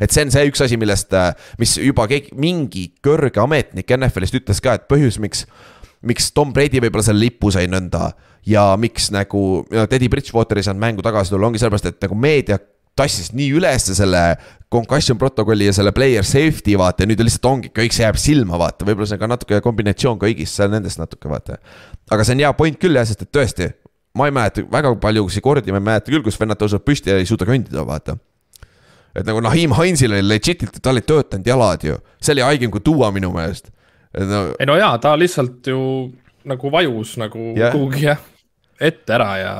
et 0.00 0.12
see 0.12 0.24
on 0.24 0.32
see 0.32 0.48
üks 0.48 0.62
asi, 0.64 0.78
millest, 0.80 1.12
mis 1.60 1.76
juba 1.80 2.06
keegi, 2.10 2.32
mingi 2.40 2.86
kõrge 3.04 3.42
ametnik 3.42 3.92
NFL-ist 3.96 4.38
ütles 4.40 4.62
ka, 4.64 4.78
et 4.78 4.88
põhjus, 4.88 5.20
miks, 5.20 5.44
miks 6.08 6.30
Tom 6.36 6.54
Brady 6.56 6.80
võib-olla 6.80 7.04
selle 7.04 7.26
lipu 7.26 7.52
sai 7.52 7.68
nõnda 7.68 8.10
ja 8.48 8.70
miks 8.80 9.10
nagu 9.12 9.62
Teddy 9.68 10.08
Bridgewater 10.08 10.60
ei 10.60 10.64
saanud 10.64 10.80
mängu 10.80 11.04
tagasi 11.04 11.34
tulla, 11.34 11.50
ongi 11.50 11.60
sellepärast, 11.60 11.90
et 11.92 12.06
nagu 12.06 12.16
meedia 12.16 12.56
tassis 13.00 13.32
nii 13.36 13.50
ülesse 13.56 13.96
selle 13.96 14.22
concussion 14.70 15.18
protokolli 15.18 15.66
ja 15.66 15.74
selle 15.74 15.92
player 15.92 16.26
safety 16.26 16.76
vaata 16.78 17.04
ja 17.04 17.10
nüüd 17.10 17.22
lihtsalt 17.24 17.48
ongi, 17.50 17.72
kõik 17.74 17.94
see 17.94 18.04
jääb 18.04 18.18
silma 18.20 18.58
vaata, 18.60 18.86
võib-olla 18.86 19.08
see 19.10 19.18
on 19.18 19.22
ka 19.24 19.30
natuke 19.32 19.60
kombinatsioon 19.64 20.20
kõigist 20.20 20.58
seal 20.58 20.70
nendest 20.72 21.00
natuke 21.00 21.30
vaata. 21.30 21.58
aga 22.10 22.26
see 22.26 22.36
on 22.36 22.44
hea 22.44 22.52
point 22.58 22.78
küll 22.80 22.98
jah, 22.98 23.06
sest 23.08 23.24
et 23.26 23.32
tõesti, 23.34 23.70
ma 24.18 24.28
ei 24.28 24.34
mäleta 24.36 24.64
väga 24.70 24.94
paljusid 25.02 25.44
kordi, 25.44 25.74
ma 25.74 25.82
ei 25.82 25.86
mäleta 25.90 26.14
küll, 26.14 26.22
kus 26.26 26.38
vennad 26.40 26.60
tõusevad 26.60 26.86
püsti 26.86 27.10
ja 27.10 27.18
ei 27.18 27.26
suuda 27.26 27.48
kõndida, 27.48 27.82
vaata. 27.86 28.16
et 29.14 29.26
nagu 29.26 29.42
Nahim 29.42 29.74
Hainsil 29.78 30.14
oli 30.14 30.28
legit'ilt, 30.28 30.78
tal 30.82 31.02
ei 31.02 31.06
töötanud 31.06 31.50
jalad 31.50 31.86
ju, 31.86 31.98
see 32.22 32.36
oli 32.36 32.46
haigem 32.46 32.70
kui 32.70 32.84
tuua 32.84 33.10
minu 33.14 33.32
meelest. 33.34 33.72
No... 34.14 34.46
ei 34.58 34.66
no 34.70 34.78
jaa, 34.78 34.96
ta 35.02 35.16
lihtsalt 35.18 35.66
ju 35.70 35.80
nagu 36.50 36.70
vajus 36.72 37.16
nagu 37.20 37.52
yeah. 37.56 37.74
kuhugi 37.74 38.06
jah, 38.06 38.22
ette 38.80 39.18
ära 39.18 39.30
ja. 39.38 39.52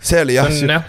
see 0.00 0.24
oli 0.24 0.40
jah 0.40 0.82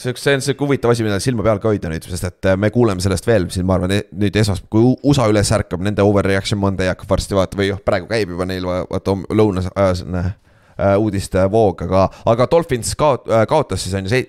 see, 0.00 0.16
see 0.16 0.34
on 0.36 0.44
sihuke 0.44 0.66
huvitav 0.66 0.94
asi, 0.94 1.04
mida 1.06 1.20
silma 1.22 1.44
peal 1.46 1.60
ka 1.62 1.70
hoida 1.72 1.92
nüüd, 1.92 2.06
sest 2.10 2.28
et 2.28 2.50
äh, 2.50 2.58
me 2.60 2.72
kuuleme 2.74 3.02
sellest 3.04 3.28
veel 3.28 3.48
siin, 3.52 3.66
ma 3.68 3.76
arvan, 3.78 3.94
e-, 3.96 4.06
nüüd 4.20 4.36
esmaspäeval, 4.42 4.72
kui 4.72 5.10
USA 5.12 5.28
üles 5.30 5.52
ärkab, 5.56 5.82
nende 5.86 6.04
overreaction 6.06 6.60
Monday 6.60 6.90
hakkab 6.92 7.14
varsti 7.14 7.38
vaata 7.38 7.60
või 7.60 7.72
noh, 7.74 7.82
praegu 7.86 8.10
käib 8.10 8.34
juba 8.34 8.48
neil 8.48 8.68
vaata 8.68 9.16
lõunas 9.36 9.70
ajas 9.74 10.04
on 10.06 10.20
äh, 10.22 10.30
uudiste 10.96 11.44
voog, 11.52 11.86
aga, 11.88 12.06
aga 12.32 12.48
Dolphins 12.50 12.94
kaot-, 12.98 13.28
äh, 13.30 13.46
kaotas 13.50 13.84
siis 13.84 13.96
on 13.98 14.08
ju 14.08 14.22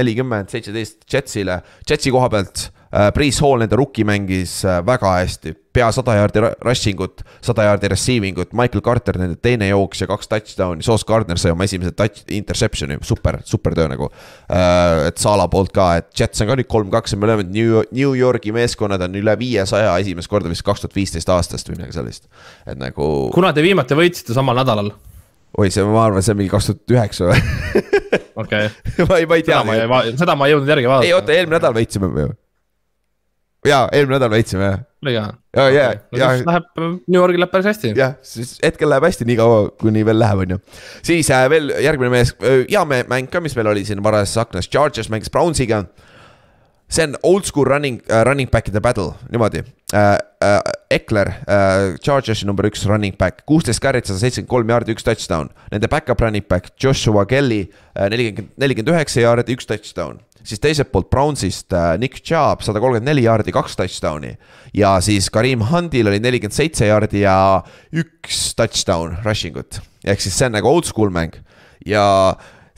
nelikümmend, 0.00 0.52
seitseteist 0.52 1.02
Jetsile, 1.10 1.62
Jetsi 1.88 2.14
koha 2.14 2.30
pealt 2.32 2.68
Äh, 2.70 2.79
Priis 2.90 3.38
Hall, 3.38 3.60
nende 3.62 3.76
rookie 3.78 4.02
mängis 4.02 4.64
äh, 4.66 4.80
väga 4.82 5.12
hästi, 5.20 5.52
pea 5.70 5.92
sada 5.94 6.16
jaardi 6.18 6.42
rushing 6.66 6.98
ut, 7.04 7.22
sada 7.44 7.68
jaardi 7.68 7.86
receiving 7.92 8.38
ut, 8.42 8.50
Michael 8.58 8.82
Carter 8.82 9.14
nende 9.20 9.36
teine 9.38 9.68
jooks 9.68 10.02
ja 10.02 10.08
kaks 10.10 10.26
touchdown'i, 10.32 10.82
Sauce 10.82 11.06
Gardner 11.06 11.38
sai 11.38 11.52
oma 11.54 11.68
esimese 11.68 11.94
touch, 11.94 12.24
interception'i, 12.34 12.98
super, 13.06 13.38
super 13.46 13.76
töö 13.78 13.86
nagu. 13.92 14.10
Äh, 14.50 15.06
et 15.12 15.22
Sala 15.22 15.46
poolt 15.52 15.70
ka, 15.76 15.92
et 16.00 16.10
Jets 16.18 16.42
on 16.42 16.50
ka 16.50 16.58
nüüd 16.58 16.70
kolm-kaks 16.72 17.14
ja 17.14 17.20
me 17.20 17.30
oleme 17.30 17.46
New, 17.46 17.78
New 17.94 18.18
Yorgi 18.18 18.50
meeskonnad 18.58 19.06
on 19.06 19.14
üle 19.22 19.36
viiesaja 19.38 19.94
esimest 20.02 20.32
korda 20.32 20.50
vist 20.50 20.66
kaks 20.66 20.82
tuhat 20.82 20.98
viisteist 20.98 21.30
aastast 21.30 21.70
või 21.70 21.78
midagi 21.78 21.94
sellist, 22.00 22.26
et 22.66 22.80
nagu. 22.80 23.30
kuna 23.36 23.54
te 23.54 23.62
viimati 23.62 24.02
võitsite 24.02 24.34
samal 24.34 24.58
nädalal? 24.58 24.90
oi, 25.58 25.70
see, 25.70 25.86
ma 25.86 26.08
arvan, 26.08 26.26
see 26.26 26.34
on 26.34 26.42
mingi 26.42 26.50
kaks 26.50 26.72
tuhat 26.72 26.98
üheksa 26.98 27.30
või? 27.30 27.88
okei. 28.42 28.66
ma 29.06 29.22
ei, 29.22 29.30
ma 29.30 29.38
ei 29.38 29.46
tea. 29.46 29.62
seda 30.18 30.34
ma 30.34 30.50
ei 30.50 30.58
jõudnud 30.58 30.74
järgi 30.74 30.90
vaadata. 30.90 31.06
ei 31.06 31.14
oota, 31.14 31.38
eelmine 31.38 31.60
nädal 31.60 31.78
võitsime 31.78 32.10
ju 32.26 32.32
jaa, 33.66 33.86
eelmine 33.92 34.16
nädal 34.16 34.32
võitsime 34.32 34.66
jah. 34.66 34.82
oli 35.04 35.14
ka? 35.16 35.24
ja, 35.56 35.64
ja, 35.74 35.86
ja. 36.16 36.28
Läheb, 36.46 36.68
New 36.80 37.18
Yorgil 37.18 37.42
läheb 37.42 37.52
päris 37.52 37.68
hästi. 37.70 37.92
jah, 37.98 38.14
siis 38.24 38.56
hetkel 38.64 38.88
läheb 38.90 39.04
hästi, 39.08 39.26
nii 39.28 39.38
kaua, 39.40 39.64
kuni 39.80 40.04
veel 40.06 40.20
läheb, 40.20 40.44
on 40.44 40.54
ju. 40.56 40.60
siis 41.06 41.30
äh, 41.34 41.46
veel 41.52 41.72
järgmine 41.84 42.12
mees, 42.14 42.32
äh, 42.40 42.62
hea 42.70 42.84
mäng 42.88 43.28
ka, 43.32 43.42
mis 43.44 43.56
meil 43.58 43.72
oli 43.72 43.84
siin 43.88 44.00
varases 44.04 44.38
aknas, 44.40 44.70
Chargers 44.70 45.10
mängis 45.12 45.32
Brownsiga. 45.32 45.84
see 46.90 47.04
on 47.06 47.14
old 47.22 47.44
school 47.46 47.68
running 47.68 48.00
uh,, 48.10 48.24
running 48.26 48.50
back'ide 48.50 48.80
battle, 48.80 49.14
niimoodi 49.30 49.64
uh,. 49.64 50.18
Uh, 50.40 50.56
Eckler 50.88 51.28
uh,, 51.28 51.98
Chargersi 52.00 52.46
number 52.48 52.64
üks 52.64 52.86
running 52.88 53.12
back, 53.18 53.44
kuusteist 53.46 53.82
carry't, 53.84 54.08
sada 54.08 54.22
seitsekümmend 54.22 54.48
kolm 54.48 54.72
jaardi, 54.72 54.94
üks 54.96 55.04
touchdown. 55.04 55.50
Nende 55.68 55.90
back-up 55.92 56.24
running 56.24 56.46
back 56.48 56.72
Joshua 56.80 57.26
Kelly, 57.28 57.66
nelikümmend, 57.92 58.56
nelikümmend 58.56 58.94
üheksa 58.94 59.20
jaardi, 59.20 59.52
üks 59.52 59.68
touchdown 59.68 60.16
siis 60.46 60.62
teiselt 60.62 60.90
poolt 60.92 61.10
Brownsist 61.12 61.74
äh, 61.76 61.94
Nick 62.00 62.22
Chubb 62.22 62.64
sada 62.64 62.82
kolmkümmend 62.82 63.10
neli 63.10 63.26
jaardi, 63.26 63.52
kaks 63.54 63.76
touchdown'i. 63.78 64.36
ja 64.76 64.96
siis 65.04 65.30
Karim 65.32 65.64
Hundil 65.70 66.10
oli 66.10 66.20
nelikümmend 66.22 66.56
seitse 66.56 66.88
jaardi 66.88 67.24
ja 67.24 67.36
üks 67.92 68.50
touchdown 68.58 69.18
rushing 69.24 69.58
ut. 69.60 69.80
ehk 70.04 70.22
siis 70.22 70.36
see 70.36 70.48
on 70.50 70.56
nagu 70.58 70.70
old 70.70 70.88
school 70.88 71.12
mäng 71.14 71.36
ja 71.86 72.04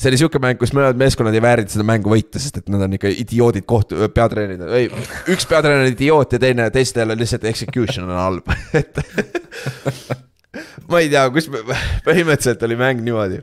see 0.03 0.11
oli 0.11 0.19
sihuke 0.19 0.41
mäng, 0.43 0.59
kus 0.59 0.73
mõlemad 0.75 0.99
meeskonnad 0.99 1.37
ei 1.37 1.45
väärinud 1.45 1.71
seda 1.71 1.87
mängu 1.87 2.11
võita, 2.11 2.41
sest 2.43 2.59
et 2.59 2.73
nad 2.73 2.83
on 2.87 2.97
ikka 2.97 3.13
idioodid 3.23 3.67
kohtu, 3.69 4.01
peatreenerid, 4.15 4.65
ei, 4.75 4.89
üks 5.31 5.47
peatreener 5.47 5.87
on 5.87 5.95
idioot 5.95 6.35
ja 6.35 6.43
teine, 6.43 6.69
teistel 6.75 7.15
on 7.15 7.21
lihtsalt 7.21 7.47
execution 7.51 8.11
on 8.11 8.19
halb 8.19 8.53
et 8.81 8.99
ma 10.91 11.03
ei 11.03 11.11
tea, 11.13 11.25
kus, 11.35 11.49
põhimõtteliselt 12.07 12.67
oli 12.67 12.79
mäng 12.81 13.05
niimoodi. 13.05 13.43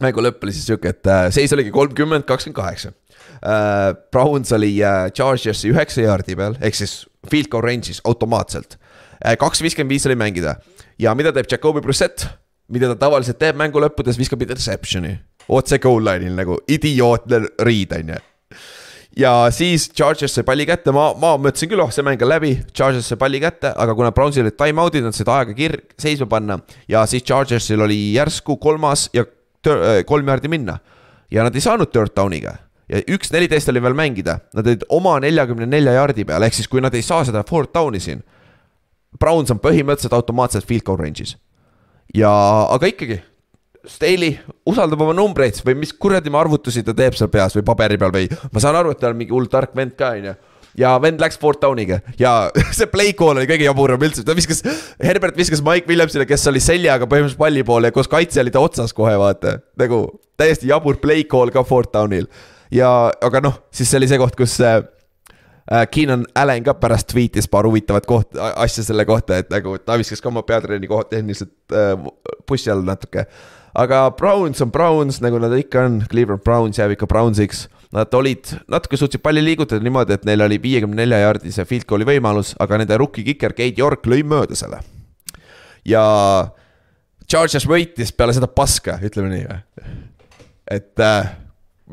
mängu 0.00 0.24
lõpp 0.24 0.44
oli 0.44 0.56
siis 0.56 0.68
sihuke, 0.70 0.94
et 0.96 1.12
äh, 1.12 1.26
seis 1.34 1.52
oligi 1.56 1.74
kolmkümmend, 1.74 2.24
kakskümmend 2.28 2.60
kaheksa 2.62 2.94
äh,. 3.42 3.92
Browns 4.12 4.52
oli 4.52 4.72
äh, 4.82 5.10
Chargersi 5.12 5.72
üheksa 5.72 6.06
jaardi 6.06 6.36
peal, 6.38 6.58
ehk 6.60 6.78
siis 6.78 7.04
field 7.30 7.50
goal 7.52 7.64
range'is 7.66 8.02
automaatselt 8.04 8.78
äh,. 9.24 9.36
kaks 9.40 9.62
viiskümmend 9.64 9.96
viis 9.96 10.06
oli 10.06 10.18
mängida 10.18 10.56
ja 10.98 11.14
mida 11.14 11.32
teeb 11.32 11.50
Jakobi 11.50 11.84
Brissett, 11.84 12.28
mida 12.72 12.92
ta 12.94 13.00
tavaliselt 13.06 13.40
teeb 13.40 13.58
mängu 13.58 13.82
lõppudes, 13.82 14.18
viskab 14.20 14.42
interception'i 14.42 15.16
otse 15.48 15.78
goal 15.82 16.02
line'il 16.06 16.34
nagu 16.38 16.58
idiootne 16.68 17.44
riid, 17.66 17.92
on 17.98 18.16
ju 18.16 18.24
ja 19.16 19.32
siis 19.54 19.88
Chargers 19.96 20.34
sai 20.36 20.44
palli 20.44 20.66
kätte, 20.68 20.92
ma, 20.94 21.08
ma 21.18 21.34
mõtlesin 21.40 21.70
küll, 21.70 21.82
oh 21.82 21.92
see 21.94 22.04
mäng 22.06 22.20
on 22.24 22.30
läbi, 22.30 22.52
Chargers 22.76 23.08
sai 23.10 23.20
palli 23.20 23.40
kätte, 23.42 23.72
aga 23.72 23.94
kuna 23.96 24.12
Brownsil 24.16 24.44
olid 24.44 24.58
time-out'id, 24.60 25.06
nad 25.06 25.16
said 25.16 25.30
aega 25.32 25.56
kir-, 25.56 25.80
seisma 26.00 26.28
panna. 26.30 26.58
ja 26.88 27.06
siis 27.08 27.24
Chargersil 27.24 27.82
oli 27.82 27.98
järsku 28.16 28.58
kolmas 28.60 29.08
ja 29.16 29.24
tör, 29.64 30.04
kolm 30.06 30.28
jaardi 30.28 30.52
minna. 30.52 30.78
ja 31.30 31.42
nad 31.42 31.54
ei 31.54 31.64
saanud 31.64 31.90
third 31.90 32.14
down'iga 32.16 32.54
ja 32.92 33.02
üks 33.12 33.32
neliteist 33.34 33.70
oli 33.72 33.82
veel 33.82 33.96
mängida, 33.98 34.38
nad 34.56 34.66
olid 34.66 34.84
oma 34.94 35.16
neljakümne 35.22 35.68
nelja 35.68 35.96
jaardi 35.98 36.26
peal, 36.28 36.46
ehk 36.46 36.58
siis 36.58 36.68
kui 36.70 36.82
nad 36.84 36.94
ei 36.94 37.04
saa 37.06 37.24
seda 37.26 37.44
fourth 37.46 37.74
down'i 37.74 38.02
siin. 38.02 38.22
Browns 39.20 39.50
on 39.54 39.62
põhimõtteliselt 39.62 40.14
automaatselt 40.16 40.66
field 40.68 40.84
goal 40.86 41.00
range'is. 41.00 41.36
ja, 42.14 42.30
aga 42.70 42.92
ikkagi, 42.92 43.22
Staley 43.86 44.34
usaldab 44.66 45.04
oma 45.04 45.14
numbreid 45.14 45.60
või 45.64 45.76
mis 45.78 45.92
kuradi 45.94 46.30
arvutusi 46.34 46.82
ta 46.82 46.94
teeb 46.94 47.14
seal 47.14 47.30
peas 47.30 47.54
või 47.54 47.62
paberi 47.66 47.98
peal 47.98 48.12
või. 48.12 48.28
ma 48.52 48.60
saan 48.60 48.76
aru, 48.76 48.90
et 48.90 49.00
ta 49.00 49.12
on 49.12 49.18
mingi 49.18 49.34
hull 49.34 49.46
tark 49.50 49.74
vend 49.78 49.94
ka, 49.98 50.10
onju 50.18 50.34
ja 50.76 50.94
vend 51.02 51.22
läks 51.22 51.38
fourth 51.40 51.62
down'iga 51.62 52.00
ja 52.20 52.50
see 52.76 52.88
play 52.92 53.14
call 53.16 53.36
oli 53.36 53.48
kõige 53.48 53.66
jaburam 53.66 54.02
üldse, 54.06 54.24
ta 54.26 54.36
viskas, 54.36 54.62
Herbert 55.02 55.38
viskas 55.38 55.62
Mike 55.64 55.88
Williamsile, 55.90 56.26
kes 56.28 56.46
oli 56.50 56.62
seljaga 56.62 57.08
põhimõtteliselt 57.08 57.40
palli 57.40 57.64
poole 57.66 57.90
ja 57.90 57.96
koos 57.96 58.10
kaitse 58.12 58.42
oli 58.42 58.52
ta 58.54 58.62
otsas 58.64 58.94
kohe, 58.96 59.14
vaata. 59.20 59.58
nagu 59.80 60.04
täiesti 60.40 60.70
jabur 60.72 61.00
play 61.02 61.24
call 61.28 61.52
ka 61.54 61.64
fourth 61.66 61.94
down'il. 61.96 62.28
Ja, 62.74 62.90
aga 63.22 63.42
noh, 63.44 63.58
siis 63.70 63.90
see 63.90 64.00
oli 64.00 64.10
see 64.10 64.20
koht, 64.20 64.36
kus 64.38 64.58
äh, 64.64 64.82
Keenan 65.90 66.24
Allan 66.38 66.64
ka 66.66 66.76
pärast 66.78 67.10
tweetis 67.12 67.50
paar 67.50 67.66
huvitavat 67.66 68.06
koht, 68.06 68.38
asja 68.54 68.84
selle 68.86 69.06
kohta, 69.08 69.42
et 69.42 69.52
nagu 69.52 69.76
ta 69.82 69.98
viskas 69.98 70.22
ka 70.22 70.30
oma 70.30 70.46
peatreeni 70.46 70.90
koha 70.90 71.08
tehniliselt 71.10 71.74
äh, 71.74 71.94
bussi 72.46 72.72
all 72.72 72.86
natuke 72.86 73.26
aga 73.76 74.10
Browns 74.16 74.60
on 74.64 74.72
Browns, 74.72 75.20
nagu 75.20 75.38
nad 75.40 75.52
ikka 75.56 75.84
on, 75.84 76.00
Cleveland 76.10 76.44
Browns 76.44 76.80
jääb 76.80 76.96
ikka 76.96 77.08
Brownsiks. 77.10 77.66
Nad 77.94 78.12
olid, 78.18 78.50
natuke 78.72 78.98
suutsid 78.98 79.22
palli 79.22 79.42
liigutada 79.44 79.84
niimoodi, 79.84 80.16
et 80.16 80.24
neil 80.26 80.42
oli 80.42 80.58
viiekümne 80.60 80.98
nelja 80.98 81.20
jaardise 81.22 81.64
field 81.68 81.86
goal'i 81.88 82.08
võimalus, 82.08 82.54
aga 82.60 82.80
nende 82.80 82.98
rookie 82.98 83.24
kiker 83.28 83.54
Keit 83.56 83.78
York 83.78 84.08
lõi 84.10 84.24
mööda 84.26 84.58
selle. 84.58 84.82
ja 85.86 86.02
Chargers 87.30 87.66
võitis 87.66 88.10
peale 88.14 88.34
seda 88.34 88.48
paska, 88.50 88.98
ütleme 89.06 89.30
nii 89.30 89.44
või. 89.46 89.60
et 90.74 91.04
äh, 91.04 91.30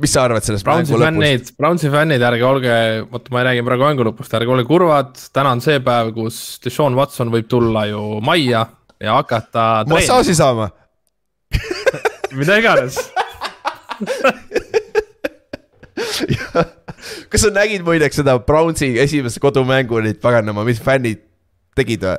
mis 0.01 0.13
sa 0.13 0.23
arvad 0.25 0.45
sellest 0.45 0.65
Brownsi 0.65 0.97
fännid, 0.97 1.51
Brownsi 1.57 1.89
fännid, 1.93 2.21
ärge 2.25 2.45
olge, 2.47 2.75
oota, 3.05 3.33
ma 3.33 3.41
ei 3.41 3.47
räägi 3.49 3.65
praegu 3.67 3.83
mängu 3.85 4.07
lõpust, 4.07 4.33
ärge 4.37 4.49
olge 4.53 4.65
kurvad, 4.69 5.11
täna 5.35 5.49
on 5.53 5.61
see 5.63 5.77
päev, 5.85 6.13
kus 6.15 6.37
Deshaun 6.63 6.97
Watson 6.97 7.29
võib 7.33 7.47
tulla 7.51 7.85
ju 7.89 8.01
majja 8.25 8.61
ja 9.03 9.11
hakata. 9.19 9.83
massaaži 9.91 10.35
saama 10.37 10.67
mida 12.39 12.57
iganes 12.61 12.95
kas 17.29 17.41
sa 17.45 17.49
nägid 17.53 17.81
muideks 17.85 18.17
seda 18.21 18.39
Brownsi 18.41 18.93
esimest 19.03 19.39
kodumängu, 19.43 20.01
neid 20.01 20.19
paganama, 20.23 20.65
mis 20.67 20.81
fännid 20.81 21.21
tegid 21.77 22.05
või? 22.05 22.17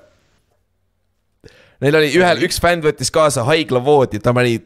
Neil 1.82 1.98
oli 1.98 2.10
ühel, 2.16 2.38
üks 2.46 2.60
fänn 2.62 2.84
võttis 2.84 3.10
kaasa 3.12 3.44
haiglavoodi, 3.48 4.20
ta 4.22 4.32
pani 4.36 4.56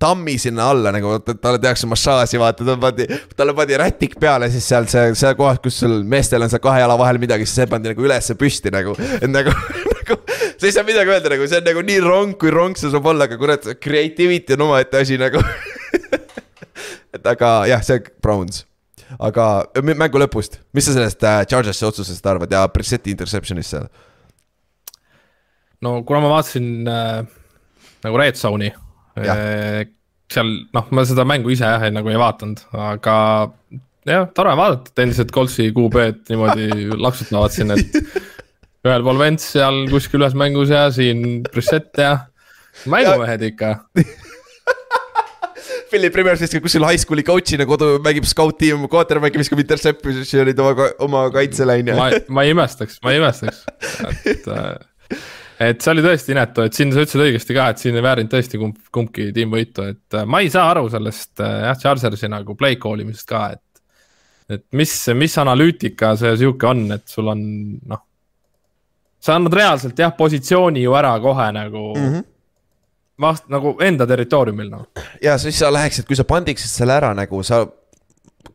tammi 0.00 0.38
sinna 0.40 0.70
alla 0.72 0.90
nagu, 0.94 1.18
talle 1.20 1.58
tehakse 1.60 1.88
massaaži, 1.90 2.38
vaata, 2.40 2.64
talle 2.64 2.80
pandi, 2.80 3.06
talle 3.36 3.54
pandi 3.56 3.76
rätik 3.80 4.16
peale, 4.20 4.48
siis 4.52 4.64
seal 4.70 4.88
see, 4.88 5.12
seal 5.18 5.36
kohas, 5.36 5.60
kus 5.60 5.76
sul 5.82 5.98
meestel 6.08 6.44
on 6.46 6.52
seal 6.52 6.62
kahe 6.64 6.80
jala 6.80 6.96
vahel 7.00 7.20
midagi, 7.20 7.44
siis 7.48 7.60
see 7.60 7.68
pandi 7.70 7.92
nagu 7.92 8.06
ülesse 8.06 8.36
püsti 8.40 8.72
nagu, 8.72 8.94
et 8.96 9.28
nagu 9.28 9.52
nagu 9.98 10.18
sa 10.30 10.64
ei 10.64 10.72
saa 10.72 10.86
midagi 10.88 11.12
öelda 11.12 11.34
nagu, 11.34 11.50
see 11.50 11.60
on 11.60 11.68
nagu 11.68 11.84
nii 11.92 12.00
rong, 12.06 12.34
kui 12.40 12.54
rong 12.54 12.80
see 12.80 12.92
saab 12.92 13.12
olla, 13.12 13.28
aga 13.28 13.38
kurat, 13.40 13.70
creativity 13.82 14.56
on 14.56 14.66
omaette 14.70 15.04
asi 15.04 15.20
nagu 15.20 15.44
et 17.16 17.32
aga 17.34 17.54
jah, 17.68 17.84
see 17.84 18.00
Browns. 18.24 18.64
aga 19.20 19.46
mängu 19.84 20.22
lõpust, 20.22 20.62
mis 20.72 20.88
sa 20.88 20.96
sellest 20.96 21.24
äh, 21.28 21.42
Chargers'i 21.50 21.84
otsusest 21.88 22.32
arvad 22.32 22.52
ja 22.56 22.64
Brisseti 22.72 23.12
interception'ist 23.12 23.76
seal? 23.76 23.90
no 25.84 25.98
kuna 26.08 26.24
ma 26.24 26.38
vaatasin 26.38 26.88
äh, 26.88 27.18
nagu 28.06 28.24
red 28.24 28.40
zone'i 28.40 28.72
seal 30.30 30.50
noh, 30.76 30.90
ma 30.94 31.04
seda 31.08 31.26
mängu 31.28 31.50
ise 31.52 31.66
jah, 31.66 31.86
nagu 31.92 32.12
ei 32.12 32.20
vaadanud, 32.20 32.62
aga 32.90 33.16
jah, 34.06 34.26
tore 34.36 34.54
vaadata, 34.58 34.92
et 34.92 35.04
endiselt 35.04 35.32
Coltsi 35.34 35.70
QB-d 35.76 36.32
niimoodi 36.32 36.88
laksutavad 37.06 37.54
siin, 37.54 37.74
et 37.74 38.00
ühel 38.86 39.06
pool 39.06 39.20
Vents 39.20 39.50
seal 39.56 39.84
kuskil 39.90 40.24
ühes 40.24 40.36
mängus 40.38 40.72
ja 40.72 40.86
siin 40.94 41.42
Brissett 41.50 41.98
ja 42.00 42.16
mängumehed 42.90 43.42
ikka 43.50 43.74
Philip 45.90 46.14
Rivers 46.14 46.42
viskab 46.44 46.62
kuskil 46.62 46.86
high 46.86 47.00
school'i 47.02 47.24
coach'ina 47.26 47.66
kodu, 47.66 47.96
mängib 48.04 48.26
scout 48.30 48.56
tiim, 48.60 48.86
quarterback'i 48.90 49.40
viskab 49.42 49.60
interception'id 49.64 50.62
oma, 50.62 50.86
oma 51.02 51.24
ju. 51.34 51.96
ma, 51.98 52.06
ma 52.30 52.46
ei 52.46 52.54
imestaks, 52.54 53.00
ma 53.02 53.14
ei 53.14 53.18
imestaks, 53.18 53.64
et 54.30 54.46
äh, 54.54 55.18
et 55.60 55.82
see 55.82 55.92
oli 55.92 56.04
tõesti 56.04 56.34
inetu, 56.34 56.64
et 56.64 56.76
siin 56.76 56.92
sa 56.94 57.04
ütlesid 57.04 57.24
õigesti 57.26 57.56
ka, 57.56 57.70
et 57.72 57.82
siin 57.82 57.98
ei 57.98 58.04
väärinud 58.04 58.32
tõesti 58.32 58.60
kumb, 58.60 58.78
kumbki 58.92 59.30
tiim 59.36 59.52
võitu, 59.52 59.86
et 59.92 60.18
äh, 60.18 60.28
ma 60.28 60.40
ei 60.44 60.52
saa 60.52 60.70
aru 60.72 60.86
sellest 60.92 61.42
äh, 61.44 61.66
jah, 61.68 61.78
Chargersi 61.80 62.30
nagu 62.32 62.56
play 62.58 62.78
call 62.80 63.04
imisest 63.04 63.28
ka, 63.28 63.42
et. 63.56 63.82
et 64.56 64.64
mis, 64.74 64.94
mis 65.14 65.36
analüütika 65.38 66.14
see 66.18 66.32
sihuke 66.40 66.70
on, 66.70 66.86
et 66.96 67.06
sul 67.08 67.28
on 67.30 67.44
noh 67.92 68.06
sa 69.20 69.36
annad 69.36 69.52
reaalselt 69.52 69.98
jah, 70.00 70.14
positsiooni 70.16 70.82
ju 70.82 70.94
ära 70.96 71.12
kohe 71.20 71.52
nagu 71.52 71.86
mm. 71.94 72.12
-hmm 72.12 72.28
vast 73.20 73.48
nagu 73.52 73.74
enda 73.84 74.06
territooriumil 74.08 74.70
noh. 74.70 74.86
ja 75.22 75.38
siis 75.38 75.58
sa 75.58 75.72
läheksid, 75.72 76.06
kui 76.08 76.16
sa 76.16 76.24
pandiksid 76.24 76.70
selle 76.70 76.96
ära 76.96 77.12
nagu 77.14 77.42
sa. 77.44 77.66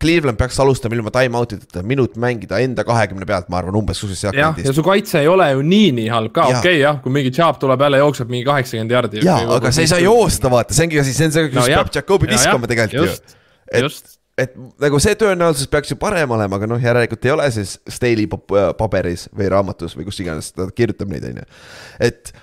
Cleveland 0.02 0.38
peaks 0.38 0.58
alustama 0.60 0.98
ilma 0.98 1.12
time-out 1.14 1.54
ideta, 1.56 1.84
minut 1.86 2.18
mängida 2.20 2.58
enda 2.64 2.84
kahekümne 2.88 3.26
pealt, 3.30 3.48
ma 3.54 3.60
arvan, 3.62 3.78
umbes 3.80 4.02
kuskil 4.02 4.18
sealkandis. 4.18 4.66
ja 4.68 4.74
su 4.76 4.84
kaitse 4.86 5.22
ei 5.22 5.30
ole 5.32 5.48
ju 5.52 5.62
nii, 5.66 5.92
nii 6.00 6.10
halb 6.12 6.34
ka, 6.36 6.48
okei 6.50 6.60
okay, 6.60 6.82
jah, 6.82 7.00
kui 7.04 7.14
mingi 7.14 7.32
Chubb 7.36 7.62
tuleb 7.62 7.86
jälle, 7.86 8.02
jookseb 8.02 8.34
mingi 8.34 8.48
kaheksakümmend 8.48 8.96
jardi. 8.98 9.24
ja, 9.26 9.38
aga 9.58 9.72
sa 9.72 9.86
ei 9.86 9.92
saa 9.92 10.02
joosta, 10.04 10.52
vaata, 10.52 10.76
see 10.76 10.90
ongi 10.90 11.02
asi, 11.04 11.16
see 11.16 11.30
on 11.30 11.36
see, 11.38 11.48
kus 11.52 11.62
no, 11.62 11.68
peab 11.70 11.94
Jakobi 11.96 12.32
viskama 12.34 12.70
tegelikult 12.72 13.14
ju. 13.14 13.36
et 13.72 14.16
et 14.42 14.56
nagu 14.84 15.00
see 15.00 15.16
tõenäosus 15.20 15.70
peaks 15.72 15.94
ju 15.94 16.00
parem 16.00 16.34
olema, 16.36 16.60
aga 16.60 16.68
noh, 16.68 16.82
järelikult 16.82 17.28
ei 17.28 17.34
ole 17.36 17.46
siis 17.56 17.78
Staley 17.88 18.28
paberis 18.78 19.30
või 19.32 19.48
raamatus 19.54 19.96
või 19.96 20.10
kus 20.10 20.20
iganes 20.24 20.52
ta 20.52 20.68
kirjutab 20.76 21.14
neid, 21.14 21.30
on 21.30 21.40
ju. 21.40 21.48
et, 22.10 22.34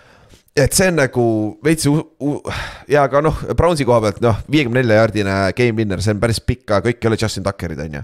et 0.57 0.75
see 0.77 0.91
on 0.93 0.99
nagu 1.01 1.27
veits 1.65 1.87
ja 2.91 3.07
ka 3.13 3.23
noh, 3.25 3.39
Brownsi 3.57 3.87
koha 3.89 4.03
pealt 4.05 4.21
noh, 4.25 4.43
viiekümne 4.53 4.83
nelja 4.83 5.01
jaardine 5.01 5.37
game 5.57 5.79
winner, 5.81 6.03
see 6.05 6.15
on 6.15 6.21
päris 6.23 6.43
pikk, 6.45 6.67
aga 6.69 6.85
kõik 6.89 7.01
ei 7.01 7.11
ole 7.11 7.21
Justin 7.21 7.47
Tuckerid, 7.47 7.81
on 7.87 7.99
ju. 7.99 8.03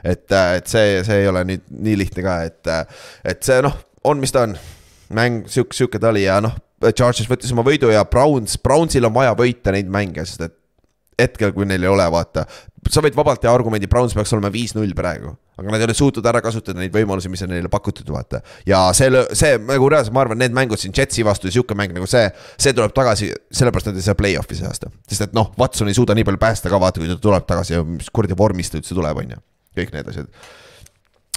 et, 0.00 0.26
et 0.32 0.70
see, 0.70 1.00
see 1.06 1.22
ei 1.22 1.28
ole 1.28 1.44
nii, 1.48 1.62
nii 1.88 1.98
lihtne 2.00 2.24
ka, 2.24 2.38
et, 2.48 2.72
et 3.34 3.44
see 3.44 3.60
noh, 3.66 3.76
on, 4.08 4.20
mis 4.22 4.32
ta 4.32 4.46
on. 4.48 4.56
mäng 5.10 5.42
sihuke, 5.50 5.74
sihuke 5.74 5.98
ta 5.98 6.12
oli 6.12 6.22
ja 6.22 6.38
noh, 6.44 6.54
Charges 6.94 7.28
võttis 7.28 7.52
oma 7.52 7.64
võidu 7.66 7.90
ja 7.92 8.04
Browns, 8.08 8.56
Brownsil 8.62 9.04
on 9.04 9.12
vaja 9.12 9.34
võita 9.36 9.74
neid 9.74 9.90
mänge, 9.92 10.24
sest 10.24 10.46
et 10.46 10.56
hetkel, 11.20 11.52
kui 11.52 11.66
neil 11.68 11.84
ei 11.84 11.90
ole, 11.90 12.06
vaata. 12.12 12.46
Sa 12.88 13.02
võid 13.04 13.16
vabalt 13.16 13.42
teha 13.42 13.52
argumendi, 13.52 13.88
Browns 13.90 14.14
peaks 14.16 14.32
olema 14.36 14.50
viis-null 14.52 14.94
praegu. 14.96 15.34
aga 15.60 15.74
nad 15.74 15.82
ei 15.82 15.84
ole 15.90 15.94
suutnud 15.96 16.24
ära 16.24 16.40
kasutada 16.40 16.80
neid 16.80 16.94
võimalusi, 16.94 17.28
mis 17.28 17.42
on 17.44 17.50
neile 17.52 17.68
pakutud, 17.72 18.08
vaata. 18.14 18.40
ja 18.68 18.86
see, 18.96 19.10
see 19.36 19.58
nagu 19.58 19.90
reaalselt, 19.92 20.14
ma 20.16 20.24
arvan, 20.24 20.40
need 20.40 20.54
mängud 20.56 20.80
siin 20.80 20.94
Jetsi 20.96 21.24
vastu 21.26 21.50
ja 21.50 21.56
sihuke 21.58 21.76
mäng 21.76 21.92
nagu 21.96 22.08
see, 22.10 22.24
see 22.56 22.72
tuleb 22.76 22.94
tagasi, 22.96 23.28
sellepärast 23.52 23.90
nad 23.90 24.00
ei 24.00 24.06
saa 24.06 24.16
play-off'i 24.18 24.56
see 24.58 24.68
aasta. 24.68 24.88
sest 25.10 25.28
et 25.28 25.36
noh, 25.36 25.52
Watson 25.60 25.92
ei 25.92 25.98
suuda 25.98 26.16
nii 26.16 26.24
palju 26.28 26.40
päästa 26.40 26.72
ka, 26.72 26.80
vaata, 26.80 27.02
kui 27.02 27.10
ta 27.10 27.18
tuleb 27.20 27.46
tagasi 27.48 27.76
ja 27.76 27.84
mis 27.84 28.08
kuradi 28.14 28.38
vormis 28.38 28.72
ta 28.72 28.80
üldse 28.80 28.96
tuleb, 28.96 29.20
on 29.22 29.36
ju. 29.36 29.44
kõik 29.76 29.94
need 29.96 30.10
asjad 30.14 30.32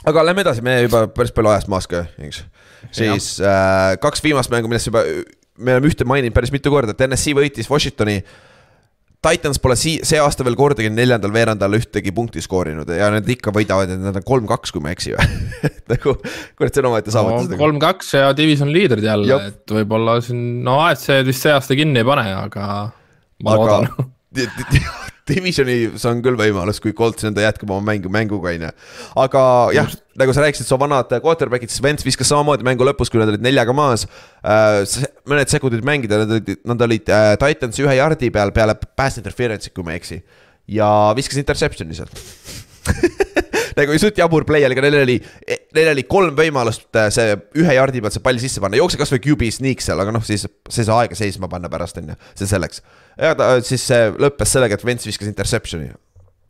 aga 0.08 0.26
lähme 0.30 0.44
edasi, 0.48 0.64
me 0.64 0.80
juba 0.86 1.06
päris 1.12 1.36
palju 1.36 1.52
ajast 1.52 1.72
maas 1.72 1.89
ka, 1.91 2.06
eks. 2.24 2.44
siis 2.96 3.36
äh, 3.44 3.94
kaks 4.04 4.24
viimast 4.24 4.52
mängu, 4.54 4.72
millest 4.72 4.91
juba 4.91 5.04
me 5.60 5.76
oleme 5.76 5.91
ühte 5.91 6.08
maininud 6.08 6.36
päris 6.36 6.52
mitu 6.56 6.72
korda, 6.74 6.96
et 6.96 7.06
NSC 7.06 7.36
võitis 7.38 7.70
Washingtoni 7.70 8.22
äh, 8.24 8.34
Titans 9.24 9.62
pole 9.64 9.78
sii-, 9.80 10.02
see 10.06 10.20
aasta 10.20 10.46
veel 10.46 10.58
kordagi 10.60 10.92
neljandal 10.92 11.32
veerandal 11.34 11.78
ühtegi 11.78 12.12
punkti 12.16 12.44
skoorinud 12.44 12.90
ja 12.92 13.10
nad 13.14 13.30
ikka 13.30 13.54
võidavad, 13.56 13.94
et 13.94 14.04
nad 14.04 14.20
on 14.20 14.28
kolm-kaks, 14.28 14.74
kui 14.76 14.84
ma 14.84 14.92
ei 14.92 14.98
eksi 14.98 15.16
või? 15.16 15.30
Nagu, 15.94 16.18
kurat, 16.60 16.74
see 16.74 16.84
on 16.84 16.90
omaette 16.92 17.16
saavutus 17.16 17.52
no,. 17.52 17.62
kolm-kaks 17.62 18.14
ja 18.20 18.34
division 18.38 18.74
liidrid 18.74 19.08
jälle, 19.08 19.40
et 19.54 19.78
võib-olla 19.80 20.20
siin, 20.26 20.44
no 20.66 20.82
AFC 20.84 21.24
vist 21.28 21.48
see 21.48 21.56
aasta 21.56 21.80
kinni 21.80 22.04
ei 22.04 22.08
pane, 22.08 22.28
aga 22.44 22.68
ma 23.44 23.58
aga... 23.58 23.82
loodan 23.88 25.12
Divisionis 25.30 26.04
on 26.10 26.20
küll 26.24 26.36
võimalus, 26.36 26.82
kui 26.84 26.92
Colts 26.98 27.24
enda 27.28 27.46
jätkab 27.46 27.70
oma 27.72 27.94
mängu, 27.94 28.10
mänguga, 28.12 28.52
on 28.52 28.66
ju. 28.66 28.72
aga 29.24 29.44
jah, 29.76 29.94
nagu 30.20 30.36
sa 30.36 30.44
rääkisid, 30.44 30.68
su 30.68 30.80
vanad 30.80 31.14
quarterback'id, 31.24 31.72
siis 31.72 31.84
Vents 31.84 32.04
viskas 32.04 32.28
samamoodi 32.32 32.68
mängu 32.68 32.84
lõpus, 32.88 33.12
kui 33.12 33.22
nad 33.22 33.32
olid 33.32 33.44
neljaga 33.46 33.76
maas 33.78 34.04
äh,. 34.44 34.82
mõned 35.30 35.54
sekundid 35.54 35.86
mängida, 35.88 36.24
nad 36.26 36.36
olid, 36.36 36.52
nad 36.68 36.88
olid 36.88 37.14
äh, 37.14 37.30
Titansi 37.40 37.86
ühe 37.86 37.96
jardi 38.02 38.34
peal 38.36 38.52
peale 38.56 38.76
pass 38.84 39.22
interference'i, 39.22 39.72
kui 39.72 39.88
ma 39.88 39.96
ei 39.96 40.02
eksi. 40.02 40.20
ja 40.76 40.90
viskas 41.16 41.40
interception'i 41.40 41.96
sealt 41.96 42.20
nagu 43.78 43.98
suht 44.02 44.20
jabur 44.20 44.46
play 44.48 44.66
oli, 44.68 44.78
aga 44.78 44.86
neil 44.86 45.00
oli, 45.02 45.18
neil 45.78 45.92
oli 45.94 46.06
kolm 46.10 46.38
võimalust 46.38 46.88
äh, 47.00 47.10
see 47.14 47.36
ühe 47.62 47.76
jardi 47.78 48.04
pealt 48.04 48.18
see 48.18 48.24
pall 48.26 48.42
sisse 48.42 48.64
panna, 48.64 48.80
jookse 48.80 49.00
kasvõi 49.02 49.22
QB 49.24 49.52
sneak 49.58 49.84
seal, 49.84 50.02
aga 50.04 50.14
noh, 50.16 50.24
siis 50.26 50.46
see 50.46 50.88
sai 50.88 51.04
aega 51.04 51.18
seisma 51.18 51.50
panna 51.52 51.72
pärast, 51.72 52.00
on 52.02 52.14
ju, 52.14 52.18
see 52.40 52.50
selleks. 52.50 52.84
ja 53.18 53.36
ta 53.40 53.56
siis 53.66 53.86
see 53.90 54.10
lõppes 54.22 54.56
sellega, 54.56 54.80
et 54.80 54.88
Vents 54.88 55.08
viskas 55.08 55.30
interception'i. 55.32 55.94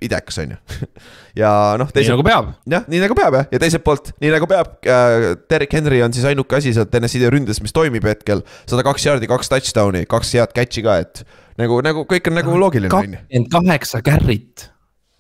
idekas, 0.04 0.38
on 0.42 0.52
ju. 0.52 0.58
ja 1.42 1.52
noh, 1.80 1.92
nii 1.96 2.10
nagu 2.12 2.26
peab. 2.28 2.50
jah, 2.70 2.88
nii 2.92 3.04
nagu 3.04 3.16
peab 3.18 3.40
jah, 3.40 3.48
ja 3.54 3.62
teiselt 3.64 3.86
poolt, 3.86 4.12
nii 4.24 4.34
nagu 4.34 4.50
peab 4.52 4.74
äh,, 4.84 5.30
Derek 5.50 5.74
Henry 5.78 6.02
on 6.04 6.16
siis 6.16 6.28
ainuke 6.28 6.60
asi 6.60 6.74
seal 6.76 6.90
TNS-i 6.92 7.24
ründes, 7.32 7.62
mis 7.64 7.76
toimib 7.76 8.06
hetkel. 8.10 8.44
sada 8.70 8.84
kaks 8.86 9.08
jaardi, 9.08 9.30
kaks 9.32 9.52
touchdown'i, 9.54 10.06
kaks 10.10 10.36
head 10.36 10.56
catch'i 10.58 10.84
ka, 10.86 11.00
et 11.06 11.24
nagu, 11.62 11.80
nagu 11.86 12.06
kõik 12.10 12.30
on 12.32 12.40
nagu 12.40 12.58
loogiline. 12.60 12.92
kakskümmend 12.92 13.52
kaheksa 13.54 14.02
carry't. 14.06 14.68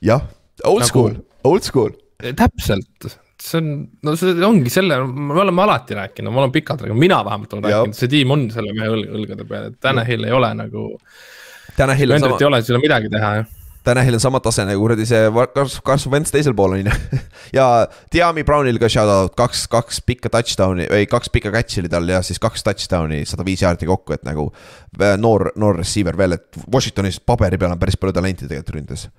jah, 0.04 0.26
old 0.64 0.84
nagu... 0.84 0.89
school, 0.89 1.16
old 1.49 1.65
school. 1.67 1.93
täpselt, 2.23 3.07
see 3.43 3.59
on, 3.59 3.71
no 4.05 4.15
see 4.19 4.35
ongi 4.47 4.71
selle, 4.71 5.01
me 5.03 5.41
oleme 5.43 5.65
alati 5.65 5.97
rääkinud, 5.97 6.33
ma 6.33 6.43
olen 6.43 6.53
pikalt 6.55 6.85
rääkinud, 6.85 7.01
mina 7.01 7.23
vähemalt 7.25 7.57
olen 7.57 7.67
rääkinud, 7.69 7.97
see 7.97 8.11
tiim 8.11 8.31
on 8.35 8.47
selle 8.53 8.75
mehe 8.77 8.93
õlgade 8.93 9.47
peal, 9.49 9.71
et 9.71 9.81
Tanahil 9.83 10.29
ei 10.29 10.35
ole 10.35 10.53
nagu. 10.61 10.87
Tanahil 11.77 12.15
on 12.15 12.23
sama. 12.23 12.39
ei 12.39 12.49
ole, 12.51 12.63
siin 12.63 12.79
on 12.79 12.85
midagi 12.85 13.11
teha 13.11 13.35
jah 13.41 13.51
Tanahil 13.83 14.15
on 14.15 14.21
sama 14.23 14.39
tase 14.39 14.63
nagu 14.63 14.79
kuradi 14.79 15.03
see 15.07 15.27
Carson 15.83 16.11
Wentz 16.13 16.31
teisel 16.31 16.55
pool 16.55 16.77
on 16.77 16.87
ju. 16.87 16.93
ja 17.57 17.65
Diami 18.13 18.45
Brownil 18.47 18.79
ka 18.79 18.87
shout 18.91 19.11
out, 19.11 19.33
kaks, 19.35 19.65
kaks 19.71 19.99
pikka 20.07 20.31
touchdown'i 20.31 20.87
või 20.91 21.07
kaks 21.11 21.31
pikka 21.33 21.51
catch'i 21.51 21.83
oli 21.83 21.91
tal 21.91 22.07
ja 22.07 22.21
siis 22.23 22.39
kaks 22.43 22.63
touchdown'i, 22.63 23.25
sada 23.27 23.43
viis 23.43 23.63
jaardi 23.65 23.89
kokku, 23.89 24.15
et 24.15 24.23
nagu. 24.27 24.47
Äh, 25.01 25.17
noor, 25.19 25.49
noor 25.59 25.81
receiver 25.81 26.15
veel, 26.17 26.37
et 26.37 26.61
Washingtonis 26.71 27.19
paberi 27.19 27.59
peal 27.59 27.75
on 27.75 27.81
päris 27.81 27.99
palju 27.99 28.15
talenti 28.15 28.47
tegelikult 28.47 28.77
ründes. 28.77 29.09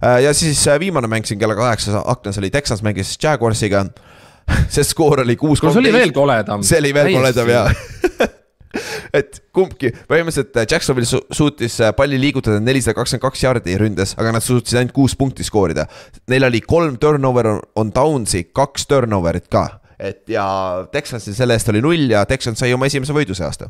Äh, 0.00 0.22
ja 0.24 0.34
siis 0.34 0.62
äh, 0.68 0.80
viimane 0.80 1.08
mäng 1.08 1.26
siin 1.28 1.38
kella 1.40 1.56
kaheksa 1.58 2.02
aknas 2.08 2.38
oli 2.38 2.50
Texas 2.50 2.82
mängis 2.82 3.18
Jaguarsiga 3.22 3.84
see 4.74 4.84
skoor 4.84 5.20
oli 5.20 5.36
kuus. 5.36 5.60
see 5.60 5.82
oli 5.82 5.92
veel 5.92 6.12
koledam. 6.12 6.62
see 6.64 6.78
oli 6.80 6.94
veel 6.94 7.12
koledam 7.18 7.50
jaa 7.52 7.66
et 9.18 9.40
kumbki, 9.52 9.90
põhimõtteliselt 10.08 10.56
äh, 10.56 10.66
Jacksonvil 10.70 11.06
su 11.08 11.20
suutis 11.34 11.80
palli 11.98 12.20
liigutada 12.22 12.60
nelisada 12.62 12.96
kakskümmend 12.98 13.24
kaks 13.26 13.44
jaardi 13.44 13.76
ründes, 13.80 14.14
aga 14.20 14.32
nad 14.36 14.44
suutsid 14.44 14.78
ainult 14.78 14.94
kuus 14.94 15.16
punkti 15.18 15.44
skoorida. 15.46 15.84
Neil 16.30 16.46
oli 16.46 16.62
kolm 16.62 16.96
turnover 17.02 17.50
on 17.76 17.90
downs'i, 17.94 18.46
kaks 18.54 18.86
turnover'it 18.90 19.50
ka. 19.50 19.66
et 20.00 20.22
ja 20.32 20.46
Texansil 20.92 21.34
selle 21.36 21.58
eest 21.58 21.68
oli 21.68 21.82
null 21.84 22.14
ja 22.14 22.24
Texan 22.24 22.56
sai 22.56 22.72
oma 22.72 22.88
esimese 22.88 23.12
võidu 23.12 23.36
see 23.36 23.44
aasta. 23.44 23.68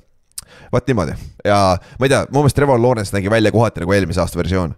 vot 0.72 0.86
niimoodi 0.86 1.16
ja 1.44 1.58
ma 1.98 2.06
ei 2.06 2.12
tea, 2.12 2.26
mu 2.30 2.44
meelest 2.44 2.56
Trevor 2.56 2.78
Lawrence 2.78 3.16
nägi 3.16 3.30
välja 3.30 3.50
kohati 3.50 3.82
nagu 3.82 3.96
eelmise 3.96 4.20
aasta 4.20 4.38
versioon. 4.38 4.76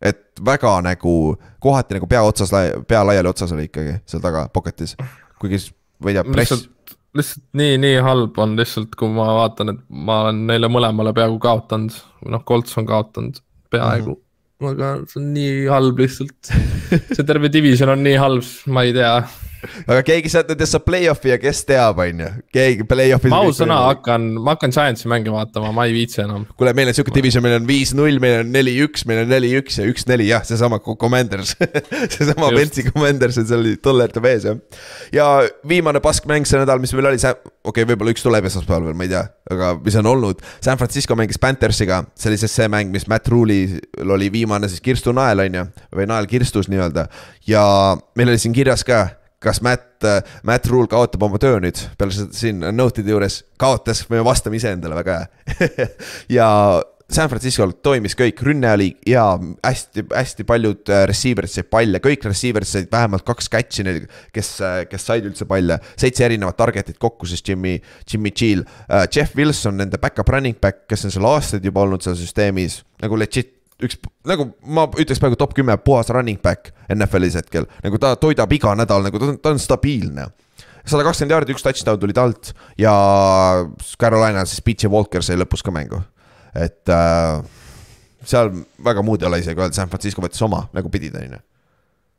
Et 0.00 0.40
väga 0.44 0.78
nagu 0.84 1.14
kohati 1.60 1.96
nagu 1.96 2.08
pea 2.10 2.22
otsas, 2.24 2.52
pea 2.88 3.02
laiali 3.06 3.28
otsas 3.28 3.52
oli 3.52 3.68
ikkagi 3.68 3.98
seal 4.08 4.22
taga 4.24 4.46
pocket'is, 4.52 4.96
kuigi 5.40 5.60
ma 6.00 6.12
ei 6.12 6.18
tea, 6.18 6.24
press 6.32 6.68
lihtsalt 7.16 7.44
nii, 7.58 7.76
nii 7.82 8.00
halb 8.06 8.38
on 8.38 8.56
lihtsalt, 8.58 8.94
kui 8.98 9.10
ma 9.12 9.26
vaatan, 9.40 9.74
et 9.74 9.84
ma 9.90 10.22
olen 10.24 10.44
neile 10.50 10.70
mõlemale 10.70 11.12
peaaegu 11.16 11.40
kaotanud, 11.42 11.94
või 12.22 12.34
noh, 12.36 12.44
Colts 12.46 12.76
on 12.78 12.86
kaotanud 12.86 13.40
peaaegu 13.72 14.14
mm. 14.14 14.20
-hmm. 14.60 14.70
aga 14.70 14.90
see 15.10 15.20
on 15.22 15.30
nii 15.34 15.54
halb 15.70 16.02
lihtsalt 16.04 16.52
see 17.16 17.26
terve 17.26 17.50
division 17.52 17.92
on 17.96 18.04
nii 18.06 18.16
halb, 18.20 18.46
ma 18.70 18.86
ei 18.86 18.94
tea 18.96 19.14
aga 19.86 20.00
keegi 20.06 20.32
sealt 20.32 20.50
nüüd 20.50 20.64
saab 20.68 20.84
play-off'i 20.86 21.32
ja 21.32 21.38
kes 21.40 21.62
teab, 21.68 22.00
on 22.02 22.22
ju, 22.24 22.30
keegi 22.54 22.86
play-off'is. 22.88 23.32
ma 23.32 23.42
ausõna 23.44 23.80
hakkan, 23.88 24.26
ma 24.40 24.54
hakkan 24.56 24.74
Giantsi 24.74 25.08
mänge 25.10 25.32
vaatama, 25.32 25.72
ma 25.74 25.86
ei 25.88 25.94
viitsi 25.94 26.22
enam. 26.24 26.46
kuule, 26.58 26.72
meil 26.76 26.90
on 26.90 26.96
sihuke 26.96 27.14
division, 27.14 27.44
meil 27.44 27.58
on 27.58 27.66
viis-null, 27.68 28.20
meil 28.22 28.40
on 28.42 28.52
neli-üks, 28.54 29.04
meil 29.08 29.24
on 29.24 29.30
neli-üks 29.30 29.80
ja 29.80 29.86
üks-neli, 29.90 30.28
jah, 30.30 30.44
seesama 30.46 30.80
Commanders 30.80 31.54
seesama 32.14 32.50
Peltsi 32.54 32.86
Commanders 32.88 33.38
on 33.40 33.48
seal 33.50 33.68
tollerte 33.84 34.22
mees 34.24 34.46
jah. 34.48 34.58
ja 35.14 35.28
viimane 35.68 36.02
paskmäng 36.04 36.48
see 36.48 36.60
nädal, 36.60 36.82
mis 36.82 36.94
meil 36.96 37.12
oli, 37.12 37.20
see, 37.22 37.32
okei 37.36 37.84
okay,, 37.84 37.88
võib-olla 37.92 38.14
üks 38.14 38.24
tuleb 38.26 38.48
esmaspäeval 38.50 38.90
veel, 38.90 38.98
ma 38.98 39.06
ei 39.06 39.12
tea, 39.12 39.24
aga 39.54 39.72
mis 39.84 39.96
on 40.00 40.10
olnud. 40.10 40.42
San 40.64 40.80
Francisco 40.80 41.16
mängis 41.18 41.40
Panthersiga, 41.42 42.02
see 42.18 42.32
oli 42.32 42.40
siis 42.40 42.56
see 42.56 42.68
mäng, 42.72 42.92
mis 42.94 43.06
Matt 43.10 43.30
Rule'il 43.30 43.78
oli 44.16 44.30
viimane 44.32 44.70
siis 44.70 44.82
kirstu 44.84 45.14
nael, 45.16 45.44
on 45.46 45.60
ju, 45.60 45.66
või 45.96 46.10
nael 46.10 46.28
kirstus 46.30 46.70
nii-öelda. 46.72 47.06
ja 47.50 47.64
meil 48.18 48.32
oli 48.32 48.40
siin 48.40 48.56
kirjas 48.56 48.84
ka 48.86 49.06
kas 49.40 49.62
Matt, 49.64 50.04
Matt 50.46 50.68
Rule 50.68 50.90
kaotab 50.90 51.22
oma 51.24 51.40
töö 51.40 51.60
nüüd 51.62 51.80
peale 51.98 52.14
seda 52.14 52.36
siin 52.36 52.64
note'ide 52.76 53.14
juures, 53.14 53.42
kaotas, 53.60 54.04
me 54.12 54.22
vastame 54.24 54.60
iseendale, 54.60 54.98
väga 55.00 55.20
hea 55.60 55.90
ja 56.38 56.48
San 57.10 57.26
Francisco'l 57.26 57.72
toimis 57.82 58.14
kõik, 58.14 58.38
rünne 58.46 58.70
oli 58.70 58.88
hea, 59.02 59.24
hästi-hästi 59.66 60.44
paljud 60.46 60.92
äh, 60.94 61.02
receiver'id 61.10 61.50
said 61.50 61.66
palle, 61.72 61.98
kõik 62.02 62.26
receiver'id 62.28 62.70
said 62.70 62.90
vähemalt 62.92 63.24
kaks 63.26 63.50
catch'i 63.50 63.84
neil, 63.86 64.04
kes, 64.34 64.50
äh, 64.62 64.76
kes 64.90 65.08
said 65.10 65.26
üldse 65.26 65.46
palle. 65.50 65.80
seitse 65.98 66.24
erinevat 66.28 66.58
target'it 66.60 67.00
kokku 67.02 67.26
siis 67.26 67.42
Jimmy, 67.46 67.80
Jimmy 68.06 68.30
G-l 68.30 68.62
uh,. 68.62 69.08
Jeff 69.10 69.34
Wilson, 69.36 69.80
nende 69.82 69.98
back-up 69.98 70.30
running 70.30 70.60
back, 70.60 70.86
kes 70.90 71.08
on 71.08 71.14
seal 71.14 71.26
aastaid 71.26 71.66
juba 71.66 71.82
olnud 71.82 72.04
seal 72.04 72.14
süsteemis, 72.18 72.84
nagu 73.02 73.18
legit 73.18 73.56
üks 73.86 73.98
nagu 74.28 74.50
ma 74.66 74.86
ütleks 74.90 75.20
praegu 75.22 75.38
top 75.40 75.54
kümme 75.56 75.76
puhas 75.84 76.10
running 76.14 76.40
back 76.42 76.72
NFL-is 76.92 77.38
hetkel, 77.40 77.68
nagu 77.84 78.00
ta 78.02 78.14
toidab 78.20 78.52
iga 78.56 78.74
nädal, 78.78 79.04
nagu 79.06 79.20
ta 79.20 79.30
on, 79.32 79.38
ta 79.42 79.54
on 79.54 79.62
stabiilne. 79.62 80.28
sada 80.84 81.04
kakskümmend 81.06 81.36
jaardi, 81.36 81.54
üks 81.54 81.64
touchdown 81.64 82.00
tuli 82.00 82.16
talt 82.16 82.52
ja 82.80 82.94
Carolina 84.00 84.44
siis 84.48 84.64
PJ 84.64 84.90
Walker 84.90 85.24
sai 85.24 85.38
lõpus 85.40 85.64
ka 85.64 85.74
mängu, 85.74 86.00
et 86.54 86.88
äh, 86.88 87.40
seal 88.24 88.52
väga 88.84 89.04
muud 89.06 89.22
ei 89.22 89.30
ole 89.30 89.40
isegi 89.44 89.60
öelda, 89.60 89.76
San 89.76 89.92
Francisco 89.92 90.24
võttis 90.24 90.42
oma 90.44 90.66
nagu 90.76 90.92
pidid, 90.92 91.16
on 91.16 91.38
ju 91.38 91.42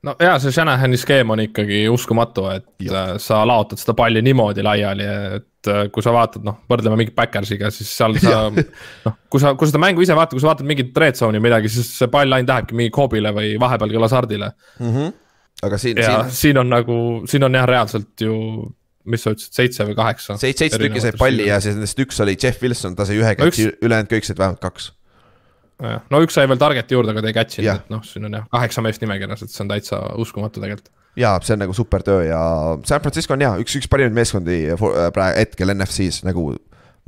no 0.08 0.16
ja 0.22 0.38
see 0.42 0.54
Shanahani 0.54 0.98
skeem 0.98 1.30
on 1.34 1.46
ikkagi 1.48 1.86
uskumatu, 1.92 2.48
et 2.54 2.68
ja. 2.88 3.14
Äh, 3.14 3.16
sa 3.22 3.44
laotad 3.48 3.82
seda 3.82 3.98
palli 3.98 4.24
niimoodi 4.26 4.66
laiali, 4.66 5.08
et 5.38 5.51
äh, 5.70 5.86
kui 5.94 6.04
sa 6.06 6.14
vaatad, 6.16 6.44
noh, 6.48 6.62
võrdleme 6.72 6.98
mingi 7.00 7.14
Backersiga, 7.16 7.72
siis 7.74 7.92
seal 7.94 8.18
sa 8.22 8.44
noh, 9.06 9.18
kui 9.32 9.44
sa, 9.44 9.54
kui 9.60 9.70
seda 9.70 9.82
mängu 9.84 10.04
ise 10.06 10.18
vaatad, 10.18 10.38
kui 10.38 10.44
sa 10.44 10.52
vaatad 10.52 10.70
mingit 10.70 10.98
red 11.04 11.20
zone'i 11.20 11.42
midagi, 11.44 11.72
siis 11.74 11.90
see 12.00 12.12
pall 12.12 12.38
ainult 12.38 12.54
lähebki 12.54 12.78
mingi 12.78 12.94
Koobile 12.96 13.34
või 13.36 13.56
vahepeal 13.62 13.96
ka 13.96 14.04
Lazardile 14.06 14.52
mm. 14.80 14.94
-hmm. 14.94 15.18
aga 15.68 15.82
siin. 15.82 16.04
siin... 16.04 16.32
siin 16.42 16.62
on 16.62 16.72
nagu, 16.72 16.96
siin 17.30 17.48
on 17.48 17.60
jah, 17.60 17.68
reaalselt 17.70 18.26
ju 18.28 18.38
mis 19.12 19.24
sa 19.24 19.34
ütlesid, 19.34 19.54
seitse 19.58 19.86
või 19.90 19.98
kaheksa? 19.98 20.38
seitse, 20.38 20.66
seitse 20.66 20.82
tükki 20.82 21.02
sai 21.02 21.14
palli 21.18 21.48
ja 21.50 21.60
siis 21.62 21.78
nendest 21.78 22.00
üks 22.04 22.20
oli 22.22 22.38
Jeff 22.38 22.62
Wilson, 22.62 22.96
ta 22.96 23.08
sai 23.10 23.18
ühe 23.22 23.36
catch'i 23.38 23.70
üks..., 23.72 23.80
ülejäänud 23.82 24.12
kõik 24.12 24.28
said 24.28 24.42
vähemalt 24.42 24.62
kaks 24.62 24.92
no 25.82 26.22
üks 26.24 26.38
sai 26.38 26.48
veel 26.50 26.60
target'i 26.62 26.96
juurde, 26.96 27.14
aga 27.14 27.24
ta 27.24 27.32
ei 27.32 27.38
catch 27.38 27.62
inud, 27.62 27.84
et 27.84 27.94
noh, 27.94 28.04
siin 28.06 28.28
on 28.28 28.38
jah 28.38 28.48
kaheksa 28.54 28.84
meest 28.86 29.04
nimekirjas, 29.04 29.46
et 29.46 29.54
see 29.54 29.64
on 29.66 29.72
täitsa 29.72 30.02
uskumatu 30.22 30.62
tegelikult. 30.62 30.92
Ja 31.20 31.36
see 31.44 31.56
on 31.56 31.64
nagu 31.66 31.76
super 31.76 32.04
töö 32.06 32.24
ja 32.30 32.42
San 32.88 33.02
Francisco 33.04 33.36
on 33.36 33.44
ja 33.44 33.54
üks, 33.62 33.76
üks 33.80 33.90
parimaid 33.92 34.16
meeskondi 34.16 34.64
äh, 34.72 34.84
praegu 35.14 35.40
hetkel 35.40 35.74
NFC-s 35.76 36.26
nagu. 36.28 36.54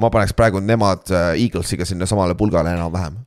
ma 0.01 0.09
paneks 0.09 0.33
praegu 0.33 0.59
nemad 0.59 1.11
äh, 1.13 1.35
Eaglesiga 1.37 1.85
sinna 1.85 2.07
samale 2.09 2.35
pulgale 2.35 2.73
enam-vähem. 2.73 3.17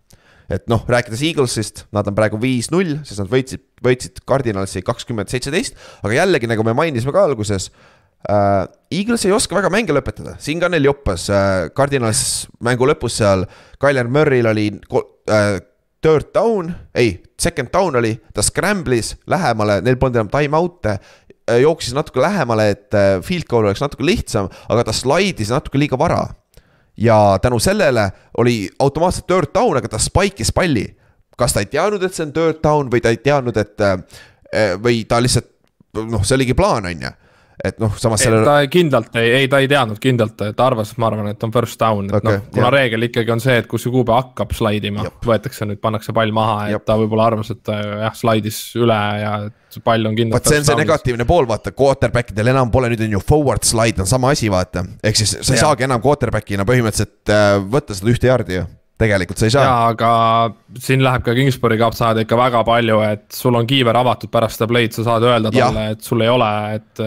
et 0.51 0.69
noh, 0.71 0.85
rääkides 0.87 1.23
Eaglesist, 1.27 1.87
nad 1.95 2.07
on 2.07 2.15
praegu 2.15 2.39
viis-null, 2.43 2.99
sest 3.07 3.23
nad 3.23 3.31
võitsid, 3.31 3.65
võitsid 3.83 4.21
Cardinalsi 4.29 4.83
kakskümmend 4.87 5.33
seitseteist, 5.33 5.75
aga 6.07 6.21
jällegi, 6.21 6.51
nagu 6.51 6.67
me 6.67 6.77
mainisime 6.77 7.15
ka 7.15 7.25
alguses 7.27 7.71
Uh, 8.27 8.65
Eagles 8.91 9.23
ei 9.29 9.31
oska 9.31 9.55
väga 9.55 9.69
mänge 9.71 9.95
lõpetada, 9.95 10.33
siin 10.43 10.59
ka 10.59 10.67
neil 10.73 10.89
joppas 10.89 11.29
uh,, 11.31 11.69
Cardinals 11.77 12.49
mängu 12.65 12.89
lõpus 12.89 13.21
seal, 13.21 13.45
Tyler 13.79 14.09
Murry'l 14.11 14.49
oli 14.51 14.65
uh, 14.75 15.61
third 16.07 16.31
down, 16.35 16.71
ei, 16.95 17.17
second 17.41 17.73
down 17.75 17.99
oli, 17.99 18.15
ta 18.35 18.45
scramble'is 18.45 19.17
lähemale, 19.31 19.81
neil 19.85 19.99
polnud 19.99 20.21
enam 20.21 20.31
time 20.33 20.59
out'e 20.59 20.95
uh,. 20.97 21.59
jooksis 21.63 21.97
natuke 21.97 22.23
lähemale, 22.23 22.69
et 22.75 22.95
uh, 22.95 23.19
field 23.27 23.49
goal 23.51 23.67
oleks 23.67 23.83
natuke 23.83 24.07
lihtsam, 24.07 24.51
aga 24.71 24.87
ta 24.87 24.95
slaidis 24.95 25.51
natuke 25.55 25.81
liiga 25.83 25.99
vara. 25.99 26.27
ja 26.97 27.39
tänu 27.43 27.59
sellele 27.61 28.11
oli 28.39 28.71
automaatselt 28.79 29.27
third 29.27 29.53
down, 29.55 29.77
aga 29.77 29.89
ta 29.89 29.99
spike'is 30.01 30.55
palli. 30.55 30.87
kas 31.37 31.53
ta 31.53 31.61
ei 31.61 31.69
teadnud, 31.69 32.03
et 32.03 32.15
see 32.15 32.25
on 32.25 32.33
third 32.33 32.63
down 32.63 32.91
või 32.93 33.03
ta 33.03 33.13
ei 33.13 33.21
teadnud, 33.21 33.57
et 33.57 33.85
uh, 33.85 33.99
või 34.81 35.05
ta 35.09 35.21
lihtsalt 35.21 35.51
noh, 36.07 36.25
see 36.25 36.39
oligi 36.39 36.55
plaan, 36.55 36.87
on 36.87 37.09
ju 37.09 37.13
et 37.65 37.79
noh, 37.81 37.93
samas 37.97 38.21
sellel. 38.21 38.45
ta 38.45 38.57
kindlalt 38.71 39.17
ei, 39.21 39.31
ei 39.41 39.49
ta 39.49 39.61
ei 39.63 39.69
teadnud 39.71 40.01
kindlalt, 40.03 40.37
ta 40.57 40.67
arvas, 40.67 40.93
ma 41.01 41.09
arvan, 41.09 41.31
et 41.33 41.47
on 41.47 41.53
first 41.55 41.81
down, 41.81 42.11
et 42.11 42.19
okay, 42.19 42.39
noh, 42.39 42.49
kuna 42.53 42.67
jah. 42.67 42.75
reegel 42.75 43.09
ikkagi 43.09 43.33
on 43.33 43.43
see, 43.43 43.57
et 43.63 43.69
kui 43.71 43.81
see 43.81 43.93
kuupäev 43.95 44.21
hakkab 44.21 44.53
slaidima, 44.57 45.07
võetakse 45.25 45.69
nüüd, 45.69 45.81
pannakse 45.83 46.15
pall 46.17 46.35
maha, 46.37 46.59
et 46.69 46.77
Jab. 46.77 46.87
ta 46.89 46.99
võib-olla 47.01 47.31
arvas, 47.33 47.53
et 47.55 47.73
jah, 47.73 48.17
slaidis 48.17 48.61
üle 48.81 49.01
ja 49.23 49.35
et 49.49 49.81
pall 49.85 50.09
on 50.09 50.17
kindlalt. 50.17 50.41
vot 50.41 50.53
see 50.53 50.61
on 50.61 50.69
see 50.69 50.81
negatiivne 50.83 51.29
pool, 51.29 51.49
vaata, 51.49 51.73
quarterback 51.77 52.35
idel 52.35 52.53
enam 52.53 52.73
pole, 52.73 52.93
nüüd 52.93 53.07
on 53.09 53.19
ju 53.19 53.23
forward 53.25 53.65
slide 53.69 54.05
on 54.05 54.11
sama 54.11 54.35
asi, 54.37 54.53
vaata. 54.53 54.85
ehk 55.05 55.23
siis 55.23 55.39
sa 55.41 55.55
ei 55.55 55.61
ja. 55.61 55.69
saagi 55.69 55.89
enam 55.89 56.05
quarterback'ina 56.05 56.69
põhimõtteliselt 56.69 57.33
äh, 57.33 57.55
võtta 57.73 57.97
seda 57.97 58.13
ühte 58.13 58.31
jaardi 58.31 58.61
ju 58.61 58.67
tegelikult 59.01 59.41
sa 59.41 59.49
ei 59.49 59.53
saa. 59.53 59.65
jaa, 59.67 59.89
aga 59.93 60.11
siin 60.81 61.03
läheb 61.05 61.25
ka 61.27 61.35
Kingsbury 61.37 61.77
kaob 61.81 61.97
saada 61.97 62.23
ikka 62.25 62.39
väga 62.39 62.63
palju, 62.67 63.01
et 63.05 63.27
sul 63.37 63.59
on 63.59 63.69
kiiver 63.69 63.99
avatud 64.01 64.33
pärast 64.33 64.57
seda 64.57 64.69
play'd, 64.71 64.95
sa 64.97 65.05
saad 65.11 65.27
öelda 65.29 65.53
talle, 65.55 65.85
et 65.93 66.07
sul 66.07 66.25
ei 66.25 66.31
ole, 66.33 66.49
et. 66.79 67.03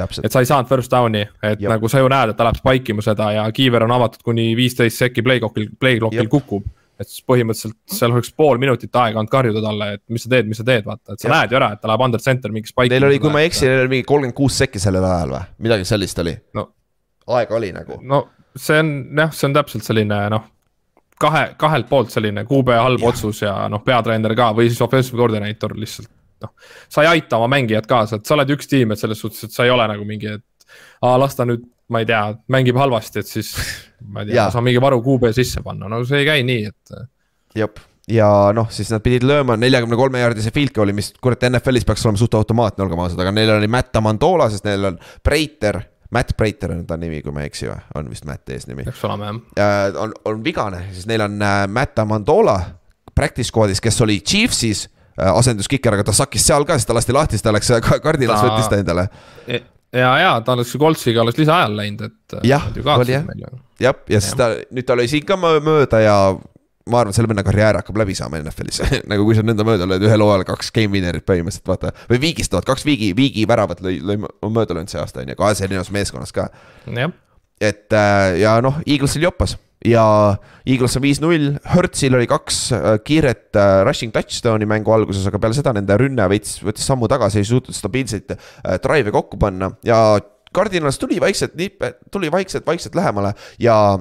et 0.00 0.32
sa 0.32 0.42
ei 0.42 0.48
saanud 0.48 0.70
first 0.70 0.92
down'i, 0.92 1.26
et 1.44 1.60
ja. 1.60 1.74
nagu 1.74 1.90
sa 1.92 2.00
ju 2.00 2.08
näed, 2.12 2.32
et 2.32 2.38
ta 2.38 2.48
läheb 2.48 2.60
spike 2.62 2.94
ima 2.94 3.04
seda 3.04 3.28
ja 3.36 3.44
kiiver 3.52 3.84
on 3.84 3.94
avatud 3.98 4.24
kuni 4.24 4.48
viisteist 4.56 5.04
sekki 5.04 5.24
play 5.26 5.42
clock'il, 5.42 5.68
play 5.80 6.00
clock'il 6.00 6.32
kukub. 6.32 6.64
et 6.96 7.10
siis 7.10 7.20
põhimõtteliselt 7.28 7.76
seal 7.92 8.14
oleks 8.14 8.32
pool 8.32 8.56
minutit 8.56 8.94
aega 8.96 9.20
olnud 9.20 9.32
karjuda 9.32 9.60
talle, 9.60 9.90
et 9.98 10.02
mis 10.08 10.24
sa 10.24 10.32
teed, 10.32 10.48
mis 10.48 10.56
sa 10.56 10.64
teed, 10.64 10.86
vaata, 10.86 11.12
et 11.12 11.20
sa 11.20 11.28
ja. 11.28 11.34
näed 11.34 11.52
ju 11.52 11.60
ära, 11.60 11.74
et 11.76 11.82
ta 11.82 11.90
läheb 11.90 12.06
under 12.06 12.24
center 12.24 12.54
mingi 12.54 12.72
spike. 12.72 12.88
Teil 12.94 13.04
oli, 13.04 13.20
kui 13.20 13.34
ma 13.34 13.44
ei 13.44 13.50
eksi, 13.50 13.66
neil 13.68 13.82
oli 13.82 13.92
mingi 13.98 14.08
kolmkümmend 14.08 14.38
kuus 14.38 14.56
sekki 14.64 14.80
sellel 14.80 15.04
ajal 15.04 15.36
või, 15.36 15.44
midagi 15.68 15.84
sellist 15.92 16.24
oli 16.24 16.32
no.? 16.56 16.70
aega 17.36 17.58
oli 17.58 17.74
nagu. 17.76 18.00
no 18.00 18.24
see 18.56 18.80
on 18.80 18.92
jah, 19.18 19.36
see 19.36 19.50
on 19.50 19.58
täpselt 19.58 19.84
selline 19.84 20.22
noh 20.32 20.48
kahe, 21.20 21.46
kahelt 21.58 21.88
poolt 21.88 22.12
selline 22.14 22.44
QB 22.48 22.76
halb 22.80 23.02
ja. 23.02 23.08
otsus 23.12 23.42
ja 23.42 23.54
noh, 23.72 23.82
peatreener 23.84 24.34
ka 24.36 24.50
või 24.56 24.68
siis 24.70 24.82
offensive 24.84 25.18
coordinator 25.18 25.74
lihtsalt 25.78 26.10
noh. 26.42 26.52
sa 26.88 27.04
ei 27.04 27.14
aita 27.16 27.40
oma 27.40 27.48
mängijat 27.56 27.88
kaasa, 27.90 28.20
et 28.20 28.28
sa 28.28 28.36
oled 28.36 28.52
üks 28.56 28.70
tiim, 28.70 28.92
et 28.92 29.00
selles 29.00 29.20
suhtes, 29.22 29.46
et 29.46 29.56
sa 29.56 29.66
ei 29.66 29.72
ole 29.72 29.86
nagu 29.90 30.06
mingi, 30.08 30.36
et 30.38 30.78
aa, 31.02 31.16
las 31.20 31.36
ta 31.38 31.46
nüüd, 31.48 31.64
ma 31.92 32.02
ei 32.02 32.08
tea, 32.08 32.22
mängib 32.52 32.78
halvasti, 32.80 33.22
et 33.22 33.30
siis. 33.30 33.52
ma 34.12 34.22
ei 34.22 34.32
tea, 34.32 34.48
saan 34.52 34.66
mingi 34.66 34.80
varu 34.82 35.00
QB 35.04 35.32
sisse 35.36 35.62
panna, 35.64 35.88
no 35.90 36.02
see 36.06 36.22
ei 36.22 36.28
käi 36.28 36.46
nii, 36.46 36.70
et. 36.72 36.96
jep, 37.56 37.80
ja 38.12 38.28
noh, 38.56 38.68
siis 38.74 38.92
nad 38.92 39.04
pidid 39.04 39.26
lööma 39.26 39.56
neljakümne 39.60 39.98
kolme 39.98 40.22
jaardise 40.22 40.52
field 40.54 40.74
goal'i, 40.76 40.94
mis 40.96 41.12
kurat 41.22 41.48
NFL-is 41.48 41.88
peaks 41.88 42.04
olema 42.06 42.20
suht 42.20 42.36
automaatne, 42.38 42.84
olgem 42.84 43.02
ausad, 43.02 43.22
aga 43.24 43.34
neil 43.34 43.56
oli 43.56 43.70
Matt 43.72 43.96
Amandola, 43.98 44.50
sest 44.52 44.68
neil 44.68 44.92
on 44.92 44.98
Breiter 45.24 45.80
Matt 46.10 46.36
Breiter 46.36 46.72
on 46.72 46.84
ta 46.86 46.98
nimi, 47.00 47.20
kui 47.22 47.34
ma 47.34 47.42
ei 47.42 47.50
eksi 47.50 47.68
või, 47.70 47.78
on 47.98 48.10
vist 48.10 48.26
Matt 48.28 48.50
eesnimi. 48.54 48.86
peaks 48.86 49.04
olema 49.08 49.30
jah 49.30 49.38
äh,. 49.58 50.00
on, 50.02 50.14
on 50.24 50.42
vigane, 50.44 50.86
siis 50.94 51.08
neil 51.10 51.24
on 51.26 51.38
äh, 51.42 51.62
Matt 51.68 51.98
Amandola 52.02 52.58
practice 53.14 53.50
squad'is, 53.50 53.80
kes 53.82 54.00
oli 54.04 54.20
Chiefsis 54.20 54.86
äh, 54.86 55.30
asenduskiker, 55.30 55.96
aga 55.96 56.06
ta 56.06 56.16
sakkis 56.16 56.46
seal 56.46 56.66
ka, 56.68 56.78
siis 56.78 56.88
ta 56.88 56.96
lasti 56.96 57.16
lahti, 57.16 57.38
siis 57.38 57.46
ta 57.46 57.54
läks 57.54 57.72
Cardinals 58.04 58.40
ta... 58.40 58.50
võttis 58.50 58.70
ta 58.70 58.80
endale 58.82 59.08
e. 59.46 59.62
ja, 59.96 60.12
ja 60.22 60.34
ta 60.44 60.56
oleks 60.56 60.76
Coltsiga 60.80 61.24
oleks 61.24 61.40
lisaajal 61.42 61.78
läinud, 61.80 62.10
et. 62.10 62.36
Jah, 62.46 62.68
oli 62.96 63.16
jah, 63.16 63.32
jah, 63.80 64.04
ja 64.10 64.20
siis 64.22 64.38
ta, 64.38 64.52
nüüd 64.70 64.86
ta 64.86 64.98
oli 64.98 65.08
siin 65.10 65.26
ka 65.26 65.40
mööda 65.40 66.02
ja 66.04 66.18
ma 66.90 67.02
arvan, 67.02 67.14
selle 67.16 67.30
venna 67.30 67.42
karjäär 67.46 67.80
hakkab 67.80 67.98
läbi 67.98 68.14
saama 68.16 68.40
NFL-is 68.42 68.82
nagu 69.10 69.26
kui 69.26 69.36
sa 69.36 69.44
nõnda 69.46 69.66
mööda 69.66 69.88
lööd 69.90 70.06
ühel 70.06 70.22
hooajal 70.22 70.46
kaks 70.52 70.72
game 70.74 70.94
winner'it 70.94 71.26
põhimõtteliselt 71.26 71.70
vaata. 71.70 71.92
või 72.10 72.22
viigistavad, 72.28 72.66
kaks 72.68 72.86
viigi, 72.86 73.12
viigi 73.16 73.46
väravat 73.48 73.82
lõi, 73.84 73.98
lõi, 74.06 74.18
on 74.46 74.54
mööda 74.54 74.76
löönud 74.76 74.92
see 74.92 75.00
aasta 75.02 75.22
on 75.24 75.32
ju, 75.32 75.38
kahes 75.38 75.62
erinevas 75.66 75.90
meeskonnas 75.94 76.34
ka. 76.36 76.48
et 77.60 77.96
äh, 77.96 78.36
ja 78.42 78.58
noh, 78.64 78.78
Eaglesil 78.86 79.26
joppas 79.26 79.56
ja 79.86 80.04
Eagles 80.66 80.96
on 80.98 81.04
viis-null, 81.04 81.48
Hertzil 81.74 82.14
oli 82.18 82.28
kaks 82.30 82.60
äh, 82.76 82.86
kiiret 83.06 83.58
äh, 83.58 83.80
rushing 83.86 84.14
touchdown'i 84.14 84.68
mängu 84.68 84.94
alguses, 84.94 85.26
aga 85.26 85.40
peale 85.42 85.58
seda 85.58 85.74
nende 85.76 85.98
rünne 86.00 86.28
veits 86.30 86.60
võttis 86.64 86.86
sammu 86.86 87.10
tagasi, 87.10 87.42
ei 87.42 87.50
suutnud 87.50 87.76
stabiilseid 87.76 88.36
drive'e 88.84 89.14
kokku 89.14 89.40
panna 89.42 89.72
ja 89.86 89.98
Cardinals 90.56 90.96
tuli 91.02 91.18
vaikselt, 91.20 91.58
tuli 92.14 92.30
vaikselt, 92.32 92.64
vaikselt 92.66 92.94
lähemale 92.96 93.34
ja 93.60 93.98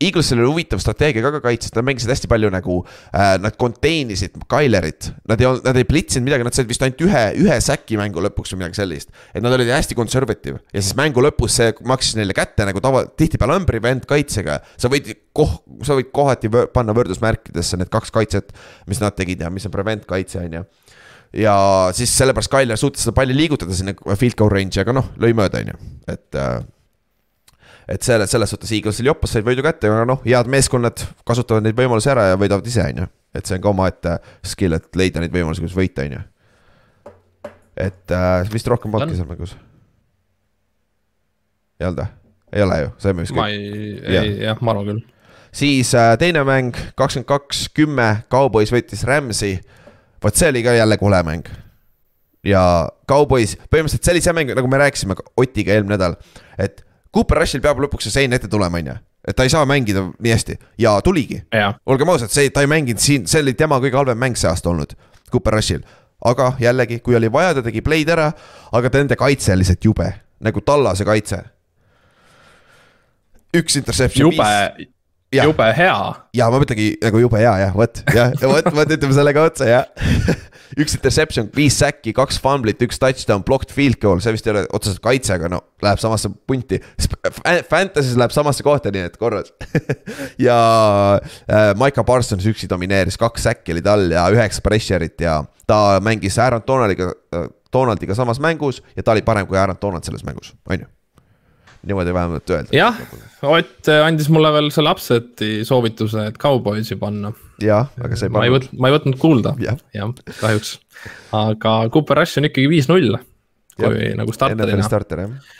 Eaglesil 0.00 0.40
oli 0.40 0.48
huvitav 0.48 0.80
strateegia 0.80 1.20
ka, 1.24 1.32
ka 1.36 1.42
kaitses, 1.44 1.74
nad 1.76 1.84
mängisid 1.84 2.08
hästi 2.12 2.30
palju 2.30 2.48
nagu 2.52 2.78
äh,, 3.12 3.34
nad 3.42 3.56
contain 3.60 4.12
isid 4.14 4.38
Kylerit. 4.50 5.10
Nad 5.28 5.42
ei 5.42 5.48
olnud, 5.50 5.66
nad 5.66 5.76
ei 5.76 5.86
plitsinud 5.88 6.24
midagi, 6.28 6.46
nad 6.46 6.56
said 6.56 6.70
vist 6.70 6.84
ainult 6.86 7.04
ühe, 7.04 7.24
ühe 7.42 7.58
säki 7.64 7.98
mängu 8.00 8.24
lõpuks 8.24 8.54
või 8.54 8.62
midagi 8.62 8.80
sellist. 8.80 9.12
et 9.34 9.44
nad 9.44 9.52
olid 9.56 9.68
hästi 9.68 9.98
conservative 9.98 10.62
ja 10.72 10.80
siis 10.80 10.96
mängu 10.98 11.20
lõpus 11.24 11.58
see 11.60 11.74
maksis 11.84 12.16
neile 12.16 12.36
kätte 12.36 12.64
nagu 12.68 12.80
tava, 12.80 13.04
tihtipeale 13.08 13.58
on 13.60 13.68
prevent 13.68 14.08
kaitsega. 14.08 14.60
sa 14.80 14.88
võid 14.92 15.12
koh-, 15.36 15.60
sa 15.84 15.98
võid 15.98 16.08
kohati 16.16 16.48
vör, 16.52 16.70
panna 16.72 16.96
võrdusmärkidesse 16.96 17.80
need 17.80 17.92
kaks 17.92 18.14
kaitset, 18.14 18.54
mis 18.88 19.02
nad 19.04 19.16
tegid 19.18 19.44
ja 19.44 19.52
mis 19.52 19.68
on 19.68 19.74
prevent 19.74 20.08
kaitse, 20.08 20.40
on 20.40 20.60
ju 20.60 20.66
ja 21.44 21.54
siis 21.94 22.12
sellepärast 22.18 22.50
Kyler 22.50 22.78
suutis 22.80 23.04
seda 23.04 23.14
palli 23.14 23.36
liigutada 23.36 23.74
sinna 23.76 23.94
field 24.18 24.36
goal 24.38 24.50
range'i, 24.50 24.82
aga 24.82 24.94
noh, 24.96 25.12
lõi 25.20 25.34
mööda, 25.36 25.60
on 25.62 25.74
ju, 25.74 25.80
et 26.10 26.38
äh, 26.40 26.62
et 27.90 28.06
selle, 28.06 28.26
selles 28.30 28.52
suhtes 28.52 28.70
Eaglesil 28.76 29.08
joppas 29.10 29.34
said 29.34 29.46
võidu 29.46 29.64
kätte, 29.66 29.90
aga 29.90 30.06
noh, 30.08 30.20
head 30.24 30.50
meeskonnad 30.50 31.02
kasutavad 31.26 31.66
neid 31.66 31.78
võimalusi 31.78 32.10
ära 32.12 32.30
ja 32.30 32.38
võidavad 32.40 32.66
ise, 32.70 32.84
on 32.86 33.02
ju. 33.02 33.06
et 33.34 33.46
see 33.48 33.58
on 33.58 33.64
ka 33.64 33.72
omaette 33.72 34.16
skill, 34.46 34.76
et 34.78 34.98
leida 34.98 35.22
neid 35.22 35.34
võimalusi, 35.34 35.64
kuidas 35.64 35.78
võita, 35.78 36.06
on 36.06 36.18
ju. 36.18 36.22
et 37.88 38.14
äh, 38.14 38.52
vist 38.52 38.70
rohkem 38.70 38.94
polnudki 38.94 39.18
seal 39.18 39.30
mängus. 39.30 39.56
ei 41.80 41.88
olnud 41.88 42.04
või? 42.04 42.12
ei 42.50 42.66
ole 42.66 42.76
ju, 42.82 42.92
saime 43.02 43.24
vist 43.26 43.34
ma 43.34 43.48
ei, 43.50 43.96
ei 44.02 44.36
jah, 44.44 44.60
ma 44.62 44.74
arvan 44.74 44.92
küll. 44.92 45.02
siis 45.62 45.90
äh, 45.98 46.12
teine 46.20 46.44
mäng, 46.46 46.78
kakskümmend 46.98 47.30
kaks, 47.30 47.64
kümme, 47.74 48.10
Cowboys 48.30 48.70
võitis 48.74 49.02
Rams'i. 49.08 49.56
vot 50.22 50.38
see 50.38 50.52
oli 50.52 50.62
ka 50.66 50.76
jälle 50.78 50.98
kole 51.00 51.22
mäng 51.26 51.50
ja 52.46 52.62
Cowboys, 53.10 53.56
põhimõtteliselt 53.66 54.06
see 54.06 54.14
oli 54.14 54.22
see 54.24 54.36
mäng, 54.36 54.54
nagu 54.54 54.70
me 54.70 54.78
rääkisime 54.80 55.18
Otiga 55.36 55.74
eelmine 55.74 55.98
nädal, 55.98 56.14
et 56.54 56.84
Cooper 57.14 57.40
Rushil 57.42 57.62
peab 57.62 57.80
lõpuks 57.82 58.06
see 58.06 58.14
sein 58.14 58.34
ette 58.36 58.48
tulema, 58.50 58.78
on 58.78 58.90
ju. 58.92 58.96
et 59.28 59.36
ta 59.36 59.44
ei 59.46 59.52
saa 59.52 59.66
mängida 59.68 60.04
nii 60.12 60.34
hästi 60.34 60.56
ja 60.78 60.94
tuligi. 61.04 61.42
olgem 61.86 62.12
ausad, 62.12 62.30
see, 62.34 62.50
ta 62.54 62.62
ei 62.64 62.70
mänginud 62.70 63.02
siin, 63.02 63.26
see 63.30 63.42
oli 63.42 63.54
tema 63.58 63.80
kõige 63.82 63.98
halvem 63.98 64.18
mäng 64.18 64.38
see 64.38 64.50
aasta 64.50 64.70
olnud, 64.70 64.94
Cooper 65.32 65.58
Rushil. 65.58 65.82
aga 66.24 66.52
jällegi, 66.60 67.00
kui 67.00 67.16
oli 67.18 67.32
vaja, 67.32 67.54
ta 67.56 67.64
tegi 67.66 67.82
play'd 67.82 68.12
ära, 68.14 68.30
aga 68.72 68.92
nende 68.94 69.18
kaitse 69.18 69.56
lihtsalt 69.58 69.84
jube, 69.84 70.06
nagu 70.40 70.62
tallase 70.62 71.04
kaitse. 71.04 71.42
üks 73.56 73.76
interception. 73.76 74.30
jube, 74.30 74.86
jube 75.34 75.72
hea. 75.76 75.98
ja 76.34 76.50
ma 76.50 76.62
mõtlengi 76.62 76.92
nagu 77.02 77.26
jube 77.26 77.42
hea 77.42 77.56
jah, 77.66 77.74
vot 77.74 78.04
jah, 78.14 78.32
vot, 78.42 78.70
vot 78.74 78.96
ütleme 78.98 79.18
selle 79.18 79.34
ka 79.34 79.50
otsa 79.50 79.66
jah 79.66 79.90
üks 80.78 80.94
interception, 80.96 81.48
viis 81.56 81.78
säkki, 81.80 82.12
kaks 82.16 82.38
fumblit, 82.42 82.82
üks 82.84 83.00
touchdown, 83.00 83.44
blocked 83.46 83.74
field 83.74 83.98
goal, 84.02 84.20
see 84.22 84.34
vist 84.34 84.46
ei 84.46 84.54
ole 84.54 84.64
otseselt 84.76 85.02
kaitse, 85.04 85.34
aga 85.36 85.50
no 85.52 85.62
läheb 85.84 86.02
samasse 86.02 86.30
punti. 86.48 86.80
Fantasy's 87.70 88.18
läheb 88.20 88.34
samasse 88.34 88.66
kohta, 88.66 88.92
nii 88.94 89.06
et 89.08 89.16
korras 89.20 89.52
ja 90.46 90.58
äh, 91.18 91.70
Maiko 91.78 92.04
Parsons 92.06 92.46
üksi 92.50 92.68
domineeris, 92.70 93.18
kaks 93.20 93.48
säkki 93.48 93.74
oli 93.74 93.84
tal 93.84 94.06
ja 94.12 94.26
üheksa 94.32 94.62
pressure'it 94.64 95.24
ja 95.24 95.40
ta 95.70 95.98
mängis 96.04 96.38
Aaron 96.38 96.64
Donaldiga 96.66 97.10
äh,, 97.34 97.48
Donaldiga 97.72 98.14
samas 98.18 98.40
mängus 98.42 98.82
ja 98.96 99.02
ta 99.02 99.14
oli 99.14 99.22
parem 99.22 99.46
kui 99.46 99.58
Aaron 99.58 99.78
Donald 99.82 100.06
selles 100.06 100.24
mängus, 100.26 100.54
on 100.68 100.82
ju 100.82 100.90
niimoodi 101.86 102.14
vähemalt 102.14 102.50
öelda. 102.50 102.68
jah, 102.76 102.96
Ott 103.42 103.88
äh, 103.88 104.04
andis 104.06 104.28
mulle 104.28 104.52
veel 104.52 104.68
selle 104.74 104.92
upset'i 104.92 105.64
soovituse, 105.64 106.26
et 106.28 106.38
Cowboysi 106.38 106.96
panna. 107.00 107.32
jah, 107.62 107.88
aga 108.04 108.16
sa 108.16 108.26
ei 108.26 108.32
pannud. 108.32 108.40
ma 108.40 108.46
ei 108.48 108.54
võtnud, 108.54 108.80
ma 108.80 108.90
ei 108.90 108.96
võtnud 108.96 109.18
kuulda 109.20 109.54
ja., 109.62 109.76
jah, 109.96 110.12
kahjuks. 110.40 110.76
aga 111.36 111.74
Cooper 111.92 112.20
Rush 112.20 112.40
on 112.40 112.50
ikkagi 112.50 112.68
viis-null, 112.72 113.16
kui 113.80 114.14
nagu 114.18 114.36
starterina. 114.36 114.86
starter 114.86 115.24
jah. 115.24 115.52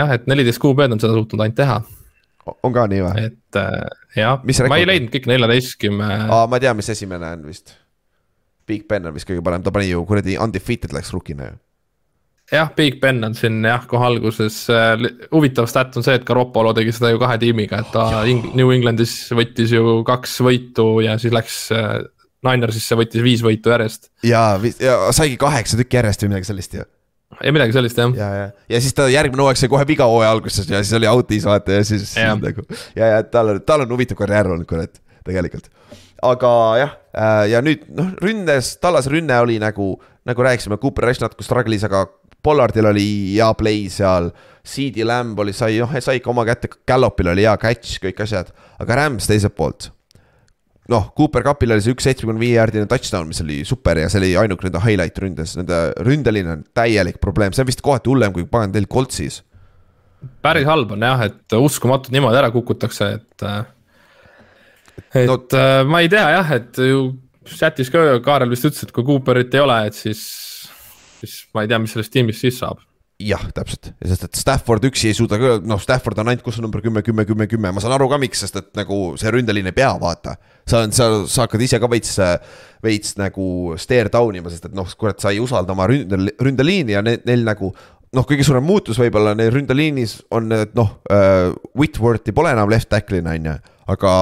jah, 0.00 0.14
et 0.18 0.26
neliteist 0.30 0.62
QB-d 0.62 0.98
on 0.98 1.02
seda 1.02 1.14
suutnud 1.18 1.46
ainult 1.46 1.58
teha. 1.62 1.82
on 2.62 2.74
ka 2.74 2.88
nii 2.90 3.04
või? 3.06 3.28
et 3.30 3.60
äh, 3.62 3.78
jah, 4.18 4.42
ma 4.42 4.80
ei 4.80 4.88
leidnud 4.90 5.14
kõik 5.14 5.30
neljateistkümne. 5.30 6.10
aa, 6.26 6.46
ma 6.50 6.62
tean, 6.62 6.78
mis 6.80 6.90
esimene 6.94 7.36
on 7.38 7.46
vist. 7.52 7.78
Big 8.66 8.86
Ben 8.86 9.06
on 9.06 9.14
vist 9.14 9.26
kõige 9.26 9.42
parem, 9.42 9.62
ta 9.62 9.72
pani 9.74 9.88
ju 9.90 10.04
kuradi 10.06 10.36
undefeated 10.38 10.94
läks 10.94 11.10
rookina 11.14 11.50
ju 11.50 11.56
jah, 12.52 12.70
Big 12.76 13.00
Ben 13.00 13.22
on 13.24 13.36
siin 13.38 13.60
jah, 13.66 13.84
kohe 13.88 14.08
alguses 14.12 14.62
äh,, 14.72 15.06
huvitav 15.32 15.68
stat 15.70 15.96
on 15.98 16.06
see, 16.06 16.16
et 16.18 16.26
Garoppolo 16.28 16.74
tegi 16.76 16.94
seda 16.94 17.12
ju 17.12 17.20
kahe 17.22 17.38
tiimiga, 17.42 17.82
et 17.82 17.92
ta 17.94 18.24
Ing 18.28 18.52
New 18.58 18.72
Englandis 18.74 19.14
võttis 19.36 19.74
ju 19.74 20.00
kaks 20.08 20.38
võitu 20.44 20.88
ja 21.04 21.18
siis 21.22 21.34
läks 21.34 21.60
äh, 21.76 22.00
Ninersisse, 22.42 22.98
võttis 22.98 23.22
viis 23.22 23.44
võitu 23.44 23.72
järjest. 23.72 24.10
ja, 24.26 24.56
ja 24.82 24.98
saigi 25.14 25.38
kaheksa 25.40 25.78
tükki 25.80 26.00
järjest 26.00 26.26
või 26.26 26.34
midagi 26.34 26.50
sellist 26.50 26.76
ju 26.80 26.88
ja 27.40 27.52
midagi 27.54 27.76
sellist 27.76 27.98
jah. 27.98 28.12
ja, 28.16 28.30
ja, 28.36 28.48
ja 28.74 28.80
siis 28.82 28.96
ta 28.96 29.08
järgmine 29.10 29.44
hooaeg 29.44 29.60
sai 29.60 29.70
kohe 29.72 29.86
viga 29.88 30.06
hooaja 30.10 30.32
alguses 30.34 30.68
ja 30.68 30.82
siis 30.82 30.96
oli 30.98 31.08
out'is 31.10 31.46
vaata 31.48 31.78
ja 31.78 31.86
siis 31.86 32.16
ja. 32.18 32.34
nagu. 32.36 32.66
ja, 32.98 33.14
ja 33.16 33.22
tal 33.24 33.54
on, 33.54 33.62
tal 33.66 33.86
on 33.86 33.94
huvitav 33.94 34.18
karjäär 34.20 34.50
olnud 34.52 34.68
kurat, 34.68 35.00
tegelikult. 35.24 35.70
aga 36.22 36.52
jah, 36.82 36.96
äh, 37.16 37.44
ja 37.54 37.62
nüüd 37.64 37.86
noh, 37.96 38.12
ründes, 38.22 38.76
Tallase 38.82 39.12
rünne 39.12 39.38
oli 39.42 39.58
nagu, 39.62 39.94
nagu 40.28 40.48
rääkisime, 40.48 40.78
Cooper 40.82 41.08
Rush 41.08 41.24
natuke 41.24 41.46
struggle'is, 41.46 41.86
aga 41.88 42.04
Pollardil 42.42 42.88
oli 42.90 43.06
hea 43.36 43.48
play 43.58 43.86
seal, 43.92 44.30
CD 44.66 45.06
Lamb 45.06 45.38
oli, 45.42 45.54
sai, 45.54 45.78
noh, 45.82 45.90
sai 46.02 46.20
ikka 46.20 46.30
oma 46.32 46.44
kätte, 46.46 46.70
Gallopil 46.88 47.32
oli 47.32 47.46
hea 47.46 47.54
catch, 47.60 47.98
kõik 48.02 48.22
asjad, 48.24 48.52
aga 48.82 48.98
Rams 48.98 49.28
teiselt 49.30 49.54
poolt. 49.58 49.90
noh, 50.90 51.06
Cooper 51.16 51.44
Cupil 51.46 51.72
oli 51.72 51.82
see 51.84 51.94
üks 51.94 52.04
seitsmekümne 52.04 52.42
viie 52.42 52.56
jaardine 52.58 52.88
touchdown, 52.90 53.28
mis 53.30 53.40
oli 53.40 53.60
super 53.64 54.00
ja 54.02 54.08
see 54.10 54.18
oli 54.18 54.32
ainuke 54.36 54.66
nende 54.66 54.82
highlight 54.82 55.18
ründes, 55.22 55.54
nende 55.56 55.78
ründeline 56.02 56.56
on 56.56 56.64
täielik 56.74 57.20
probleem, 57.22 57.54
see 57.54 57.62
on 57.62 57.70
vist 57.70 57.84
kohati 57.86 58.10
hullem 58.10 58.34
kui 58.34 58.44
pagan 58.50 58.74
teil 58.74 58.90
Coltsis. 58.90 59.40
päris 60.42 60.66
halb 60.66 60.92
on 60.96 61.06
jah, 61.06 61.22
et 61.30 61.56
uskumatult 61.58 62.12
niimoodi 62.14 62.42
ära 62.42 62.50
kukutakse, 62.54 63.12
et. 63.14 63.46
et 65.14 65.30
no, 65.30 65.38
äh, 65.38 65.82
ma 65.86 66.02
ei 66.02 66.10
tea 66.10 66.26
jah, 66.34 66.54
et 66.58 66.82
ju 66.82 67.06
chatis 67.46 67.90
ka 67.90 68.18
Kaarel 68.22 68.50
vist 68.50 68.66
ütles, 68.66 68.82
et 68.82 68.94
kui 68.94 69.06
Cooperit 69.06 69.54
ei 69.54 69.62
ole, 69.62 69.78
et 69.86 69.98
siis 69.98 70.26
siis 71.22 71.46
ma 71.54 71.64
ei 71.64 71.70
tea, 71.70 71.78
mis 71.82 71.94
sellest 71.94 72.12
tiimist 72.14 72.44
siis 72.44 72.58
saab. 72.62 72.82
Jah, 73.22 73.42
täpselt, 73.54 73.92
sest 74.02 74.24
et 74.26 74.38
Stafford 74.38 74.82
üksi 74.88 75.10
ei 75.12 75.14
suuda 75.14 75.36
ka, 75.38 75.50
noh, 75.68 75.78
Stafford 75.82 76.18
on 76.18 76.30
ainult, 76.32 76.42
kus 76.42 76.58
on 76.58 76.66
number 76.66 76.82
kümme, 76.82 77.04
kümme, 77.06 77.22
kümme, 77.28 77.46
kümme, 77.50 77.70
ma 77.74 77.82
saan 77.82 77.94
aru 77.94 78.08
ka, 78.10 78.18
miks, 78.18 78.40
sest 78.42 78.56
et 78.58 78.70
nagu 78.78 78.96
see 79.20 79.30
ründeline 79.30 79.70
ei 79.70 79.76
pea, 79.76 79.92
vaata. 80.00 80.34
sa, 80.66 80.80
sa, 80.94 81.08
sa 81.30 81.44
hakkad 81.44 81.62
ise 81.62 81.78
ka 81.82 81.90
veits, 81.92 82.16
veits 82.82 83.14
nagu 83.20 83.76
stare 83.78 84.10
down 84.10 84.40
ima, 84.40 84.50
sest 84.50 84.66
et 84.70 84.74
noh, 84.74 84.88
kurat, 84.98 85.20
sa 85.22 85.30
ei 85.30 85.42
usalda 85.42 85.76
oma 85.76 85.86
ründel, 85.90 86.32
ründeliini 86.40 86.96
ja 86.96 87.04
neil, 87.04 87.20
neil 87.28 87.46
nagu 87.46 87.70
noh, 88.16 88.26
kõige 88.28 88.46
suurem 88.46 88.66
muutus 88.66 88.98
võib-olla 89.00 89.36
neil 89.38 89.52
ründeliinis 89.54 90.18
on, 90.34 90.50
et 90.56 90.74
noh 90.78 90.96
uh,, 91.12 91.52
Whitworthi 91.78 92.34
pole 92.34 92.52
enam 92.56 92.72
left 92.72 92.90
tackle'ina, 92.92 93.36
on 93.38 93.52
ju, 93.52 93.56
aga 93.94 94.12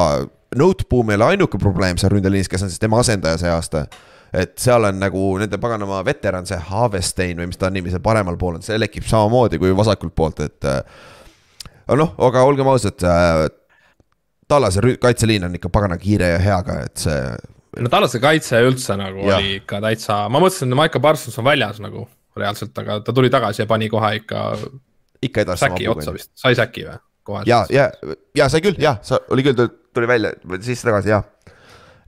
Noteboom 0.61 1.13
ei 1.13 1.21
ole 1.21 1.33
ainuke 1.37 1.61
probleem 1.63 1.99
seal 2.01 2.13
ründeliinis, 2.13 2.51
kes 2.51 2.67
on 2.67 2.73
siis 2.73 2.83
tema 2.83 3.01
asendaja 3.01 3.39
see 3.41 3.53
aasta 3.55 3.87
et 4.33 4.53
seal 4.63 4.87
on 4.87 5.01
nagu 5.01 5.23
nende 5.41 5.59
paganama 5.63 6.03
veteran, 6.07 6.47
see 6.47 6.59
Harvestein 6.71 7.41
või 7.41 7.51
mis 7.51 7.61
ta 7.61 7.71
nimi 7.73 7.93
seal 7.93 8.03
paremal 8.05 8.39
pool 8.41 8.59
on, 8.59 8.67
see 8.67 8.79
lekib 8.79 9.07
samamoodi 9.09 9.59
kui 9.63 9.73
vasakult 9.77 10.15
poolt, 10.17 10.45
et. 10.47 10.69
Äh, 10.69 11.97
noh, 11.99 12.13
aga 12.27 12.45
olgem 12.47 12.69
ausad, 12.71 13.03
äh, 13.07 13.47
Tallase 14.51 14.83
kaitseliin 14.99 15.47
on 15.47 15.55
ikka 15.55 15.71
pagana 15.71 15.95
kiire 15.99 16.33
ja 16.33 16.39
hea 16.43 16.57
ka, 16.67 16.79
et 16.89 17.03
see. 17.05 17.19
no 17.79 17.91
Tallase 17.93 18.19
kaitse 18.23 18.63
üldse 18.67 18.97
nagu 18.99 19.23
ja. 19.27 19.39
oli 19.39 19.59
ikka 19.61 19.83
täitsa, 19.85 20.25
ma 20.31 20.43
mõtlesin, 20.43 20.71
et 20.71 20.81
Maiko 20.81 21.03
Parsons 21.03 21.39
on 21.39 21.47
väljas 21.47 21.79
nagu 21.83 22.07
reaalselt, 22.39 22.75
aga 22.79 23.01
ta 23.07 23.15
tuli 23.15 23.31
tagasi 23.31 23.63
ja 23.65 23.69
pani 23.71 23.91
kohe 23.91 24.15
ikka 24.23 24.45
ikka 25.23 25.45
edasi. 25.45 25.67
säki 25.67 25.89
otsa 25.91 26.15
vist, 26.15 26.33
sai 26.39 26.57
säki 26.59 26.87
või? 26.87 26.99
ja, 27.47 27.65
ja, 27.71 27.91
ja 28.37 28.49
sai 28.51 28.63
küll, 28.65 28.79
jah, 28.81 28.99
sa 29.07 29.21
oli 29.31 29.45
küll, 29.47 29.71
tuli 29.95 30.09
välja, 30.11 30.33
siis 30.65 30.83
tagasi 30.83 31.13
jah. 31.13 31.27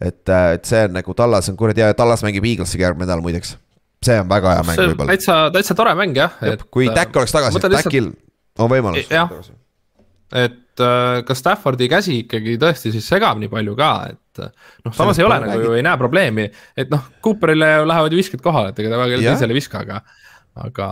et, 0.03 0.23
et 0.29 0.69
see 0.69 0.87
on 0.89 0.97
nagu 0.99 1.15
Tallas 1.19 1.51
on 1.53 1.59
kuradi 1.59 1.85
hea 1.85 1.93
ja 1.93 1.99
Tallas 1.99 2.25
mängib 2.27 2.47
Eaglesiga 2.49 2.89
järgmine 2.89 3.09
nädal 3.09 3.25
muideks. 3.25 3.57
see 4.03 4.19
on 4.21 4.29
väga 4.31 4.57
hea 4.59 4.67
mäng 4.69 4.83
võib-olla. 4.83 5.15
täitsa, 5.15 5.39
täitsa 5.55 5.77
tore 5.79 5.95
mäng 5.99 6.17
jah. 6.19 6.39
kui 6.71 6.89
Tack 6.91 7.17
oleks 7.17 7.35
tagasi, 7.35 7.63
Tackil 7.63 8.13
on 8.59 8.73
võimalus. 8.73 9.09
Et 10.33 10.81
äh, 10.81 11.19
kas 11.29 11.43
Staffordi 11.43 11.85
käsi 11.93 12.23
ikkagi 12.23 12.55
tõesti 12.61 12.93
siis 12.95 13.05
segab 13.05 13.37
nii 13.41 13.51
palju 13.53 13.75
ka, 13.77 13.91
et 14.15 14.41
äh, 14.41 14.71
noh, 14.87 14.95
samas 14.97 15.19
ei 15.21 15.27
ole 15.27 15.37
nagu 15.43 15.59
ju 15.61 15.75
ei 15.77 15.85
näe 15.85 16.01
probleemi, 16.01 16.47
et 16.77 16.89
noh, 16.93 17.03
Cooperile 17.25 17.83
lähevad 17.85 18.15
ju 18.15 18.21
visked 18.23 18.41
kohale, 18.45 18.73
et 18.73 18.81
ega 18.81 18.95
ta 18.95 19.03
väga 19.03 19.21
teisele 19.21 19.53
ei 19.53 19.59
viska, 19.59 19.83
aga, 19.85 20.01
aga 20.65 20.89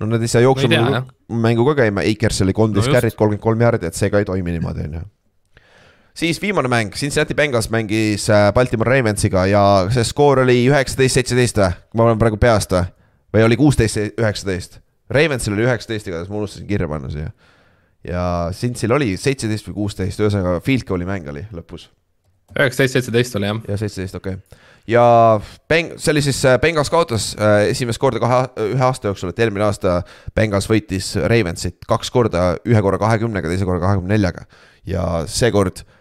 no 0.00 0.10
nad 0.10 0.26
ei 0.26 0.30
saa 0.30 0.42
jooksu 0.42 0.66
jah. 0.70 1.06
mängu 1.30 1.64
ka 1.70 1.76
käima, 1.84 2.02
Akers 2.02 2.42
oli 2.42 2.54
kolmteist 2.56 2.88
No 2.88 2.92
no 2.92 2.98
carry't, 2.98 3.16
kolmkümmend 3.16 3.44
kolm 3.46 3.64
jaardi, 3.64 3.86
et 3.86 3.98
see 3.98 4.10
ka 4.10 4.22
ei 4.22 4.28
toimi 4.28 4.56
niimoodi, 4.56 4.86
on 4.88 4.98
ju. 4.98 5.06
Siis 6.20 6.42
viimane 6.42 6.68
mäng, 6.68 6.92
Cincinnati 6.96 7.34
Bengals 7.34 7.70
mängis 7.70 8.30
äh, 8.30 8.52
Baltimore 8.54 8.98
Ravensiga 8.98 9.46
ja 9.48 9.62
see 9.92 10.04
skoor 10.04 10.42
oli 10.44 10.58
üheksateist, 10.68 11.16
seitseteist 11.16 11.60
või? 11.60 11.70
ma 11.96 12.08
olen 12.08 12.20
praegu 12.20 12.36
peast 12.40 12.74
või? 12.74 12.88
või 13.36 13.44
oli 13.46 13.56
kuusteist, 13.60 14.00
üheksateist? 14.20 14.80
Ravensil 15.10 15.54
oli 15.56 15.64
üheksateist, 15.64 16.10
igatahes 16.10 16.28
ma 16.30 16.42
unustasin 16.42 16.66
kirja 16.68 16.88
panna 16.90 17.08
siia. 17.12 17.30
ja 18.06 18.24
Cincyl 18.56 18.92
oli 18.98 19.14
seitseteist 19.16 19.70
või 19.70 19.78
kuusteist, 19.78 20.20
ühesõnaga 20.20 20.60
field 20.64 20.84
goal'i 20.88 21.08
mäng 21.08 21.30
oli 21.32 21.46
lõpus 21.56 21.88
üheksateist, 22.58 22.98
seitseteist 22.98 23.38
oli 23.40 23.48
jah. 23.48 23.62
ja 23.68 23.78
seitseteist, 23.80 24.18
okei 24.20 24.36
okay.. 24.36 24.58
ja 24.92 25.04
Beng-, 25.72 25.94
see 25.96 26.12
oli 26.12 26.24
siis 26.26 26.42
äh, 26.44 26.58
Bengals 26.60 26.92
kaotas 26.92 27.30
äh, 27.38 27.70
esimest 27.70 28.02
korda 28.02 28.20
kahe, 28.20 28.42
ühe 28.74 28.84
aasta 28.84 29.08
jooksul, 29.08 29.32
et 29.32 29.40
eelmine 29.40 29.64
aasta 29.70 30.02
Bengals 30.36 30.68
võitis 30.68 31.14
Ravensit 31.32 31.88
kaks 31.88 32.12
korda, 32.12 32.50
ühe 32.68 32.84
korra 32.84 33.00
kahekümnega, 33.00 33.48
teise 33.48 33.68
korra 33.68 33.80
kahekümne 33.86 34.18
neljaga. 34.18 34.44
ja 34.84 35.06
seekord 35.30 35.80
äh, 35.80 35.96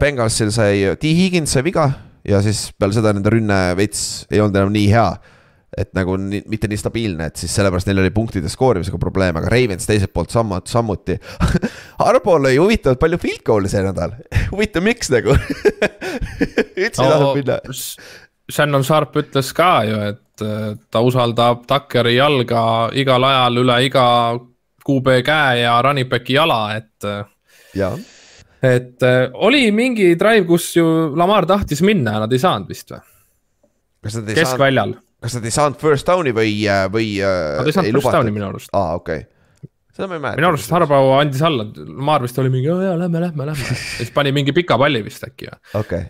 Bengalsil 0.00 0.48
sai, 0.54 0.96
T 1.00 1.10
Higgins 1.16 1.52
sai 1.52 1.64
viga 1.66 1.90
ja 2.26 2.40
siis 2.44 2.70
peale 2.78 2.96
seda 2.96 3.12
nende 3.16 3.32
rünne 3.32 3.58
veits 3.78 4.24
ei 4.30 4.40
olnud 4.40 4.56
enam 4.56 4.72
nii 4.72 4.88
hea 4.92 5.10
et 5.78 5.92
nagu 5.94 6.16
nii, 6.18 6.42
mitte 6.50 6.68
nii 6.70 6.78
stabiilne, 6.80 7.28
et 7.30 7.40
siis 7.40 7.52
sellepärast 7.54 7.88
neil 7.88 8.02
oli 8.02 8.10
punktide 8.14 8.50
skoorimisega 8.50 8.98
probleeme, 9.00 9.40
aga 9.40 9.52
Ravens 9.52 9.86
teiselt 9.86 10.12
poolt 10.14 10.32
sammu-, 10.34 10.58
samuti. 10.66 11.16
Harbo 12.02 12.36
lõi 12.42 12.56
huvitavalt 12.58 13.00
palju 13.02 13.20
field 13.22 13.44
goal'e 13.46 13.70
see 13.70 13.84
nädal, 13.86 14.16
huvitav, 14.52 14.84
miks 14.86 15.12
nagu 15.14 15.36
üldse 16.80 16.82
ei 16.82 16.90
tahtnud 16.96 17.38
minna. 17.38 17.60
Shannon 18.50 18.82
Sharp 18.82 19.14
ütles 19.20 19.52
ka 19.54 19.72
ju, 19.86 19.98
et 20.10 20.42
äh, 20.42 20.72
ta 20.90 21.04
usaldab 21.06 21.62
Tuckeri 21.70 22.16
jalga 22.16 22.62
igal 22.98 23.28
ajal 23.28 23.62
üle 23.62 23.76
iga 23.86 24.06
QB 24.82 25.20
käe 25.22 25.60
ja 25.62 25.76
running 25.86 26.10
back'i 26.10 26.34
jala, 26.34 26.64
et 26.80 27.06
äh, 27.06 27.22
jaa, 27.78 27.94
et 28.62 29.02
äh, 29.06 29.22
oli 29.46 29.70
mingi 29.72 30.12
drive, 30.20 30.44
kus 30.48 30.70
ju 30.76 30.84
Lamar 31.16 31.48
tahtis 31.48 31.80
minna 31.86 32.16
ja 32.16 32.24
nad 32.24 32.32
ei 32.32 32.42
saanud 32.42 32.68
vist 32.70 32.92
või? 32.92 33.00
ei 34.04 34.36
keskväljal, 34.36 34.94
kas 35.20 35.36
nad 35.36 35.48
ei 35.48 35.54
saanud 35.54 35.80
first 35.80 36.08
down'i 36.08 36.32
või, 36.36 36.54
või. 36.92 37.10
nad 37.24 37.68
ei 37.68 37.76
saanud 37.76 37.96
first 37.96 38.12
down'i 38.12 38.34
minu 38.34 38.48
arust. 38.50 38.72
aa, 38.76 38.94
okei 39.00 39.24
okay., 39.24 39.70
seda 39.96 40.08
ma 40.08 40.18
ei 40.18 40.24
mäleta. 40.26 40.42
minu 40.42 40.52
arust 40.52 40.76
Harbaugh 40.76 41.16
andis 41.18 41.42
alla, 41.46 41.66
Lamar 41.88 42.24
vist 42.24 42.38
oli 42.42 42.52
mingi, 42.52 42.68
jaa, 42.68 42.96
lähme, 43.00 43.24
lähme, 43.26 43.50
lähme. 43.50 43.68
ja 43.72 43.80
siis 43.96 44.12
pani 44.14 44.32
mingi 44.36 44.56
pika 44.56 44.78
palli 44.80 45.02
vist 45.08 45.24
äkki 45.28 45.48
või? 45.48 45.60
okei 45.80 46.04
okay., 46.04 46.08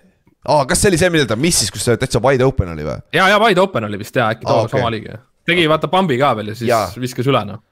aa, 0.50 0.66
kas 0.66 0.82
see 0.82 0.92
oli 0.92 1.00
see, 1.00 1.14
millal 1.14 1.30
ta 1.30 1.38
missis, 1.38 1.70
kus 1.70 1.86
täitsa 1.90 2.22
wide 2.24 2.46
open 2.46 2.74
oli 2.74 2.86
või? 2.86 2.98
ja, 3.14 3.30
ja 3.30 3.40
wide 3.42 3.62
open 3.62 3.86
oli 3.90 4.02
vist 4.02 4.18
jaa, 4.18 4.30
äkki 4.34 4.46
Aa, 4.46 4.52
too 4.52 4.66
okei. 4.66 4.78
sama 4.78 4.90
oligi. 4.90 5.18
tegi 5.46 5.70
vaata 5.70 5.90
pambi 5.92 6.18
ka 6.18 6.34
veel 6.38 6.54
ja 6.54 6.58
siis 6.58 6.70
Jaa. 6.70 6.86
viskas 6.98 7.30
üle 7.30 7.46
noh. 7.46 7.62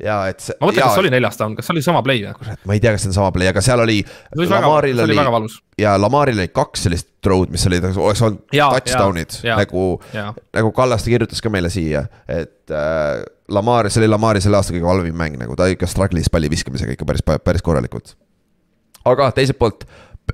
jaa, 0.00 0.28
et 0.32 0.42
see. 0.42 0.56
ma 0.60 0.68
mõtlen, 0.68 0.84
kas 0.84 0.96
see 0.96 1.02
oli 1.04 1.12
neljas 1.12 1.38
down, 1.40 1.54
kas 1.58 1.68
see 1.68 1.74
oli 1.74 1.82
sama 1.84 2.02
play 2.06 2.22
või? 2.24 2.34
kurat, 2.38 2.60
ma 2.68 2.76
ei 2.76 2.82
tea, 2.82 2.92
kas 2.94 3.04
see 3.04 3.12
on 3.12 3.16
sama 3.16 3.32
play, 3.34 3.50
aga 3.50 3.62
seal 3.64 3.82
oli. 3.84 3.98
see 4.06 4.40
oli 4.40 4.48
väga, 4.50 4.68
Lamaril 4.68 4.98
see 4.98 5.06
oli 5.08 5.18
väga 5.18 5.34
valus. 5.34 5.56
ja 5.80 5.94
Lamaril 6.00 6.42
oli 6.42 6.52
kaks 6.54 6.86
sellist 6.88 7.08
throw'd, 7.24 7.52
mis 7.54 7.66
olid, 7.70 7.86
oleks 7.92 8.24
olnud 8.26 8.42
touchdown'id 8.50 9.38
nagu, 9.52 9.86
nagu 10.58 10.72
Kallaste 10.76 11.12
kirjutas 11.12 11.44
ka 11.44 11.52
meile 11.52 11.70
siia, 11.72 12.06
et 12.30 12.72
äh, 12.72 13.22
Lamar, 13.52 13.90
see 13.92 14.02
oli 14.02 14.10
Lamari 14.10 14.42
selle 14.44 14.58
aasta 14.58 14.74
kõige 14.74 14.88
halvim 14.88 15.18
mäng 15.18 15.36
nagu, 15.40 15.58
ta 15.58 15.68
ikka 15.70 15.90
struggle'is 15.90 16.32
palli 16.32 16.50
viskamisega 16.52 16.96
ikka 16.96 17.08
päris, 17.08 17.26
päris 17.44 17.64
korralikult. 17.64 18.16
aga 19.04 19.30
teiselt 19.36 19.60
poolt 19.60 19.86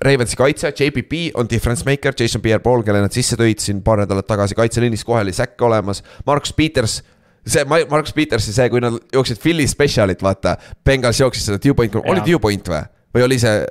Ravensi 0.05 0.37
kaitse, 0.37 0.69
JPP 0.77 1.33
on 1.41 1.49
difference 1.51 1.83
maker, 1.89 2.13
Jason 2.15 2.43
Pierre-Paul, 2.45 2.85
kelle 2.87 3.01
nad 3.03 3.15
sisse 3.15 3.39
tõid 3.41 3.59
siin 3.63 3.81
paar 3.83 4.03
nädalat 4.03 4.29
tagasi, 4.29 4.55
kaitseliinis 4.55 5.03
kohe 5.05 5.25
oli 5.25 5.33
säkk 5.35 5.65
olemas, 5.65 6.05
Markus 6.29 6.53
Peters 6.55 7.01
see 7.49 7.65
Ma- 7.69 7.85
Markus 7.91 8.15
Petersi 8.17 8.55
see, 8.55 8.69
kui 8.73 8.83
nad 8.85 8.99
jooksid 9.15 9.41
Philly 9.43 9.67
special'it, 9.71 10.23
vaata, 10.25 10.57
Bengals 10.85 11.21
jooksis 11.23 11.49
seda 11.51 11.61
two 11.63 11.77
point, 11.79 11.95
oli 12.05 12.23
Jaa. 12.23 12.31
two 12.31 12.41
point 12.43 12.71
või, 12.73 12.85
või 13.17 13.27
oli 13.29 13.41
see, 13.43 13.67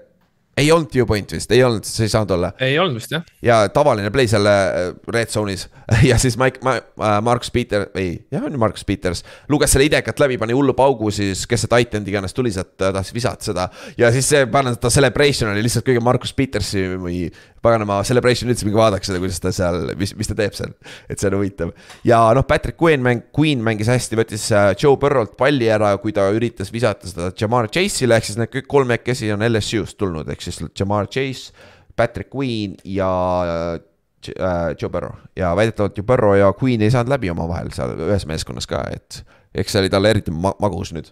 ei 0.58 0.72
olnud 0.74 0.90
two 0.91 1.06
point 1.06 1.32
vist, 1.32 1.52
ei 1.54 1.62
olnud, 1.64 1.86
see 1.86 2.08
ei 2.08 2.12
saanud 2.12 2.32
olla 2.34 2.49
ei 2.66 2.78
olnud 2.82 2.98
vist 2.98 3.12
jah. 3.14 3.26
ja 3.45 3.60
tavaline 3.74 4.10
play 4.14 4.30
seal 4.30 4.48
äh, 4.49 4.90
red 5.14 5.30
zone'is 5.32 5.68
ja 6.10 6.18
siis 6.22 6.38
Mike 6.40 6.64
ma,, 6.66 6.80
Markus 7.24 7.52
Peter, 7.54 7.86
ei, 7.95 8.16
jah, 8.34 8.44
on 8.48 8.56
ju 8.58 8.62
Markus 8.62 8.86
Peters, 8.88 9.24
luges 9.54 9.74
selle 9.74 9.86
idekat 9.88 10.20
läbi, 10.24 10.40
pani 10.41 10.58
hullu 10.58 10.74
paugu 10.78 11.12
siis, 11.14 11.45
kes 11.49 11.66
see 11.66 11.74
titan 11.76 12.08
iganes 12.10 12.36
tuli 12.36 12.52
sealt, 12.54 12.74
tahtis 12.80 13.14
visata 13.16 13.52
seda. 13.52 13.68
ja 13.99 14.12
siis 14.16 14.30
see 14.34 14.48
ta 14.82 14.91
celebration 14.94 15.54
oli 15.54 15.66
lihtsalt 15.66 15.86
kõige 15.88 16.04
Markus 16.04 16.34
Petersi 16.38 16.88
või 16.98 17.28
paganama 17.68 17.99
celebration 18.07 18.52
üldse, 18.52 18.65
minge 18.68 18.80
vaadake 18.80 19.07
seda, 19.07 19.22
kuidas 19.23 19.41
ta 19.44 19.53
seal, 19.56 19.91
mis, 19.99 20.15
mis 20.18 20.31
ta 20.31 20.38
teeb 20.39 20.56
seal. 20.57 20.73
et 21.07 21.19
see 21.19 21.30
on 21.30 21.38
huvitav 21.39 21.73
ja 22.07 22.22
noh, 22.38 22.48
Patrick 22.48 22.80
Queen 22.81 23.03
mäng, 23.03 23.27
Queen 23.35 23.64
mängis 23.64 23.91
hästi, 23.91 24.19
võttis 24.19 24.48
äh, 24.56 24.72
Joe 24.80 24.98
Burrow'lt 25.02 25.35
palli 25.39 25.69
ära, 25.72 25.94
kui 26.02 26.15
ta 26.15 26.30
üritas 26.35 26.72
visata 26.73 27.10
seda 27.10 27.31
Jamar 27.38 27.69
Chase'ile, 27.72 28.18
ehk 28.18 28.30
siis 28.30 28.39
need 28.39 28.53
kõik 28.53 28.69
kolmekesi 28.72 29.31
on 29.35 29.45
LSU-st 29.48 29.99
tulnud, 29.99 30.30
ehk 30.31 30.48
siis 30.48 30.64
Jamar 30.72 31.11
Chase, 31.11 31.53
Patrick 31.98 32.34
Queen 32.34 32.77
ja 32.88 33.11
äh, 33.45 34.76
Joe 34.81 34.89
Burrow 34.89 35.15
ja 35.35 35.56
väidetavalt 35.56 35.98
ju 35.98 36.03
Burrow 36.03 36.35
ja 36.38 36.53
Queen 36.64 36.81
ei 36.81 36.91
saanud 36.91 37.10
läbi 37.10 37.30
omavahel 37.30 37.69
seal 37.76 37.94
ühes 38.07 38.26
meeskonnas 38.27 38.68
ka, 38.68 38.81
et 38.91 39.22
eks 39.56 39.73
see 39.73 39.84
oli 39.84 39.91
talle 39.94 40.11
eriti 40.14 40.34
ma 40.34 40.53
magus 40.61 40.91
nüüd. 40.95 41.11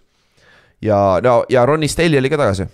ja 0.82 1.20
no 1.22 1.44
ja 1.48 1.66
Ronnie 1.66 1.88
Stanley 1.88 2.18
oli 2.18 2.30
ka 2.30 2.40
tagasi. 2.40 2.66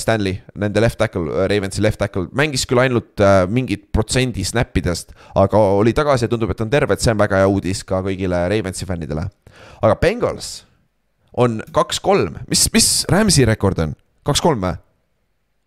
Stanley, 0.00 0.40
nende 0.58 0.82
left 0.82 0.98
tackle, 0.98 1.46
Ravensi 1.46 1.82
left 1.84 2.00
tackle, 2.02 2.26
mängis 2.34 2.64
küll 2.66 2.80
ainult 2.82 3.22
äh, 3.22 3.44
mingit 3.46 3.84
protsendi 3.94 4.42
snappidest, 4.46 5.12
aga 5.38 5.60
oli 5.78 5.94
tagasi 5.94 6.26
ja 6.26 6.30
tundub, 6.32 6.50
et 6.50 6.62
on 6.64 6.72
terve, 6.72 6.96
et 6.96 7.04
see 7.04 7.12
on 7.14 7.20
väga 7.20 7.42
hea 7.42 7.50
uudis 7.50 7.84
ka 7.86 8.00
kõigile 8.06 8.40
Ravensi 8.50 8.88
fännidele. 8.88 9.28
aga 9.82 9.98
Bengals 10.02 10.50
on 11.38 11.60
kaks-kolm, 11.76 12.40
mis, 12.50 12.66
mis 12.74 12.90
Rams'i 13.12 13.46
rekord 13.46 13.78
on, 13.84 13.94
kaks-kolm 14.26 14.66
või? 14.66 14.74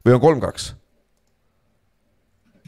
või 0.06 0.18
on 0.18 0.24
kolm-kaks? 0.26 0.74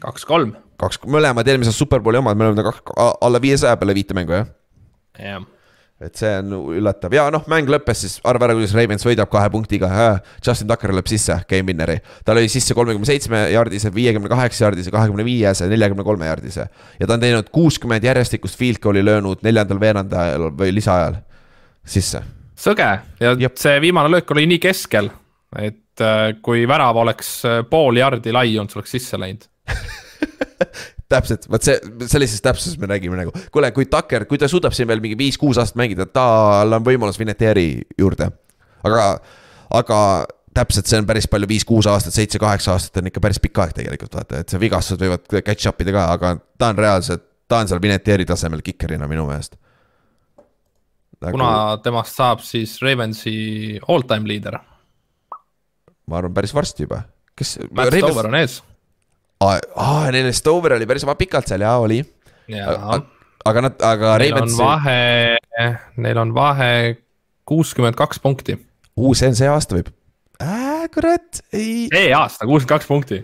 kaks-kolm. 0.02 0.56
kaks, 0.80 1.02
mõlemad 1.04 1.48
eelmised 1.48 1.76
superbowli 1.76 2.22
omad, 2.22 2.38
me 2.38 2.48
oleme 2.48 2.64
kaks, 2.66 2.96
alla 2.96 3.42
viiesaja 3.42 3.76
peale 3.76 3.96
viite 3.98 4.16
mängu 4.16 4.40
jah. 4.40 4.48
jah. 5.18 5.44
Et 6.02 6.18
see 6.18 6.30
on 6.40 6.54
üllatav 6.76 7.14
ja 7.14 7.26
noh, 7.32 7.44
mäng 7.50 7.70
lõppes 7.70 8.02
siis, 8.04 8.16
arva 8.28 8.48
ära, 8.48 8.56
kuidas 8.58 8.74
Ravens 8.76 9.06
võidab 9.06 9.30
kahe 9.32 9.50
punktiga. 9.52 9.90
Justin 10.44 10.70
Tucker 10.70 10.92
lööb 10.94 11.08
sisse 11.10 11.36
game 11.50 11.70
winner'i, 11.70 11.98
ta 12.26 12.36
lõi 12.36 12.48
sisse 12.52 12.76
kolmekümne 12.76 13.08
seitsme 13.08 13.44
jaardise, 13.52 13.92
viiekümne 13.94 14.30
kaheksa 14.32 14.66
jaardise, 14.66 14.92
kahekümne 14.94 15.24
viiese, 15.26 15.68
neljakümne 15.70 16.06
kolme 16.06 16.28
jaardise. 16.30 16.68
ja 17.00 17.06
ta 17.06 17.16
on 17.16 17.24
teinud 17.24 17.50
kuuskümmend 17.54 18.04
järjestikust 18.04 18.58
field 18.58 18.82
goal'i 18.82 19.04
löönud 19.04 19.44
neljandal 19.46 19.80
veerandajal 19.80 20.48
või 20.58 20.74
lisaajal 20.74 21.20
sisse. 21.84 22.22
sõge 22.58 22.88
ja 23.20 23.36
Jep. 23.38 23.56
see 23.58 23.80
viimane 23.80 24.10
löök 24.10 24.30
oli 24.34 24.46
nii 24.46 24.62
keskel, 24.62 25.10
et 25.58 26.00
äh, 26.00 26.34
kui 26.42 26.66
värav 26.68 26.96
oleks 27.04 27.34
äh, 27.44 27.62
pool 27.68 28.00
jardi 28.00 28.32
lai 28.32 28.56
olnud, 28.56 28.72
see 28.72 28.82
oleks 28.82 28.96
sisse 28.98 29.20
läinud. 29.20 29.48
täpselt, 31.10 31.48
vot 31.50 31.64
see, 31.64 31.78
sellises 32.10 32.42
täpsuses 32.44 32.78
me 32.80 32.90
nägime 32.90 33.18
nagu, 33.18 33.32
kuule, 33.54 33.72
kui 33.76 33.88
Tucker, 33.90 34.26
kui 34.30 34.40
ta 34.40 34.48
suudab 34.50 34.76
siin 34.76 34.88
veel 34.90 35.02
mingi 35.04 35.18
viis-kuus 35.18 35.60
aastat 35.60 35.80
mängida, 35.80 36.06
tal 36.08 36.78
on 36.78 36.86
võimalus 36.86 37.18
Vinatieri 37.20 37.66
juurde. 37.98 38.30
aga, 38.84 39.08
aga 39.78 39.98
täpselt, 40.54 40.88
see 40.88 41.00
on 41.00 41.08
päris 41.08 41.28
palju, 41.30 41.48
viis-kuus 41.48 41.88
aastat, 41.90 42.14
seitse-kaheksa 42.16 42.76
aastat 42.76 43.02
on 43.02 43.10
ikka 43.10 43.24
päris 43.24 43.40
pikk 43.42 43.64
aeg 43.64 43.76
tegelikult 43.80 44.16
vaata, 44.20 44.42
et 44.44 44.52
see 44.52 44.60
vigastused 44.62 45.02
võivad 45.02 45.28
catch 45.40 45.68
up 45.68 45.80
ida 45.84 45.94
ka, 45.96 46.06
aga 46.16 46.32
ta 46.58 46.72
on 46.72 46.80
reaalselt, 46.80 47.26
ta 47.48 47.62
on 47.62 47.70
seal 47.70 47.82
Vinatieri 47.82 48.28
tasemel 48.28 48.64
kikerina 48.64 49.08
minu 49.10 49.26
meelest 49.28 49.58
nagu,. 51.22 51.36
kuna 51.36 51.78
temast 51.84 52.18
saab 52.18 52.42
siis 52.44 52.76
Ravensi 52.82 53.78
all 53.88 54.06
time 54.08 54.28
leader. 54.28 54.58
ma 56.06 56.18
arvan, 56.18 56.34
päris 56.34 56.54
varsti 56.54 56.86
juba. 56.86 57.02
kes? 57.38 57.58
Stover 57.98 58.28
on 58.30 58.38
ees. 58.40 58.60
aa, 59.48 60.10
neil 60.14 60.30
Stover 60.36 60.76
oli 60.78 60.88
päris 60.90 61.06
pikalt 61.18 61.50
seal 61.50 61.64
ja 61.64 61.76
oli, 61.82 62.02
ja 62.52 62.76
aga 63.48 63.64
nad, 63.66 63.80
aga 63.86 64.14
Ravens, 64.22 64.54
vahe, 64.58 65.38
neil 66.02 66.22
on 66.22 66.34
vahe 66.36 66.70
kuuskümmend 67.48 67.98
kaks 67.98 68.22
punkti. 68.22 68.58
uu, 68.96 69.14
see 69.18 69.32
on 69.32 69.38
see 69.38 69.50
aasta 69.50 69.78
võib 69.78 69.92
äh,. 70.42 70.86
kurat, 70.94 71.42
ei, 71.52 71.88
see 71.92 72.08
aasta 72.16 72.46
kuuskümmend 72.46 72.74
kaks 72.76 72.90
punkti 72.90 73.22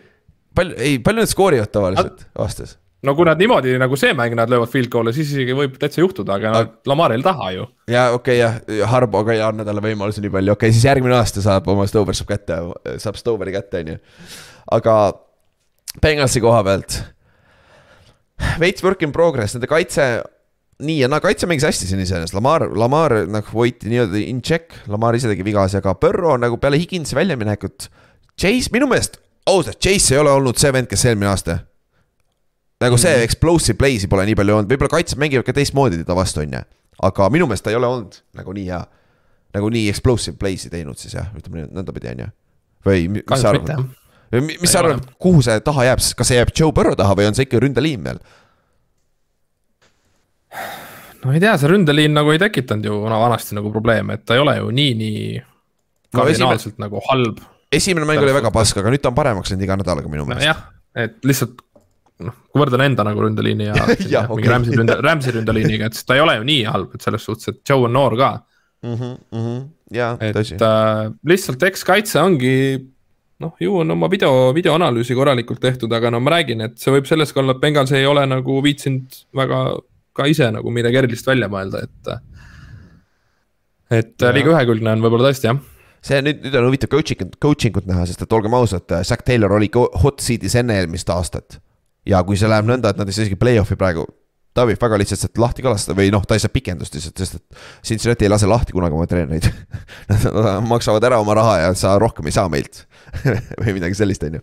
palju, 0.58 0.76
ei, 0.82 0.98
palju 1.02 1.24
nad 1.24 1.30
skoorivad 1.30 1.72
tavaliselt 1.72 2.26
aastas? 2.38 2.76
no 3.06 3.14
kui 3.14 3.28
nad 3.28 3.38
niimoodi 3.38 3.76
nagu 3.78 3.98
see 4.00 4.10
mäng, 4.18 4.34
nad 4.38 4.50
löövad 4.50 4.70
field 4.72 4.90
goal'e, 4.90 5.14
siis 5.14 5.30
isegi 5.30 5.54
võib 5.54 5.76
täitsa 5.78 6.02
juhtuda, 6.02 6.38
aga 6.38 6.54
no 6.54 6.64
Lamaril 6.90 7.22
taha 7.26 7.52
ju. 7.54 7.68
ja 7.90 8.08
okei 8.16 8.40
okay, 8.42 8.80
jah, 8.80 8.90
Harboga 8.90 9.36
ei 9.36 9.42
anna 9.44 9.66
talle 9.66 9.84
võimalusi 9.84 10.24
nii 10.24 10.34
palju, 10.34 10.56
okei 10.56 10.70
okay,, 10.70 10.74
siis 10.76 10.88
järgmine 10.88 11.14
aasta 11.18 11.44
saab 11.44 11.68
oma 11.70 11.86
Stover 11.90 12.18
saab 12.18 12.32
kätte, 12.32 12.58
saab 13.02 13.20
Stoveri 13.20 13.54
kätte, 13.54 13.84
on 13.84 13.94
ju. 13.94 14.00
aga 14.78 14.98
Bengalsi 16.02 16.42
koha 16.44 16.62
pealt. 16.66 16.98
veits 18.62 18.84
work 18.86 19.02
in 19.02 19.12
progress, 19.14 19.56
nende 19.56 19.66
kaitse, 19.70 20.04
nii 20.78 21.00
ja 21.00 21.08
naa, 21.10 21.22
kaitse 21.22 21.48
mängis 21.50 21.66
hästi 21.66 21.88
siin 21.90 22.02
iseenesest, 22.04 22.36
Lamar, 22.38 22.68
Lamar 22.78 23.14
nagu 23.26 23.54
hoiti 23.54 23.90
nii-öelda 23.90 24.20
in 24.22 24.42
check, 24.42 24.76
Lamar 24.86 25.18
ise 25.18 25.30
tegi 25.30 25.46
vigasi, 25.46 25.80
aga 25.80 25.96
Burrow 25.98 26.38
nagu 26.38 26.60
peale 26.62 26.78
Higinsi 26.78 27.18
väljaminekut. 27.18 27.88
Chase, 28.38 28.70
minu 28.74 28.86
meelest, 28.86 29.18
ausalt, 29.50 29.80
Chase 29.82 30.14
ei 30.14 30.22
ole 30.22 30.30
olnud 30.30 30.60
see 30.60 30.70
vend, 30.72 30.86
kes 30.90 31.08
eelmine 31.08 31.32
aasta 31.32 31.58
nagu 32.80 32.96
see 32.98 33.10
mm 33.10 33.18
-hmm. 33.18 33.24
explosive 33.24 33.78
play'si 33.78 34.08
pole 34.08 34.26
nii 34.26 34.34
palju 34.34 34.54
olnud, 34.54 34.70
võib-olla 34.70 34.92
kaitsjad 34.92 35.18
mängivad 35.18 35.46
ka 35.46 35.52
teistmoodi 35.52 35.98
teda 36.02 36.14
vastu, 36.14 36.40
on 36.40 36.52
ju. 36.52 36.60
aga 37.02 37.30
minu 37.30 37.46
meelest 37.46 37.64
ta 37.64 37.70
ei 37.70 37.76
ole 37.76 37.86
olnud 37.86 38.20
nagu 38.34 38.52
nii 38.52 38.66
hea, 38.66 38.84
nagu 39.54 39.70
nii 39.70 39.88
explosive 39.88 40.36
play'si 40.36 40.70
teinud 40.70 40.98
siis 40.98 41.14
jah, 41.14 41.26
ütleme 41.36 41.66
nõndapidi, 41.66 42.12
on 42.12 42.18
ju. 42.18 42.28
või 42.86 43.08
mi- 43.08 43.22
mis 43.30 43.40
sa 43.40 43.48
arvad. 43.50 43.88
Mis 44.32 44.70
sa 44.70 44.78
Ei 44.80 44.84
ole. 44.84 44.94
arvad, 44.94 45.06
kuhu 45.18 45.42
see 45.42 45.60
taha 45.64 45.84
jääb, 45.88 46.02
kas 46.18 46.28
see 46.28 46.36
jääb 46.40 46.50
Joe 46.56 46.72
Burrow 46.76 46.96
taha 46.98 47.14
või 47.16 47.28
on 47.30 47.34
see 47.38 47.46
ikka 47.48 47.60
ründeliin 47.64 48.02
veel? 48.04 48.18
no 51.24 51.32
ei 51.34 51.40
tea, 51.42 51.54
see 51.60 51.70
ründeliin 51.72 52.14
nagu 52.16 52.32
ei 52.34 52.40
tekitanud 52.42 52.84
ju 52.88 52.98
vana- 53.04 53.20
vanasti 53.20 53.56
nagu 53.58 53.70
probleeme, 53.74 54.14
et 54.18 54.24
ta 54.28 54.36
ei 54.36 54.42
ole 54.44 54.56
ju 54.60 54.70
nii, 54.74 54.94
nii 55.02 55.22
No 56.14 56.22
kardinaalselt 56.22 56.78
nagu 56.80 57.00
halb. 57.10 57.40
esimene 57.72 58.06
mäng 58.08 58.22
oli 58.24 58.32
väga 58.32 58.50
pask, 58.54 58.78
aga 58.80 58.88
nüüd 58.94 59.02
ta 59.04 59.10
on 59.10 59.16
paremaks 59.18 59.50
läinud 59.52 59.64
iga 59.66 59.76
nädalaga 59.76 60.08
minu 60.08 60.24
meelest. 60.24 60.46
nojah, 60.46 60.62
et 60.96 61.18
lihtsalt 61.28 61.58
noh, 62.24 62.32
kui 62.48 62.62
võrdlen 62.62 62.86
enda 62.86 63.04
nagu 63.04 63.20
ründeliini 63.26 63.66
ja, 63.68 63.74
Jah, 63.76 63.90
ja 64.08 64.22
okei. 64.24 64.36
mingi 64.40 64.48
Rams'i 64.54 64.78
ründe, 64.78 64.96
Rams'i 65.04 65.34
ründeliiniga, 65.36 65.90
et 65.90 65.98
siis 65.98 66.06
ta 66.08 66.16
ei 66.16 66.22
ole 66.24 66.38
ju 66.38 66.46
nii 66.48 66.62
halb, 66.64 66.94
et 66.96 67.04
selles 67.04 67.26
suhtes, 67.28 67.48
et 67.52 67.60
Joe 67.68 67.84
on 67.90 67.92
noor 67.92 68.16
ka. 68.16 68.30
jaa, 69.92 70.14
et 70.20 70.36
tõsi. 70.36 70.56
äh, 70.62 71.10
lihtsalt 71.28 71.62
eks 71.68 71.84
kaitse 71.84 72.20
ongi 72.22 72.54
noh, 73.42 73.54
ju 73.62 73.76
on 73.82 73.94
oma 73.94 74.08
video, 74.10 74.50
videoanalüüsi 74.54 75.14
korralikult 75.14 75.60
tehtud, 75.62 75.92
aga 75.94 76.10
no 76.10 76.20
ma 76.22 76.34
räägin, 76.36 76.64
et 76.66 76.78
see 76.82 76.92
võib 76.94 77.06
sellest 77.08 77.34
ka 77.34 77.42
olla, 77.42 77.54
et 77.54 77.62
Bengals 77.62 77.94
ei 77.96 78.06
ole 78.08 78.24
nagu 78.26 78.58
viitsinud 78.64 79.22
väga 79.38 79.62
ka 80.18 80.26
ise 80.30 80.50
nagu 80.54 80.74
midagi 80.74 80.98
erilist 81.00 81.26
välja 81.28 81.48
mõelda, 81.52 81.84
et. 81.86 82.12
et 84.00 84.14
Jah. 84.18 84.34
liiga 84.34 84.54
ühekülgne 84.56 84.96
on 84.96 85.04
võib-olla 85.04 85.30
tõesti 85.30 85.50
jah. 85.50 85.60
see 86.04 86.20
nüüd, 86.24 86.42
nüüd 86.46 86.58
on 86.58 86.68
huvitav 86.70 86.90
coaching, 86.94 87.34
coaching 87.42 87.78
ut 87.78 87.88
näha, 87.90 88.06
sest 88.10 88.24
et 88.26 88.34
olgem 88.34 88.54
ausad, 88.58 88.86
Zack 89.06 89.26
Taylor 89.26 89.54
oli 89.54 89.70
hot 89.74 90.24
seat'is 90.24 90.58
enne 90.58 90.80
eelmist 90.80 91.10
aastat. 91.14 91.60
ja 92.08 92.22
kui 92.26 92.40
see 92.40 92.50
läheb 92.50 92.66
nõnda, 92.66 92.90
et 92.90 92.98
nad 92.98 93.08
ei 93.08 93.14
saa 93.14 93.28
isegi 93.28 93.38
play-off'i 93.38 93.78
praegu, 93.78 94.06
ta 94.56 94.64
võib 94.66 94.80
väga 94.82 94.98
lihtsalt 94.98 95.22
sealt 95.22 95.38
lahti 95.38 95.62
kalastada 95.62 95.94
või 96.00 96.10
noh, 96.10 96.24
ta 96.26 96.34
ei 96.34 96.42
saa 96.42 96.50
pikendust 96.50 96.96
lihtsalt, 96.96 97.22
sest 97.22 97.38
et 97.38 97.64
Cincinnati 97.86 98.26
ei 98.26 98.32
lase 98.32 98.48
lahti 98.50 98.74
kunagi 98.74 98.96
oma 98.96 99.06
treenereid. 99.06 99.46
Nad 100.10 100.24
maksavad 100.66 101.04
ära 101.06 101.20
oma 101.22 101.36
raha 101.38 101.58
ja 101.62 101.74
sa 101.78 101.94
rohkem 102.02 102.26
ei 102.26 102.34
saa 102.34 102.50
meilt 102.50 102.87
või 103.60 103.74
midagi 103.76 103.96
sellist, 103.98 104.24
on 104.26 104.38
ju. 104.38 104.42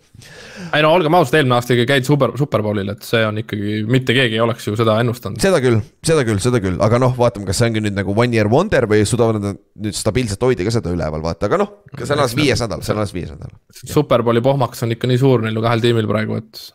ei 0.75 0.83
no 0.85 0.91
olgem 0.95 1.17
ausad, 1.17 1.37
eelmine 1.39 1.57
aasta 1.57 1.75
ikka 1.75 1.87
käid 1.93 2.07
super, 2.07 2.33
superbowlil, 2.39 2.91
et 2.95 3.05
see 3.05 3.21
on 3.27 3.41
ikkagi, 3.41 3.81
mitte 3.89 4.15
keegi 4.17 4.39
ei 4.39 4.43
oleks 4.43 4.67
ju 4.67 4.75
seda 4.79 4.97
ennustanud. 5.03 5.41
seda 5.41 5.61
küll, 5.63 5.79
seda 6.05 6.25
küll, 6.27 6.41
seda 6.43 6.61
küll, 6.63 6.79
aga 6.83 6.99
noh, 7.01 7.15
vaatame, 7.17 7.47
kas 7.49 7.61
see 7.61 7.69
ongi 7.71 7.83
nüüd 7.85 7.97
nagu 7.97 8.15
one 8.15 8.35
year 8.35 8.49
wonder 8.51 8.87
või 8.91 9.03
suudavad 9.07 9.41
nad 9.43 9.61
nüüd 9.87 9.97
stabiilselt 9.97 10.47
hoida 10.47 10.67
ka 10.67 10.75
seda 10.77 10.93
üleval, 10.95 11.23
vaata, 11.25 11.49
aga 11.49 11.61
noh, 11.61 11.75
see 12.01 12.09
on 12.09 12.25
alles 12.25 12.37
viies 12.37 12.65
nädal, 12.65 12.85
see 12.85 12.95
on 12.95 13.03
alles 13.03 13.15
viies 13.15 13.33
nädal. 13.33 13.53
Superbowli 13.83 14.43
pohmaks 14.45 14.85
on 14.85 14.95
ikka 14.95 15.09
nii 15.11 15.21
suur 15.21 15.45
neil 15.45 15.61
kahel 15.63 15.83
tiimil 15.83 16.09
praegu, 16.09 16.41
et 16.41 16.65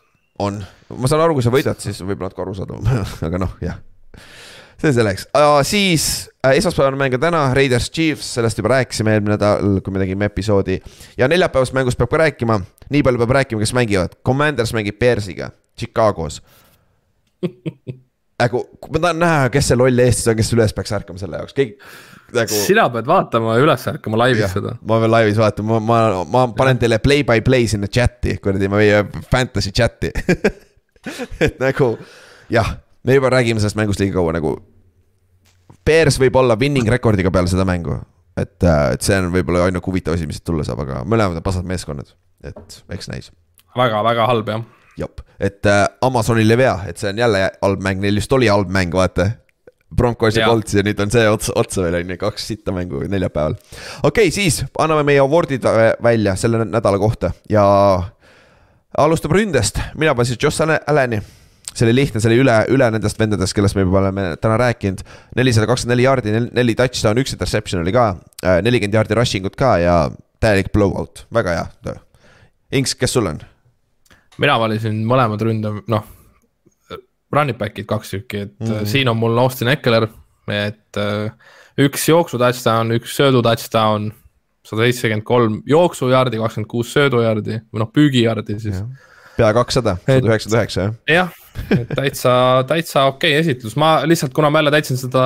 on, 0.41 0.61
ma 0.97 1.11
saan 1.11 1.25
aru, 1.25 1.37
kui 1.37 1.45
sa 1.45 1.53
võidad, 1.53 1.79
siis 1.81 2.01
võib-olla 2.03 2.31
natuke 2.31 2.45
arusaadavam, 2.45 3.05
aga 3.27 3.41
noh, 3.41 3.57
jah. 3.63 3.81
See 4.81 4.93
selleks, 4.95 5.27
siis 5.67 6.05
äh, 6.45 6.55
esmaspäevane 6.57 6.97
mäng 6.97 7.15
on 7.17 7.21
täna, 7.21 7.41
Raiders 7.53 7.91
Chiefs, 7.91 8.33
sellest 8.35 8.57
juba 8.57 8.73
rääkisime 8.75 9.13
eelmine 9.15 9.35
nädal, 9.35 9.79
kui 9.85 9.93
me 9.93 10.01
tegime 10.01 10.29
episoodi. 10.31 10.79
ja 11.17 11.27
neljapäevasest 11.27 11.77
mängust 11.77 11.99
peab 12.01 12.09
ka 12.09 12.23
rääkima, 12.23 12.59
nii 12.89 13.03
palju 13.05 13.21
peab 13.21 13.35
rääkima, 13.39 13.61
kes 13.61 13.73
mängivad, 13.77 14.17
Commanders 14.25 14.73
mängib 14.73 14.99
Bearsiga, 14.99 15.51
Chicagos. 15.79 16.41
nagu, 18.41 18.63
ma 18.89 18.99
tahan 18.99 19.21
näha, 19.21 19.49
kes 19.53 19.71
see 19.71 19.77
loll 19.77 20.05
eestlane 20.05 20.35
on, 20.35 20.41
kes 20.41 20.53
üles 20.57 20.73
peaks 20.77 20.95
ärkama 20.97 21.21
selle 21.21 21.41
jaoks, 21.41 21.53
keegi 21.57 21.77
nagu. 22.33 22.61
sina 22.65 22.87
pead 22.89 23.07
vaatama 23.09 23.55
ja 23.57 23.65
üles 23.65 23.87
ärkama 23.91 24.19
laivis 24.23 24.55
seda. 24.55 24.75
ma 24.81 24.99
pean 25.03 25.13
laivis 25.13 25.37
vaatama, 25.37 25.79
ma, 25.79 26.01
ma, 26.09 26.25
ma 26.25 26.45
panen 26.57 26.81
teile 26.81 26.99
play 27.03 27.25
by 27.27 27.43
play 27.45 27.67
sinna 27.69 27.89
chati, 27.91 28.37
kuradi 28.41 28.69
meie 28.71 29.03
fantasy 29.31 29.73
chati. 29.75 30.11
et 31.45 31.61
nagu 31.61 31.93
jah, 32.51 32.75
me 33.03 33.17
juba 33.17 33.31
räägime 33.33 33.61
sellest 33.61 33.79
mängust 33.79 34.01
liiga 34.01 34.19
kaua 34.19 34.35
nagu. 34.37 34.55
Bears 35.91 36.19
võib 36.21 36.39
olla 36.39 36.55
winning 36.59 36.87
rekordiga 36.91 37.31
peale 37.33 37.51
seda 37.51 37.67
mängu, 37.67 37.99
et, 38.39 38.57
et 38.63 39.03
see 39.03 39.17
on 39.19 39.31
võib-olla 39.33 39.67
ainuke 39.67 39.91
huvitav 39.91 40.15
asi, 40.15 40.27
mis 40.29 40.39
siit 40.39 40.47
tulla 40.47 40.63
saab, 40.67 40.85
aga 40.85 41.03
mõlemad 41.03 41.41
on 41.41 41.45
pasad 41.45 41.67
meeskonnad, 41.67 42.13
et 42.47 42.81
eks 42.95 43.11
näis 43.11 43.31
väga-väga 43.77 44.27
halb 44.29 44.49
jah. 44.51 44.63
jep, 44.99 45.21
et 45.39 45.67
äh, 45.69 45.85
Amazonil 46.03 46.55
ei 46.55 46.59
vea, 46.63 46.77
et 46.87 47.01
see 47.01 47.11
on 47.11 47.21
jälle 47.21 47.45
halb 47.61 47.83
mäng, 47.83 48.01
neil 48.03 48.19
just 48.19 48.33
oli 48.35 48.49
halb 48.51 48.71
mäng, 48.71 48.93
vaata. 48.95 49.31
Broncos 49.91 50.37
ja. 50.39 50.45
Colts 50.47 50.71
ja 50.71 50.85
nüüd 50.87 50.99
on 51.03 51.09
see 51.11 51.25
otsa, 51.27 51.51
otsa 51.59 51.81
veel 51.83 51.97
on 51.97 52.13
ju, 52.13 52.15
kaks 52.21 52.45
sitta 52.47 52.71
mängu 52.71 53.01
neljapäeval. 53.11 53.57
okei 54.07 54.29
okay,, 54.29 54.31
siis 54.31 54.61
anname 54.79 55.03
meie 55.09 55.19
award'id 55.19 55.67
vä- 55.67 55.97
välja 56.03 56.37
selle 56.39 56.63
nädala 56.63 56.99
kohta 56.99 57.33
ja 57.51 57.65
alustab 58.97 59.35
ründest, 59.35 59.81
mina 59.99 60.15
panin 60.15 60.31
siis 60.31 60.61
Allen- 60.63 60.79
Allan'i. 60.87 61.19
See 61.73 61.87
oli 61.87 61.95
lihtne, 61.95 62.21
see 62.21 62.31
oli 62.31 62.41
üle, 62.43 62.57
üle 62.73 62.89
nendest 62.93 63.19
vendadest, 63.19 63.55
kellest 63.57 63.77
me 63.77 63.85
juba 63.85 64.01
oleme 64.01 64.25
täna 64.41 64.57
rääkinud. 64.59 65.03
nelisada 65.39 65.69
kakskümmend 65.69 65.95
neli 65.95 66.07
jaardi, 66.07 66.35
neli 66.51 66.75
touchdown, 66.75 67.21
üks 67.23 67.35
interception 67.35 67.83
oli 67.83 67.95
ka, 67.95 68.09
nelikümmend 68.65 68.99
jaardi 68.99 69.17
rushing 69.17 69.47
ut 69.47 69.55
ka 69.59 69.77
ja 69.81 69.95
täielik 70.43 70.71
blowout, 70.73 71.25
väga 71.33 71.57
hea 71.57 71.67
töö. 71.85 72.01
Inks, 72.75 72.95
kes 72.95 73.17
sul 73.17 73.29
on? 73.29 73.41
mina 74.41 74.55
valisin 74.59 75.03
mõlemad 75.07 75.43
ründe, 75.45 75.73
noh, 75.91 76.07
running 77.31 77.57
back'id 77.59 77.87
kaks 77.89 78.15
tükki, 78.15 78.45
et 78.47 78.55
mm. 78.63 78.87
siin 78.89 79.11
on 79.11 79.19
mul 79.19 79.37
Austin 79.41 79.71
Eckler, 79.71 80.07
et 80.51 80.99
äh, 80.99 81.53
üks 81.81 82.07
jooksu 82.09 82.39
touchdown, 82.41 82.95
üks 82.97 83.15
söödu 83.17 83.43
touchdown, 83.45 84.09
sada 84.67 84.87
seitsekümmend 84.87 85.25
kolm 85.27 85.61
jooksujardi, 85.69 86.41
kakskümmend 86.41 86.71
kuus 86.71 86.91
söödujardi 86.95 87.61
või 87.71 87.83
noh, 87.83 87.91
püügijardi 87.93 88.57
siis. 88.61 88.81
pea 89.37 89.53
kakssada, 89.57 89.97
sada 90.05 90.33
üheksakümmend 90.33 90.59
üheksa 90.59 90.87
jah. 90.87 90.97
jah, 91.09 91.40
täitsa, 91.99 92.33
täitsa 92.67 93.07
okei 93.11 93.33
okay 93.33 93.41
esitlus, 93.41 93.75
ma 93.79 93.99
lihtsalt, 94.07 94.33
kuna 94.35 94.51
ma 94.51 94.61
jälle 94.61 94.73
täitsin 94.75 94.99
seda 94.99 95.23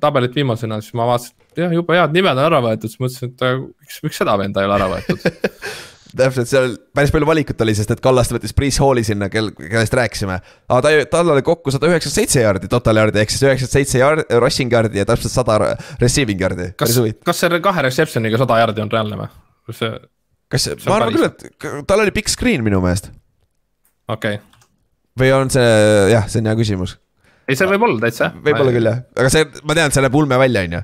tabelit 0.00 0.36
viimasena, 0.36 0.80
siis 0.84 0.96
ma 0.96 1.08
vaatasin, 1.08 1.36
et 1.50 1.64
jah, 1.64 1.74
jube 1.74 1.96
head 1.96 2.16
nimed 2.16 2.36
on 2.36 2.48
ära 2.48 2.62
võetud, 2.64 2.92
siis 2.92 3.02
mõtlesin, 3.02 3.32
et 3.32 3.44
äh, 3.46 3.60
miks, 3.60 4.00
miks 4.04 4.22
seda 4.22 4.36
venda 4.40 4.62
ei 4.62 4.70
ole 4.70 4.78
ära 4.80 4.88
võetud. 4.92 5.28
täpselt, 6.16 6.48
seal 6.48 6.74
päris 6.96 7.12
palju 7.12 7.28
valikut 7.28 7.60
oli, 7.64 7.74
sest 7.76 7.90
et 7.92 8.00
Kallaste 8.04 8.36
võttis 8.36 8.54
Priis 8.56 8.78
Halli 8.80 9.02
sinna, 9.06 9.28
kel, 9.32 9.50
kellest 9.58 9.94
rääkisime. 9.96 10.38
aga 10.68 10.80
ta, 10.84 10.92
tal 11.12 11.32
oli 11.34 11.44
kokku 11.46 11.72
sada 11.74 11.90
üheksakümmend 11.90 12.22
seitse 12.22 12.44
jaardi 12.44 12.70
total 12.72 13.02
jaardi 13.02 13.20
ehk 13.22 13.34
siis 13.34 13.44
üheksakümmend 13.44 13.74
seitse 13.74 14.00
jaardi, 14.00 14.26
rushing 14.42 14.72
jaardi 14.72 15.02
ja 15.02 15.06
täpselt 15.08 15.34
sada 15.34 15.74
receiving 16.00 16.40
jaardi. 16.40 16.70
kas 16.80 16.96
kas 17.26 17.42
see 17.42 17.60
kahe 17.68 17.86
reception'iga 17.88 18.40
sada 18.40 18.60
jardi 18.62 18.84
on 18.84 18.92
reaalne 18.92 19.20
või? 19.22 19.30
see, 19.76 19.92
kas, 20.52 20.68
ma 20.86 21.00
arvan 21.00 21.16
küll, 21.16 21.28
et 21.28 21.86
tal 21.90 22.04
oli 22.04 22.14
big 22.16 22.32
screen 22.32 22.64
minu 22.66 22.80
meelest 22.84 23.10
okei 24.08 24.38
okay., 24.38 24.55
või 25.20 25.32
on 25.36 25.52
see, 25.52 25.66
jah, 26.12 26.26
see 26.30 26.42
on 26.42 26.50
hea 26.50 26.56
küsimus. 26.58 26.96
ei 27.48 27.58
see 27.58 27.68
võib 27.70 27.86
olla 27.88 28.02
täitsa 28.06 28.30
võib-olla 28.34 28.74
küll 28.74 28.90
jah, 28.90 29.04
aga 29.16 29.32
see, 29.32 29.46
ma 29.66 29.76
tean, 29.78 29.94
see 29.94 30.04
näeb 30.04 30.18
ulme 30.18 30.38
välja, 30.40 30.64
on 30.66 30.76
ju. 30.78 30.82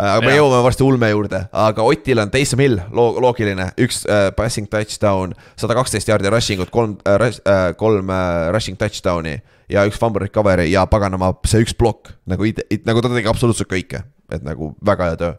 aga 0.00 0.16
me 0.24 0.32
Jaa. 0.32 0.40
jõuame 0.40 0.62
varsti 0.66 0.86
ulme 0.86 1.10
juurde, 1.12 1.42
aga 1.66 1.86
Otil 1.86 2.22
on 2.22 2.32
Taysom 2.32 2.62
Hill, 2.64 2.80
loo-, 2.96 3.20
loogiline, 3.22 3.70
üks 3.86 4.02
äh, 4.08 4.28
passing 4.36 4.70
touchdown, 4.72 5.36
sada 5.60 5.76
kaksteist 5.78 6.10
jaardi 6.10 6.32
rushing 6.32 6.62
ut, 6.64 6.72
kolm 6.74 6.96
äh,, 7.08 7.26
äh, 7.42 7.66
kolm 7.80 8.10
äh, 8.14 8.48
rushing 8.54 8.80
touchdown'i 8.80 9.38
ja 9.70 9.84
üks 9.86 10.00
fumble 10.00 10.24
recovery 10.24 10.70
ja 10.72 10.86
paganama 10.90 11.32
see 11.46 11.62
üks 11.64 11.76
plokk 11.78 12.14
nagu, 12.30 12.48
nagu 12.88 13.04
ta 13.04 13.12
tegi 13.12 13.30
absoluutselt 13.30 13.70
kõike, 13.70 14.02
et 14.32 14.42
nagu 14.46 14.74
väga 14.86 15.12
hea 15.12 15.20
töö. 15.20 15.36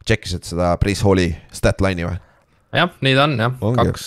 Tšekkisid 0.00 0.46
seda 0.48 0.72
Priis 0.80 1.02
Halli 1.04 1.28
stat 1.52 1.82
line'i 1.84 2.06
või? 2.08 2.16
jah, 2.74 2.90
nii 3.04 3.16
ta 3.18 3.26
on 3.26 3.36
jah, 3.38 3.54
kaks, 3.80 4.06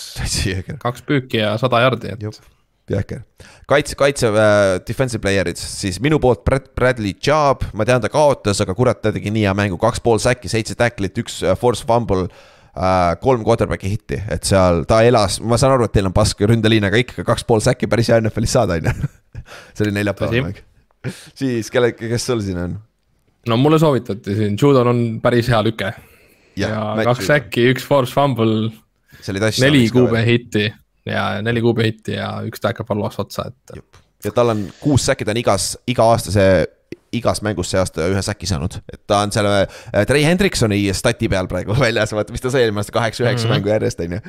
kaks 0.82 1.04
püüki 1.06 1.40
ja 1.42 1.54
sada 1.60 1.82
jardi, 1.84 2.10
et 2.14 2.24
Jup. 2.24 2.38
jõhker. 2.90 3.22
kaitse, 3.70 3.96
kaitse 3.98 4.28
äh, 4.28 4.78
defensive 4.86 5.22
player'id, 5.24 5.60
siis 5.60 6.00
minu 6.04 6.18
poolt 6.22 6.44
Brad, 6.46 6.68
Bradley 6.76 7.14
Chubb, 7.16 7.64
ma 7.76 7.86
tean, 7.88 8.02
ta 8.04 8.10
kaotas, 8.12 8.60
aga 8.64 8.76
kurat, 8.76 9.00
ta 9.02 9.12
tegi 9.14 9.32
nii 9.32 9.46
hea 9.46 9.54
mängu, 9.56 9.78
kaks 9.80 10.02
pool 10.04 10.20
säkki, 10.22 10.50
seitse 10.52 10.76
tacklit, 10.78 11.16
üks 11.24 11.40
äh, 11.44 11.56
force 11.58 11.86
fumble 11.86 12.26
äh,. 12.28 13.14
kolm 13.22 13.44
quarterback'i 13.46 13.92
hitti, 13.94 14.20
et 14.30 14.48
seal 14.48 14.84
ta 14.90 15.00
elas, 15.06 15.40
ma 15.40 15.58
saan 15.60 15.76
aru, 15.76 15.88
et 15.88 15.96
teil 15.96 16.10
on 16.10 16.16
pask 16.16 16.40
ründeliin, 16.44 16.88
aga 16.88 17.00
ikkagi 17.00 17.26
kaks 17.26 17.46
pool 17.48 17.64
säkki 17.64 17.88
päris 17.90 18.12
hea 18.12 18.20
NFL-is 18.20 18.56
saada, 18.58 18.80
on 18.80 18.90
ju. 18.90 19.12
see 19.74 19.86
oli 19.86 19.96
neljapäevane 20.00 20.50
mäng. 20.50 20.62
siis 21.36 21.72
kelle, 21.72 21.94
kes 21.96 22.28
sul 22.30 22.44
siin 22.44 22.60
on? 22.60 22.78
no 23.48 23.60
mulle 23.60 23.80
soovitati 23.80 24.36
siin, 24.36 24.60
Judon 24.60 24.92
on 24.92 25.04
päris 25.24 25.48
hea 25.52 25.64
lüke. 25.64 25.92
ja 26.60 26.78
kaks. 27.04 27.32
äkki, 27.40 27.68
üks 27.72 27.88
force 27.88 28.12
fumble, 28.12 28.72
neli 29.24 29.86
kuube 29.92 30.20
hitti 30.26 30.68
ja 31.06 31.42
neli 31.42 31.62
kuube 31.64 31.86
hitti 31.86 32.16
ja 32.18 32.30
üks 32.46 32.62
tackle 32.62 32.86
for 32.88 32.98
loss 32.98 33.20
otsa, 33.22 33.48
et. 33.50 33.76
ja 34.24 34.32
tal 34.32 34.54
on 34.54 34.64
kuus 34.80 35.06
säki, 35.10 35.26
ta 35.26 35.34
on 35.34 35.42
igas, 35.42 35.74
iga-aastase 35.90 36.48
igas 37.14 37.42
mängus 37.46 37.70
see 37.70 37.78
aasta 37.78 38.08
ühe 38.10 38.22
säki 38.26 38.48
saanud, 38.50 38.78
et 38.90 39.00
ta 39.06 39.20
on 39.24 39.32
seal 39.34 39.48
äh, 39.50 40.04
Trey 40.08 40.24
Hendriksoni 40.26 40.80
stati 40.96 41.28
peal 41.30 41.48
praegu 41.50 41.76
väljas, 41.86 42.14
vaata, 42.16 42.34
mis 42.34 42.42
ta 42.42 42.52
sai 42.52 42.66
eelmine 42.66 42.82
aasta, 42.82 42.96
kaheksa-üheksa 42.98 43.46
mm 43.46 43.50
-hmm. 43.50 43.60
mängu 43.60 43.74
järjest, 43.74 44.00
on 44.00 44.16
ju 44.18 44.22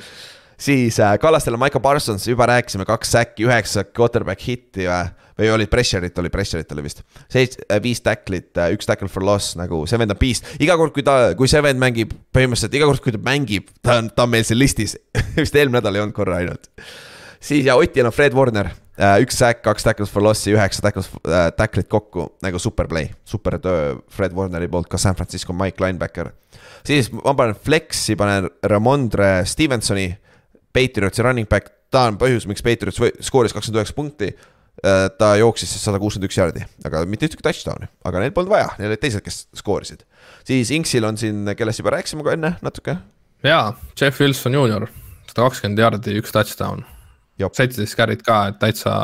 siis 0.58 1.00
äh, 1.00 1.18
Kallastel 1.20 1.54
on 1.54 1.60
Michael 1.60 1.82
Parsons, 1.82 2.28
juba 2.28 2.46
rääkisime, 2.50 2.86
kaks 2.86 3.12
säkki, 3.16 3.46
üheksa 3.48 3.86
quarterback 3.86 4.42
hitti 4.48 4.88
või, 4.88 5.02
või 5.40 5.52
olid 5.56 5.72
pressure'it, 5.72 6.18
oli 6.22 6.32
pressure'it 6.34 6.72
oli 6.76 6.86
vist. 6.86 7.04
seits-, 7.32 7.60
äh, 7.70 7.82
viis 7.84 8.02
tacklit, 8.06 8.54
äh, 8.58 8.72
üks 8.76 8.88
tackle 8.88 9.10
for 9.12 9.26
loss 9.26 9.58
nagu, 9.60 9.84
see 9.90 10.00
vend 10.00 10.16
on 10.16 10.22
beast, 10.22 10.48
iga 10.64 10.78
kord, 10.80 10.96
kui 10.96 11.04
ta, 11.06 11.34
kui 11.38 11.52
see 11.52 11.62
vend 11.66 11.82
mängib, 11.82 12.16
põhimõtteliselt 12.36 12.80
iga 12.80 12.90
kord, 12.92 13.04
kui 13.04 13.16
ta 13.16 13.22
mängib, 13.26 13.70
ta 13.84 14.00
on, 14.02 14.10
ta 14.16 14.28
on 14.28 14.34
meil 14.36 14.48
siin 14.48 14.62
listis 14.62 14.98
vist 15.42 15.56
eelmine 15.56 15.82
nädal 15.82 16.00
ei 16.00 16.06
olnud 16.06 16.16
korra 16.16 16.40
ainult. 16.42 16.72
siis 17.44 17.68
ja 17.68 17.76
Otil 17.80 18.08
on 18.08 18.16
Fred 18.16 18.36
Warner, 18.38 18.72
üks 18.96 19.42
säkk, 19.42 19.60
kaks 19.66 19.84
tackles 19.84 20.12
for 20.12 20.24
loss'i, 20.24 20.54
üheksa 20.56 20.86
tackles 20.86 21.10
äh,, 21.28 21.50
tacklit 21.58 21.90
kokku, 21.92 22.30
nagu 22.46 22.60
super 22.64 22.88
play, 22.88 23.12
super 23.28 23.60
töö 23.60 23.98
Fred 24.08 24.36
Warneri 24.36 24.70
poolt, 24.72 24.88
ka 24.88 24.98
San 25.02 25.18
Francisco 25.20 25.54
Mike 25.54 25.84
linebacker. 25.84 26.32
siis 26.88 27.12
ma 27.12 27.36
panen 27.36 27.58
flex'i, 27.60 28.16
panen 28.16 28.48
Ramondre 28.64 29.42
Stevensoni 29.46 30.14
Patriotsi 30.76 31.24
running 31.26 31.50
back, 31.50 31.72
ta 31.94 32.06
on 32.10 32.20
põhjus, 32.20 32.48
miks 32.50 32.64
Patriots 32.66 33.00
skooris 33.26 33.56
kakskümmend 33.56 33.82
üheksa 33.82 33.96
punkti. 33.98 34.32
Äh, 34.84 35.06
ta 35.16 35.32
jooksis 35.40 35.72
siis 35.72 35.86
sada 35.88 36.00
kuuskümmend 36.02 36.28
üks 36.28 36.36
jaardi, 36.36 36.66
aga 36.86 37.06
mitte 37.08 37.30
ühtegi 37.30 37.46
touchdown'i, 37.46 37.88
aga 38.06 38.20
neil 38.20 38.34
polnud 38.36 38.52
vaja, 38.52 38.74
neil 38.76 38.92
olid 38.92 39.00
teised, 39.00 39.24
kes 39.24 39.46
skoorisid. 39.56 40.04
siis 40.44 40.72
Inksil 40.76 41.08
on 41.08 41.16
siin, 41.18 41.48
kellest 41.56 41.80
juba 41.80 41.94
rääkisime 41.96 42.26
ka 42.28 42.34
enne 42.36 42.52
natuke. 42.62 42.98
jaa, 43.48 43.70
Jeff 43.96 44.20
Wilson 44.20 44.60
juunior, 44.60 44.90
sada 45.30 45.46
kakskümmend 45.48 45.80
jaardi, 45.80 46.18
üks 46.20 46.36
touchdown. 46.36 46.84
seitseteist 47.40 47.96
carry't 47.96 48.28
ka, 48.28 48.42
et 48.52 48.60
täitsa 48.60 48.98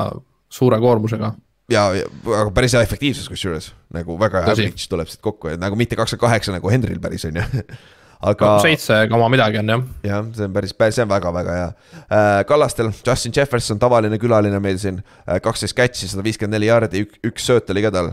suure 0.52 0.80
koormusega 0.84 1.31
ja, 1.72 1.88
aga 2.35 2.52
päris 2.56 2.76
hea 2.76 2.84
efektiivsus 2.85 3.31
kusjuures, 3.31 3.72
nagu 3.95 4.18
väga 4.19 4.43
hea 4.43 4.56
average 4.57 4.91
tuleb 4.91 5.10
siit 5.11 5.23
kokku, 5.23 5.53
et 5.53 5.61
nagu 5.61 5.80
mitte 5.80 5.95
kakskümmend 5.95 6.27
kaheksa 6.27 6.56
nagu 6.56 6.72
Henril 6.72 6.99
päris 7.03 7.26
on 7.30 7.39
ju 7.39 7.48
aga 8.22 8.52
seitse 8.61 8.98
koma 9.10 9.30
midagi 9.34 9.60
on 9.61 9.73
jah. 9.73 9.84
jah, 10.06 10.26
see 10.35 10.45
on 10.45 10.53
päris, 10.56 10.76
see 10.77 11.06
on 11.06 11.10
väga-väga 11.11 11.57
hea 11.57 11.68
äh,. 11.72 12.43
Kallastel, 12.48 12.91
Justin 13.07 13.34
Jefferson, 13.35 13.80
tavaline 13.81 14.19
külaline 14.22 14.61
meil 14.61 14.77
siin, 14.81 15.02
äh, 15.26 15.41
kaksteist 15.43 15.77
catch'i, 15.77 16.10
sada 16.11 16.26
viiskümmend 16.26 16.57
neli 16.57 16.69
jaardi, 16.69 17.06
üks 17.27 17.49
sööt 17.49 17.69
oli 17.73 17.85
ka 17.85 17.93
tal, 17.93 18.11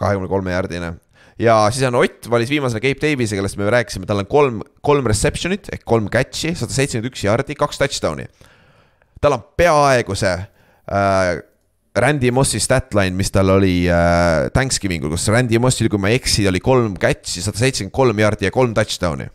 kahekümne 0.00 0.30
kolme 0.30 0.54
jaardine 0.54 0.94
ja 1.38 1.56
siis 1.74 1.86
on 1.88 2.00
Ott 2.02 2.30
valis 2.30 2.50
viimasena 2.50 2.82
Gabe 2.82 3.00
Davise, 3.02 3.38
kellest 3.38 3.58
me 3.58 3.70
rääkisime, 3.70 4.06
tal 4.10 4.22
on 4.22 4.30
kolm, 4.30 4.60
kolm 4.82 5.06
reception'it 5.10 5.70
ehk 5.74 5.86
kolm 5.86 6.10
catch'i, 6.12 6.54
sada 6.58 6.74
seitsekümmend 6.74 7.12
üks 7.12 7.24
jaardi, 7.26 7.58
kaks 7.58 7.80
touchdown'i. 7.82 8.28
tal 9.22 9.38
on 9.38 9.44
peaaegu 9.56 10.18
see 10.18 10.34
äh, 10.34 11.36
Randy 11.94 12.32
Mossi 12.34 12.58
statline, 12.58 13.14
mis 13.14 13.30
tal 13.30 13.54
oli 13.54 13.84
äh, 13.86 14.50
Thanksgivingul, 14.54 15.14
kus 15.14 15.28
Randy 15.30 15.62
Mossil, 15.62 15.88
kui 15.88 16.02
ma 16.02 16.10
ei 16.10 16.18
eksi, 16.18 16.48
oli 16.50 16.60
kolm 16.62 16.98
catch'i, 16.98 17.42
sada 17.42 17.58
seitsekümmend 17.58 17.94
kolm 17.94 18.22
jaardi 18.24 18.50
ja 18.50 18.54
kolm 18.54 18.74
touchdown'i 18.74 19.30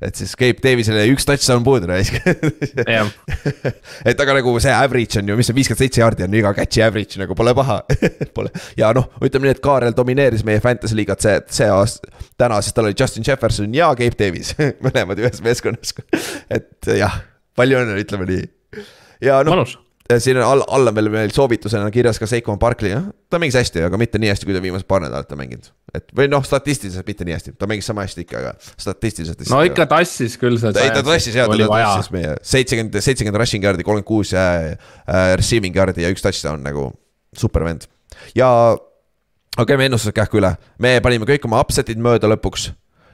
et 0.00 0.16
siis 0.16 0.32
Gabe 0.38 0.62
Davisele 0.64 1.02
üks 1.12 1.26
touchdown 1.28 1.64
puudu 1.66 1.88
raisk 1.90 2.16
et 4.08 4.22
aga 4.24 4.36
nagu 4.36 4.54
see 4.62 4.72
average 4.72 5.20
on 5.20 5.28
ju, 5.28 5.36
mis 5.38 5.50
on 5.52 5.58
viiskümmend 5.58 5.82
seitse 5.82 6.02
jaardi 6.02 6.24
on 6.26 6.38
iga 6.40 6.52
catch'i 6.56 6.84
average 6.84 7.20
nagu 7.20 7.36
pole 7.36 7.54
paha. 7.56 7.80
Pole. 8.36 8.52
Ja 8.78 8.92
noh, 8.96 9.10
ütleme 9.24 9.48
nii, 9.48 9.56
et 9.56 9.62
Kaarel 9.64 9.96
domineeris 9.96 10.44
meie 10.46 10.62
fantasy 10.62 10.96
liigat 10.98 11.24
see, 11.24 11.36
see 11.52 11.68
aasta, 11.72 12.10
täna, 12.40 12.60
sest 12.64 12.76
tal 12.76 12.88
oli 12.88 12.96
Justin 12.96 13.26
Jefferson 13.26 13.74
ja 13.76 13.90
Gabe 13.98 14.16
Davis 14.18 14.54
mõlemad 14.86 15.20
ühes 15.20 15.42
meeskonnas. 15.44 15.94
Et 16.52 16.90
jah, 17.00 17.20
palju 17.58 17.82
õnne, 17.82 18.00
ütleme 18.00 18.28
nii. 18.30 18.50
ja 19.26 19.42
noh 19.46 19.64
siin 20.18 20.38
on 20.40 20.44
all, 20.46 20.62
all 20.66 20.90
on 20.90 20.96
veel 20.96 21.10
meil 21.12 21.32
soovitusena 21.34 21.90
kirjas 21.94 22.18
ka 22.20 22.26
Seiko 22.30 22.56
Barkley, 22.60 22.90
jah. 22.92 23.04
ta 23.30 23.38
mängis 23.42 23.58
hästi, 23.58 23.84
aga 23.86 24.00
mitte 24.00 24.20
nii 24.20 24.32
hästi, 24.32 24.48
kui 24.48 24.56
ta 24.56 24.62
viimased 24.64 24.88
paar 24.90 25.04
nädalat 25.04 25.30
on 25.34 25.40
mänginud. 25.40 25.70
et 25.94 26.10
või 26.16 26.28
noh, 26.32 26.44
statistiliselt 26.46 27.06
mitte 27.06 27.26
nii 27.28 27.36
hästi, 27.36 27.54
ta 27.60 27.68
mängis 27.70 27.88
sama 27.90 28.04
hästi 28.06 28.24
ikka, 28.26 28.42
aga 28.42 28.54
statistiliselt. 28.80 29.44
no 29.52 29.62
ikka 29.66 29.86
tassis 29.90 30.36
küll 30.40 30.58
see. 30.60 30.74
ei, 30.82 30.92
ta 30.94 31.04
tassis 31.06 31.38
jah, 31.38 31.50
ta 31.50 31.70
tassis 31.70 32.12
meie 32.14 32.34
seitsekümmend, 32.54 33.00
seitsekümmend 33.00 33.42
rushing 33.42 33.66
yard'i, 33.66 33.86
kolmkümmend 33.86 34.08
kuus 34.10 34.34
äh, 34.34 34.74
receiving 35.38 35.76
yard'i 35.76 36.06
ja 36.06 36.12
üks 36.12 36.24
touchdown 36.24 36.64
nagu 36.66 36.90
super 37.36 37.66
vend. 37.68 37.86
ja 38.34 38.50
okei 38.74 39.62
okay,, 39.62 39.80
me 39.80 39.90
ennustused 39.90 40.16
kähku 40.16 40.42
üle, 40.42 40.54
me 40.82 40.98
panime 41.04 41.28
kõik 41.28 41.46
oma 41.48 41.62
upset'id 41.64 42.00
mööda 42.02 42.30
lõpuks 42.34 42.70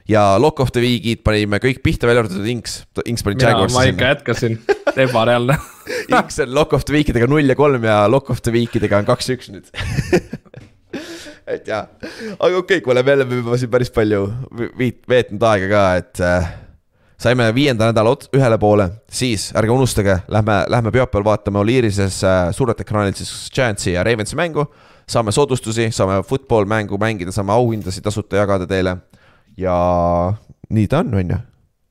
ja 0.07 0.37
Lock 0.39 0.59
of 0.59 0.71
the 0.71 0.81
Week'id 0.83 1.23
panime 1.25 1.59
kõik 1.63 1.81
pihta, 1.83 2.07
välja 2.07 2.23
arvatud 2.23 2.45
Inks, 2.47 2.81
Inks 3.05 3.25
pani 3.25 3.39
Jaguarsi. 3.41 3.75
ma 3.75 3.85
ikka 3.89 4.11
jätkasin, 4.13 4.59
ebareaalne. 4.95 5.57
Inks 6.13 6.39
on 6.43 6.53
Lock 6.55 6.75
of 6.77 6.85
the 6.87 6.95
Week'idega 6.95 7.27
null 7.29 7.49
ja 7.49 7.57
kolm 7.59 7.83
ja 7.87 8.03
Lock 8.11 8.31
of 8.33 8.41
the 8.45 8.53
Week'idega 8.55 9.01
on 9.01 9.09
kaks-üks 9.09 9.51
nüüd. 9.53 9.67
Et 11.47 11.67
jaa, 11.67 11.85
aga 11.87 12.57
okei 12.59 12.59
okay,, 12.59 12.81
kuule, 12.83 13.03
me 13.07 13.13
oleme 13.15 13.37
juba 13.39 13.57
siin 13.59 13.69
päris 13.71 13.91
palju 13.95 14.25
viit-, 14.75 15.05
veetnud 15.07 15.43
aega 15.47 15.67
ka, 15.71 15.83
et 15.95 16.19
äh, 16.19 16.49
saime 17.23 17.45
viienda 17.55 17.87
nädala 17.87 18.11
ot-, 18.11 18.25
ühele 18.35 18.57
poole, 18.59 18.89
siis 19.07 19.45
ärge 19.55 19.71
unustage, 19.71 20.17
lähme, 20.27 20.57
lähme 20.67 20.91
pühapäeval 20.91 21.23
vaatame 21.29 21.61
Oliirises 21.61 22.19
äh, 22.27 22.49
suurelt 22.51 22.83
ekraanilt 22.83 23.21
siis 23.21 23.31
Giantsi 23.55 23.93
ja 23.93 24.03
Ravensi 24.03 24.35
mängu. 24.35 24.67
saame 25.07 25.31
soodustusi, 25.31 25.87
saame 25.95 26.19
football 26.27 26.67
mängu 26.67 26.99
mängida, 26.99 27.31
saame 27.31 27.55
auhindasid 27.55 28.03
tasuta 28.03 28.41
jagada 28.41 28.67
teile 28.67 28.97
ja 29.57 29.77
nii 30.69 30.87
ta 30.91 31.03
on, 31.05 31.13
on 31.17 31.35
ju 31.35 31.43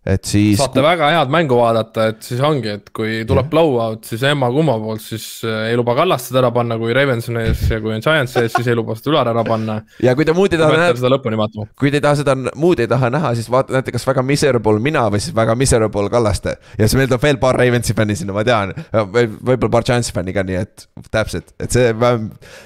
et 0.06 0.24
siis. 0.24 0.55
saate 0.60 0.82
väga 0.84 1.09
head 1.10 1.32
mängu 1.34 1.59
vaadata, 1.59 2.06
et 2.12 2.22
siis 2.24 2.40
ongi, 2.44 2.70
et 2.78 2.90
kui 2.94 3.24
tuleb 3.28 3.48
blowout, 3.51 4.05
siis 4.06 4.22
emma-kumma 4.28 4.76
poolt, 4.82 5.02
siis 5.02 5.26
äh, 5.47 5.70
ei 5.72 5.78
luba 5.78 5.97
Kallastet 5.98 6.38
ära 6.38 6.52
panna, 6.55 6.78
kui 6.78 6.94
Ravens 6.97 7.26
on 7.32 7.40
ees 7.43 7.64
ja 7.72 7.80
kui 7.82 7.94
on 7.97 8.05
Giants 8.05 8.36
ees, 8.38 8.55
siis 8.55 8.70
ei 8.70 8.78
luba 8.78 8.94
seda 8.98 9.12
Ülar 9.12 9.32
ära 9.32 9.43
panna. 9.47 9.80
ja 10.02 10.14
kui 10.18 10.26
te 10.28 10.34
muud 10.36 10.55
ei 10.55 10.60
taha 10.60 10.78
näha. 10.78 11.66
kui 11.80 11.90
te 11.90 11.98
ei 11.98 12.05
taha 12.05 12.20
seda 12.22 12.36
muud 12.55 12.82
ei 12.82 12.90
taha 12.90 13.10
näha, 13.14 13.34
siis 13.38 13.51
vaata, 13.51 13.74
näete, 13.76 13.94
kas 13.97 14.06
väga 14.06 14.22
miserable 14.26 14.82
mina 14.82 15.06
või 15.12 15.22
siis 15.24 15.34
väga 15.36 15.59
miserable 15.59 16.12
Kallaste. 16.12 16.56
ja 16.76 16.86
siis 16.86 16.98
meil 17.01 17.10
tuleb 17.10 17.26
veel 17.26 17.43
paar 17.43 17.59
Ravensi 17.59 17.97
fänni 17.98 18.18
sinna, 18.18 18.36
ma 18.36 18.47
tean, 18.47 18.76
võib-olla 18.94 19.72
paar 19.78 19.90
Giantsi 19.90 20.14
fänni 20.14 20.36
ka, 20.36 20.47
nii 20.47 20.62
et 20.62 20.86
täpselt, 21.10 21.51
et 21.59 21.74
see, 21.74 21.90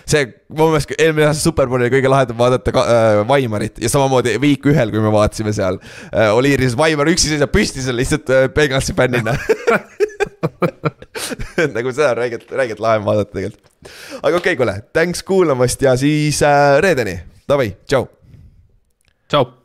see 0.05 0.29
mu 0.51 0.69
meelest 0.71 0.95
eelmine 0.97 1.29
aasta 1.29 1.45
Superbowli 1.45 1.87
oli 1.87 1.95
kõige 1.95 2.13
lahedam 2.13 2.39
vaadata 2.41 2.75
ka, 2.75 2.85
äh, 2.85 3.21
Vaimarit 3.29 3.81
ja 3.83 3.91
samamoodi 3.93 4.37
Week 4.43 4.67
ühel, 4.71 4.93
kui 4.93 5.03
me 5.03 5.13
vaatasime 5.15 5.53
seal 5.57 5.81
äh,. 6.11 6.31
Oliiris 6.37 6.77
Vaimar 6.79 7.11
üksi 7.13 7.33
seisab 7.33 7.53
püsti 7.55 7.85
seal 7.85 7.99
lihtsalt 8.01 8.27
äh, 8.35 8.49
Pegaasi 8.55 8.97
fännina 8.99 9.37
nagu 11.77 11.93
seda 11.93 12.13
on 12.15 12.21
räigelt, 12.23 12.49
räigelt 12.57 12.83
lahe 12.83 13.05
vaadata 13.05 13.37
tegelikult. 13.37 13.73
aga 14.23 14.35
okei 14.35 14.41
okay,, 14.41 14.61
kuule, 14.61 14.77
thanks 14.97 15.25
kuulamast 15.27 15.87
ja 15.87 15.97
siis 16.01 16.43
äh, 16.47 16.77
reedeni, 16.85 17.21
davai, 17.49 17.73
tšau. 17.87 18.05
tšau. 19.29 19.60